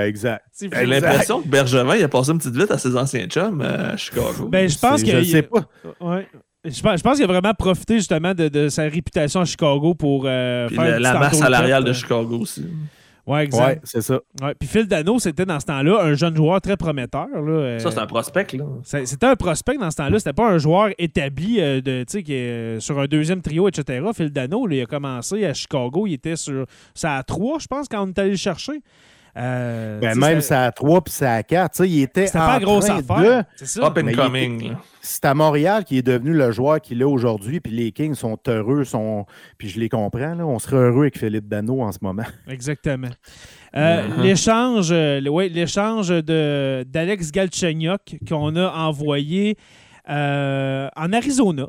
Exact. 0.06 0.44
J'ai 0.60 0.86
l'impression 0.86 1.42
que 1.42 1.48
Bergevin 1.48 1.96
il 1.96 2.04
a 2.04 2.08
passé 2.08 2.32
une 2.32 2.38
petite 2.38 2.56
vite 2.56 2.70
à 2.70 2.78
ses 2.78 2.96
anciens 2.96 3.26
chums 3.26 3.60
euh, 3.60 3.92
à 3.92 3.96
Chicago. 3.96 4.48
Ben, 4.48 4.68
je 4.68 4.78
pense 4.78 5.02
que. 5.02 5.10
Je 5.10 5.22
sais 5.22 5.42
pas. 5.42 5.68
Ouais. 6.00 6.26
Je 6.64 6.82
pense, 6.82 6.98
je 6.98 7.02
pense 7.02 7.16
qu'il 7.16 7.24
a 7.24 7.28
vraiment 7.28 7.54
profité 7.54 7.94
justement 7.96 8.34
de, 8.34 8.48
de 8.48 8.68
sa 8.68 8.82
réputation 8.82 9.40
à 9.40 9.44
Chicago 9.44 9.94
pour 9.94 10.24
euh, 10.26 10.68
faire 10.68 11.00
la, 11.00 11.18
masse 11.18 11.38
salariale 11.38 11.84
de 11.84 11.92
Chicago 11.92 12.40
aussi. 12.40 12.64
Ouais, 13.28 13.44
exact. 13.44 13.66
Ouais, 13.66 13.80
c'est 13.84 14.00
ça. 14.00 14.20
Ouais. 14.40 14.54
Puis 14.58 14.66
Phil 14.66 14.86
Dano, 14.86 15.18
c'était 15.18 15.44
dans 15.44 15.60
ce 15.60 15.66
temps-là 15.66 16.02
un 16.02 16.14
jeune 16.14 16.34
joueur 16.34 16.62
très 16.62 16.78
prometteur. 16.78 17.28
Là, 17.28 17.52
euh, 17.52 17.78
Ça, 17.78 17.90
c'est 17.90 17.98
un 17.98 18.06
prospect, 18.06 18.46
là. 18.54 18.64
C'était 18.82 19.26
un 19.26 19.36
prospect 19.36 19.76
dans 19.76 19.90
ce 19.90 19.96
temps-là. 19.96 20.18
C'était 20.18 20.32
pas 20.32 20.48
un 20.48 20.56
joueur 20.56 20.88
établi 20.96 21.60
euh, 21.60 21.82
de, 21.82 22.04
tu 22.04 22.12
sais, 22.12 22.22
qui 22.22 22.32
est, 22.32 22.48
euh, 22.48 22.80
sur 22.80 22.98
un 22.98 23.04
deuxième 23.04 23.42
trio, 23.42 23.68
etc. 23.68 24.02
Phil 24.14 24.30
Dano, 24.30 24.66
là, 24.66 24.76
il 24.76 24.80
a 24.80 24.86
commencé 24.86 25.44
à 25.44 25.52
Chicago. 25.52 26.06
Il 26.06 26.14
était 26.14 26.36
sur 26.36 26.64
ça 26.94 27.16
à 27.16 27.22
3, 27.22 27.58
je 27.58 27.66
pense, 27.66 27.86
quand 27.86 28.02
on 28.02 28.08
est 28.08 28.18
allé 28.18 28.30
le 28.30 28.36
chercher. 28.36 28.80
Euh, 29.38 30.00
Ben, 30.00 30.18
même 30.18 30.40
ça 30.40 30.64
à 30.64 30.72
3 30.72 31.00
puis 31.02 31.12
ça 31.14 31.34
à 31.34 31.42
4. 31.44 31.70
Tu 31.72 31.76
sais, 31.84 31.88
il 31.88 32.02
était 32.02 32.26
C'était 32.26 32.38
en 32.38 32.46
pas 32.46 32.58
grosse 32.60 32.86
train 32.86 32.98
affaire. 32.98 33.44
de- 33.60 33.64
ça. 33.64 33.86
Up 33.86 33.98
and 33.98 34.12
coming. 34.14 34.74
C'est 35.00 35.24
à 35.26 35.32
Montréal 35.34 35.84
qui 35.84 35.98
est 35.98 36.02
devenu 36.02 36.32
le 36.32 36.50
joueur 36.50 36.80
qu'il 36.80 37.00
est 37.00 37.04
aujourd'hui. 37.04 37.60
Puis 37.60 37.72
les 37.72 37.92
Kings 37.92 38.14
sont 38.14 38.36
heureux. 38.48 38.82
Sont... 38.84 39.26
Puis 39.56 39.68
je 39.68 39.78
les 39.78 39.88
comprends. 39.88 40.34
Là. 40.34 40.44
On 40.44 40.58
serait 40.58 40.76
heureux 40.76 41.02
avec 41.02 41.18
Philippe 41.18 41.46
Dano 41.48 41.80
en 41.82 41.92
ce 41.92 41.98
moment. 42.02 42.24
Exactement. 42.48 43.08
Euh, 43.76 44.02
Mhm. 44.08 44.22
L'échange 44.22 44.88
euh, 44.90 45.20
ouais, 45.28 45.48
l'échange 45.48 46.08
de- 46.08 46.84
d'Alex 46.88 47.30
Galchenyuk 47.30 48.18
qu'on 48.28 48.56
a 48.56 48.70
envoyé 48.70 49.56
euh, 50.10 50.88
en 50.96 51.12
Arizona. 51.12 51.66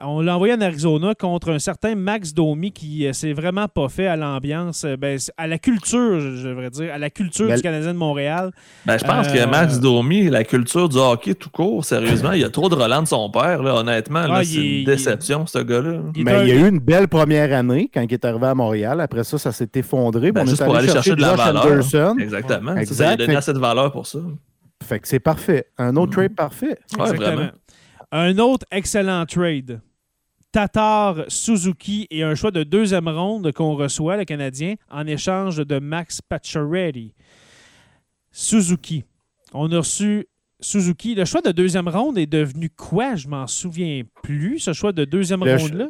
On 0.00 0.22
l'a 0.22 0.34
envoyé 0.36 0.54
en 0.54 0.60
Arizona 0.62 1.14
contre 1.14 1.50
un 1.50 1.58
certain 1.58 1.94
Max 1.94 2.32
Domi 2.32 2.72
qui 2.72 3.06
euh, 3.06 3.12
s'est 3.12 3.34
vraiment 3.34 3.68
pas 3.68 3.88
fait 3.90 4.06
à 4.06 4.16
l'ambiance, 4.16 4.84
euh, 4.84 4.96
ben, 4.96 5.18
à 5.36 5.46
la 5.46 5.58
culture, 5.58 6.18
je 6.18 6.36
je 6.36 6.48
devrais 6.48 6.70
dire, 6.70 6.92
à 6.94 6.98
la 6.98 7.10
culture 7.10 7.46
Ben, 7.46 7.56
du 7.56 7.62
Canadien 7.62 7.92
de 7.92 7.98
Montréal. 7.98 8.52
Ben, 8.86 8.96
je 8.98 9.04
pense 9.04 9.28
Euh, 9.28 9.32
que 9.44 9.50
Max 9.50 9.80
Domi, 9.80 10.30
la 10.30 10.44
culture 10.44 10.88
du 10.88 10.96
hockey 10.96 11.34
tout 11.34 11.50
court, 11.50 11.84
sérieusement, 11.84 12.32
il 12.32 12.40
y 12.40 12.44
a 12.44 12.48
trop 12.48 12.68
de 12.70 12.74
Roland 12.74 13.02
de 13.02 13.06
son 13.08 13.28
père, 13.30 13.62
là, 13.62 13.74
honnêtement. 13.76 14.22
là, 14.26 14.36
Ah, 14.38 14.44
c'est 14.44 14.78
une 14.80 14.84
déception, 14.84 15.46
ce 15.46 15.58
gars-là. 15.58 15.98
Il 16.16 16.22
il 16.22 16.48
y 16.48 16.52
a 16.52 16.54
eu 16.54 16.68
une 16.68 16.78
belle 16.80 17.06
première 17.08 17.52
année 17.52 17.90
quand 17.92 18.00
il 18.00 18.12
est 18.12 18.24
arrivé 18.24 18.46
à 18.46 18.54
Montréal. 18.54 18.98
Après 19.00 19.24
ça, 19.24 19.36
ça 19.36 19.52
s'est 19.52 19.70
effondré. 19.74 20.32
Ben, 20.32 20.42
On 20.42 20.46
juste 20.46 20.62
est 20.62 20.64
pour 20.64 20.74
aller 20.76 20.88
chercher 20.88 21.14
de 21.14 21.20
la 21.20 21.36
Josh 21.36 21.44
valeur. 21.44 21.66
Anderson. 21.66 22.16
Exactement. 22.18 22.72
Ouais. 22.72 22.86
Ça, 22.86 22.94
ça, 22.94 23.04
il 23.04 23.06
a 23.08 23.12
Exact. 23.12 23.16
donné 23.18 23.32
Fait- 23.32 23.36
assez 23.38 23.52
de 23.52 23.58
valeur 23.58 23.92
pour 23.92 24.06
ça. 24.06 24.18
Fait 24.82 24.98
que 24.98 25.06
c'est 25.06 25.20
parfait. 25.20 25.66
Un 25.78 25.94
autre 25.96 26.08
Mhm. 26.08 26.12
trade 26.12 26.34
parfait. 26.34 26.66
Ouais, 26.98 27.02
Exactement. 27.02 27.34
vraiment. 27.36 27.50
Un 28.12 28.38
autre 28.38 28.66
excellent 28.70 29.24
trade. 29.26 29.80
Tatar 30.52 31.24
Suzuki 31.28 32.06
et 32.10 32.22
un 32.22 32.34
choix 32.34 32.50
de 32.50 32.62
deuxième 32.62 33.08
ronde 33.08 33.52
qu'on 33.52 33.74
reçoit, 33.74 34.18
le 34.18 34.24
Canadien, 34.26 34.74
en 34.90 35.06
échange 35.06 35.56
de 35.66 35.78
Max 35.78 36.20
Pacioretty. 36.20 37.14
Suzuki. 38.30 39.04
On 39.54 39.70
a 39.72 39.78
reçu 39.78 40.26
Suzuki. 40.60 41.14
Le 41.14 41.24
choix 41.24 41.40
de 41.40 41.52
deuxième 41.52 41.88
ronde 41.88 42.18
est 42.18 42.26
devenu 42.26 42.68
quoi? 42.70 43.14
Je 43.16 43.28
m'en 43.28 43.46
souviens 43.46 44.02
plus, 44.22 44.58
ce 44.58 44.72
choix 44.72 44.92
de 44.92 45.04
deuxième 45.04 45.42
ronde-là. 45.42 45.88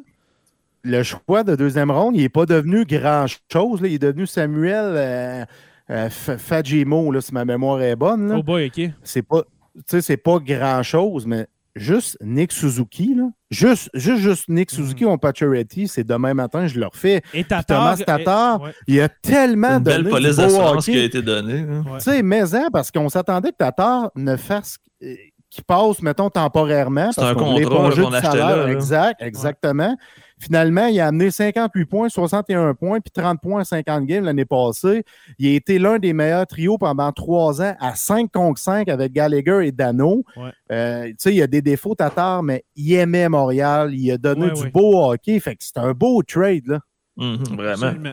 Le 0.85 1.03
choix 1.03 1.45
de 1.45 1.55
deuxième 1.55 1.91
ronde, 1.91 2.17
il 2.17 2.23
n'est 2.23 2.29
pas 2.29 2.47
devenu 2.47 2.85
grand-chose. 2.85 3.81
Il 3.85 3.93
est 3.95 3.99
devenu 3.99 4.27
Samuel 4.27 4.85
euh, 4.97 5.45
euh, 5.91 6.09
F- 6.09 6.39
Fajimo, 6.39 7.13
là, 7.13 7.21
si 7.21 7.33
ma 7.35 7.45
mémoire 7.45 7.81
est 7.83 7.95
bonne. 7.95 8.29
là. 8.29 8.37
Oh 8.39 8.43
boy, 8.43 8.67
OK. 8.67 8.91
c'est 9.05 9.23
pas, 9.23 9.43
tu 9.43 9.83
sais, 9.87 10.01
c'est 10.01 10.17
pas 10.17 10.39
grand 10.41 10.83
chose, 10.83 11.25
mais 11.27 11.47
juste 11.75 12.17
Nick 12.21 12.53
Suzuki, 12.53 13.15
là, 13.15 13.29
juste, 13.51 13.89
juste, 13.95 14.21
juste 14.21 14.49
Nick 14.49 14.71
Mhm. 14.73 14.77
Suzuki 14.77 15.05
ou 15.05 15.17
Pacioretty, 15.17 15.89
c'est 15.89 16.05
demain 16.05 16.35
matin, 16.35 16.67
je 16.67 16.79
le 16.79 16.87
refais. 16.87 17.23
Et 17.33 17.45
Tatar. 17.45 17.65
Thomas 17.79 17.97
Tatar, 17.97 18.61
et- 18.61 18.63
ouais. 18.65 18.75
Il 18.89 18.95
y 18.97 19.01
a 19.01 19.09
tellement 19.09 19.77
une 19.79 19.83
belle 19.83 20.09
police 20.09 20.37
d'assurance 20.37 20.85
qui 20.85 20.99
a 20.99 21.05
été 21.05 21.23
donnée. 21.23 21.63
Ouais. 21.65 21.99
Tu 21.99 22.01
sais, 22.05 22.23
mais 22.23 22.55
hein, 22.55 22.69
parce 22.73 22.91
qu'on 22.91 23.09
s'attendait 23.09 23.51
que 23.51 23.57
Tatar 23.57 24.11
ne 24.17 24.37
fasse 24.37 24.77
euh, 25.03 25.15
qu'il 25.51 25.65
passe, 25.65 26.01
mettons, 26.01 26.31
temporairement. 26.31 27.13
C'est 27.13 27.21
parce 27.21 27.33
un 27.33 27.35
contrat, 27.35 27.69
qu'on 27.71 28.13
achetait 28.13 28.27
salaire. 28.27 28.57
là, 28.57 28.67
là. 28.67 28.73
Exact, 28.73 29.21
exactement. 29.23 29.97
Finalement, 30.43 30.87
il 30.87 30.99
a 30.99 31.07
amené 31.07 31.31
58 31.31 31.85
points, 31.87 32.09
61 32.09 32.75
points, 32.75 33.01
puis 33.01 33.13
30 33.13 33.41
points 33.41 33.61
en 33.61 33.65
50 33.65 34.05
games 34.07 34.25
l'année 34.25 34.45
passée. 34.45 35.05
Il 35.39 35.47
a 35.47 35.55
été 35.55 35.79
l'un 35.79 35.99
des 35.99 36.13
meilleurs 36.13 36.47
trios 36.49 36.79
pendant 36.79 37.13
trois 37.13 37.63
ans 37.63 37.77
à 37.79 37.95
5 37.95 38.31
contre 38.33 38.61
5 38.61 38.89
avec 38.89 39.13
Gallagher 39.13 39.61
et 39.67 39.71
Dano. 39.73 40.25
Ouais. 40.37 40.51
Euh, 40.73 41.07
tu 41.09 41.15
sais, 41.19 41.31
il 41.33 41.37
y 41.37 41.43
a 41.43 41.47
des 41.47 41.63
défauts 41.63 41.95
Tatar, 41.95 42.43
mais 42.43 42.65
il 42.75 42.93
aimait 42.95 43.29
Montréal. 43.29 43.95
Il 43.95 44.11
a 44.11 44.19
donné 44.19 44.47
Ouais, 44.47 44.53
du 44.53 44.63
ouais. 44.63 44.71
beau 44.71 45.11
hockey. 45.13 45.39
Fait 45.39 45.53
que 45.55 45.63
c'est 45.63 45.79
un 45.79 45.93
beau 45.93 46.23
trade, 46.23 46.67
là. 46.67 46.81
Mhm, 47.17 47.37
vraiment. 47.57 47.71
Absolument. 47.87 48.13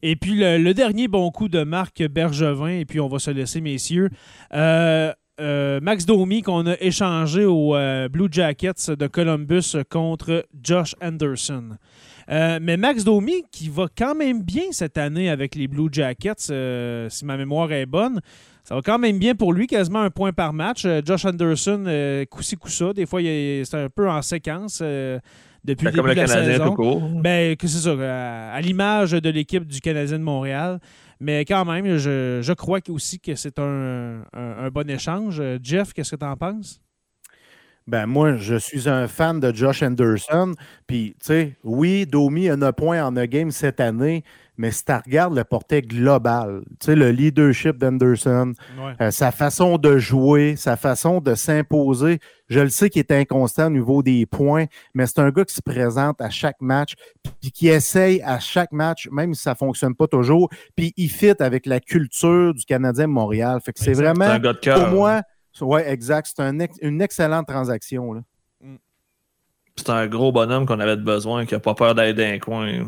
Et 0.00 0.14
puis 0.14 0.36
le, 0.36 0.58
le 0.58 0.74
dernier 0.74 1.08
bon 1.08 1.28
coup 1.32 1.48
de 1.48 1.64
Marc 1.64 2.02
Bergevin, 2.06 2.68
et 2.78 2.84
puis 2.84 3.00
on 3.00 3.08
va 3.08 3.18
se 3.18 3.32
laisser, 3.32 3.60
messieurs. 3.60 4.10
Euh, 4.54 5.12
euh, 5.40 5.80
Max 5.82 6.04
Domi 6.06 6.42
qu'on 6.42 6.66
a 6.66 6.74
échangé 6.80 7.44
aux 7.44 7.74
euh, 7.76 8.08
Blue 8.08 8.28
Jackets 8.30 8.94
de 8.98 9.06
Columbus 9.06 9.76
contre 9.90 10.44
Josh 10.62 10.94
Anderson. 11.02 11.70
Euh, 12.30 12.58
mais 12.60 12.76
Max 12.76 13.04
Domi 13.04 13.44
qui 13.50 13.68
va 13.68 13.86
quand 13.96 14.14
même 14.14 14.42
bien 14.42 14.64
cette 14.72 14.98
année 14.98 15.30
avec 15.30 15.54
les 15.54 15.66
Blue 15.68 15.88
Jackets, 15.90 16.50
euh, 16.50 17.08
si 17.08 17.24
ma 17.24 17.36
mémoire 17.36 17.72
est 17.72 17.86
bonne. 17.86 18.20
Ça 18.64 18.74
va 18.74 18.82
quand 18.82 18.98
même 18.98 19.18
bien 19.18 19.34
pour 19.34 19.52
lui, 19.54 19.66
quasiment 19.66 20.02
un 20.02 20.10
point 20.10 20.32
par 20.32 20.52
match. 20.52 20.84
Euh, 20.84 21.00
Josh 21.04 21.24
Anderson, 21.24 21.84
coup-ci, 22.30 22.56
coup-ça. 22.56 22.92
Des 22.92 23.06
fois, 23.06 23.22
il 23.22 23.28
est- 23.28 23.64
c'est 23.64 23.78
un 23.78 23.88
peu 23.88 24.08
en 24.10 24.20
séquence 24.20 24.82
depuis 25.64 25.84
Ben, 25.86 25.90
le 25.90 25.96
comme 25.96 26.06
début 26.06 26.08
le 26.08 26.14
de 26.14 26.20
la 26.20 26.26
Canadien 26.26 26.52
saison. 26.52 26.64
tout 26.66 26.74
court. 26.74 27.00
Ben, 27.22 27.56
que 27.56 27.66
c'est 27.66 27.78
ça, 27.78 27.92
à, 27.98 28.52
à 28.54 28.60
l'image 28.60 29.12
de 29.12 29.30
l'équipe 29.30 29.66
du 29.66 29.80
Canadien 29.80 30.18
de 30.18 30.22
Montréal. 30.24 30.80
Mais 31.20 31.44
quand 31.44 31.64
même, 31.64 31.96
je, 31.98 32.40
je 32.42 32.52
crois 32.52 32.80
aussi 32.88 33.18
que 33.20 33.34
c'est 33.34 33.58
un, 33.58 34.22
un- 34.32 34.56
un 34.66 34.70
bon 34.70 34.88
échange. 34.88 35.40
Euh, 35.40 35.58
Jeff, 35.62 35.92
qu'est-ce 35.92 36.12
que 36.12 36.16
tu 36.16 36.24
en 36.26 36.36
penses? 36.36 36.80
Ben 37.88 38.04
moi, 38.04 38.36
je 38.36 38.56
suis 38.56 38.86
un 38.86 39.08
fan 39.08 39.40
de 39.40 39.50
Josh 39.54 39.82
Anderson. 39.82 40.52
Puis, 40.86 41.16
tu 41.20 41.26
sais, 41.26 41.56
oui, 41.64 42.04
Domi 42.06 42.50
a 42.50 42.56
9 42.56 42.72
points 42.72 43.02
en 43.02 43.12
9 43.12 43.26
games 43.28 43.50
cette 43.50 43.80
année, 43.80 44.24
mais 44.58 44.70
si 44.72 44.84
tu 44.84 44.92
regardes 44.92 45.34
le 45.34 45.42
portrait 45.42 45.80
global, 45.80 46.64
tu 46.80 46.84
sais, 46.84 46.94
le 46.94 47.10
leadership 47.10 47.78
d'Anderson, 47.78 48.52
Ouais. 48.78 48.92
euh, 49.00 49.10
sa 49.10 49.30
façon 49.32 49.78
de 49.78 49.96
jouer, 49.96 50.54
sa 50.56 50.76
façon 50.76 51.22
de 51.22 51.34
s'imposer, 51.34 52.18
je 52.50 52.60
le 52.60 52.68
sais 52.68 52.90
qu'il 52.90 53.00
est 53.00 53.10
inconstant 53.10 53.68
au 53.68 53.70
niveau 53.70 54.02
des 54.02 54.26
points, 54.26 54.66
mais 54.92 55.06
c'est 55.06 55.20
un 55.20 55.30
gars 55.30 55.46
qui 55.46 55.54
se 55.54 55.62
présente 55.62 56.20
à 56.20 56.28
chaque 56.28 56.60
match, 56.60 56.92
puis 57.40 57.50
qui 57.50 57.68
essaye 57.68 58.20
à 58.20 58.38
chaque 58.38 58.72
match, 58.72 59.08
même 59.10 59.32
si 59.32 59.42
ça 59.44 59.52
ne 59.52 59.56
fonctionne 59.56 59.94
pas 59.94 60.08
toujours, 60.08 60.50
puis 60.76 60.92
il 60.98 61.08
fit 61.08 61.32
avec 61.40 61.64
la 61.64 61.80
culture 61.80 62.52
du 62.52 62.66
Canadien 62.66 63.06
de 63.08 63.12
Montréal. 63.12 63.60
Fait 63.64 63.72
que 63.72 63.80
c'est 63.80 63.94
vraiment, 63.94 64.26
un 64.26 64.38
gars 64.38 64.52
de 64.52 64.58
cœur. 64.58 64.78
pour 64.84 64.88
moi, 64.94 65.22
oui, 65.60 65.80
exact, 65.84 66.32
c'est 66.34 66.42
un 66.42 66.58
ex- 66.60 66.78
une 66.82 67.00
excellente 67.02 67.46
transaction. 67.46 68.12
Là. 68.12 68.20
C'est 69.76 69.90
un 69.90 70.06
gros 70.08 70.32
bonhomme 70.32 70.66
qu'on 70.66 70.80
avait 70.80 70.96
besoin, 70.96 71.46
qui 71.46 71.54
n'a 71.54 71.60
pas 71.60 71.74
peur 71.74 71.94
d'aller 71.94 72.12
dans 72.14 72.24
un 72.34 72.38
coin. 72.38 72.84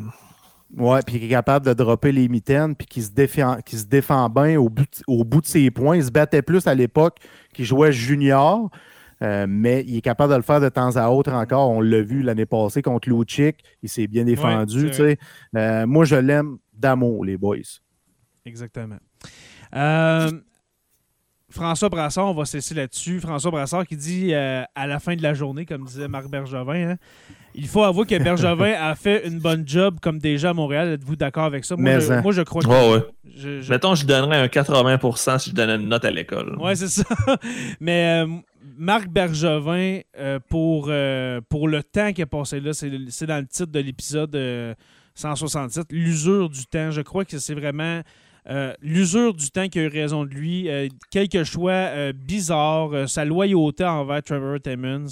Ouais, 0.76 1.00
puis 1.06 1.18
qui 1.20 1.26
est 1.26 1.30
capable 1.30 1.66
de 1.66 1.72
dropper 1.72 2.12
les 2.12 2.28
mitaines, 2.28 2.74
puis 2.76 2.86
qui 2.86 3.02
se 3.02 3.10
défend, 3.10 3.58
qui 3.64 3.76
se 3.76 3.86
défend 3.86 4.28
bien 4.28 4.58
au 4.58 4.68
bout, 4.68 4.82
de- 4.82 5.02
au 5.06 5.24
bout 5.24 5.40
de 5.40 5.46
ses 5.46 5.70
points. 5.70 5.96
Il 5.96 6.04
se 6.04 6.10
battait 6.10 6.42
plus 6.42 6.66
à 6.66 6.74
l'époque 6.74 7.18
qu'il 7.52 7.64
jouait 7.64 7.92
junior, 7.92 8.70
euh, 9.22 9.46
mais 9.48 9.84
il 9.86 9.96
est 9.98 10.00
capable 10.00 10.32
de 10.32 10.36
le 10.36 10.42
faire 10.42 10.60
de 10.60 10.68
temps 10.68 10.94
à 10.96 11.08
autre 11.10 11.32
encore. 11.32 11.70
On 11.70 11.80
l'a 11.80 12.02
vu 12.02 12.22
l'année 12.22 12.46
passée 12.46 12.82
contre 12.82 13.08
Lucic. 13.08 13.56
Il 13.82 13.88
s'est 13.88 14.06
bien 14.06 14.24
défendu. 14.24 14.92
sais. 14.92 15.18
Euh, 15.56 15.86
moi, 15.86 16.04
je 16.04 16.16
l'aime 16.16 16.58
d'amour, 16.72 17.24
les 17.24 17.36
boys. 17.36 17.56
Exactement. 18.44 18.98
Euh, 19.76 20.30
François 21.50 21.88
Brassard, 21.88 22.26
on 22.28 22.34
va 22.34 22.44
cesser 22.44 22.74
là-dessus. 22.74 23.20
François 23.20 23.50
Brassard 23.50 23.86
qui 23.86 23.96
dit 23.96 24.32
euh, 24.32 24.62
à 24.74 24.86
la 24.86 25.00
fin 25.00 25.16
de 25.16 25.22
la 25.22 25.34
journée, 25.34 25.66
comme 25.66 25.84
disait 25.84 26.06
Marc 26.08 26.28
Bergevin, 26.28 26.90
hein, 26.92 26.96
il 27.54 27.66
faut 27.66 27.82
avouer 27.82 28.06
que 28.06 28.16
Bergevin 28.22 28.72
a 28.80 28.94
fait 28.94 29.26
une 29.26 29.40
bonne 29.40 29.66
job 29.66 29.98
comme 30.00 30.18
déjà 30.20 30.50
à 30.50 30.54
Montréal. 30.54 30.88
Êtes-vous 30.90 31.16
d'accord 31.16 31.44
avec 31.44 31.64
ça? 31.64 31.74
Moi, 31.76 31.84
Mais 31.84 32.00
je, 32.00 32.12
en- 32.12 32.22
moi, 32.22 32.32
je 32.32 32.42
crois 32.42 32.62
que. 32.62 32.68
Ouais, 32.68 32.92
ouais. 32.92 33.04
je- 33.36 33.60
je- 33.60 33.70
Mettons, 33.70 33.94
je 33.96 34.06
donnerais 34.06 34.38
un 34.38 34.46
80% 34.46 35.38
si 35.40 35.50
je 35.50 35.54
donnais 35.54 35.74
une 35.76 35.88
note 35.88 36.04
à 36.04 36.10
l'école. 36.10 36.56
Ouais, 36.58 36.76
c'est 36.76 36.88
ça. 36.88 37.02
Mais 37.80 38.22
euh, 38.24 38.26
Marc 38.78 39.08
Bergevin, 39.08 40.00
euh, 40.18 40.38
pour, 40.48 40.86
euh, 40.88 41.40
pour 41.48 41.66
le 41.66 41.82
temps 41.82 42.12
qu'il 42.12 42.22
a 42.22 42.26
passé 42.26 42.60
là, 42.60 42.72
c'est 42.72 42.90
c'est 43.08 43.26
dans 43.26 43.38
le 43.38 43.46
titre 43.46 43.72
de 43.72 43.80
l'épisode 43.80 44.34
euh, 44.36 44.74
167, 45.16 45.86
l'usure 45.90 46.48
du 46.48 46.64
temps. 46.66 46.90
Je 46.92 47.00
crois 47.00 47.24
que 47.24 47.38
c'est 47.38 47.54
vraiment 47.54 48.00
euh, 48.48 48.72
l'usure 48.80 49.34
du 49.34 49.50
temps 49.50 49.68
qui 49.68 49.78
a 49.78 49.82
eu 49.82 49.88
raison 49.88 50.24
de 50.24 50.30
lui. 50.30 50.68
Euh, 50.68 50.88
quelques 51.10 51.44
choix 51.44 51.72
euh, 51.72 52.12
bizarres, 52.12 52.92
euh, 52.94 53.06
sa 53.06 53.24
loyauté 53.24 53.84
envers 53.84 54.22
Trevor 54.22 54.58
Timmons. 54.60 55.06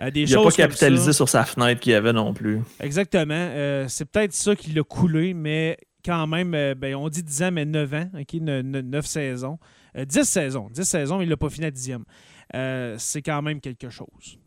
euh, 0.00 0.10
des 0.10 0.22
Il 0.22 0.36
n'a 0.36 0.42
pas 0.42 0.50
capitalisé 0.50 1.12
sur 1.12 1.28
sa 1.28 1.44
fenêtre 1.44 1.80
qu'il 1.80 1.92
y 1.92 1.94
avait 1.94 2.12
non 2.12 2.32
plus. 2.32 2.60
Exactement. 2.80 3.34
Euh, 3.34 3.84
c'est 3.88 4.06
peut-être 4.06 4.32
ça 4.32 4.56
qui 4.56 4.70
l'a 4.72 4.82
coulé, 4.82 5.34
mais 5.34 5.76
quand 6.04 6.26
même, 6.26 6.54
euh, 6.54 6.74
ben, 6.74 6.94
on 6.94 7.08
dit 7.10 7.22
10 7.22 7.42
ans, 7.42 7.50
mais 7.52 7.64
9 7.66 7.94
ans, 7.94 8.08
OK, 8.18 8.32
9 8.40 9.04
saisons. 9.06 9.58
Euh, 9.96 10.04
10 10.04 10.24
saisons. 10.24 10.68
10 10.72 10.84
saisons, 10.84 11.18
mais 11.18 11.24
il 11.24 11.30
l'a 11.30 11.36
pas 11.36 11.50
fini 11.50 11.66
à 11.66 11.70
10e. 11.70 12.02
Euh, 12.54 12.94
c'est 12.98 13.22
quand 13.22 13.42
même 13.42 13.60
quelque 13.60 13.90
chose. 13.90 14.38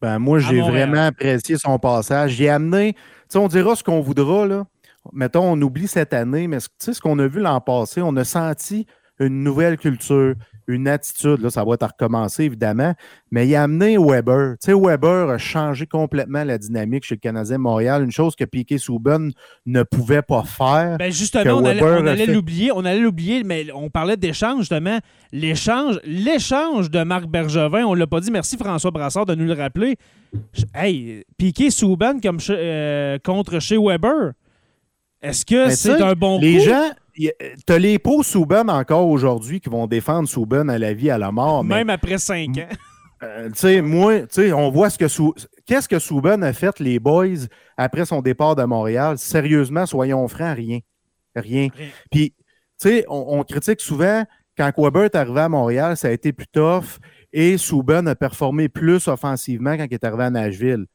Ben, 0.00 0.18
moi, 0.18 0.38
j'ai 0.38 0.60
vraiment 0.60 1.06
apprécié 1.06 1.56
son 1.58 1.78
passage. 1.78 2.32
J'ai 2.32 2.48
amené, 2.48 2.94
tu 2.94 3.00
sais, 3.28 3.38
on 3.38 3.48
dira 3.48 3.76
ce 3.76 3.82
qu'on 3.82 4.00
voudra, 4.00 4.46
là. 4.46 4.66
Mettons, 5.12 5.52
on 5.52 5.60
oublie 5.62 5.88
cette 5.88 6.12
année, 6.14 6.46
mais 6.48 6.60
ce- 6.60 6.68
tu 6.68 6.74
sais, 6.78 6.92
ce 6.92 7.00
qu'on 7.00 7.18
a 7.18 7.26
vu 7.26 7.40
l'an 7.40 7.60
passé, 7.60 8.00
on 8.02 8.14
a 8.16 8.24
senti 8.24 8.86
une 9.20 9.42
nouvelle 9.42 9.76
culture, 9.76 10.34
une 10.68 10.86
attitude. 10.86 11.40
Là, 11.40 11.50
ça 11.50 11.64
va 11.64 11.74
être 11.74 11.82
à 11.82 11.88
recommencer, 11.88 12.44
évidemment. 12.44 12.94
Mais 13.32 13.48
il 13.48 13.54
a 13.56 13.64
amené 13.64 13.98
Weber. 13.98 14.52
Tu 14.62 14.70
sais, 14.70 14.72
Weber 14.78 15.28
a 15.30 15.38
changé 15.38 15.86
complètement 15.86 16.44
la 16.44 16.56
dynamique 16.56 17.04
chez 17.04 17.16
le 17.16 17.20
Canadien 17.20 17.58
Montréal, 17.58 18.04
une 18.04 18.12
chose 18.12 18.36
que 18.36 18.44
Piquet 18.44 18.78
Souben 18.78 19.32
ne 19.66 19.82
pouvait 19.82 20.22
pas 20.22 20.44
faire. 20.44 20.98
Ben 20.98 21.10
justement, 21.10 21.42
on 21.56 21.64
allait, 21.70 21.80
on 21.82 22.06
l'oublier, 22.32 22.70
on 22.72 22.84
allait 22.84 23.00
l'oublier, 23.00 23.42
mais 23.42 23.66
on 23.74 23.90
parlait 23.90 24.16
d'échange, 24.16 24.60
justement. 24.60 24.98
L'échange, 25.32 25.98
l'échange 26.04 26.88
de 26.88 27.02
Marc 27.02 27.26
Bergevin, 27.26 27.84
on 27.86 27.94
l'a 27.94 28.06
pas 28.06 28.20
dit. 28.20 28.30
Merci 28.30 28.56
François 28.56 28.92
Brassard 28.92 29.26
de 29.26 29.34
nous 29.34 29.46
le 29.46 29.54
rappeler. 29.54 29.96
Hey, 30.74 31.24
comme 32.22 32.38
chez- 32.38 32.54
euh, 32.56 33.18
contre 33.24 33.58
chez 33.58 33.78
Weber. 33.78 34.32
Est-ce 35.22 35.44
que 35.44 35.70
c'est 35.70 36.00
un 36.00 36.12
bon 36.14 36.38
Les 36.40 36.58
coup? 36.58 36.64
gens, 36.64 36.90
tu 37.14 37.30
as 37.72 37.78
les 37.78 37.98
pros 37.98 38.22
Souben 38.22 38.70
encore 38.70 39.06
aujourd'hui 39.08 39.60
qui 39.60 39.68
vont 39.68 39.86
défendre 39.86 40.28
Souben 40.28 40.70
à 40.70 40.78
la 40.78 40.92
vie, 40.94 41.10
à 41.10 41.18
la 41.18 41.32
mort. 41.32 41.64
mais- 41.64 41.76
Même 41.76 41.90
après 41.90 42.18
5 42.18 42.56
ans. 42.58 42.68
Euh, 43.20 43.48
tu 43.48 43.56
sais, 43.58 43.82
moi, 43.82 44.20
tu 44.20 44.26
sais, 44.30 44.52
on 44.52 44.70
voit 44.70 44.90
ce 44.90 44.96
que 44.96 45.08
Sou- 45.08 45.34
qu'est-ce 45.66 45.88
que 45.88 45.98
Souben 45.98 46.44
a 46.44 46.52
fait, 46.52 46.78
les 46.78 47.00
boys, 47.00 47.48
après 47.76 48.04
son 48.06 48.22
départ 48.22 48.54
de 48.54 48.62
Montréal? 48.62 49.18
Sérieusement, 49.18 49.86
soyons 49.86 50.28
francs, 50.28 50.56
rien. 50.56 50.78
Rien. 51.34 51.66
Rien. 51.76 51.88
Puis, 52.12 52.30
tu 52.30 52.36
sais, 52.78 53.04
on, 53.08 53.40
on 53.40 53.42
critique 53.42 53.80
souvent 53.80 54.22
quand 54.56 54.70
Weber 54.78 55.02
est 55.06 55.16
arrivé 55.16 55.40
à 55.40 55.48
Montréal, 55.48 55.96
ça 55.96 56.06
a 56.06 56.10
été 56.12 56.32
plus 56.32 56.46
tough 56.46 57.00
et 57.32 57.58
Souben 57.58 58.06
a 58.06 58.14
performé 58.14 58.68
plus 58.68 59.08
offensivement 59.08 59.76
quand 59.76 59.86
il 59.90 59.94
est 59.94 60.04
arrivé 60.04 60.22
à 60.22 60.30
Nashville. 60.30 60.86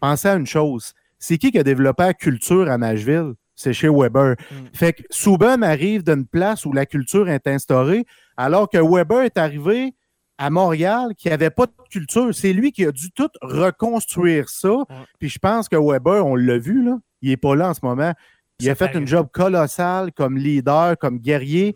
Pensez 0.00 0.28
à 0.28 0.34
une 0.36 0.46
chose. 0.46 0.92
C'est 1.18 1.36
qui 1.36 1.50
qui 1.50 1.58
a 1.58 1.64
développé 1.64 2.04
la 2.04 2.14
culture 2.14 2.70
à 2.70 2.78
Nashville? 2.78 3.32
C'est 3.54 3.72
chez 3.72 3.88
Weber. 3.88 4.36
Mm. 4.50 4.54
Fait 4.72 4.92
que 4.94 5.02
Souben 5.10 5.62
arrive 5.62 6.02
d'une 6.02 6.26
place 6.26 6.64
où 6.64 6.72
la 6.72 6.86
culture 6.86 7.28
est 7.28 7.46
instaurée, 7.46 8.04
alors 8.36 8.68
que 8.68 8.78
Weber 8.78 9.22
est 9.22 9.38
arrivé 9.38 9.94
à 10.38 10.50
Montréal 10.50 11.14
qui 11.16 11.28
n'avait 11.28 11.50
pas 11.50 11.66
de 11.66 11.72
culture. 11.90 12.34
C'est 12.34 12.52
lui 12.52 12.72
qui 12.72 12.84
a 12.84 12.92
dû 12.92 13.12
tout 13.12 13.30
reconstruire 13.42 14.48
ça. 14.48 14.74
Puis 15.18 15.28
je 15.28 15.38
pense 15.38 15.68
que 15.68 15.76
Weber, 15.76 16.26
on 16.26 16.34
l'a 16.34 16.58
vu, 16.58 16.82
là, 16.82 16.98
il 17.20 17.30
n'est 17.30 17.36
pas 17.36 17.54
là 17.54 17.70
en 17.70 17.74
ce 17.74 17.80
moment. 17.82 18.12
Il 18.58 18.70
a 18.70 18.74
fait 18.74 18.94
un 18.96 19.04
job 19.04 19.28
colossal 19.32 20.12
comme 20.12 20.36
leader, 20.36 20.96
comme 20.98 21.18
guerrier. 21.18 21.74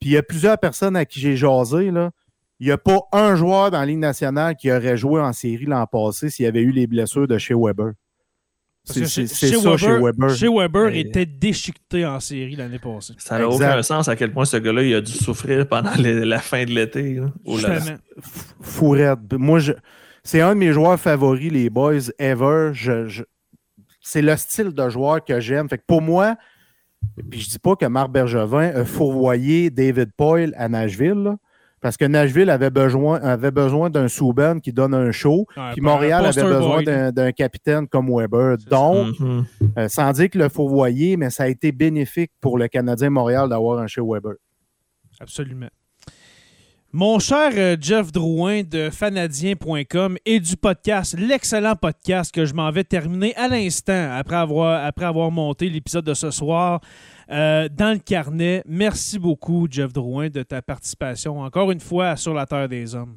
Puis 0.00 0.10
il 0.10 0.12
y 0.12 0.16
a 0.16 0.22
plusieurs 0.22 0.58
personnes 0.58 0.96
à 0.96 1.04
qui 1.04 1.20
j'ai 1.20 1.36
jasé. 1.36 1.90
Là. 1.90 2.10
Il 2.60 2.66
n'y 2.66 2.72
a 2.72 2.78
pas 2.78 3.00
un 3.12 3.36
joueur 3.36 3.70
dans 3.70 3.80
la 3.80 3.86
Ligue 3.86 3.98
nationale 3.98 4.56
qui 4.56 4.70
aurait 4.70 4.96
joué 4.96 5.20
en 5.20 5.32
série 5.32 5.66
l'an 5.66 5.86
passé 5.86 6.30
s'il 6.30 6.44
y 6.44 6.48
avait 6.48 6.62
eu 6.62 6.70
les 6.70 6.86
blessures 6.86 7.28
de 7.28 7.38
chez 7.38 7.54
Weber. 7.54 7.92
C'est 8.92 9.06
chez, 9.06 9.26
c'est 9.26 9.48
chez 9.48 9.56
ça 9.56 9.70
Weber, 9.70 10.30
chez 10.34 10.48
Weber. 10.48 10.92
chez 10.92 11.00
était 11.00 11.26
déchiqueté 11.26 12.06
en 12.06 12.20
série 12.20 12.56
l'année 12.56 12.78
passée. 12.78 13.14
Ça 13.18 13.38
n'a 13.38 13.48
aucun 13.48 13.82
sens 13.82 14.08
à 14.08 14.16
quel 14.16 14.32
point 14.32 14.44
ce 14.44 14.56
gars-là 14.56 14.82
il 14.82 14.94
a 14.94 15.00
dû 15.00 15.12
souffrir 15.12 15.66
pendant 15.68 15.94
les- 15.98 16.24
la 16.24 16.38
fin 16.38 16.64
de 16.64 16.70
l'été. 16.70 17.20
Oh. 17.44 17.56
Fourette. 18.60 19.18
Moi, 19.32 19.58
je... 19.58 19.72
c'est 20.24 20.40
un 20.40 20.54
de 20.54 20.58
mes 20.60 20.72
joueurs 20.72 20.98
favoris, 20.98 21.52
les 21.52 21.70
boys, 21.70 22.10
ever. 22.18 22.70
Je, 22.72 23.06
je- 23.08 23.24
C'est 24.00 24.22
le 24.22 24.36
style 24.36 24.70
de 24.72 24.88
joueur 24.88 25.24
que 25.24 25.38
j'aime. 25.40 25.68
Fait 25.68 25.78
que 25.78 25.84
pour 25.86 26.02
moi, 26.02 26.36
puis 27.30 27.40
je 27.40 27.48
dis 27.50 27.58
pas 27.58 27.76
que 27.76 27.86
Marc 27.86 28.10
Bergevin 28.10 28.72
a 28.74 28.84
fourvoyé 28.84 29.70
David 29.70 30.10
Poyle 30.16 30.52
à 30.56 30.68
Nashville, 30.68 31.12
là, 31.22 31.36
parce 31.80 31.96
que 31.96 32.04
Nashville 32.04 32.50
avait 32.50 32.70
besoin, 32.70 33.20
avait 33.20 33.50
besoin 33.50 33.90
d'un 33.90 34.08
Souben 34.08 34.60
qui 34.60 34.72
donne 34.72 34.94
un 34.94 35.10
show, 35.12 35.46
Ouais, 35.56 35.70
puis 35.72 35.80
Montréal 35.80 36.24
un 36.24 36.28
avait 36.28 36.42
besoin 36.42 36.82
d'un 36.82 37.12
d'un 37.12 37.32
capitaine 37.32 37.86
comme 37.88 38.08
Weber. 38.10 38.56
Donc, 38.70 39.18
Mhm. 39.20 39.44
euh, 39.78 39.88
sans 39.88 40.10
dire 40.12 40.30
que 40.30 40.38
le 40.38 40.48
fourvoyer, 40.48 41.16
mais 41.16 41.30
ça 41.30 41.44
a 41.44 41.48
été 41.48 41.72
bénéfique 41.72 42.32
pour 42.40 42.58
le 42.58 42.68
Canadien 42.68 43.10
Montréal 43.10 43.48
d'avoir 43.48 43.78
un 43.80 43.86
chez 43.86 44.00
Weber. 44.02 44.34
Absolument. 45.20 45.68
Mon 46.90 47.18
cher 47.18 47.50
euh, 47.54 47.76
Jeff 47.78 48.12
Drouin 48.12 48.62
de 48.62 48.88
fanadien.com 48.88 50.16
et 50.24 50.40
du 50.40 50.56
podcast, 50.56 51.14
l'excellent 51.18 51.76
podcast 51.76 52.34
que 52.34 52.46
je 52.46 52.54
m'en 52.54 52.70
vais 52.70 52.82
terminer 52.82 53.34
à 53.36 53.46
l'instant 53.46 54.10
après 54.16 54.36
avoir, 54.36 54.86
après 54.86 55.04
avoir 55.04 55.30
monté 55.30 55.68
l'épisode 55.68 56.06
de 56.06 56.14
ce 56.14 56.30
soir 56.30 56.80
euh, 57.30 57.68
dans 57.68 57.92
le 57.92 57.98
carnet. 57.98 58.62
Merci 58.66 59.18
beaucoup, 59.18 59.68
Jeff 59.70 59.92
Drouin, 59.92 60.30
de 60.30 60.42
ta 60.42 60.62
participation 60.62 61.40
encore 61.40 61.70
une 61.70 61.80
fois 61.80 62.08
à 62.08 62.16
Sur 62.16 62.32
la 62.32 62.46
Terre 62.46 62.70
des 62.70 62.94
Hommes. 62.94 63.16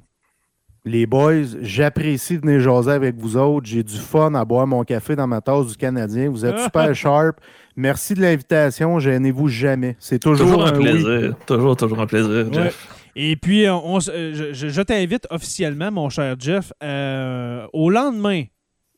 Les 0.83 1.05
boys, 1.05 1.45
j'apprécie 1.61 2.37
de 2.37 2.41
venir 2.41 2.59
jaser 2.59 2.91
avec 2.91 3.15
vous 3.15 3.37
autres. 3.37 3.67
J'ai 3.67 3.83
du 3.83 3.95
fun 3.97 4.33
à 4.33 4.43
boire 4.43 4.67
mon 4.67 4.83
café 4.83 5.15
dans 5.15 5.27
ma 5.27 5.39
tasse 5.39 5.67
du 5.67 5.77
Canadien. 5.77 6.29
Vous 6.29 6.43
êtes 6.45 6.59
super 6.59 6.93
sharp. 6.95 7.37
Merci 7.77 8.15
de 8.15 8.21
l'invitation. 8.21 8.99
Gênez-vous 8.99 9.47
jamais. 9.47 9.95
C'est 9.99 10.19
toujours, 10.19 10.47
Toujours 10.47 10.65
un 10.67 10.71
plaisir. 10.73 11.35
Toujours, 11.45 11.77
toujours 11.77 11.99
un 12.01 12.07
plaisir, 12.07 12.49
Ouais. 12.51 12.71
Et 13.15 13.35
puis, 13.35 13.67
on- 13.69 13.95
on 13.95 13.99
euh, 14.09 14.33
je, 14.33 14.53
je- 14.53 14.69
t'invite 14.81 15.27
officiellement, 15.29 15.91
mon 15.91 16.09
cher 16.09 16.35
Jeff, 16.39 16.71
euh, 16.83 17.65
au 17.73 17.89
lendemain 17.89 18.43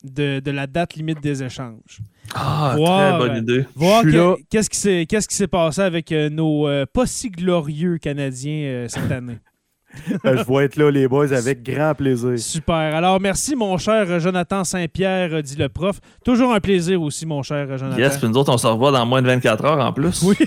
de, 0.04 0.40
de 0.40 0.52
la 0.52 0.68
date 0.68 0.96
limite 0.96 1.22
des 1.22 1.44
échanges. 1.44 2.00
Ah, 2.36 2.74
Voir, 2.76 3.18
très 3.20 3.28
bonne 3.28 3.38
euh, 3.38 3.40
idée. 3.40 3.66
Voir 3.76 4.04
qu'est-ce 5.06 5.28
qui 5.28 5.36
s'est 5.36 5.48
passé 5.48 5.82
avec 5.82 6.12
euh, 6.12 6.30
nos 6.30 6.68
euh, 6.68 6.86
pas 6.92 7.06
si 7.06 7.30
glorieux 7.30 7.98
Canadiens 8.00 8.64
euh, 8.66 8.88
cette 8.88 9.12
année. 9.12 9.38
Euh, 10.26 10.38
je 10.38 10.44
vais 10.52 10.66
être 10.66 10.76
là, 10.76 10.90
les 10.90 11.08
boys, 11.08 11.32
avec 11.34 11.64
grand 11.64 11.94
plaisir. 11.94 12.38
Super. 12.40 12.76
Alors, 12.96 13.20
merci, 13.22 13.56
mon 13.56 13.78
cher 13.78 14.20
Jonathan 14.20 14.64
Saint-Pierre, 14.64 15.44
dit 15.44 15.56
le 15.56 15.70
prof. 15.70 16.00
Toujours 16.26 16.54
un 16.54 16.60
plaisir 16.60 17.02
aussi, 17.02 17.26
mon 17.26 17.44
cher 17.44 17.78
Jonathan. 17.78 17.98
Yes, 17.98 18.18
puis 18.18 18.28
nous 18.28 18.38
autres, 18.38 18.52
on 18.52 18.58
se 18.58 18.66
revoit 18.68 18.92
dans 18.92 19.06
moins 19.06 19.22
de 19.22 19.28
24 19.28 19.66
heures 19.66 19.86
en 19.86 19.94
plus. 19.94 20.22
Oui. 20.24 20.36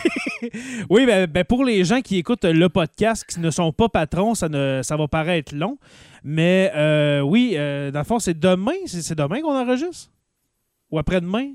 Oui, 0.91 1.07
ben, 1.07 1.27
ben, 1.27 1.45
pour 1.45 1.65
les 1.65 1.83
gens 1.85 2.03
qui 2.03 2.19
écoutent 2.19 2.45
le 2.45 2.69
podcast, 2.69 3.25
qui 3.27 3.41
ne 3.41 3.51
sont 3.51 3.73
pas 3.73 3.89
patrons, 3.89 4.35
ça, 4.35 4.49
ne, 4.49 4.81
ça 4.83 4.97
va 4.97 5.09
paraître 5.09 5.55
long. 5.57 5.79
Mais 6.23 6.71
euh, 6.77 7.21
oui, 7.21 7.55
euh, 7.57 7.91
dans 7.91 8.01
le 8.01 8.05
fond, 8.05 8.19
c'est 8.19 8.39
demain. 8.39 8.73
C'est, 8.87 9.15
demain 9.17 9.41
qu'on 9.41 9.57
enregistre? 9.57 10.11
Ou 10.91 10.99
après-demain? 10.99 11.53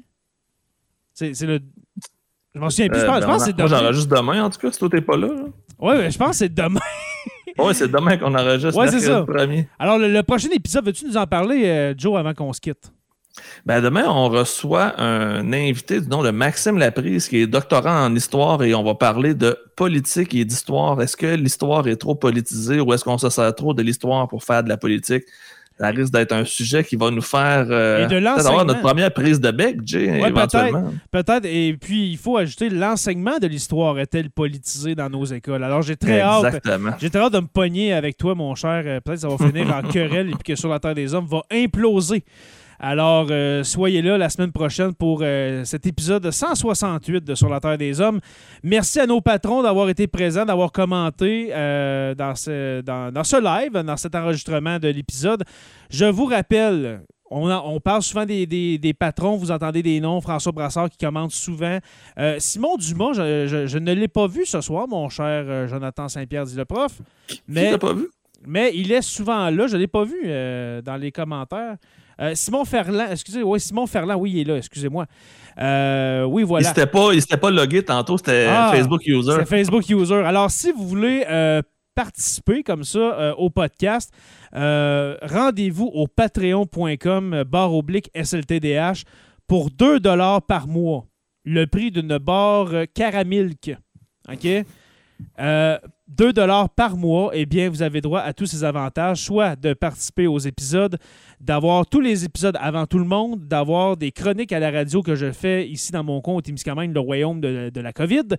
C'est, 1.14 1.40
le. 1.42 1.60
Je 2.56 2.60
m'en 2.60 2.70
souviens 2.70 2.88
plus. 2.88 3.00
je 3.00 3.06
pense, 3.06 3.22
je 3.22 3.26
pense 3.28 3.38
que 3.38 3.42
on- 3.44 3.46
c'est 3.46 3.58
moi, 3.58 3.68
demain. 3.68 3.80
j'enregistre 3.80 4.16
demain, 4.16 4.44
en 4.44 4.50
tout 4.50 4.60
cas, 4.60 4.72
si 4.72 4.80
toi, 4.80 4.90
t'es 4.90 5.02
pas 5.02 5.16
là. 5.18 5.28
là. 5.28 5.44
Oui, 5.82 6.12
je 6.12 6.18
pense 6.18 6.30
que 6.32 6.36
c'est 6.38 6.54
demain. 6.54 6.80
Oui, 7.58 7.76
c'est 7.76 7.92
demain 7.92 8.18
qu'on 8.18 8.34
enregistre. 8.34 8.80
Ouais, 8.80 8.88
c'est 8.90 9.02
ça. 9.02 9.24
premier. 9.24 9.68
Alors, 9.78 9.98
le, 9.98 10.08
le 10.08 10.24
prochain 10.24 10.48
épisode, 10.54 10.86
veux-tu 10.86 11.06
nous 11.06 11.18
en 11.18 11.28
parler, 11.28 11.64
euh, 11.66 11.94
Joe, 11.98 12.18
avant 12.18 12.34
qu'on 12.34 12.54
se 12.54 12.62
quitte? 12.62 12.92
Ben, 13.66 13.82
demain, 13.82 14.06
on 14.08 14.30
reçoit 14.30 15.00
un 15.02 15.52
invité 15.54 16.02
du 16.02 16.08
nom 16.08 16.22
de 16.24 16.32
Maxime 16.32 16.78
Laprise, 16.78 17.28
qui 17.28 17.38
est 17.38 17.48
doctorant 17.48 18.06
en 18.06 18.16
histoire, 18.16 18.62
et 18.64 18.74
on 18.74 18.84
va 18.84 18.96
parler 18.96 19.34
de 19.34 19.58
politique 19.76 20.34
et 20.34 20.44
d'histoire. 20.46 21.02
Est-ce 21.02 21.16
que 21.18 21.28
l'histoire 21.36 21.88
est 21.88 21.96
trop 21.96 22.16
politisée 22.16 22.80
ou 22.80 22.94
est-ce 22.94 23.04
qu'on 23.04 23.18
se 23.18 23.30
sert 23.30 23.54
trop 23.56 23.74
de 23.74 23.82
l'histoire 23.82 24.28
pour 24.28 24.44
faire 24.44 24.64
de 24.64 24.70
la 24.70 24.78
politique? 24.78 25.24
Ça 25.82 25.88
risque 25.88 26.14
d'être 26.14 26.32
un 26.32 26.46
sujet 26.46 26.84
qui 26.84 26.96
va 26.96 27.10
nous 27.10 27.24
faire 27.24 27.66
euh, 27.72 28.08
avoir 28.38 28.66
notre 28.66 28.82
première 28.82 29.12
prise 29.12 29.42
de 29.42 29.50
bec, 29.50 29.80
Jay, 29.84 30.22
Ouais, 30.22 30.30
éventuellement. 30.30 30.94
Peut-être. 31.10 31.46
Et 31.46 31.76
puis, 31.76 32.12
il 32.12 32.18
faut 32.18 32.38
ajouter 32.38 32.70
l'enseignement 32.70 33.40
de 33.40 33.48
l'histoire 33.48 33.98
est-elle 33.98 34.30
politisé 34.30 34.94
dans 34.94 35.10
nos 35.10 35.26
écoles? 35.26 35.64
Alors, 35.64 35.82
j'ai 35.82 35.96
très 35.96 36.22
hâte. 36.22 36.46
Exactement. 36.46 36.92
J'ai 37.00 37.10
très 37.10 37.20
hâte 37.22 37.34
de 37.34 37.40
me 37.40 37.48
pogner 37.48 37.94
avec 37.94 38.16
toi, 38.16 38.36
mon 38.36 38.54
cher. 38.54 38.84
Euh, 38.86 39.00
Peut-être 39.00 39.22
que 39.24 39.30
ça 39.30 39.36
va 39.36 39.38
finir 39.38 39.76
en 39.76 39.82
querelle 39.92 40.28
et 40.28 40.34
puis 40.34 40.54
que 40.54 40.56
sur 40.56 40.70
la 40.70 40.78
Terre 40.78 40.94
des 40.94 41.16
Hommes 41.16 41.26
va 41.26 41.42
imploser. 41.52 42.24
Alors, 42.84 43.28
euh, 43.30 43.64
soyez 43.64 44.02
là 44.02 44.18
la 44.18 44.28
semaine 44.30 44.52
prochaine 44.52 44.96
pour 44.96 45.20
euh, 45.22 45.64
cet 45.66 45.86
épisode 45.86 46.32
168 46.32 47.24
de 47.24 47.36
Sur 47.36 47.48
la 47.48 47.60
Terre 47.60 47.78
des 47.78 48.02
Hommes. 48.02 48.20
Merci 48.64 49.00
à 49.00 49.06
nos 49.06 49.22
patrons 49.22 49.62
d'avoir 49.62 49.88
été 49.90 50.08
présents, 50.08 50.46
d'avoir 50.46 50.72
commenté 50.72 51.50
euh, 51.52 52.16
dans, 52.16 52.34
ce, 52.34 52.82
dans, 52.82 53.12
dans 53.14 53.24
ce 53.24 53.38
live, 53.40 53.74
dans 53.74 53.98
cet 53.98 54.16
enregistrement 54.16 54.80
de 54.80 54.88
l'épisode. 54.88 55.44
Je 55.92 56.06
vous 56.06 56.26
rappelle, 56.26 57.02
on, 57.30 57.48
a- 57.50 57.62
on 57.64 57.80
parle 57.80 58.02
souvent 58.02 58.26
des, 58.26 58.48
des- 58.48 58.80
des 58.80 58.94
patrons, 58.96 59.36
vous 59.36 59.52
entendez 59.52 59.84
des 59.84 60.00
noms, 60.00 60.20
François 60.20 60.52
Brassard 60.52 60.90
qui 60.90 60.98
commente 60.98 61.34
souvent. 61.34 61.78
Euh, 62.18 62.38
Simon 62.40 62.78
Dumas, 62.78 63.14
je, 63.14 63.46
je- 63.46 63.68
je 63.68 63.78
ne 63.78 63.94
l'ai 63.94 64.08
pas 64.08 64.26
vu 64.26 64.44
ce 64.48 64.60
soir, 64.60 64.88
mon 64.88 65.08
cher 65.08 65.68
Jonathan 65.68 66.08
Saint-Pierre, 66.08 66.46
dit 66.46 66.56
le 66.58 66.66
prof. 66.66 66.94
Tu 67.28 67.36
Mais, 67.48 67.70
l'as 67.74 67.78
pas 67.78 67.94
vu? 67.94 68.08
mais 68.48 68.72
il 68.74 68.92
est 68.92 69.04
souvent 69.04 69.52
là, 69.52 69.68
je 69.68 69.76
ne 69.76 69.82
l'ai 69.82 69.88
pas 69.88 70.04
vu 70.04 70.16
euh, 70.26 70.82
dans 70.82 70.96
les 70.96 71.12
commentaires. 71.12 71.76
Euh, 72.22 72.36
Simon 72.36 72.66
Ferland, 72.66 73.08
excusez, 73.12 73.42
oui, 73.42 73.60
Simon 73.60 73.88
Ferland, 73.88 74.16
oui, 74.20 74.32
il 74.32 74.40
est 74.40 74.44
là, 74.44 74.58
excusez-moi. 74.58 75.06
Euh, 75.58 76.24
oui, 76.26 76.44
Il 76.44 76.46
voilà. 76.46 76.68
s'était 76.68 76.86
pas, 76.86 77.14
il 77.14 77.38
pas 77.38 77.50
logué 77.50 77.84
tantôt, 77.84 78.18
c'était 78.18 78.48
Ah, 78.48 78.72
Facebook 78.72 79.02
User. 79.06 79.34
C'est 79.40 79.46
Facebook 79.48 79.90
User. 79.90 80.24
Alors, 80.24 80.52
si 80.52 80.72
vous 80.72 80.88
voulez 80.88 81.26
euh, 81.30 81.62
participer 81.96 82.62
comme 82.64 82.84
ça 82.84 83.36
au 83.38 83.50
podcast, 83.50 84.14
rendez-vous 84.54 85.90
au 85.94 86.08
patreon.com 86.08 87.44
barre 87.48 87.74
oblique 87.74 88.10
SLTDH 88.16 89.04
pour 89.48 89.72
2 89.72 90.00
par 90.48 90.68
mois. 90.68 91.06
Le 91.44 91.66
prix 91.66 91.90
d'une 91.90 92.18
barre 92.20 92.86
Caramilk. 92.94 93.76
OK? 94.32 94.48
Euh, 96.20 96.32
2 96.32 96.34
par 96.76 96.98
mois, 96.98 97.32
eh 97.34 97.46
bien, 97.46 97.70
vous 97.70 97.82
avez 97.82 98.02
droit 98.02 98.20
à 98.20 98.34
tous 98.34 98.46
ces 98.46 98.64
avantages, 98.64 99.24
soit 99.24 99.56
de 99.56 99.74
participer 99.74 100.28
aux 100.28 100.40
épisodes, 100.40 100.98
d'avoir 101.40 101.86
tous 101.86 102.02
les 102.02 102.26
épisodes 102.26 102.58
avant 102.60 102.86
tout 102.86 103.00
le 103.00 103.06
monde, 103.06 103.48
d'avoir 103.48 103.98
des 103.98 104.12
chroniques 104.12 104.52
à 104.52 104.60
la 104.60 104.72
radio 104.72 105.02
que 105.02 105.16
je 105.16 105.32
fais 105.32 105.68
ici 105.68 105.92
dans 105.92 106.04
mon 106.04 106.22
compte 106.22 106.46
Témiscamingue, 106.46 106.94
le 106.94 107.00
royaume 107.00 107.42
de, 107.42 107.70
de 107.70 107.82
la 107.82 107.94
COVID, 107.94 108.36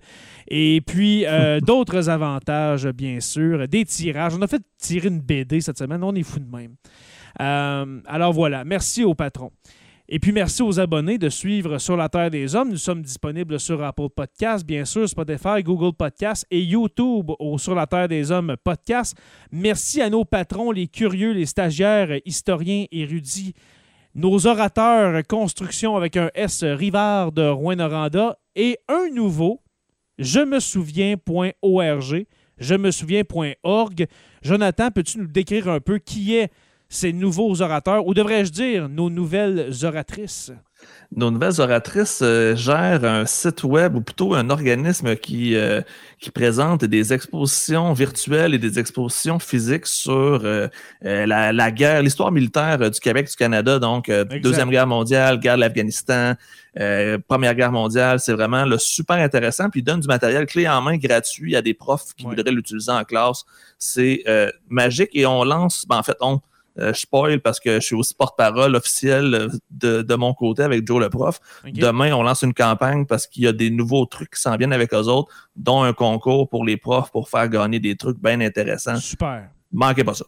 et 0.47 0.81
puis 0.85 1.25
euh, 1.25 1.59
d'autres 1.61 2.09
avantages, 2.09 2.87
bien 2.87 3.19
sûr, 3.19 3.67
des 3.67 3.85
tirages. 3.85 4.33
On 4.37 4.41
a 4.41 4.47
fait 4.47 4.61
tirer 4.77 5.07
une 5.07 5.19
BD 5.19 5.61
cette 5.61 5.77
semaine, 5.77 6.03
on 6.03 6.15
est 6.15 6.23
fou 6.23 6.39
de 6.39 6.49
même. 6.49 6.75
Euh, 7.41 8.01
alors 8.05 8.33
voilà, 8.33 8.63
merci 8.63 9.03
au 9.03 9.15
patron. 9.15 9.51
Et 10.09 10.19
puis 10.19 10.33
merci 10.33 10.61
aux 10.61 10.81
abonnés 10.81 11.17
de 11.17 11.29
suivre 11.29 11.77
Sur 11.77 11.95
la 11.95 12.09
Terre 12.09 12.29
des 12.29 12.55
Hommes. 12.55 12.69
Nous 12.69 12.77
sommes 12.77 13.01
disponibles 13.01 13.57
sur 13.57 13.81
Apple 13.81 14.09
Podcasts, 14.13 14.65
bien 14.65 14.83
sûr, 14.83 15.07
Spotify, 15.07 15.63
Google 15.63 15.95
Podcasts 15.95 16.45
et 16.51 16.61
YouTube 16.61 17.31
au 17.39 17.57
Sur 17.57 17.73
la 17.73 17.87
Terre 17.87 18.09
des 18.09 18.29
Hommes 18.29 18.57
podcast. 18.61 19.17
Merci 19.49 20.01
à 20.01 20.09
nos 20.09 20.25
patrons, 20.25 20.71
les 20.71 20.87
curieux, 20.87 21.31
les 21.31 21.45
stagiaires, 21.45 22.19
historiens, 22.25 22.85
érudits, 22.91 23.53
nos 24.13 24.45
orateurs 24.45 25.25
construction 25.25 25.95
avec 25.95 26.17
un 26.17 26.29
S 26.35 26.65
Rivard 26.65 27.31
de 27.31 27.47
Rouen-Noranda 27.47 28.37
et 28.57 28.77
un 28.89 29.09
nouveau, 29.09 29.61
je 30.19 30.41
me 30.41 30.59
souviens.org, 30.59 32.25
je 32.57 32.75
me 32.75 32.91
souviens.org. 32.91 34.07
Jonathan, 34.41 34.91
peux-tu 34.91 35.19
nous 35.19 35.27
décrire 35.27 35.69
un 35.69 35.79
peu 35.79 35.97
qui 35.97 36.35
est 36.35 36.51
ces 36.93 37.11
nouveaux 37.11 37.61
orateurs, 37.61 38.05
ou 38.05 38.13
devrais-je 38.13 38.51
dire 38.51 38.87
nos 38.87 39.09
nouvelles 39.09 39.71
oratrices? 39.83 40.51
Nos 41.15 41.31
nouvelles 41.31 41.59
oratrices 41.59 42.19
euh, 42.21 42.55
gèrent 42.55 43.03
un 43.05 43.25
site 43.25 43.63
web 43.63 43.95
ou 43.95 44.01
plutôt 44.01 44.35
un 44.35 44.49
organisme 44.49 45.15
qui, 45.15 45.55
euh, 45.55 45.81
qui 46.19 46.29
présente 46.29 46.83
des 46.85 47.13
expositions 47.13 47.93
virtuelles 47.93 48.53
et 48.53 48.59
des 48.59 48.77
expositions 48.79 49.39
physiques 49.39 49.87
sur 49.87 50.41
euh, 50.43 50.67
la, 51.01 51.51
la 51.53 51.71
guerre, 51.71 52.03
l'histoire 52.03 52.31
militaire 52.31 52.77
du 52.91 52.99
Québec, 52.99 53.27
du 53.27 53.35
Canada, 53.35 53.79
donc. 53.79 54.11
Deuxième 54.41 54.69
Guerre 54.69 54.87
mondiale, 54.87 55.39
guerre 55.39 55.55
de 55.55 55.61
l'Afghanistan, 55.61 56.33
Première 57.27 57.55
Guerre 57.55 57.71
mondiale. 57.71 58.19
C'est 58.19 58.33
vraiment 58.33 58.65
le 58.65 58.77
super 58.77 59.17
intéressant. 59.17 59.69
Puis 59.69 59.79
ils 59.79 59.83
donnent 59.83 60.01
du 60.01 60.07
matériel 60.07 60.45
clé 60.45 60.67
en 60.67 60.81
main 60.81 60.97
gratuit 60.97 61.55
à 61.55 61.61
des 61.61 61.73
profs 61.73 62.13
qui 62.15 62.25
Ouais. 62.25 62.35
voudraient 62.35 62.51
l'utiliser 62.51 62.91
en 62.91 63.03
classe. 63.03 63.45
C'est 63.79 64.23
magique 64.69 65.11
et 65.13 65.25
on 65.25 65.43
lance, 65.43 65.85
ben, 65.87 65.97
en 65.97 66.03
fait, 66.03 66.17
on, 66.21 66.41
je 66.77 66.91
spoil 66.93 67.39
parce 67.39 67.59
que 67.59 67.75
je 67.75 67.85
suis 67.85 67.95
aussi 67.95 68.13
porte-parole 68.15 68.75
officiel 68.75 69.33
euh, 69.33 69.47
de, 69.69 70.01
de 70.01 70.15
mon 70.15 70.33
côté 70.33 70.63
avec 70.63 70.87
Joe 70.87 70.99
le 70.99 71.09
prof. 71.09 71.39
Demain, 71.65 72.13
on 72.13 72.23
lance 72.23 72.41
une 72.41 72.53
campagne 72.53 73.05
parce 73.05 73.27
qu'il 73.27 73.43
y 73.43 73.47
a 73.47 73.53
des 73.53 73.69
nouveaux 73.69 74.05
trucs 74.05 74.31
qui 74.31 74.41
s'en 74.41 74.55
viennent 74.57 74.73
avec 74.73 74.93
eux 74.93 75.07
autres, 75.07 75.31
dont 75.55 75.83
un 75.83 75.93
concours 75.93 76.49
pour 76.49 76.65
les 76.65 76.77
profs 76.77 77.11
pour 77.11 77.29
faire 77.29 77.47
gagner 77.47 77.79
des 77.79 77.95
trucs 77.95 78.19
bien 78.19 78.41
intéressants. 78.41 78.97
Super. 78.97 79.49
Manquez 79.75 80.03
pas 80.03 80.13
ça. 80.13 80.25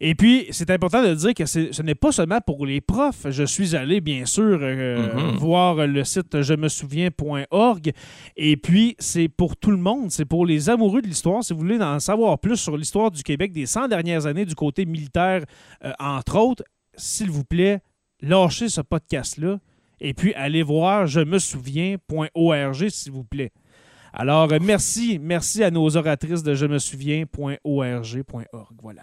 Et 0.00 0.16
puis, 0.16 0.46
c'est 0.50 0.68
important 0.70 1.00
de 1.02 1.14
dire 1.14 1.32
que 1.32 1.46
ce 1.46 1.80
n'est 1.82 1.94
pas 1.94 2.10
seulement 2.10 2.40
pour 2.44 2.66
les 2.66 2.80
profs. 2.80 3.26
Je 3.30 3.44
suis 3.44 3.76
allé, 3.76 4.00
bien 4.00 4.26
sûr, 4.26 4.58
euh, 4.60 5.14
Mhm. 5.14 5.36
voir 5.36 5.86
le 5.86 6.02
site 6.04 6.42
je 6.42 6.54
me 6.54 6.68
souviens.org. 6.68 7.92
Et 8.36 8.56
puis, 8.56 8.96
c'est 8.98 9.28
pour 9.28 9.56
tout 9.56 9.70
le 9.70 9.76
monde. 9.76 10.10
C'est 10.10 10.24
pour 10.24 10.44
les 10.44 10.68
amoureux 10.68 11.02
de 11.02 11.06
l'histoire. 11.06 11.44
Si 11.44 11.52
vous 11.52 11.60
voulez 11.60 11.80
en 11.80 12.00
savoir 12.00 12.38
plus 12.40 12.56
sur 12.56 12.76
l'histoire 12.76 13.10
du 13.12 13.22
Québec 13.22 13.52
des 13.52 13.66
100 13.66 13.86
dernières 13.88 14.26
années 14.26 14.44
du 14.44 14.54
côté 14.56 14.84
militaire, 14.86 15.44
euh, 15.84 15.92
entre 16.00 16.36
autres, 16.38 16.64
s'il 16.96 17.30
vous 17.30 17.44
plaît, 17.44 17.80
lâchez 18.20 18.68
ce 18.68 18.80
podcast-là. 18.80 19.60
Et 20.00 20.14
puis, 20.14 20.34
allez 20.34 20.62
voir 20.64 21.06
je 21.06 21.20
me 21.20 21.38
souviens.org, 21.38 22.88
s'il 22.88 23.12
vous 23.12 23.24
plaît. 23.24 23.52
Alors, 24.12 24.52
euh, 24.52 24.58
merci, 24.60 25.18
merci 25.20 25.62
à 25.62 25.70
nos 25.70 25.96
oratrices 25.96 26.42
de 26.42 26.54
je 26.54 26.66
me 26.66 26.78
souviens.org.org. 26.78 28.76
Voilà. 28.82 29.02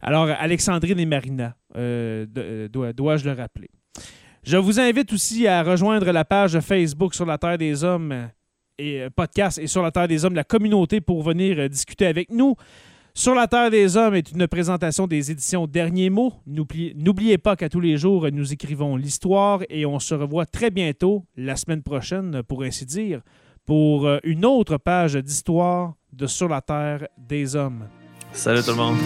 Alors, 0.00 0.28
Alexandrine 0.38 0.98
et 1.00 1.06
Marina, 1.06 1.56
euh, 1.76 2.26
euh, 2.36 2.68
dois- 2.68 2.92
dois-je 2.92 3.24
le 3.28 3.32
rappeler? 3.32 3.68
Je 4.44 4.56
vous 4.56 4.78
invite 4.78 5.12
aussi 5.12 5.46
à 5.46 5.62
rejoindre 5.62 6.10
la 6.12 6.24
page 6.24 6.58
Facebook 6.60 7.14
sur 7.14 7.26
la 7.26 7.38
Terre 7.38 7.58
des 7.58 7.82
Hommes 7.84 8.28
et 8.78 9.08
podcast 9.14 9.58
et 9.58 9.66
sur 9.66 9.82
la 9.82 9.90
Terre 9.90 10.06
des 10.08 10.24
Hommes, 10.24 10.34
la 10.36 10.44
communauté 10.44 11.00
pour 11.00 11.22
venir 11.22 11.68
discuter 11.68 12.06
avec 12.06 12.30
nous. 12.30 12.54
Sur 13.14 13.34
la 13.34 13.48
Terre 13.48 13.70
des 13.70 13.96
Hommes 13.96 14.14
est 14.14 14.30
une 14.30 14.46
présentation 14.46 15.08
des 15.08 15.32
éditions 15.32 15.66
Derniers 15.66 16.08
mots. 16.10 16.32
N'oublie- 16.46 16.94
N'oubliez 16.96 17.36
pas 17.36 17.56
qu'à 17.56 17.68
tous 17.68 17.80
les 17.80 17.96
jours, 17.96 18.28
nous 18.32 18.52
écrivons 18.52 18.94
l'histoire 18.96 19.60
et 19.68 19.84
on 19.84 19.98
se 19.98 20.14
revoit 20.14 20.46
très 20.46 20.70
bientôt, 20.70 21.24
la 21.36 21.56
semaine 21.56 21.82
prochaine, 21.82 22.42
pour 22.44 22.62
ainsi 22.62 22.86
dire, 22.86 23.20
pour 23.68 24.06
euh, 24.06 24.18
une 24.24 24.46
autre 24.46 24.78
page 24.78 25.14
d'histoire 25.16 25.92
de 26.10 26.26
Sur 26.26 26.48
la 26.48 26.62
Terre 26.62 27.06
des 27.18 27.54
Hommes. 27.54 27.86
Salut 28.32 28.62
tout 28.62 28.70
le 28.70 28.76
monde. 28.76 28.96